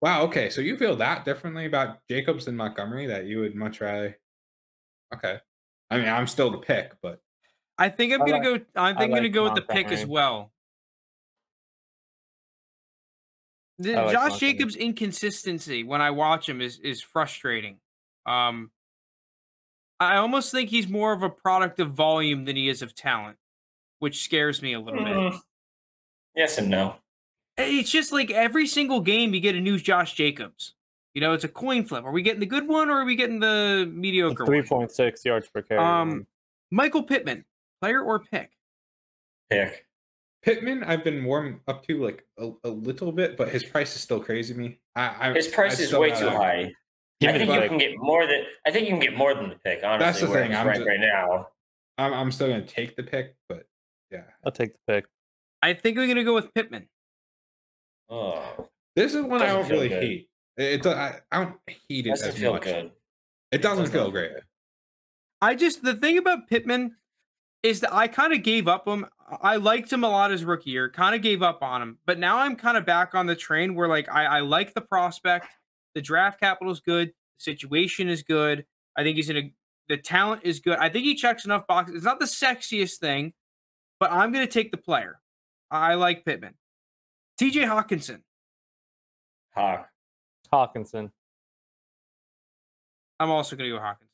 Wow. 0.00 0.22
Okay, 0.24 0.50
so 0.50 0.60
you 0.60 0.76
feel 0.76 0.96
that 0.96 1.24
differently 1.24 1.66
about 1.66 1.98
Jacobs 2.08 2.46
and 2.46 2.56
Montgomery 2.56 3.06
that 3.06 3.26
you 3.26 3.40
would 3.40 3.54
much 3.54 3.80
rather. 3.80 4.16
Okay. 5.14 5.38
I 5.90 5.98
mean, 5.98 6.08
I'm 6.08 6.26
still 6.26 6.50
the 6.50 6.58
pick, 6.58 6.92
but 7.02 7.20
I 7.78 7.88
think 7.88 8.12
I'm 8.12 8.22
I 8.22 8.26
gonna 8.26 8.42
go. 8.42 8.54
I 8.74 8.88
think 8.90 9.00
I'm 9.00 9.08
gonna 9.10 9.22
like 9.22 9.32
go 9.32 9.44
with 9.44 9.54
the 9.54 9.62
pick 9.62 9.88
as 9.88 10.06
well. 10.06 10.52
The, 13.78 13.92
like 13.92 14.12
Josh 14.12 14.30
Montgomery. 14.30 14.38
Jacobs' 14.38 14.76
inconsistency 14.76 15.84
when 15.84 16.00
I 16.00 16.10
watch 16.10 16.48
him 16.48 16.60
is 16.60 16.78
is 16.80 17.02
frustrating. 17.02 17.78
Um, 18.24 18.70
I 20.00 20.16
almost 20.16 20.50
think 20.50 20.70
he's 20.70 20.88
more 20.88 21.12
of 21.12 21.22
a 21.22 21.30
product 21.30 21.80
of 21.80 21.92
volume 21.92 22.44
than 22.44 22.56
he 22.56 22.68
is 22.68 22.82
of 22.82 22.94
talent, 22.94 23.36
which 23.98 24.24
scares 24.24 24.62
me 24.62 24.72
a 24.72 24.80
little 24.80 25.04
bit. 25.04 25.40
Yes 26.36 26.58
and 26.58 26.68
no. 26.68 26.96
It's 27.56 27.90
just 27.90 28.12
like 28.12 28.30
every 28.30 28.66
single 28.66 29.00
game 29.00 29.32
you 29.32 29.40
get 29.40 29.54
a 29.54 29.60
new 29.60 29.78
Josh 29.78 30.14
Jacobs. 30.14 30.74
You 31.14 31.22
know, 31.22 31.32
it's 31.32 31.44
a 31.44 31.48
coin 31.48 31.84
flip. 31.86 32.04
Are 32.04 32.12
we 32.12 32.20
getting 32.20 32.40
the 32.40 32.46
good 32.46 32.68
one 32.68 32.90
or 32.90 33.00
are 33.00 33.04
we 33.06 33.16
getting 33.16 33.40
the 33.40 33.90
mediocre 33.90 34.44
3.6 34.44 34.48
one? 34.48 34.64
point 34.66 34.92
six 34.92 35.24
yards 35.24 35.48
per 35.48 35.62
carry. 35.62 35.80
Um, 35.80 36.26
Michael 36.70 37.02
Pittman, 37.02 37.46
player 37.80 38.02
or 38.02 38.18
pick? 38.18 38.50
Pick. 39.48 39.86
Pittman, 40.42 40.84
I've 40.84 41.02
been 41.02 41.24
warm 41.24 41.60
up 41.66 41.86
to 41.86 42.04
like 42.04 42.24
a, 42.38 42.50
a 42.64 42.68
little 42.68 43.12
bit, 43.12 43.38
but 43.38 43.48
his 43.48 43.64
price 43.64 43.96
is 43.96 44.02
still 44.02 44.20
crazy 44.20 44.52
to 44.52 44.60
me. 44.60 44.78
I, 44.94 45.30
I 45.30 45.32
His 45.32 45.48
price 45.48 45.80
I 45.80 45.84
is 45.84 45.92
way 45.94 46.10
too 46.10 46.28
high. 46.28 46.72
Give 47.20 47.34
I 47.34 47.38
think 47.38 47.50
you 47.50 47.60
pick. 47.60 47.68
can 47.70 47.78
get 47.78 47.92
more 47.96 48.26
than 48.26 48.42
I 48.66 48.70
think 48.70 48.84
you 48.84 48.90
can 48.90 49.00
get 49.00 49.16
more 49.16 49.34
than 49.34 49.48
the 49.48 49.56
pick. 49.56 49.80
Honestly, 49.82 50.06
That's 50.06 50.20
the 50.20 50.26
thing, 50.28 50.54
I'm 50.54 50.66
ranked 50.66 50.82
ju- 50.82 50.86
right 50.86 51.00
now. 51.00 51.48
I'm, 51.96 52.12
I'm 52.12 52.30
still 52.30 52.48
gonna 52.48 52.66
take 52.66 52.94
the 52.94 53.02
pick, 53.02 53.34
but 53.48 53.66
yeah, 54.12 54.24
I'll 54.44 54.52
take 54.52 54.74
the 54.74 54.78
pick. 54.86 55.06
I 55.62 55.74
think 55.74 55.96
we're 55.96 56.06
gonna 56.06 56.24
go 56.24 56.34
with 56.34 56.52
Pittman. 56.54 56.88
Oh, 58.08 58.68
this 58.94 59.14
is 59.14 59.22
one 59.22 59.42
I 59.42 59.46
don't 59.46 59.68
really 59.68 59.88
good. 59.88 60.02
hate. 60.02 60.28
It, 60.56 60.86
it 60.86 60.86
I, 60.86 61.20
I 61.32 61.44
don't 61.44 61.56
hate 61.66 62.06
it 62.06 62.10
doesn't 62.10 62.28
as 62.28 62.38
feel 62.38 62.52
much. 62.52 62.62
good. 62.62 62.90
It 63.52 63.62
doesn't 63.62 63.84
does 63.84 63.92
feel 63.92 64.10
great. 64.10 64.32
I 65.40 65.54
just 65.54 65.82
the 65.82 65.94
thing 65.94 66.18
about 66.18 66.48
Pittman 66.48 66.96
is 67.62 67.80
that 67.80 67.92
I 67.92 68.08
kind 68.08 68.32
of 68.32 68.42
gave 68.42 68.68
up 68.68 68.86
him. 68.86 69.06
I 69.42 69.56
liked 69.56 69.92
him 69.92 70.04
a 70.04 70.08
lot 70.08 70.30
as 70.30 70.44
rookie 70.44 70.70
year, 70.70 70.88
kind 70.88 71.14
of 71.14 71.20
gave 71.22 71.42
up 71.42 71.62
on 71.62 71.82
him, 71.82 71.98
but 72.06 72.18
now 72.18 72.38
I'm 72.38 72.54
kind 72.54 72.76
of 72.76 72.86
back 72.86 73.14
on 73.14 73.26
the 73.26 73.34
train 73.34 73.74
where 73.74 73.88
like 73.88 74.08
I, 74.08 74.24
I 74.24 74.40
like 74.40 74.72
the 74.72 74.80
prospect, 74.80 75.48
the 75.94 76.00
draft 76.00 76.38
capital 76.38 76.72
is 76.72 76.80
good, 76.80 77.08
the 77.08 77.14
situation 77.38 78.08
is 78.08 78.22
good. 78.22 78.64
I 78.96 79.02
think 79.02 79.16
he's 79.16 79.30
in 79.30 79.36
a 79.36 79.52
the 79.88 79.96
talent 79.96 80.42
is 80.44 80.60
good. 80.60 80.78
I 80.78 80.88
think 80.88 81.04
he 81.04 81.14
checks 81.14 81.44
enough 81.44 81.66
boxes. 81.66 81.96
It's 81.96 82.04
not 82.04 82.18
the 82.18 82.26
sexiest 82.26 82.96
thing, 82.96 83.32
but 84.00 84.10
I'm 84.12 84.32
gonna 84.32 84.46
take 84.46 84.70
the 84.70 84.76
player. 84.78 85.20
I 85.70 85.94
like 85.94 86.24
Pittman. 86.24 86.54
TJ 87.40 87.64
Hockenson. 87.66 88.20
Hawk. 89.54 89.88
Hockenson. 90.52 91.10
I'm 93.18 93.30
also 93.30 93.56
gonna 93.56 93.70
go 93.70 93.76
Hockenson. 93.78 94.08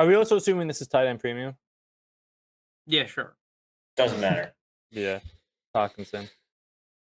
Are 0.00 0.06
we 0.06 0.14
also 0.16 0.36
assuming 0.36 0.66
this 0.68 0.80
is 0.80 0.88
tight 0.88 1.06
end 1.06 1.20
premium? 1.20 1.54
Yeah, 2.86 3.06
sure. 3.06 3.36
Doesn't 3.96 4.20
matter. 4.20 4.52
Yeah. 4.90 5.20
Hockenson. 5.74 6.28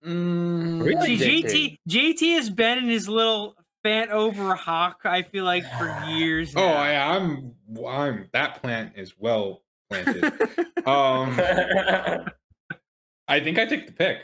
Mm, 0.05 0.83
Really? 0.83 1.17
See, 1.19 1.43
JT. 1.43 1.79
JT 1.89 2.19
JT 2.19 2.35
has 2.37 2.51
been 2.51 2.79
in 2.79 2.89
his 2.89 3.09
little 3.09 3.55
fan 3.83 4.11
over 4.11 4.55
hawk. 4.55 5.01
I 5.05 5.23
feel 5.23 5.45
like 5.45 5.65
for 5.79 6.05
years. 6.09 6.55
Oh, 6.57 6.61
now. 6.61 6.85
yeah, 6.85 7.09
I'm 7.17 7.55
I'm 7.87 8.29
that 8.33 8.61
plant 8.61 8.93
is 8.97 9.15
well 9.19 9.63
planted. 9.89 10.25
um, 10.87 11.37
I 13.31 13.41
think 13.41 13.59
I 13.59 13.65
take 13.65 13.87
the 13.87 13.93
pick. 13.93 14.19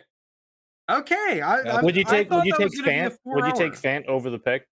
okay. 0.91 1.41
I, 1.41 1.63
Yeah. 1.63 1.77
I, 1.77 1.83
Would 1.83 1.97
you 1.97 2.05
take 2.05 2.29
thought 2.29 2.39
would 2.39 2.47
you 2.47 2.53
take 2.59 2.71
was 2.71 2.81
gonna 2.81 2.93
be 2.93 2.99
a 2.99 3.11
Fant? 3.11 3.17
Would 3.25 3.45
you 3.47 3.53
take 3.53 3.75
four-hour. 3.77 4.01
Fant 4.01 4.07
over 4.07 4.31
the 4.31 4.39
pick? 4.39 4.67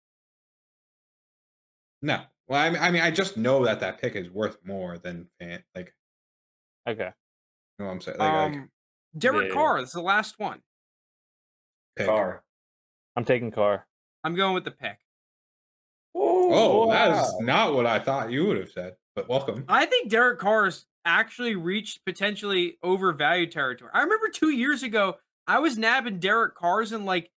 No, 2.03 2.21
well, 2.49 2.61
I 2.61 2.69
mean, 2.71 2.83
I 2.83 2.91
mean, 2.91 3.03
I 3.03 3.11
just 3.11 3.37
know 3.37 3.65
that 3.65 3.81
that 3.81 4.01
pick 4.01 4.15
is 4.15 4.29
worth 4.31 4.59
more 4.65 4.99
than 4.99 5.29
Fant. 5.41 5.63
Like, 5.75 5.95
Okay. 6.87 7.05
you 7.07 7.13
know 7.79 7.87
what 7.87 7.93
I'm 7.93 8.01
saying? 8.03 8.19
Like, 8.19 8.33
like, 8.33 8.53
Um, 8.57 8.71
Derek 9.17 9.49
Yeah. 9.49 9.55
Carr. 9.55 9.81
This 9.81 9.91
is 9.91 9.95
the 9.95 10.03
last 10.03 10.39
one. 10.39 10.63
pick. 11.97 12.07
Carr. 12.07 12.45
I'm 13.17 13.25
taking 13.25 13.51
Carr. 13.53 13.87
I'm 14.25 14.35
going 14.35 14.53
with 14.55 14.65
the 14.65 14.73
pick. 14.73 14.99
Oh, 16.17 16.91
that 16.91 17.11
is 17.25 17.41
not 17.41 17.73
what 17.75 17.87
I 17.87 17.99
thought 18.01 18.31
you 18.31 18.45
would 18.47 18.59
have 18.59 18.71
said. 18.71 18.97
But 19.15 19.29
welcome. 19.29 19.65
I 19.69 19.87
think 19.87 20.11
Derek 20.11 20.39
Carr's 20.41 20.87
actually 21.05 21.55
reached 21.57 22.05
potentially 22.05 22.79
overvalued 22.83 23.53
territory. 23.53 23.91
I 23.95 24.01
remember 24.03 24.29
two 24.29 24.51
years 24.51 24.83
ago, 24.83 25.17
I 25.47 25.59
was 25.59 25.77
nabbing 25.77 26.19
Derek 26.21 26.55
Carr's 26.57 26.93
in 26.93 27.05
like 27.05 27.31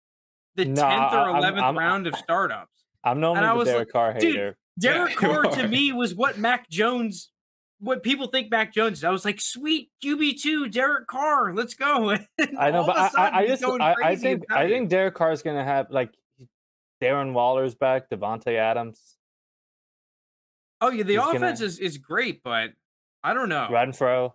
the 0.56 0.65
No, 0.65 0.81
10th 0.81 1.11
I- 1.11 1.15
or 1.15 1.30
I'm- 1.31 1.35
11th 1.44 1.61
I'm- 1.64 1.77
round 1.77 2.07
of 2.07 2.15
startups. 2.15 2.72
I'm 3.03 3.19
known 3.19 3.38
And 3.38 3.45
I 3.45 3.49
as 3.52 3.56
a 3.56 3.57
was 3.57 3.68
Derek 3.68 3.88
like, 3.88 3.94
Carr 3.94 4.14
hater. 4.14 4.57
Derek 4.80 5.11
you 5.14 5.18
Carr 5.18 5.44
to 5.44 5.68
me 5.68 5.94
was 5.94 6.14
what 6.15 6.38
Mac 6.38 6.69
Jones, 6.69 7.31
what 7.80 8.03
people 8.03 8.27
think 8.27 8.49
Mac 8.52 8.73
Jones 8.73 8.98
is. 8.99 9.03
I 9.03 9.11
was 9.11 9.23
like, 9.23 9.39
sweet 9.39 9.91
QB2, 10.03 10.72
Derek 10.72 11.07
Carr, 11.07 11.53
let's 11.53 11.73
go. 11.73 12.11
I 12.60 12.72
know, 12.72 12.85
but 12.85 12.98
I, 12.98 13.06
I, 13.06 13.10
sudden, 13.10 13.34
I 13.35 13.41
he's 13.48 13.60
just 13.60 13.64
I, 13.81 13.95
I 14.03 14.15
think 14.15 14.44
I 14.52 14.68
think 14.68 14.89
Derek 14.89 15.14
Carr's 15.15 15.41
gonna 15.41 15.64
have 15.64 15.88
like 15.91 16.10
Darren 17.02 17.34
Waller's 17.34 17.76
back, 17.76 18.10
Davante 18.10 18.56
Adams, 18.56 19.15
Oh 20.81 20.89
yeah, 20.89 21.03
the 21.03 21.14
he's 21.14 21.18
gonna- 21.22 21.38
offense 21.38 21.61
is, 21.61 21.80
is 21.80 21.98
great, 21.98 22.41
but 22.44 22.72
I 23.28 23.34
don't 23.34 23.49
know. 23.49 23.68
Renfrow. 23.70 24.32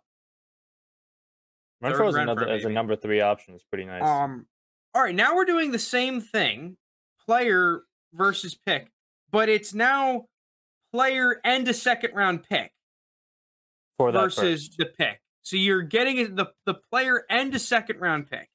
Third 1.82 1.94
Renfrow 1.94 2.08
is 2.10 2.14
Renfrow, 2.14 2.22
another 2.22 2.48
as 2.48 2.64
a 2.66 2.68
number 2.68 2.94
three 2.94 3.22
option. 3.22 3.54
It's 3.54 3.64
pretty 3.64 3.86
nice. 3.86 4.02
Um, 4.02 4.44
all 4.94 5.02
right, 5.02 5.14
now 5.14 5.34
we're 5.34 5.46
doing 5.46 5.72
the 5.72 5.78
same 5.78 6.20
thing, 6.20 6.76
player 7.26 7.84
versus 8.12 8.54
pick, 8.54 8.92
but 9.30 9.48
it's 9.48 9.72
now 9.72 10.26
player 10.92 11.40
and 11.42 11.66
a 11.68 11.72
second 11.72 12.14
round 12.14 12.42
pick 12.42 12.70
for 13.96 14.12
that 14.12 14.20
versus 14.20 14.68
the 14.76 14.84
pick. 14.84 15.22
So 15.40 15.56
you're 15.56 15.80
getting 15.80 16.34
the 16.34 16.52
the 16.66 16.74
player 16.74 17.24
and 17.30 17.54
a 17.54 17.58
second 17.58 17.98
round 17.98 18.30
pick. 18.30 18.50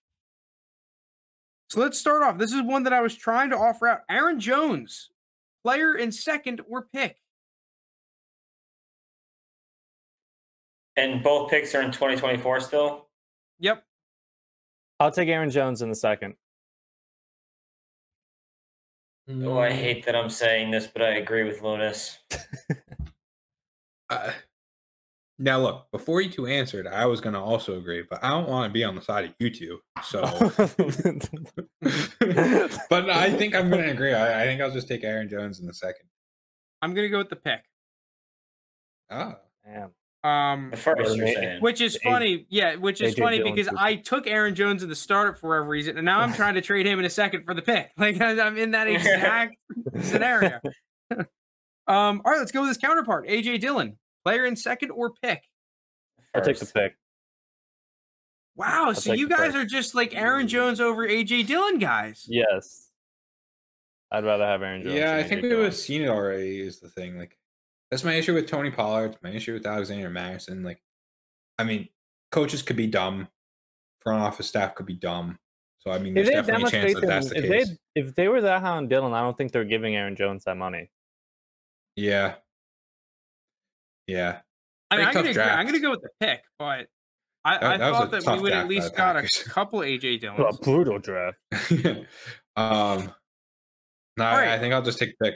So 1.72 1.81
let's 1.81 1.97
start 1.97 2.22
off. 2.22 2.38
This 2.38 2.53
is 2.53 2.61
one 2.61 2.84
that 2.84 2.93
I 2.93 3.01
was 3.01 3.15
trying 3.15 3.49
to 3.49 3.57
offer 3.57 3.88
out. 3.88 4.01
Aaron 4.07 4.39
Jones, 4.39 5.09
player 5.64 5.95
and 5.95 6.14
second 6.14 6.61
or 6.69 6.85
pick. 6.93 7.18
And 10.98 11.24
both 11.24 11.49
picks 11.49 11.74
are 11.76 11.82
in 11.82 11.91
2024 11.91 12.60
still. 12.60 13.07
Yep. 13.60 13.84
I'll 14.99 15.11
take 15.11 15.30
Aaron 15.30 15.52
Jones 15.52 15.82
in 15.82 15.90
the 15.90 15.95
second. 15.95 16.36
Oh, 19.30 19.60
I 19.60 19.72
hate 19.72 20.06
that 20.06 20.15
I'm 20.15 20.30
saying 20.30 20.72
this, 20.72 20.88
but 20.88 21.02
I 21.02 21.15
agree 21.15 21.44
with 21.44 21.61
Lunas. 21.61 22.18
Uh, 24.10 24.32
now 25.38 25.60
look, 25.60 25.91
before 25.91 26.22
you 26.22 26.30
two 26.30 26.48
answered, 26.48 26.88
I 26.88 27.06
was 27.06 27.19
gonna 27.19 27.44
also 27.44 27.78
agree, 27.78 28.06
but 28.10 28.24
I 28.24 28.30
don't 28.30 28.48
want 28.48 28.69
to 28.69 28.74
be 28.74 28.86
on 28.86 28.95
the 28.95 29.02
side 29.02 29.26
of 29.26 29.34
you 29.38 29.49
two. 29.49 29.80
So, 30.02 30.22
but 32.90 33.10
I 33.10 33.30
think 33.38 33.53
I'm 33.53 33.69
gonna 33.69 33.90
agree. 33.90 34.14
I, 34.14 34.44
I 34.44 34.45
think 34.45 34.61
I'll 34.61 34.72
just 34.72 34.88
take 34.88 35.03
Aaron 35.03 35.28
Jones 35.28 35.60
in 35.60 35.68
the 35.68 35.74
second. 35.74 36.07
I'm 36.82 36.94
gonna 36.94 37.10
go 37.10 37.18
with 37.18 37.28
the 37.30 37.36
pick. 37.36 37.60
Oh. 39.10 39.36
Damn. 39.65 39.91
Um, 40.27 40.69
The 40.71 40.77
first, 40.77 41.15
you're 41.15 41.27
saying. 41.27 41.61
which 41.61 41.79
is 41.81 41.95
A- 41.95 41.99
funny, 41.99 42.45
yeah, 42.49 42.75
which 42.75 43.01
is 43.01 43.13
AJ 43.15 43.19
funny 43.23 43.37
Dillon 43.37 43.55
because 43.55 43.69
too. 43.71 43.77
I 43.79 43.95
took 43.95 44.27
Aaron 44.27 44.55
Jones 44.55 44.83
in 44.83 44.89
the 44.89 44.95
startup 44.95 45.37
for 45.39 45.49
whatever 45.49 45.67
reason, 45.69 45.97
and 45.97 46.05
now 46.05 46.19
I'm 46.19 46.33
trying 46.41 46.55
to 46.55 46.61
trade 46.61 46.85
him 46.85 46.99
in 46.99 47.05
a 47.05 47.09
second 47.09 47.43
for 47.45 47.53
the 47.53 47.61
pick. 47.61 47.91
Like 47.97 48.19
I- 48.19 48.39
I'm 48.41 48.57
in 48.57 48.71
that 48.71 48.87
exact 48.87 49.55
scenario. 50.01 50.59
um, 51.11 51.21
all 51.87 52.31
right, 52.31 52.39
let's 52.39 52.51
go 52.51 52.61
with 52.61 52.69
his 52.69 52.77
counterpart, 52.77 53.27
AJ 53.27 53.59
Dillon, 53.61 53.97
player 54.25 54.45
in 54.45 54.55
second 54.55 54.91
or 54.91 55.13
pick. 55.21 55.43
I'll 56.35 56.41
take 56.41 56.57
the 56.59 56.65
pick. 56.65 56.95
Wow, 58.55 58.93
so 58.93 59.13
you 59.13 59.29
guys 59.29 59.53
first. 59.53 59.55
are 59.57 59.65
just 59.65 59.93
like 59.95 60.15
Aaron 60.15 60.47
Jones 60.47 60.79
over 60.81 61.07
AJ 61.07 61.45
Dillon 61.47 61.77
guys. 61.77 62.25
Yes. 62.27 62.89
I'd 64.11 64.23
rather 64.25 64.45
have 64.45 64.61
Aaron 64.63 64.83
Jones. 64.83 64.95
yeah, 64.95 65.15
I 65.15 65.23
think 65.23 65.39
AJ 65.39 65.43
we 65.43 65.49
Dillon. 65.49 65.57
would 65.59 65.65
have 65.65 65.75
seen 65.75 66.01
it 66.01 66.07
already. 66.09 66.59
Is 66.61 66.79
the 66.79 66.89
thing 66.89 67.17
like 67.19 67.37
that's 67.91 68.03
my 68.03 68.14
issue 68.14 68.34
with 68.34 68.47
Tony 68.47 68.72
Pollard. 68.72 69.18
My 69.23 69.30
issue 69.31 69.53
with 69.53 69.65
Alexander 69.65 70.09
Mattison. 70.09 70.64
Like, 70.64 70.81
I 71.57 71.64
mean, 71.64 71.88
coaches 72.31 72.61
could 72.61 72.76
be 72.76 72.88
dumb, 72.88 73.27
front 74.01 74.22
office 74.22 74.47
staff 74.47 74.76
could 74.76 74.85
be 74.85 74.93
dumb. 74.95 75.38
So 75.80 75.91
I 75.91 75.99
mean, 75.99 76.18
If 76.18 76.26
there's 76.26 76.45
they 76.45 76.51
definitely 76.53 76.68
a 76.68 76.72
chance 76.72 76.93
that 76.95 77.03
in, 77.03 77.09
that's 77.09 77.30
the 77.30 77.38
if 77.38 77.43
case. 77.49 77.69
they 77.95 78.01
if 78.01 78.15
they 78.15 78.27
were 78.27 78.41
that 78.41 78.61
high 78.61 78.72
on 78.77 78.88
Dillon, 78.88 79.14
I 79.14 79.22
don't 79.22 79.38
think 79.38 79.51
they're 79.51 79.64
giving 79.64 79.95
Aaron 79.95 80.15
Jones 80.15 80.43
that 80.45 80.57
money. 80.57 80.89
Yeah, 81.95 82.35
yeah. 84.07 84.39
I 84.89 84.97
mean, 84.97 85.05
I'm 85.07 85.14
gonna, 85.14 85.30
agree. 85.30 85.43
I'm 85.43 85.65
gonna 85.65 85.80
go 85.80 85.91
with 85.91 86.01
the 86.01 86.09
pick, 86.19 86.41
but 86.57 86.88
I, 87.43 87.57
That- 87.57 87.64
I 87.64 87.77
that 87.77 87.93
thought 87.93 88.11
that 88.11 88.26
we 88.35 88.41
would 88.41 88.53
at 88.53 88.68
least 88.68 88.95
got 88.95 89.15
a 89.18 89.27
couple 89.49 89.80
AJ 89.80 90.23
A 90.23 90.57
brutal 90.64 90.99
draft. 90.99 91.38
um, 92.55 93.14
no, 94.18 94.23
I- 94.26 94.53
I 94.55 94.59
think 94.59 94.73
I'll 94.73 94.81
just 94.81 94.99
take 94.99 95.18
pick. 95.22 95.35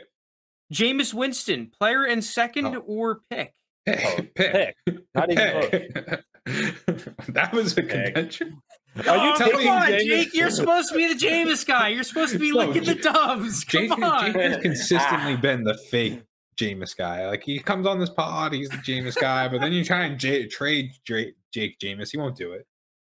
Jameis 0.72 1.14
Winston, 1.14 1.72
player 1.78 2.06
in 2.06 2.22
second 2.22 2.68
Oh. 2.68 2.80
or 2.88 3.22
pick. 3.30 3.54
Pick, 3.86 4.06
Oh, 4.06 4.22
pick, 4.36 4.76
Not 5.16 5.32
even 5.32 5.52
close. 5.52 6.24
that 7.30 7.52
was 7.54 7.74
a 7.78 7.84
Pick. 7.84 7.90
contention. 7.90 8.62
Are 9.08 9.18
you 9.18 9.36
telling 9.38 9.52
come 9.54 9.62
me 9.64 9.68
on, 9.70 9.82
Jameis- 9.84 10.06
Jake? 10.06 10.34
You're 10.34 10.50
supposed 10.52 10.90
to 10.90 10.96
be 10.96 11.08
the 11.14 11.16
Jameis 11.20 11.66
guy. 11.66 11.90
You're 11.90 12.04
supposed 12.04 12.34
to 12.34 12.40
be 12.40 12.52
No, 12.54 12.58
licking 12.66 12.84
the 12.84 12.96
Ja- 12.96 13.12
dubs. 13.14 13.64
Come 13.64 13.82
Jake, 13.88 13.92
on. 13.92 14.26
Jake 14.34 14.36
has 14.42 14.58
consistently 14.62 15.34
Ah. 15.34 15.42
been 15.42 15.64
the 15.64 15.78
fake 15.90 16.22
Jameis 16.58 16.96
guy. 16.96 17.28
Like 17.28 17.44
he 17.44 17.60
comes 17.60 17.88
on 17.88 18.00
this 18.00 18.10
pod, 18.10 18.54
he's 18.54 18.70
the 18.70 18.78
Jameis 18.78 19.20
guy, 19.20 19.48
but 19.48 19.62
then 19.62 19.72
you 19.74 19.84
try 19.84 20.04
and 20.06 20.20
J- 20.20 20.48
trade 20.48 20.92
Jake, 21.06 21.36
Jake 21.54 21.80
Jameis, 21.80 22.12
he 22.12 22.18
won't 22.18 22.36
do 22.36 22.52
it. 22.54 22.66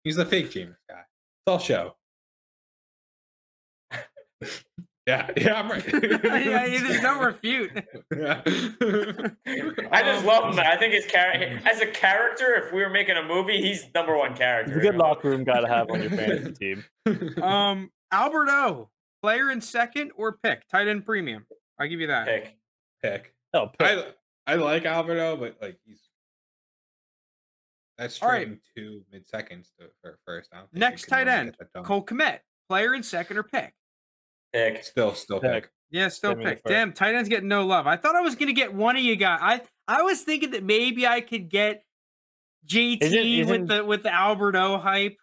He's 0.05 0.17
the 0.17 0.25
fake 0.27 0.51
Jameis 0.51 0.77
guy. 0.89 1.01
It's 1.01 1.49
all 1.49 1.59
show. 1.59 1.97
Yeah, 5.11 5.29
yeah, 5.37 5.55
I'm 5.55 5.69
right. 5.71 5.85
yeah, 6.45 6.79
there's 6.79 7.03
no 7.03 7.21
refute. 7.21 7.73
Yeah. 8.17 8.43
I 9.91 10.03
just 10.05 10.25
love 10.25 10.55
him. 10.55 10.61
I 10.61 10.77
think 10.77 10.95
his 10.95 11.07
character, 11.07 11.61
as 11.69 11.81
a 11.81 11.87
character, 11.87 12.55
if 12.55 12.73
we 12.73 12.81
were 12.83 12.91
making 12.91 13.17
a 13.17 13.23
movie, 13.25 13.61
he's 13.61 13.87
number 13.93 14.17
one 14.17 14.37
character. 14.37 14.73
He's 14.73 14.79
a 14.89 14.93
good 14.93 14.97
locker 14.97 15.31
room 15.31 15.43
guy 15.43 15.61
to 15.61 15.67
have 15.67 15.91
on 15.91 16.01
your 16.01 16.11
fantasy 16.11 16.53
team. 16.53 16.85
Um, 17.43 17.91
Albert 18.13 18.49
O, 18.51 18.91
player 19.21 19.51
in 19.51 19.61
second 19.61 20.13
or 20.17 20.39
pick. 20.43 20.69
Tight 20.69 20.87
end 20.87 21.05
premium. 21.05 21.45
I'll 21.79 21.89
give 21.89 22.01
you 22.01 22.07
that. 22.07 22.27
pick. 22.27 22.57
Pick. 23.03 23.35
Oh, 23.53 23.67
pick. 23.67 23.89
I 23.89 24.05
I 24.47 24.55
like 24.57 24.85
Albert 24.85 25.19
O, 25.19 25.37
but 25.37 25.57
like 25.61 25.79
he's 25.85 26.01
that's 27.99 28.23
All 28.23 28.29
right. 28.29 28.47
trading 28.47 28.61
two 28.77 29.03
mid 29.13 29.27
seconds 29.27 29.73
for 30.03 30.19
first. 30.25 30.51
I 30.53 30.59
don't 30.59 30.71
think 30.71 30.75
you 30.75 30.81
Next 30.81 31.07
tight 31.07 31.27
end, 31.27 31.51
get 31.51 31.59
that 31.59 31.73
done. 31.73 31.85
Cole 31.85 32.05
Kmet, 32.05 32.39
player 32.69 32.95
in 32.95 33.03
second 33.03 33.37
or 33.37 33.43
pick. 33.43 33.75
Pick. 34.53 34.85
Still, 34.85 35.15
still 35.15 35.41
Pick. 35.41 35.65
pick. 35.65 35.71
Yeah, 35.91 36.09
still 36.09 36.35
Give 36.35 36.45
pick. 36.45 36.63
Damn, 36.65 36.93
tight 36.93 37.15
ends 37.15 37.29
getting 37.29 37.49
no 37.49 37.67
love. 37.67 37.87
I 37.87 37.97
thought 37.97 38.15
I 38.17 38.21
was 38.21 38.35
gonna 38.37 38.53
get 38.53 38.73
one 38.73 38.97
of 38.97 39.03
you 39.03 39.17
guys. 39.17 39.39
I 39.43 39.61
I 39.89 40.03
was 40.03 40.23
thinking 40.23 40.51
that 40.53 40.63
maybe 40.65 41.07
I 41.07 41.21
could 41.21 41.49
get 41.49 41.83
JT 42.67 43.03
Isn't- 43.03 43.19
isn't- 43.19 43.49
with 43.61 43.69
the 43.69 43.85
with 43.85 44.03
the 44.05 44.13
Albert 44.13 44.55
O 44.57 44.79
hype. 44.79 45.17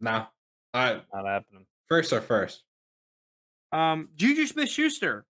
No, 0.00 0.26
I 0.72 1.00
Not 1.12 1.26
happening. 1.26 1.66
first 1.88 2.12
or 2.12 2.20
first. 2.20 2.62
Um, 3.72 4.08
Juju 4.14 4.46
Smith 4.46 4.68
Schuster, 4.70 5.26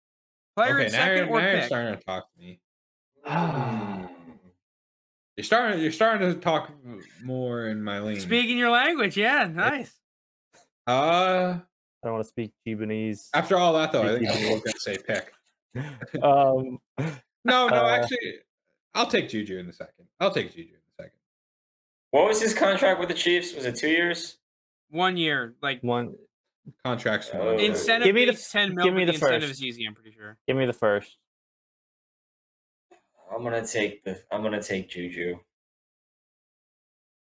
player 0.56 0.76
okay, 0.76 0.86
in 0.86 0.90
second 0.90 1.16
you're, 1.28 1.28
or 1.28 1.40
now 1.42 1.52
you're 1.52 1.62
starting 1.62 1.98
to 1.98 2.02
talk 2.04 2.26
to 2.32 2.40
me. 2.40 2.60
You're 5.36 5.42
starting. 5.44 5.80
You're 5.80 5.90
starting 5.92 6.32
to 6.32 6.40
talk 6.40 6.70
more 7.24 7.66
in 7.66 7.82
my 7.82 7.98
lane. 7.98 8.20
Speaking 8.20 8.56
your 8.56 8.70
language, 8.70 9.16
yeah, 9.16 9.48
nice. 9.52 9.92
Uh, 10.86 11.58
I 12.04 12.08
don't 12.08 12.14
want 12.16 12.24
to 12.24 12.28
speak 12.28 12.52
Cubanese. 12.64 13.30
after 13.32 13.56
all 13.56 13.72
that 13.74 13.90
though, 13.92 14.02
I 14.02 14.18
think 14.18 14.30
I'm 14.30 14.58
gonna 14.58 14.62
say 14.78 14.98
pick. 14.98 15.32
um, 16.22 16.78
No, 17.46 17.68
no, 17.68 17.76
Uh, 17.84 17.88
actually, 18.00 18.34
I'll 18.94 19.06
take 19.06 19.28
Juju 19.28 19.58
in 19.58 19.66
the 19.66 19.72
second. 19.72 20.06
I'll 20.20 20.30
take 20.30 20.48
Juju 20.54 20.68
in 20.68 20.80
the 20.96 21.02
second. 21.04 21.18
What 22.10 22.26
was 22.28 22.40
his 22.40 22.54
contract 22.54 23.00
with 23.00 23.08
the 23.08 23.14
Chiefs? 23.14 23.54
Was 23.54 23.64
it 23.66 23.76
two 23.76 23.88
years? 23.88 24.36
One 24.90 25.16
year, 25.16 25.54
like 25.62 25.82
one. 25.82 26.14
Contracts. 26.84 27.30
Oh. 27.34 27.56
incentive 27.58 28.04
Give 28.06 28.14
me 28.14 28.24
the 28.26 28.32
base 28.32 28.46
f- 28.46 28.52
ten 28.52 28.74
mil. 28.74 28.84
give 28.86 28.94
me 28.94 29.04
but 29.04 29.08
the 29.08 29.14
incentive 29.14 29.42
first. 29.50 29.52
is 29.52 29.62
easy. 29.64 29.86
I'm 29.86 29.94
pretty 29.94 30.12
sure. 30.12 30.36
Give 30.46 30.56
me 30.56 30.64
the 30.66 30.72
first. 30.72 31.16
I'm 33.34 33.42
gonna 33.42 33.66
take 33.66 34.04
the. 34.04 34.18
I'm 34.30 34.42
gonna 34.42 34.62
take 34.62 34.88
Juju. 34.90 35.36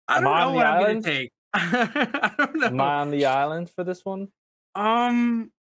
I 0.07 0.19
don't 0.19 0.27
I 0.33 0.39
know 0.41 0.47
on 0.49 0.55
what 0.55 0.61
the 0.63 0.67
I'm 0.67 0.83
island? 0.83 1.03
gonna 1.03 1.15
take. 1.17 1.31
I 1.53 2.33
don't 2.37 2.55
know. 2.55 2.67
Am 2.67 2.81
I 2.81 2.95
on 2.95 3.11
the 3.11 3.25
island 3.25 3.69
for 3.69 3.83
this 3.85 4.03
one? 4.03 4.29
Um, 4.75 5.51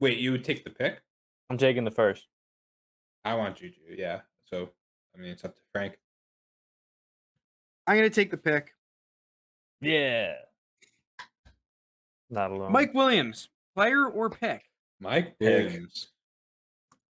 Wait, 0.00 0.18
you 0.18 0.32
would 0.32 0.44
take 0.44 0.64
the 0.64 0.70
pick? 0.70 1.00
I'm 1.50 1.58
taking 1.58 1.84
the 1.84 1.90
first. 1.90 2.26
I 3.24 3.34
want 3.34 3.56
Juju. 3.56 3.80
Yeah. 3.96 4.20
So 4.44 4.70
I 5.14 5.20
mean, 5.20 5.30
it's 5.30 5.44
up 5.44 5.54
to 5.54 5.62
Frank. 5.72 5.98
I'm 7.86 7.96
gonna 7.96 8.10
take 8.10 8.30
the 8.30 8.36
pick. 8.36 8.72
Yeah. 9.80 10.34
Not 12.30 12.50
alone. 12.50 12.72
Mike 12.72 12.94
Williams, 12.94 13.48
player 13.74 14.06
or 14.06 14.30
pick? 14.30 14.62
Mike 15.00 15.38
Pick. 15.38 15.66
Williams. 15.66 16.08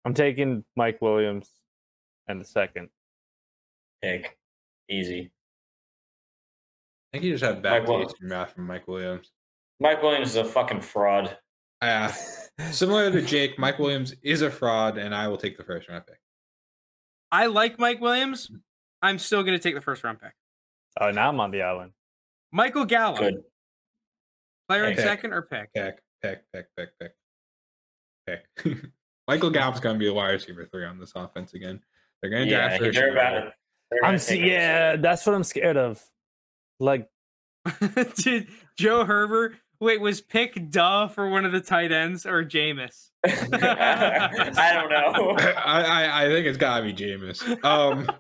I'm 0.05 0.15
taking 0.15 0.65
Mike 0.77 1.01
Williams 1.01 1.51
and 2.29 2.41
the 2.41 2.45
second. 2.45 2.89
Pick. 4.03 4.37
Easy. 4.91 5.31
I 7.13 7.17
think 7.17 7.25
you 7.25 7.33
just 7.33 7.45
have 7.45 7.63
bad 7.63 7.89
Mike 7.89 8.03
taste 8.03 8.17
in 8.21 8.29
your 8.29 8.37
mouth 8.37 8.53
from 8.53 8.67
Mike 8.67 8.87
Williams. 8.89 9.31
Mike 9.81 10.03
Williams 10.03 10.31
is 10.31 10.37
a 10.37 10.45
fucking 10.45 10.81
fraud. 10.81 11.37
Uh, 11.81 12.09
similar 12.71 13.11
to 13.11 13.23
Jake, 13.23 13.59
Mike 13.59 13.79
Williams 13.79 14.15
is 14.23 14.43
a 14.43 14.51
fraud, 14.51 14.99
and 14.99 15.15
I 15.15 15.29
will 15.29 15.37
take 15.37 15.57
the 15.57 15.65
first 15.65 15.89
round 15.89 16.07
pick. 16.07 16.19
I 17.33 17.47
like 17.47 17.79
Mike 17.79 18.01
Williams. 18.01 18.51
I'm 19.03 19.19
still 19.19 19.43
gonna 19.43 19.59
take 19.59 19.75
the 19.75 19.81
first 19.81 20.05
round 20.05 20.21
pick. 20.21 20.33
Oh, 21.01 21.11
now 21.11 21.29
I'm 21.29 21.41
on 21.41 21.51
the 21.51 21.63
island. 21.63 21.93
Michael 22.53 22.85
Gallup, 22.85 23.19
Good. 23.19 23.43
player 24.69 24.85
in 24.87 24.97
second 24.97 25.33
or 25.33 25.43
pick? 25.43 25.73
Pick, 25.75 25.99
pick, 26.23 26.43
pick, 26.53 26.67
pick, 26.77 26.89
pick, 27.01 27.13
pick. 28.63 28.77
Michael 29.29 29.51
Gallup's 29.51 29.81
going 29.81 29.97
to 29.97 29.99
be 29.99 30.07
a 30.07 30.13
wide 30.13 30.31
receiver 30.31 30.65
three 30.67 30.85
on 30.85 30.99
this 31.01 31.13
offense 31.17 31.55
again. 31.55 31.81
They're 32.23 32.31
going 32.31 32.45
to 32.45 32.51
Yeah, 32.51 32.69
draft 32.69 32.75
he- 32.75 32.89
first. 32.89 32.99
they're 32.99 33.11
about. 33.13 33.53
they're 33.91 34.05
I'm 34.05 34.19
see, 34.19 34.39
him. 34.39 34.49
yeah, 34.49 34.97
that's 34.97 35.27
what 35.27 35.35
I'm 35.35 35.43
scared 35.45 35.77
of. 35.77 36.01
Like, 36.79 37.09
Did 38.17 38.49
Joe 38.79 39.05
Herbert? 39.05 39.57
Wait, 39.85 40.01
was 40.01 40.21
pick 40.23 40.71
duh 40.71 41.09
for 41.09 41.29
one 41.29 41.45
of 41.45 41.53
the 41.53 41.61
tight 41.61 41.93
ends 41.93 42.25
or 42.25 42.43
Jameis? 42.45 43.11
I 43.25 44.71
don't 44.73 44.91
know. 44.91 45.37
I, 45.39 45.83
I, 45.83 46.25
I 46.25 46.29
think 46.29 46.47
it's 46.47 46.57
got 46.59 46.79
to 46.81 46.85
be 46.85 46.95
Jameis. 46.95 47.63
Um, 47.65 48.11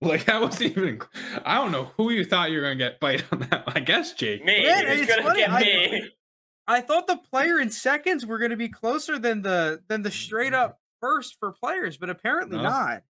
like 0.00 0.26
that 0.26 0.40
wasn't 0.40 0.76
even. 0.76 1.00
I 1.44 1.56
don't 1.56 1.72
know 1.72 1.90
who 1.96 2.10
you 2.10 2.24
thought 2.24 2.50
you 2.50 2.58
were 2.58 2.64
going 2.64 2.78
to 2.78 2.84
get 2.84 3.00
bite 3.00 3.24
on 3.32 3.40
that. 3.50 3.64
I 3.68 3.80
guess 3.80 4.12
Jake. 4.12 4.44
Me. 4.44 4.62
Man, 4.64 4.86
He's 4.86 5.00
it's 5.00 5.10
gonna 5.10 5.22
funny, 5.22 5.40
get 5.40 5.50
I- 5.50 5.60
me. 5.60 6.10
I 6.70 6.82
thought 6.82 7.06
the 7.06 7.16
player 7.16 7.58
in 7.60 7.70
seconds 7.70 8.26
were 8.26 8.36
going 8.38 8.50
to 8.50 8.56
be 8.56 8.68
closer 8.68 9.18
than 9.18 9.40
the 9.40 9.80
than 9.88 10.02
the 10.02 10.10
straight 10.10 10.52
up 10.52 10.78
first 11.00 11.36
for 11.40 11.50
players, 11.52 11.96
but 11.96 12.10
apparently 12.10 12.58
No. 12.58 12.64
not. 12.64 13.02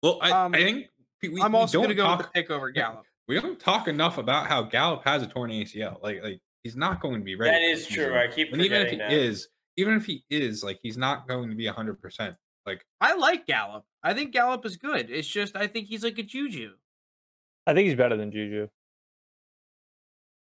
Well, 0.00 0.18
I, 0.22 0.30
Um, 0.30 0.54
I 0.54 0.58
think 0.58 0.86
we, 1.20 1.42
I'm 1.42 1.52
we 1.52 1.58
also 1.58 1.78
going 1.78 1.88
to 1.88 1.96
go 1.96 2.04
talk, 2.04 2.18
with 2.18 2.26
the 2.28 2.32
pick 2.32 2.50
over 2.52 2.70
Gallup. 2.70 3.04
We 3.26 3.40
don't 3.40 3.58
talk 3.58 3.88
enough 3.88 4.16
about 4.18 4.46
how 4.46 4.62
Gallup 4.62 5.02
has 5.04 5.22
a 5.24 5.26
torn 5.26 5.50
ACL. 5.50 6.00
Like, 6.02 6.22
like 6.22 6.40
he's 6.64 6.74
not 6.76 7.00
going 7.00 7.20
to 7.20 7.24
be 7.24 7.36
ready. 7.36 7.52
That 7.52 7.62
is 7.62 7.86
for 7.86 7.92
true. 7.94 8.04
season. 8.04 8.18
I 8.18 8.26
keep 8.28 8.52
And 8.52 8.60
even 8.62 8.80
if 8.80 8.90
he 8.90 8.96
forgetting 8.96 8.98
that. 8.98 9.12
is, 9.12 9.48
even 9.76 9.94
if 9.94 10.06
he 10.06 10.24
is, 10.30 10.64
like, 10.64 10.80
he's 10.82 10.96
not 10.98 11.28
going 11.28 11.50
to 11.50 11.54
be 11.56 11.66
hundred 11.66 12.00
percent. 12.02 12.34
Like, 12.66 12.84
I 13.00 13.14
like 13.14 13.46
Gallup. 13.46 13.84
I 14.02 14.14
think 14.14 14.32
Gallup 14.32 14.64
is 14.66 14.76
good. 14.76 15.10
It's 15.10 15.28
just 15.28 15.54
I 15.56 15.66
think 15.68 15.86
he's 15.88 16.02
like 16.02 16.18
a 16.18 16.22
juju. 16.22 16.72
I 17.66 17.74
think 17.74 17.86
he's 17.86 17.96
better 17.96 18.16
than 18.16 18.30
Juju. 18.32 18.68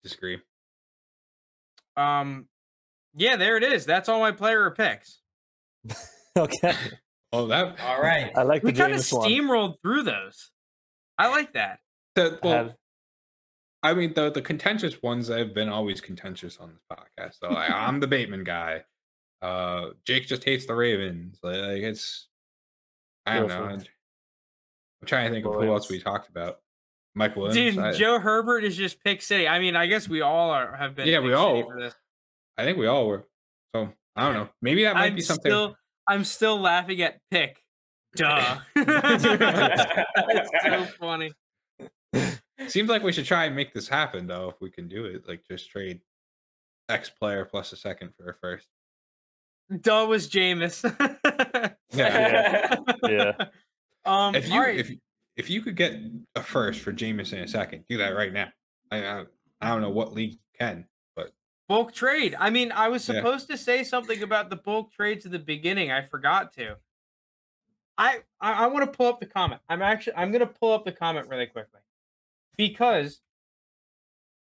disagree. 0.02 0.38
Um, 1.96 2.46
Yeah, 3.14 3.36
there 3.36 3.56
it 3.56 3.62
is. 3.62 3.84
That's 3.86 4.08
all 4.08 4.20
my 4.20 4.32
player 4.32 4.70
picks. 4.70 5.20
okay. 6.38 6.74
Oh, 7.32 7.46
that 7.46 7.78
All 7.80 8.00
right. 8.00 8.32
I 8.36 8.42
like 8.42 8.62
the 8.62 8.66
We 8.66 8.72
kind 8.72 8.92
of 8.92 8.98
James 8.98 9.12
one. 9.12 9.30
steamrolled 9.30 9.74
through 9.82 10.02
those. 10.04 10.50
I 11.18 11.28
like 11.28 11.52
that. 11.54 11.80
the, 12.14 12.38
I 12.42 12.46
well, 12.46 12.52
have- 12.64 12.74
I 13.82 13.94
mean, 13.94 14.12
the 14.14 14.30
the 14.30 14.42
contentious 14.42 15.02
ones 15.02 15.28
have 15.28 15.54
been 15.54 15.68
always 15.68 16.00
contentious 16.00 16.58
on 16.58 16.70
this 16.70 16.82
podcast. 16.92 17.38
So 17.40 17.48
like, 17.48 17.70
I'm 17.70 18.00
the 18.00 18.06
Bateman 18.08 18.44
guy. 18.44 18.84
Uh, 19.42 19.90
Jake 20.06 20.26
just 20.26 20.44
hates 20.44 20.66
the 20.66 20.74
Ravens. 20.74 21.38
Like, 21.42 21.56
it's, 21.56 22.28
I 23.24 23.38
don't 23.38 23.48
know. 23.48 23.64
I'm 23.64 23.80
trying 25.06 25.28
to 25.28 25.32
think 25.34 25.46
of 25.46 25.54
who 25.54 25.72
else 25.72 25.88
we 25.90 25.98
talked 25.98 26.28
about. 26.28 26.58
Mike 27.14 27.34
Williams. 27.36 27.54
Dude, 27.74 27.78
I, 27.82 27.92
Joe 27.92 28.18
Herbert 28.18 28.64
is 28.64 28.76
just 28.76 29.02
pick 29.02 29.22
city. 29.22 29.48
I 29.48 29.58
mean, 29.58 29.76
I 29.76 29.86
guess 29.86 30.08
we 30.08 30.20
all 30.20 30.50
are 30.50 30.76
have 30.76 30.94
been. 30.94 31.08
Yeah, 31.08 31.20
we 31.20 31.32
all- 31.32 31.62
For 31.62 31.80
this. 31.80 31.94
I 32.58 32.64
think 32.64 32.76
we 32.76 32.86
all 32.86 33.06
were. 33.06 33.26
So 33.74 33.88
I 34.14 34.24
don't 34.26 34.34
know. 34.34 34.48
Maybe 34.62 34.84
that 34.84 34.94
might 34.94 35.06
I'm 35.06 35.14
be 35.16 35.22
something. 35.22 35.50
still, 35.50 35.76
I'm 36.06 36.24
still 36.24 36.60
laughing 36.60 37.00
at 37.00 37.18
pick. 37.30 37.62
Duh. 38.16 38.58
That's 38.74 39.22
so 40.62 40.84
funny. 41.00 41.32
Seems 42.68 42.88
like 42.90 43.02
we 43.02 43.12
should 43.12 43.24
try 43.26 43.44
and 43.46 43.56
make 43.56 43.72
this 43.72 43.88
happen 43.88 44.26
though. 44.26 44.48
If 44.50 44.60
we 44.60 44.70
can 44.70 44.88
do 44.88 45.04
it, 45.06 45.26
like 45.28 45.42
just 45.48 45.70
trade 45.70 46.00
X 46.88 47.08
player 47.10 47.44
plus 47.44 47.72
a 47.72 47.76
second 47.76 48.12
for 48.16 48.28
a 48.30 48.34
first. 48.34 48.66
Duh 49.80 50.06
was 50.08 50.28
Jameis. 50.28 50.82
Yeah. 51.92 52.76
Yeah. 53.08 53.32
Um. 54.06 54.34
if 54.34 54.48
you 54.48 54.54
all 54.54 54.60
right. 54.60 54.78
if 54.78 54.90
if 55.36 55.50
you 55.50 55.60
could 55.60 55.76
get 55.76 55.94
a 56.34 56.42
first 56.42 56.80
for 56.80 56.90
Jameis 56.92 57.34
in 57.34 57.40
a 57.40 57.46
second, 57.48 57.84
do 57.88 57.98
that 57.98 58.16
right 58.16 58.32
now. 58.32 58.48
I 58.90 59.04
I, 59.06 59.24
I 59.60 59.68
don't 59.68 59.82
know 59.82 59.90
what 59.90 60.14
league 60.14 60.32
you 60.32 60.38
can, 60.58 60.86
but 61.14 61.32
bulk 61.68 61.92
trade. 61.92 62.34
I 62.38 62.48
mean, 62.48 62.72
I 62.72 62.88
was 62.88 63.06
Yeah. 63.06 63.16
supposed 63.16 63.50
to 63.50 63.58
say 63.58 63.84
something 63.84 64.22
about 64.22 64.48
the 64.48 64.56
bulk 64.56 64.90
trades 64.92 65.26
at 65.26 65.32
the 65.32 65.38
beginning. 65.38 65.92
I 65.92 66.00
forgot 66.02 66.54
to. 66.54 66.76
I 67.98 68.20
I, 68.40 68.64
I 68.64 68.66
want 68.68 68.90
to 68.90 68.96
pull 68.96 69.06
up 69.08 69.20
the 69.20 69.26
comment. 69.26 69.60
I'm 69.68 69.82
actually 69.82 70.14
I'm 70.16 70.32
gonna 70.32 70.46
pull 70.46 70.72
up 70.72 70.86
the 70.86 70.92
comment 70.92 71.28
really 71.28 71.46
quickly 71.46 71.80
because 72.56 73.20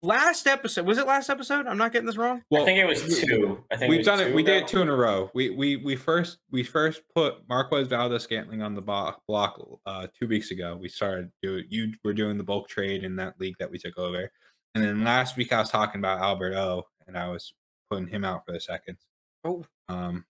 last 0.03 0.47
episode 0.47 0.87
was 0.87 0.99
it 0.99 1.07
last 1.07 1.31
episode? 1.31 1.67
I'm 1.67 1.79
not 1.79 1.93
getting 1.93 2.07
this 2.07 2.17
wrong. 2.17 2.43
well, 2.51 2.63
I 2.63 2.65
think 2.67 2.79
it 2.79 2.87
was 2.87 3.21
two. 3.21 3.65
I 3.73 3.77
think 3.77 3.91
We've 3.91 3.99
was 3.99 4.07
done 4.07 4.21
it. 4.21 4.29
two 4.29 4.35
We 4.35 4.43
did 4.43 4.63
it 4.63 4.69
two 4.69 4.83
in 4.83 4.89
a 4.89 4.95
row. 4.95 5.31
We 5.35 5.51
we 5.51 5.77
we 5.77 5.97
first 5.97 6.39
we 6.51 6.63
first 6.63 7.03
put 7.15 7.49
Marquez 7.49 7.89
Valdes 7.89 8.23
Scantling 8.23 8.63
on 8.63 8.75
the 8.75 8.83
block 8.83 9.23
block 9.27 9.61
uh, 9.87 10.07
two 10.19 10.29
weeks 10.29 10.51
ago. 10.51 10.79
We 10.81 10.89
started 10.89 11.31
do 11.43 11.63
you 11.69 11.93
were 12.05 12.15
doing 12.15 12.39
the 12.39 12.45
bulk 12.45 12.69
trade 12.69 13.05
in 13.05 13.17
that 13.17 13.41
league 13.41 13.57
that 13.59 13.71
we 13.71 13.79
took 13.79 13.99
over, 13.99 14.31
and 14.75 14.85
then 14.85 15.05
last 15.05 15.37
week 15.37 15.53
I 15.53 15.59
was 15.59 15.71
talking 15.71 16.01
about 16.01 16.21
Albert 16.21 16.55
O, 16.55 16.85
and 17.07 17.17
I 17.17 17.29
was 17.29 17.53
putting 17.91 18.09
him 18.09 18.25
out 18.25 18.45
for 18.47 18.53
the 18.53 18.61
seconds. 18.61 19.07
Oh. 19.45 19.65
Um, 19.89 20.25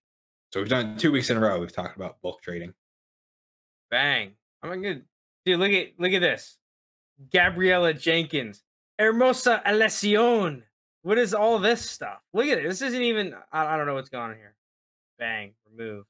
so 0.53 0.61
we've 0.61 0.69
done 0.69 0.91
it 0.91 0.99
two 0.99 1.13
weeks 1.13 1.31
in 1.31 1.37
a 1.37 1.41
row. 1.41 1.59
We've 1.59 1.73
talked 1.73 1.97
about 1.97 2.21
bulk 2.23 2.43
trading. 2.43 2.75
Bang! 3.91 4.33
I'm 4.63 4.71
gonna 4.83 5.03
dude. 5.45 5.59
Look 5.59 5.73
at 5.73 5.89
look 5.99 6.13
at 6.13 6.21
this. 6.21 6.59
Gabriella 7.33 7.95
Jenkins, 7.95 8.63
Hermosa 8.99 9.63
Alessión. 9.67 10.63
What 11.03 11.19
is 11.19 11.35
all 11.35 11.59
this 11.59 11.89
stuff? 11.89 12.21
Look 12.33 12.47
at 12.47 12.59
it. 12.59 12.69
This 12.69 12.83
isn't 12.83 13.03
even. 13.03 13.35
I, 13.53 13.67
I 13.67 13.77
don't 13.77 13.87
know 13.87 13.95
what's 13.95 14.09
going 14.09 14.31
on 14.31 14.37
here. 14.37 14.55
Bang! 15.19 15.55
Remove. 15.71 16.07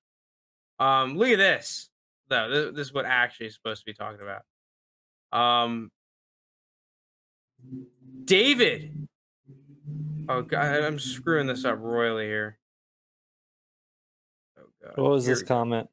Um. 0.79 1.17
Look 1.17 1.29
at 1.29 1.39
this. 1.39 1.91
Though 2.29 2.49
this, 2.49 2.77
this 2.77 2.87
is 2.89 2.95
what 2.95 3.05
actually 3.05 3.47
is 3.47 3.55
supposed 3.55 3.81
to 3.81 3.87
be 3.87 3.95
talking 3.95 4.21
about. 4.23 4.43
Um. 5.33 5.91
David. 8.25 9.09
Oh 10.29 10.43
god, 10.43 10.83
I'm 10.83 10.99
screwing 10.99 11.47
this 11.47 11.65
up 11.65 11.79
royally 11.81 12.27
here. 12.27 12.59
Oh 14.59 14.67
god. 14.83 14.93
What 14.97 15.11
was 15.11 15.27
Here 15.27 15.35
this 15.35 15.43
comment? 15.43 15.89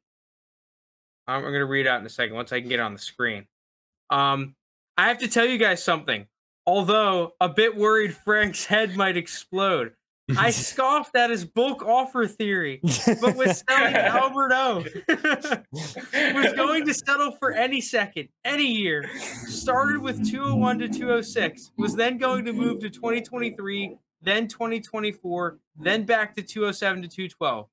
I'm, 1.26 1.36
I'm 1.36 1.50
going 1.50 1.54
to 1.54 1.66
read 1.66 1.86
out 1.86 2.00
in 2.00 2.06
a 2.06 2.10
second 2.10 2.34
once 2.34 2.52
I 2.52 2.60
can 2.60 2.68
get 2.68 2.80
it 2.80 2.82
on 2.82 2.92
the 2.94 2.98
screen. 2.98 3.46
Um, 4.10 4.54
I 4.96 5.08
have 5.08 5.18
to 5.18 5.28
tell 5.28 5.46
you 5.46 5.58
guys 5.58 5.82
something. 5.82 6.26
Although 6.66 7.34
a 7.40 7.48
bit 7.48 7.76
worried 7.76 8.14
Frank's 8.14 8.66
head 8.66 8.96
might 8.96 9.16
explode, 9.16 9.94
I 10.38 10.50
scoffed 10.52 11.16
at 11.16 11.30
his 11.30 11.44
bulk 11.44 11.84
offer 11.84 12.26
theory, 12.26 12.80
but 13.20 13.36
was 13.36 13.64
selling 13.68 13.94
Albert 13.96 14.52
O. 14.52 14.84
was 15.08 16.52
going 16.54 16.86
to 16.86 16.94
settle 16.94 17.32
for 17.32 17.52
any 17.52 17.80
second, 17.80 18.28
any 18.44 18.66
year. 18.66 19.10
Started 19.18 20.00
with 20.00 20.28
201 20.28 20.78
to 20.80 20.88
206, 20.88 21.72
was 21.76 21.96
then 21.96 22.18
going 22.18 22.44
to 22.44 22.52
move 22.52 22.80
to 22.80 22.90
2023, 22.90 23.96
then 24.22 24.46
2024, 24.46 25.58
then 25.80 26.04
back 26.04 26.34
to 26.36 26.42
207 26.42 27.02
to 27.02 27.08
212. 27.08 27.66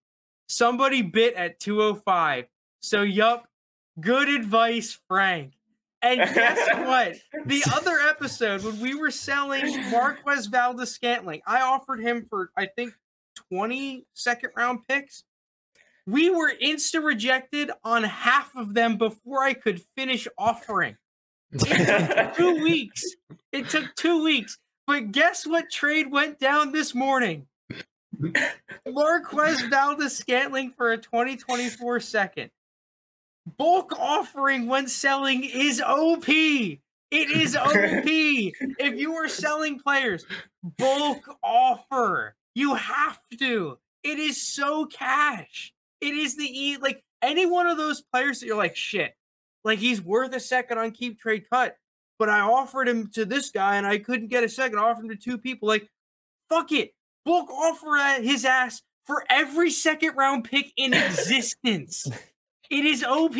Somebody 0.47 1.03
bit 1.03 1.35
at 1.35 1.59
205. 1.59 2.45
So, 2.81 3.03
yup, 3.03 3.47
good 3.99 4.29
advice, 4.29 4.99
Frank. 5.07 5.53
And 6.01 6.19
guess 6.33 6.57
what? 6.85 7.15
The 7.45 7.63
other 7.73 7.99
episode, 7.99 8.63
when 8.63 8.79
we 8.79 8.95
were 8.95 9.11
selling 9.11 9.89
Marquez 9.91 10.47
Valdes 10.47 10.91
Scantling, 10.91 11.41
I 11.45 11.61
offered 11.61 11.99
him 11.99 12.25
for, 12.29 12.51
I 12.57 12.67
think, 12.67 12.93
20 13.51 14.05
second 14.13 14.51
round 14.55 14.87
picks. 14.87 15.23
We 16.05 16.29
were 16.29 16.51
insta 16.61 17.03
rejected 17.03 17.71
on 17.83 18.03
half 18.03 18.55
of 18.55 18.73
them 18.73 18.97
before 18.97 19.43
I 19.43 19.53
could 19.53 19.81
finish 19.95 20.27
offering. 20.37 20.97
It 21.51 22.07
took 22.09 22.33
two 22.35 22.63
weeks. 22.63 23.03
It 23.51 23.69
took 23.69 23.93
two 23.95 24.23
weeks. 24.23 24.57
But 24.87 25.11
guess 25.11 25.45
what 25.45 25.69
trade 25.69 26.11
went 26.11 26.39
down 26.39 26.71
this 26.71 26.95
morning? 26.95 27.45
Marquez 28.87 29.61
Valdes 29.69 30.17
Scantling 30.17 30.71
for 30.71 30.91
a 30.91 30.97
2024 30.97 31.99
second. 31.99 32.49
Bulk 33.57 33.97
offering 33.97 34.67
when 34.67 34.87
selling 34.87 35.43
is 35.43 35.81
OP. 35.81 36.27
It 36.27 36.81
is 37.11 37.55
OP. 37.55 37.71
if 37.73 38.99
you 38.99 39.13
are 39.15 39.27
selling 39.27 39.79
players, 39.79 40.25
bulk 40.77 41.23
offer. 41.43 42.35
You 42.53 42.75
have 42.75 43.19
to. 43.39 43.77
It 44.03 44.19
is 44.19 44.41
so 44.41 44.85
cash. 44.85 45.73
It 46.01 46.13
is 46.13 46.37
the 46.37 46.45
e 46.45 46.77
like 46.77 47.03
any 47.21 47.45
one 47.45 47.67
of 47.67 47.77
those 47.77 48.01
players 48.01 48.39
that 48.39 48.47
you're 48.47 48.57
like 48.57 48.75
shit. 48.75 49.13
Like 49.63 49.79
he's 49.79 50.01
worth 50.01 50.33
a 50.33 50.39
second 50.39 50.77
on 50.77 50.91
keep 50.91 51.19
trade 51.19 51.45
cut, 51.49 51.75
but 52.17 52.29
I 52.29 52.41
offered 52.41 52.87
him 52.87 53.09
to 53.13 53.25
this 53.25 53.49
guy 53.49 53.75
and 53.75 53.85
I 53.85 53.97
couldn't 53.97 54.27
get 54.27 54.43
a 54.43 54.49
second. 54.49 54.79
I 54.79 54.83
offered 54.83 55.05
him 55.05 55.09
to 55.09 55.15
two 55.15 55.37
people. 55.37 55.67
Like, 55.67 55.89
fuck 56.47 56.71
it. 56.71 56.93
Bulk 57.25 57.49
offer 57.49 58.21
his 58.21 58.45
ass 58.45 58.81
for 59.05 59.25
every 59.29 59.71
second 59.71 60.15
round 60.15 60.45
pick 60.45 60.71
in 60.77 60.93
existence. 60.95 62.07
It 62.69 62.85
is 62.85 63.03
OP. 63.03 63.35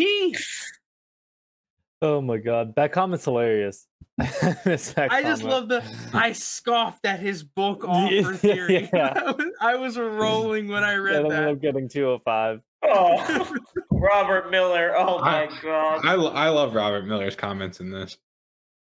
Oh 2.02 2.22
my 2.22 2.38
god, 2.38 2.76
that 2.76 2.92
comment's 2.92 3.26
hilarious. 3.26 3.86
I 4.20 4.26
that 4.26 5.08
I 5.12 5.22
just 5.22 5.44
love 5.44 5.70
the. 5.70 5.84
I 6.14 6.34
scoffed 6.34 7.06
at 7.06 7.20
his 7.20 7.44
book 7.44 7.84
offer 7.88 8.34
theory. 8.36 8.90
yeah. 8.94 9.14
I, 9.16 9.32
was, 9.32 9.46
I 9.62 9.76
was 9.76 9.98
rolling 9.98 10.68
when 10.68 10.84
I 10.84 10.94
Yeah, 10.94 10.98
read 10.98 11.16
ended 11.18 11.32
that. 11.32 11.48
up 11.50 11.62
getting 11.62 11.88
205. 11.90 12.62
Oh, 12.84 12.90
oh 13.30 13.56
Robert 13.92 14.50
Miller. 14.52 14.94
Oh 14.98 15.20
my 15.20 15.44
I- 15.44 15.50
god. 15.62 16.06
I 16.06 16.14
I 16.14 16.50
love 16.50 16.76
Robert 16.76 17.06
Miller's 17.06 17.36
comments 17.36 17.80
in 17.80 17.92
this. 17.92 18.18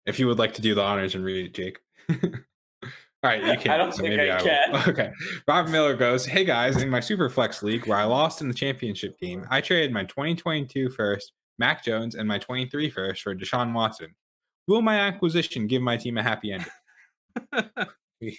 If 0.06 0.18
you 0.18 0.26
would 0.28 0.38
like 0.38 0.54
to 0.54 0.62
do 0.62 0.74
the 0.74 0.82
honors 0.82 1.14
and 1.14 1.24
read 1.24 1.46
it, 1.46 1.54
Jake. 1.54 1.78
All 3.22 3.30
right, 3.30 3.44
you 3.44 3.56
can. 3.58 3.70
I 3.72 3.76
don't 3.76 3.92
think 3.92 4.18
I 4.18 4.36
will. 4.36 4.44
can. 4.44 4.74
Okay. 4.88 5.12
Robert 5.46 5.70
Miller 5.70 5.94
goes, 5.94 6.24
"Hey 6.26 6.44
guys, 6.44 6.80
in 6.82 6.88
my 6.88 7.00
super 7.00 7.28
flex 7.28 7.62
league 7.62 7.86
where 7.86 7.98
I 7.98 8.04
lost 8.04 8.40
in 8.40 8.48
the 8.48 8.54
championship 8.54 9.18
game, 9.18 9.46
I 9.50 9.60
traded 9.60 9.92
my 9.92 10.04
2022 10.04 10.90
first, 10.90 11.32
Mac 11.58 11.84
Jones, 11.84 12.14
and 12.14 12.26
my 12.26 12.38
23 12.38 12.88
first 12.90 13.22
for 13.22 13.34
Deshaun 13.34 13.72
Watson. 13.74 14.14
Will 14.66 14.82
my 14.82 14.98
acquisition 15.00 15.66
give 15.66 15.82
my 15.82 15.96
team 15.96 16.16
a 16.18 16.22
happy 16.22 16.52
ending? 16.52 16.68
we, 18.20 18.38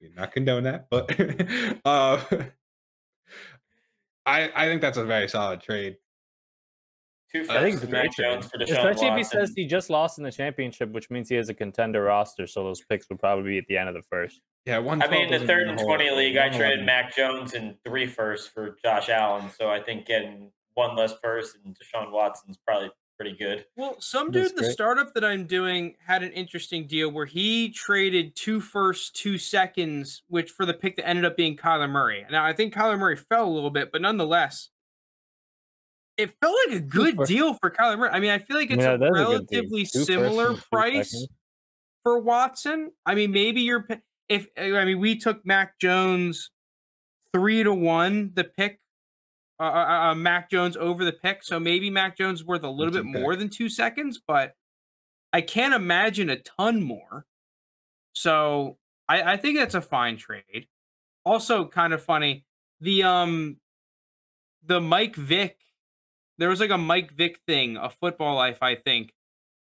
we 0.00 0.10
not 0.14 0.32
condone 0.32 0.64
that, 0.64 0.86
but 0.90 1.10
uh, 1.84 2.20
I 4.26 4.50
I 4.54 4.66
think 4.66 4.80
that's 4.80 4.98
a 4.98 5.04
very 5.04 5.28
solid 5.28 5.60
trade. 5.60 5.96
Two 7.34 7.46
I 7.48 7.62
think 7.62 7.74
it's 7.74 7.82
a 7.82 7.86
and 7.86 7.90
great 7.90 8.02
Mac 8.04 8.12
trade. 8.12 8.24
Jones 8.32 8.46
for 8.46 8.58
Deshaun 8.58 8.72
Especially 8.72 9.06
if 9.08 9.16
he 9.16 9.24
says 9.24 9.52
he 9.56 9.66
just 9.66 9.90
lost 9.90 10.18
in 10.18 10.24
the 10.24 10.32
championship, 10.32 10.90
which 10.92 11.10
means 11.10 11.28
he 11.28 11.36
has 11.36 11.48
a 11.48 11.54
contender 11.54 12.02
roster, 12.02 12.46
so 12.46 12.62
those 12.64 12.82
picks 12.82 13.08
would 13.08 13.18
probably 13.18 13.44
be 13.44 13.58
at 13.58 13.66
the 13.68 13.76
end 13.78 13.88
of 13.88 13.94
the 13.94 14.02
first. 14.02 14.40
Yeah, 14.66 14.78
one. 14.78 15.02
I 15.02 15.08
mean, 15.08 15.32
in 15.32 15.40
the 15.40 15.46
third 15.46 15.68
and 15.68 15.78
20 15.78 16.10
league, 16.10 16.36
I 16.36 16.48
traded 16.50 16.84
Mac 16.84 17.16
Jones 17.16 17.54
and 17.54 17.74
three 17.84 18.06
firsts 18.06 18.46
for 18.48 18.76
Josh 18.84 19.08
Allen. 19.08 19.50
So 19.58 19.70
I 19.70 19.80
think 19.80 20.06
getting 20.06 20.50
one 20.74 20.96
less 20.96 21.14
first 21.22 21.56
and 21.64 21.76
Deshaun 21.76 22.10
Watson's 22.12 22.58
probably 22.66 22.90
pretty 23.18 23.36
good. 23.36 23.64
Well, 23.76 23.96
some 24.00 24.30
That's 24.30 24.48
dude, 24.48 24.58
the 24.58 24.62
great. 24.62 24.72
startup 24.72 25.14
that 25.14 25.24
I'm 25.24 25.46
doing 25.46 25.94
had 26.06 26.22
an 26.22 26.32
interesting 26.32 26.86
deal 26.86 27.10
where 27.10 27.26
he 27.26 27.70
traded 27.70 28.34
two 28.34 28.60
firsts, 28.60 29.10
two 29.10 29.38
seconds, 29.38 30.22
which 30.28 30.50
for 30.50 30.66
the 30.66 30.74
pick 30.74 30.96
that 30.96 31.06
ended 31.06 31.24
up 31.24 31.36
being 31.36 31.56
Kyler 31.56 31.88
Murray. 31.88 32.26
Now, 32.30 32.44
I 32.44 32.52
think 32.52 32.74
Kyler 32.74 32.98
Murray 32.98 33.16
fell 33.16 33.46
a 33.46 33.50
little 33.50 33.70
bit, 33.70 33.92
but 33.92 34.02
nonetheless, 34.02 34.70
it 36.22 36.34
felt 36.40 36.56
like 36.66 36.76
a 36.76 36.80
good 36.80 37.16
first- 37.16 37.28
deal 37.28 37.54
for 37.54 37.70
Kyler 37.70 37.98
Murray. 37.98 38.10
I 38.10 38.20
mean, 38.20 38.30
I 38.30 38.38
feel 38.38 38.56
like 38.56 38.70
it's 38.70 38.82
Yeah, 38.82 38.92
a 38.94 38.98
that's 38.98 39.10
a 39.10 39.20
relatively 39.20 39.84
similar 39.84 40.54
price 40.72 41.26
for 42.02 42.18
Watson. 42.18 42.92
I 43.06 43.14
mean, 43.14 43.30
maybe 43.32 43.60
you're 43.62 43.86
if 44.28 44.46
I 44.56 44.84
mean 44.84 44.98
we 45.00 45.16
took 45.18 45.44
Mac 45.46 45.78
Jones 45.78 46.50
three 47.32 47.62
to 47.62 47.72
one 47.74 48.32
the 48.34 48.44
pick. 48.44 48.78
Uh, 49.60 49.64
uh, 49.64 50.10
uh, 50.10 50.14
Mac 50.16 50.50
Jones 50.50 50.76
over 50.76 51.04
the 51.04 51.12
pick, 51.12 51.44
so 51.44 51.60
maybe 51.60 51.88
Mac 51.88 52.16
Jones 52.16 52.42
worth 52.44 52.64
a 52.64 52.68
little 52.68 52.92
That's 52.92 53.04
bit 53.04 53.20
more 53.20 53.32
pick. 53.32 53.38
than 53.38 53.48
two 53.48 53.68
seconds, 53.68 54.20
but 54.26 54.54
I 55.32 55.40
can't 55.40 55.72
imagine 55.72 56.28
a 56.30 56.36
ton 56.36 56.82
more. 56.82 57.26
So 58.12 58.78
I, 59.08 59.34
I 59.34 59.36
think 59.36 59.58
that's 59.58 59.76
a 59.76 59.80
fine 59.80 60.16
trade. 60.16 60.66
Also, 61.24 61.64
kind 61.66 61.92
of 61.92 62.02
funny 62.02 62.44
the 62.80 63.04
um 63.04 63.58
the 64.66 64.80
Mike 64.80 65.14
Vick. 65.14 65.58
There 66.42 66.48
was 66.48 66.58
like 66.58 66.70
a 66.70 66.76
Mike 66.78 67.12
Vick 67.12 67.38
thing, 67.46 67.76
a 67.76 67.88
football 67.88 68.34
life, 68.34 68.58
I 68.64 68.74
think, 68.74 69.12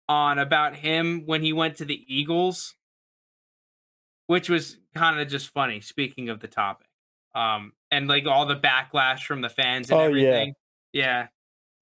on 0.07 0.37
about 0.37 0.75
him 0.75 1.23
when 1.25 1.41
he 1.41 1.51
went 1.51 1.77
to 1.77 1.85
the 1.85 2.05
Eagles, 2.07 2.75
which 4.27 4.49
was 4.51 4.77
kind 4.93 5.19
of 5.19 5.27
just 5.27 5.49
funny. 5.49 5.81
Speaking 5.81 6.29
of 6.29 6.41
the 6.41 6.47
topic, 6.47 6.85
um, 7.33 7.73
and 7.89 8.07
like 8.07 8.27
all 8.27 8.45
the 8.45 8.55
backlash 8.55 9.21
from 9.23 9.41
the 9.41 9.49
fans 9.49 9.89
and 9.89 9.99
Oh, 9.99 10.03
everything. 10.03 10.53
Yeah, 10.93 11.29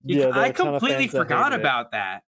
You- 0.05 0.15
Yeah, 0.19 0.21
there 0.27 0.29
were 0.29 0.39
I 0.39 0.47
a 0.47 0.53
ton 0.53 0.67
of 0.67 0.73
completely 0.79 1.07
fans 1.07 1.11
that 1.11 1.17
forgot 1.17 1.51
it. 1.51 1.59
about 1.59 1.91
that. 1.91 2.23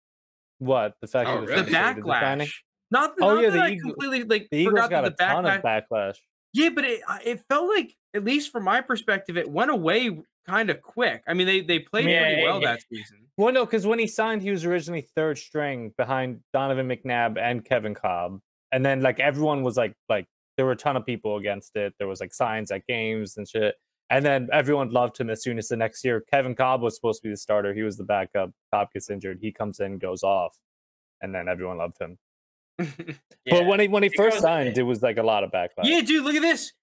What 0.59 0.95
the 1.01 1.07
fact 1.07 1.27
Oh, 1.29 1.41
that 1.41 1.47
the 1.47 1.51
really? 1.51 1.61
The 1.63 1.71
fans 1.71 1.95
the 1.97 2.01
backlash. 2.03 2.53
Not, 2.89 3.17
the, 3.17 3.23
Oh, 3.25 3.35
not 3.35 3.43
yeah, 3.43 3.49
that 3.49 3.57
the 3.57 3.63
I 3.63 3.69
Eagle- 3.71 3.89
completely 3.91 4.23
like 4.23 4.47
The 4.49 4.57
Eagles 4.59 4.71
forgot 4.79 4.89
got 4.91 4.99
a 5.05 5.09
that 5.09 5.17
the 5.17 5.25
ton 5.25 5.43
backlash. 5.43 5.57
of 5.57 5.63
backlash. 5.89 6.17
Yeah, 6.53 6.69
but 6.69 6.85
it 6.85 7.01
uh, 7.05 7.19
it 7.21 7.41
felt 7.49 7.67
like 7.67 7.93
at 8.13 8.23
least 8.23 8.53
from 8.53 8.63
my 8.63 8.79
perspective, 8.79 9.35
it 9.35 9.49
went 9.51 9.71
away 9.71 10.21
kind 10.47 10.69
of 10.69 10.81
quick. 10.81 11.23
I 11.27 11.33
mean, 11.33 11.47
they 11.47 11.61
they 11.61 11.79
played 11.79 12.07
Yeah, 12.09 12.23
pretty 12.23 12.43
well 12.43 12.61
yeah. 12.61 12.73
that 12.73 12.83
season. 12.91 13.27
Well, 13.37 13.51
no, 13.53 13.65
because 13.65 13.85
when 13.85 13.99
he 13.99 14.07
signed, 14.07 14.41
he 14.41 14.51
was 14.51 14.65
originally 14.65 15.07
third 15.15 15.37
string 15.37 15.93
behind 15.97 16.41
Donovan 16.53 16.87
McNabb 16.87 17.37
and 17.37 17.63
Kevin 17.65 17.93
Kolb, 17.93 18.39
and 18.71 18.85
then 18.85 19.01
like 19.01 19.19
everyone 19.19 19.63
was 19.63 19.75
like, 19.77 19.93
like 20.09 20.25
there 20.57 20.65
were 20.65 20.71
a 20.71 20.77
ton 20.77 20.95
of 20.95 21.05
people 21.05 21.35
against 21.37 21.75
it. 21.75 21.93
There 21.99 22.07
was 22.07 22.19
like 22.21 22.33
signs 22.33 22.71
at 22.71 22.85
games 22.87 23.35
and 23.37 23.47
shit, 23.47 23.75
and 24.09 24.25
then 24.25 24.47
everyone 24.53 24.91
loved 24.91 25.17
him 25.19 25.29
as 25.29 25.43
soon 25.43 25.57
as 25.57 25.67
the 25.67 25.75
next 25.77 26.03
year 26.05 26.23
Kevin 26.31 26.55
Kolb 26.55 26.81
was 26.81 26.95
supposed 26.95 27.21
to 27.21 27.27
be 27.27 27.31
the 27.33 27.37
starter. 27.37 27.73
He 27.73 27.81
was 27.83 27.97
the 27.97 28.03
backup. 28.05 28.51
Kolb 28.73 28.89
gets 28.93 29.09
injured. 29.09 29.39
He 29.41 29.51
comes 29.51 29.79
in, 29.81 29.97
goes 29.97 30.23
off, 30.23 30.57
and 31.21 31.35
then 31.35 31.47
everyone 31.49 31.77
loved 31.77 31.97
him. 31.99 32.17
Yeah. 33.47 33.59
But 33.59 33.67
when 33.67 33.79
he 33.79 33.87
when 33.87 34.01
he 34.01 34.07
It 34.07 34.17
first 34.17 34.39
signed, 34.39 34.75
it 34.77 34.83
was 34.83 35.03
like 35.03 35.17
a 35.17 35.23
lot 35.23 35.43
of 35.43 35.51
backlash. 35.51 35.83
yeah, 35.83 36.01
dude, 36.01 36.23
look 36.23 36.33
at 36.35 36.41
this. 36.41 36.73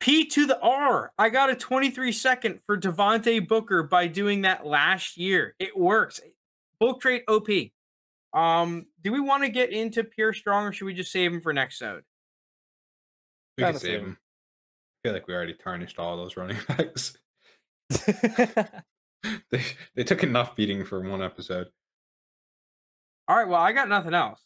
P 0.00 0.26
to 0.26 0.46
the 0.46 0.60
R. 0.60 1.12
I 1.18 1.28
got 1.28 1.50
a 1.50 1.54
23 1.54 2.12
second 2.12 2.60
for 2.66 2.78
Devontae 2.78 3.46
Booker 3.46 3.82
by 3.82 4.06
doing 4.06 4.42
that 4.42 4.66
last 4.66 5.16
year. 5.16 5.54
It 5.58 5.76
works. 5.76 6.20
Bulk 6.78 7.00
trade 7.00 7.22
OP. 7.28 7.48
Um, 8.32 8.86
do 9.02 9.12
we 9.12 9.20
want 9.20 9.44
to 9.44 9.48
get 9.48 9.72
into 9.72 10.04
Pierre 10.04 10.34
Strong 10.34 10.66
or 10.66 10.72
should 10.72 10.84
we 10.84 10.94
just 10.94 11.10
save 11.10 11.32
him 11.32 11.40
for 11.40 11.52
next 11.52 11.80
episode? 11.80 12.04
We 13.56 13.64
can 13.64 13.74
save 13.74 13.80
same. 13.80 14.00
him. 14.00 14.18
I 14.18 15.08
feel 15.08 15.12
like 15.14 15.26
we 15.26 15.34
already 15.34 15.54
tarnished 15.54 15.98
all 15.98 16.16
those 16.16 16.36
running 16.36 16.58
backs. 16.68 17.16
they 19.50 19.62
they 19.94 20.04
took 20.04 20.22
enough 20.22 20.54
beating 20.56 20.84
for 20.84 21.00
one 21.00 21.22
episode. 21.22 21.68
All 23.28 23.36
right, 23.36 23.48
well, 23.48 23.60
I 23.60 23.72
got 23.72 23.88
nothing 23.88 24.14
else. 24.14 24.40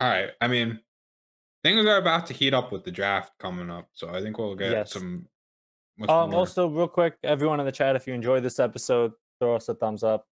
All 0.00 0.08
right. 0.08 0.30
I 0.40 0.48
mean, 0.48 0.80
things 1.62 1.84
are 1.86 1.96
about 1.98 2.26
to 2.26 2.34
heat 2.34 2.54
up 2.54 2.72
with 2.72 2.84
the 2.84 2.90
draft 2.90 3.32
coming 3.38 3.70
up, 3.70 3.88
so 3.92 4.08
I 4.08 4.20
think 4.20 4.38
we'll 4.38 4.54
get 4.54 4.70
Yes. 4.72 4.92
some. 4.92 5.26
Um, 6.08 6.30
more- 6.30 6.40
also, 6.40 6.68
real 6.68 6.86
quick, 6.88 7.16
everyone 7.24 7.58
in 7.60 7.66
the 7.66 7.72
chat, 7.72 7.96
if 7.96 8.06
you 8.06 8.14
enjoyed 8.14 8.42
this 8.44 8.58
episode, 8.60 9.12
throw 9.40 9.56
us 9.56 9.68
a 9.68 9.74
thumbs 9.74 10.02
up. 10.04 10.26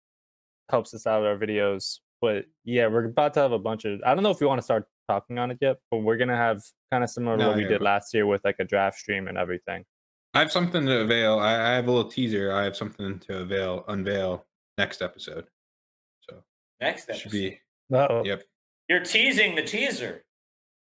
Helps 0.69 0.93
us 0.93 1.05
out 1.07 1.21
with 1.21 1.29
our 1.29 1.37
videos. 1.37 1.99
But 2.21 2.45
yeah, 2.63 2.87
we're 2.87 3.05
about 3.05 3.33
to 3.35 3.39
have 3.41 3.51
a 3.51 3.59
bunch 3.59 3.85
of. 3.85 3.99
I 4.05 4.13
don't 4.15 4.23
know 4.23 4.31
if 4.31 4.39
we 4.39 4.47
want 4.47 4.57
to 4.59 4.63
start 4.63 4.87
talking 5.07 5.37
on 5.37 5.51
it 5.51 5.57
yet, 5.61 5.77
but 5.91 5.97
we're 5.99 6.17
gonna 6.17 6.35
have 6.35 6.63
kind 6.91 7.03
of 7.03 7.09
similar 7.09 7.37
to 7.37 7.41
No, 7.43 7.47
what 7.49 7.57
we 7.57 7.63
yeah, 7.63 7.69
did 7.69 7.79
but- 7.79 7.85
last 7.85 8.13
year 8.13 8.25
with 8.25 8.43
like 8.45 8.55
a 8.59 8.63
draft 8.63 8.97
stream 8.97 9.27
and 9.27 9.37
everything. 9.37 9.85
I 10.33 10.39
have 10.39 10.51
something 10.51 10.85
to 10.87 10.99
avail. 11.01 11.39
I, 11.39 11.53
I 11.53 11.75
have 11.75 11.87
a 11.87 11.91
little 11.91 12.09
teaser. 12.09 12.51
I 12.51 12.63
have 12.63 12.75
something 12.75 13.19
to 13.19 13.39
avail, 13.39 13.85
unveil 13.87 14.45
next 14.77 15.01
episode. 15.01 15.47
So 16.29 16.43
Next 16.81 17.13
should 17.15 17.31
be 17.31 17.59
Uh-oh. 17.93 18.23
yep. 18.25 18.43
You're 18.89 18.99
teasing 19.03 19.55
the 19.55 19.61
teaser. 19.63 20.23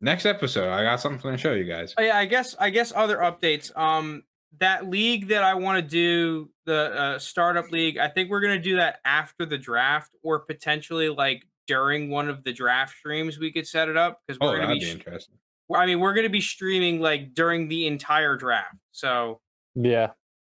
Next 0.00 0.26
episode, 0.26 0.68
I 0.70 0.82
got 0.82 1.00
something 1.00 1.30
to 1.30 1.38
show 1.38 1.52
you 1.54 1.64
guys. 1.64 1.94
Oh 1.98 2.02
yeah, 2.02 2.18
I 2.18 2.26
guess 2.26 2.54
I 2.58 2.70
guess 2.70 2.92
other 2.94 3.16
updates. 3.18 3.76
Um, 3.76 4.24
that 4.58 4.88
league 4.88 5.28
that 5.28 5.42
I 5.42 5.54
want 5.54 5.78
to 5.82 5.82
do, 5.88 6.50
the 6.66 6.94
uh, 6.94 7.18
startup 7.18 7.70
league. 7.70 7.96
I 7.98 8.08
think 8.08 8.28
we're 8.30 8.40
gonna 8.40 8.58
do 8.60 8.76
that 8.76 9.00
after 9.04 9.46
the 9.46 9.56
draft, 9.58 10.10
or 10.22 10.40
potentially 10.40 11.08
like 11.08 11.46
during 11.66 12.10
one 12.10 12.28
of 12.28 12.44
the 12.44 12.52
draft 12.52 12.96
streams. 12.96 13.38
We 13.38 13.50
could 13.52 13.66
set 13.66 13.88
it 13.88 13.96
up 13.96 14.20
because 14.26 14.38
Oh, 14.40 14.48
we're 14.50 14.58
gonna 14.60 14.74
be. 14.74 14.80
be 14.80 14.90
interesting. 14.90 15.36
I 15.74 15.86
mean, 15.86 15.98
we're 16.00 16.14
gonna 16.14 16.28
be 16.28 16.42
streaming 16.42 17.00
like 17.00 17.32
during 17.34 17.68
the 17.68 17.86
entire 17.86 18.36
draft. 18.36 18.76
So, 18.92 19.40
Yeah. 19.74 20.10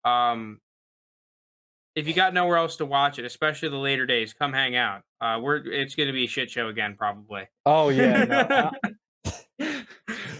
um, 0.03 0.59
if 1.95 2.07
you 2.07 2.14
got 2.14 2.34
nowhere 2.34 2.57
else 2.57 2.76
to 2.77 2.85
watch 2.85 3.18
it, 3.19 3.26
especially 3.26 3.69
the 3.69 3.77
later 3.77 4.05
days, 4.05 4.34
come 4.34 4.51
hang 4.53 4.76
out. 4.76 5.03
Uh, 5.22 5.39
we're 5.41 5.57
it's 5.57 5.95
gonna 5.95 6.11
be 6.11 6.26
a 6.26 6.27
shit 6.27 6.49
show 6.49 6.68
again, 6.69 6.95
probably. 6.97 7.47
Oh 7.65 7.89
yeah. 7.89 8.23
No, 8.26 8.72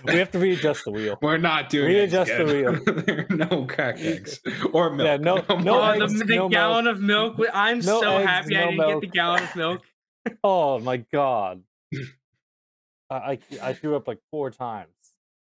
we 0.08 0.20
have 0.20 0.32
to 0.32 0.40
readjust 0.40 0.86
the 0.86 0.92
wheel. 0.92 1.18
We're 1.22 1.38
not 1.38 1.70
doing 1.70 1.88
We 1.90 2.00
eggs 2.00 2.14
adjust 2.14 2.32
the 2.32 2.68
again. 2.68 3.04
There 3.06 3.26
are 3.30 3.36
no 3.36 3.66
cracked 3.66 4.00
eggs 4.00 4.40
or 4.74 4.90
milk. 4.92 5.06
Yeah, 5.08 5.18
no- 5.18 5.36
no 5.38 5.46
Oh, 5.50 5.58
more 5.98 6.08
the, 6.08 6.24
the 6.26 6.36
no 6.36 6.50
gallon 6.50 6.88
of 6.88 7.02
milk. 7.02 7.36
I'm 7.54 7.80
No 7.80 8.02
so 8.02 8.18
eggs, 8.18 8.28
happy 8.30 8.58
I 8.58 8.72
didn't 8.72 8.88
get 8.90 9.02
the 9.02 9.08
gallon 9.08 9.44
of 9.44 9.56
milk. 9.56 9.82
Oh 10.44 10.80
my 10.80 10.98
god. 10.98 11.64
I, 13.10 13.16
I 13.16 13.40
I 13.62 13.74
threw 13.74 13.96
up 13.96 14.08
like 14.08 14.20
four 14.32 14.52
times. 14.52 14.90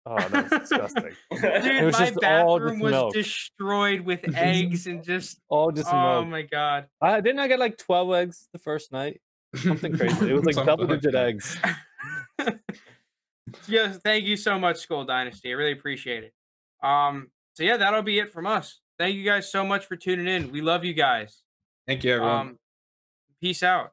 Oh, 0.07 0.17
that's 0.29 0.49
disgusting. 0.69 1.11
Dude, 1.31 1.83
was 1.83 1.93
my 1.99 2.09
just 2.09 2.23
all 2.23 2.57
just 2.57 2.65
bathroom 2.65 2.79
was 2.79 2.91
milk. 2.91 3.13
destroyed 3.13 4.01
with 4.01 4.35
eggs 4.35 4.87
and 4.87 5.03
just 5.03 5.39
All 5.49 5.71
just 5.71 5.87
oh 5.93 6.21
milk. 6.21 6.29
my 6.29 6.41
god. 6.41 6.87
I 6.99 7.21
didn't 7.21 7.37
I 7.39 7.47
get 7.47 7.59
like 7.59 7.77
twelve 7.77 8.11
eggs 8.11 8.49
the 8.53 8.57
first 8.57 8.91
night. 8.91 9.21
Something 9.55 9.95
crazy. 9.95 10.31
It 10.31 10.33
was 10.33 10.45
like 10.45 10.65
double 10.65 10.87
digit 10.87 11.13
eggs. 11.13 11.59
Yes, 13.67 13.97
thank 14.03 14.25
you 14.25 14.37
so 14.37 14.59
much, 14.59 14.77
Skull 14.77 15.05
Dynasty. 15.05 15.49
I 15.49 15.53
really 15.53 15.71
appreciate 15.71 16.23
it. 16.23 16.33
Um, 16.85 17.29
so 17.53 17.63
yeah, 17.63 17.77
that'll 17.77 18.01
be 18.01 18.19
it 18.19 18.31
from 18.31 18.47
us. 18.47 18.79
Thank 18.97 19.15
you 19.15 19.23
guys 19.23 19.51
so 19.51 19.65
much 19.65 19.85
for 19.85 19.95
tuning 19.95 20.27
in. 20.27 20.51
We 20.51 20.61
love 20.61 20.85
you 20.85 20.93
guys. 20.93 21.41
Thank 21.87 22.03
you, 22.03 22.13
everyone. 22.13 22.35
Um, 22.35 22.59
peace 23.41 23.63
out. 23.63 23.91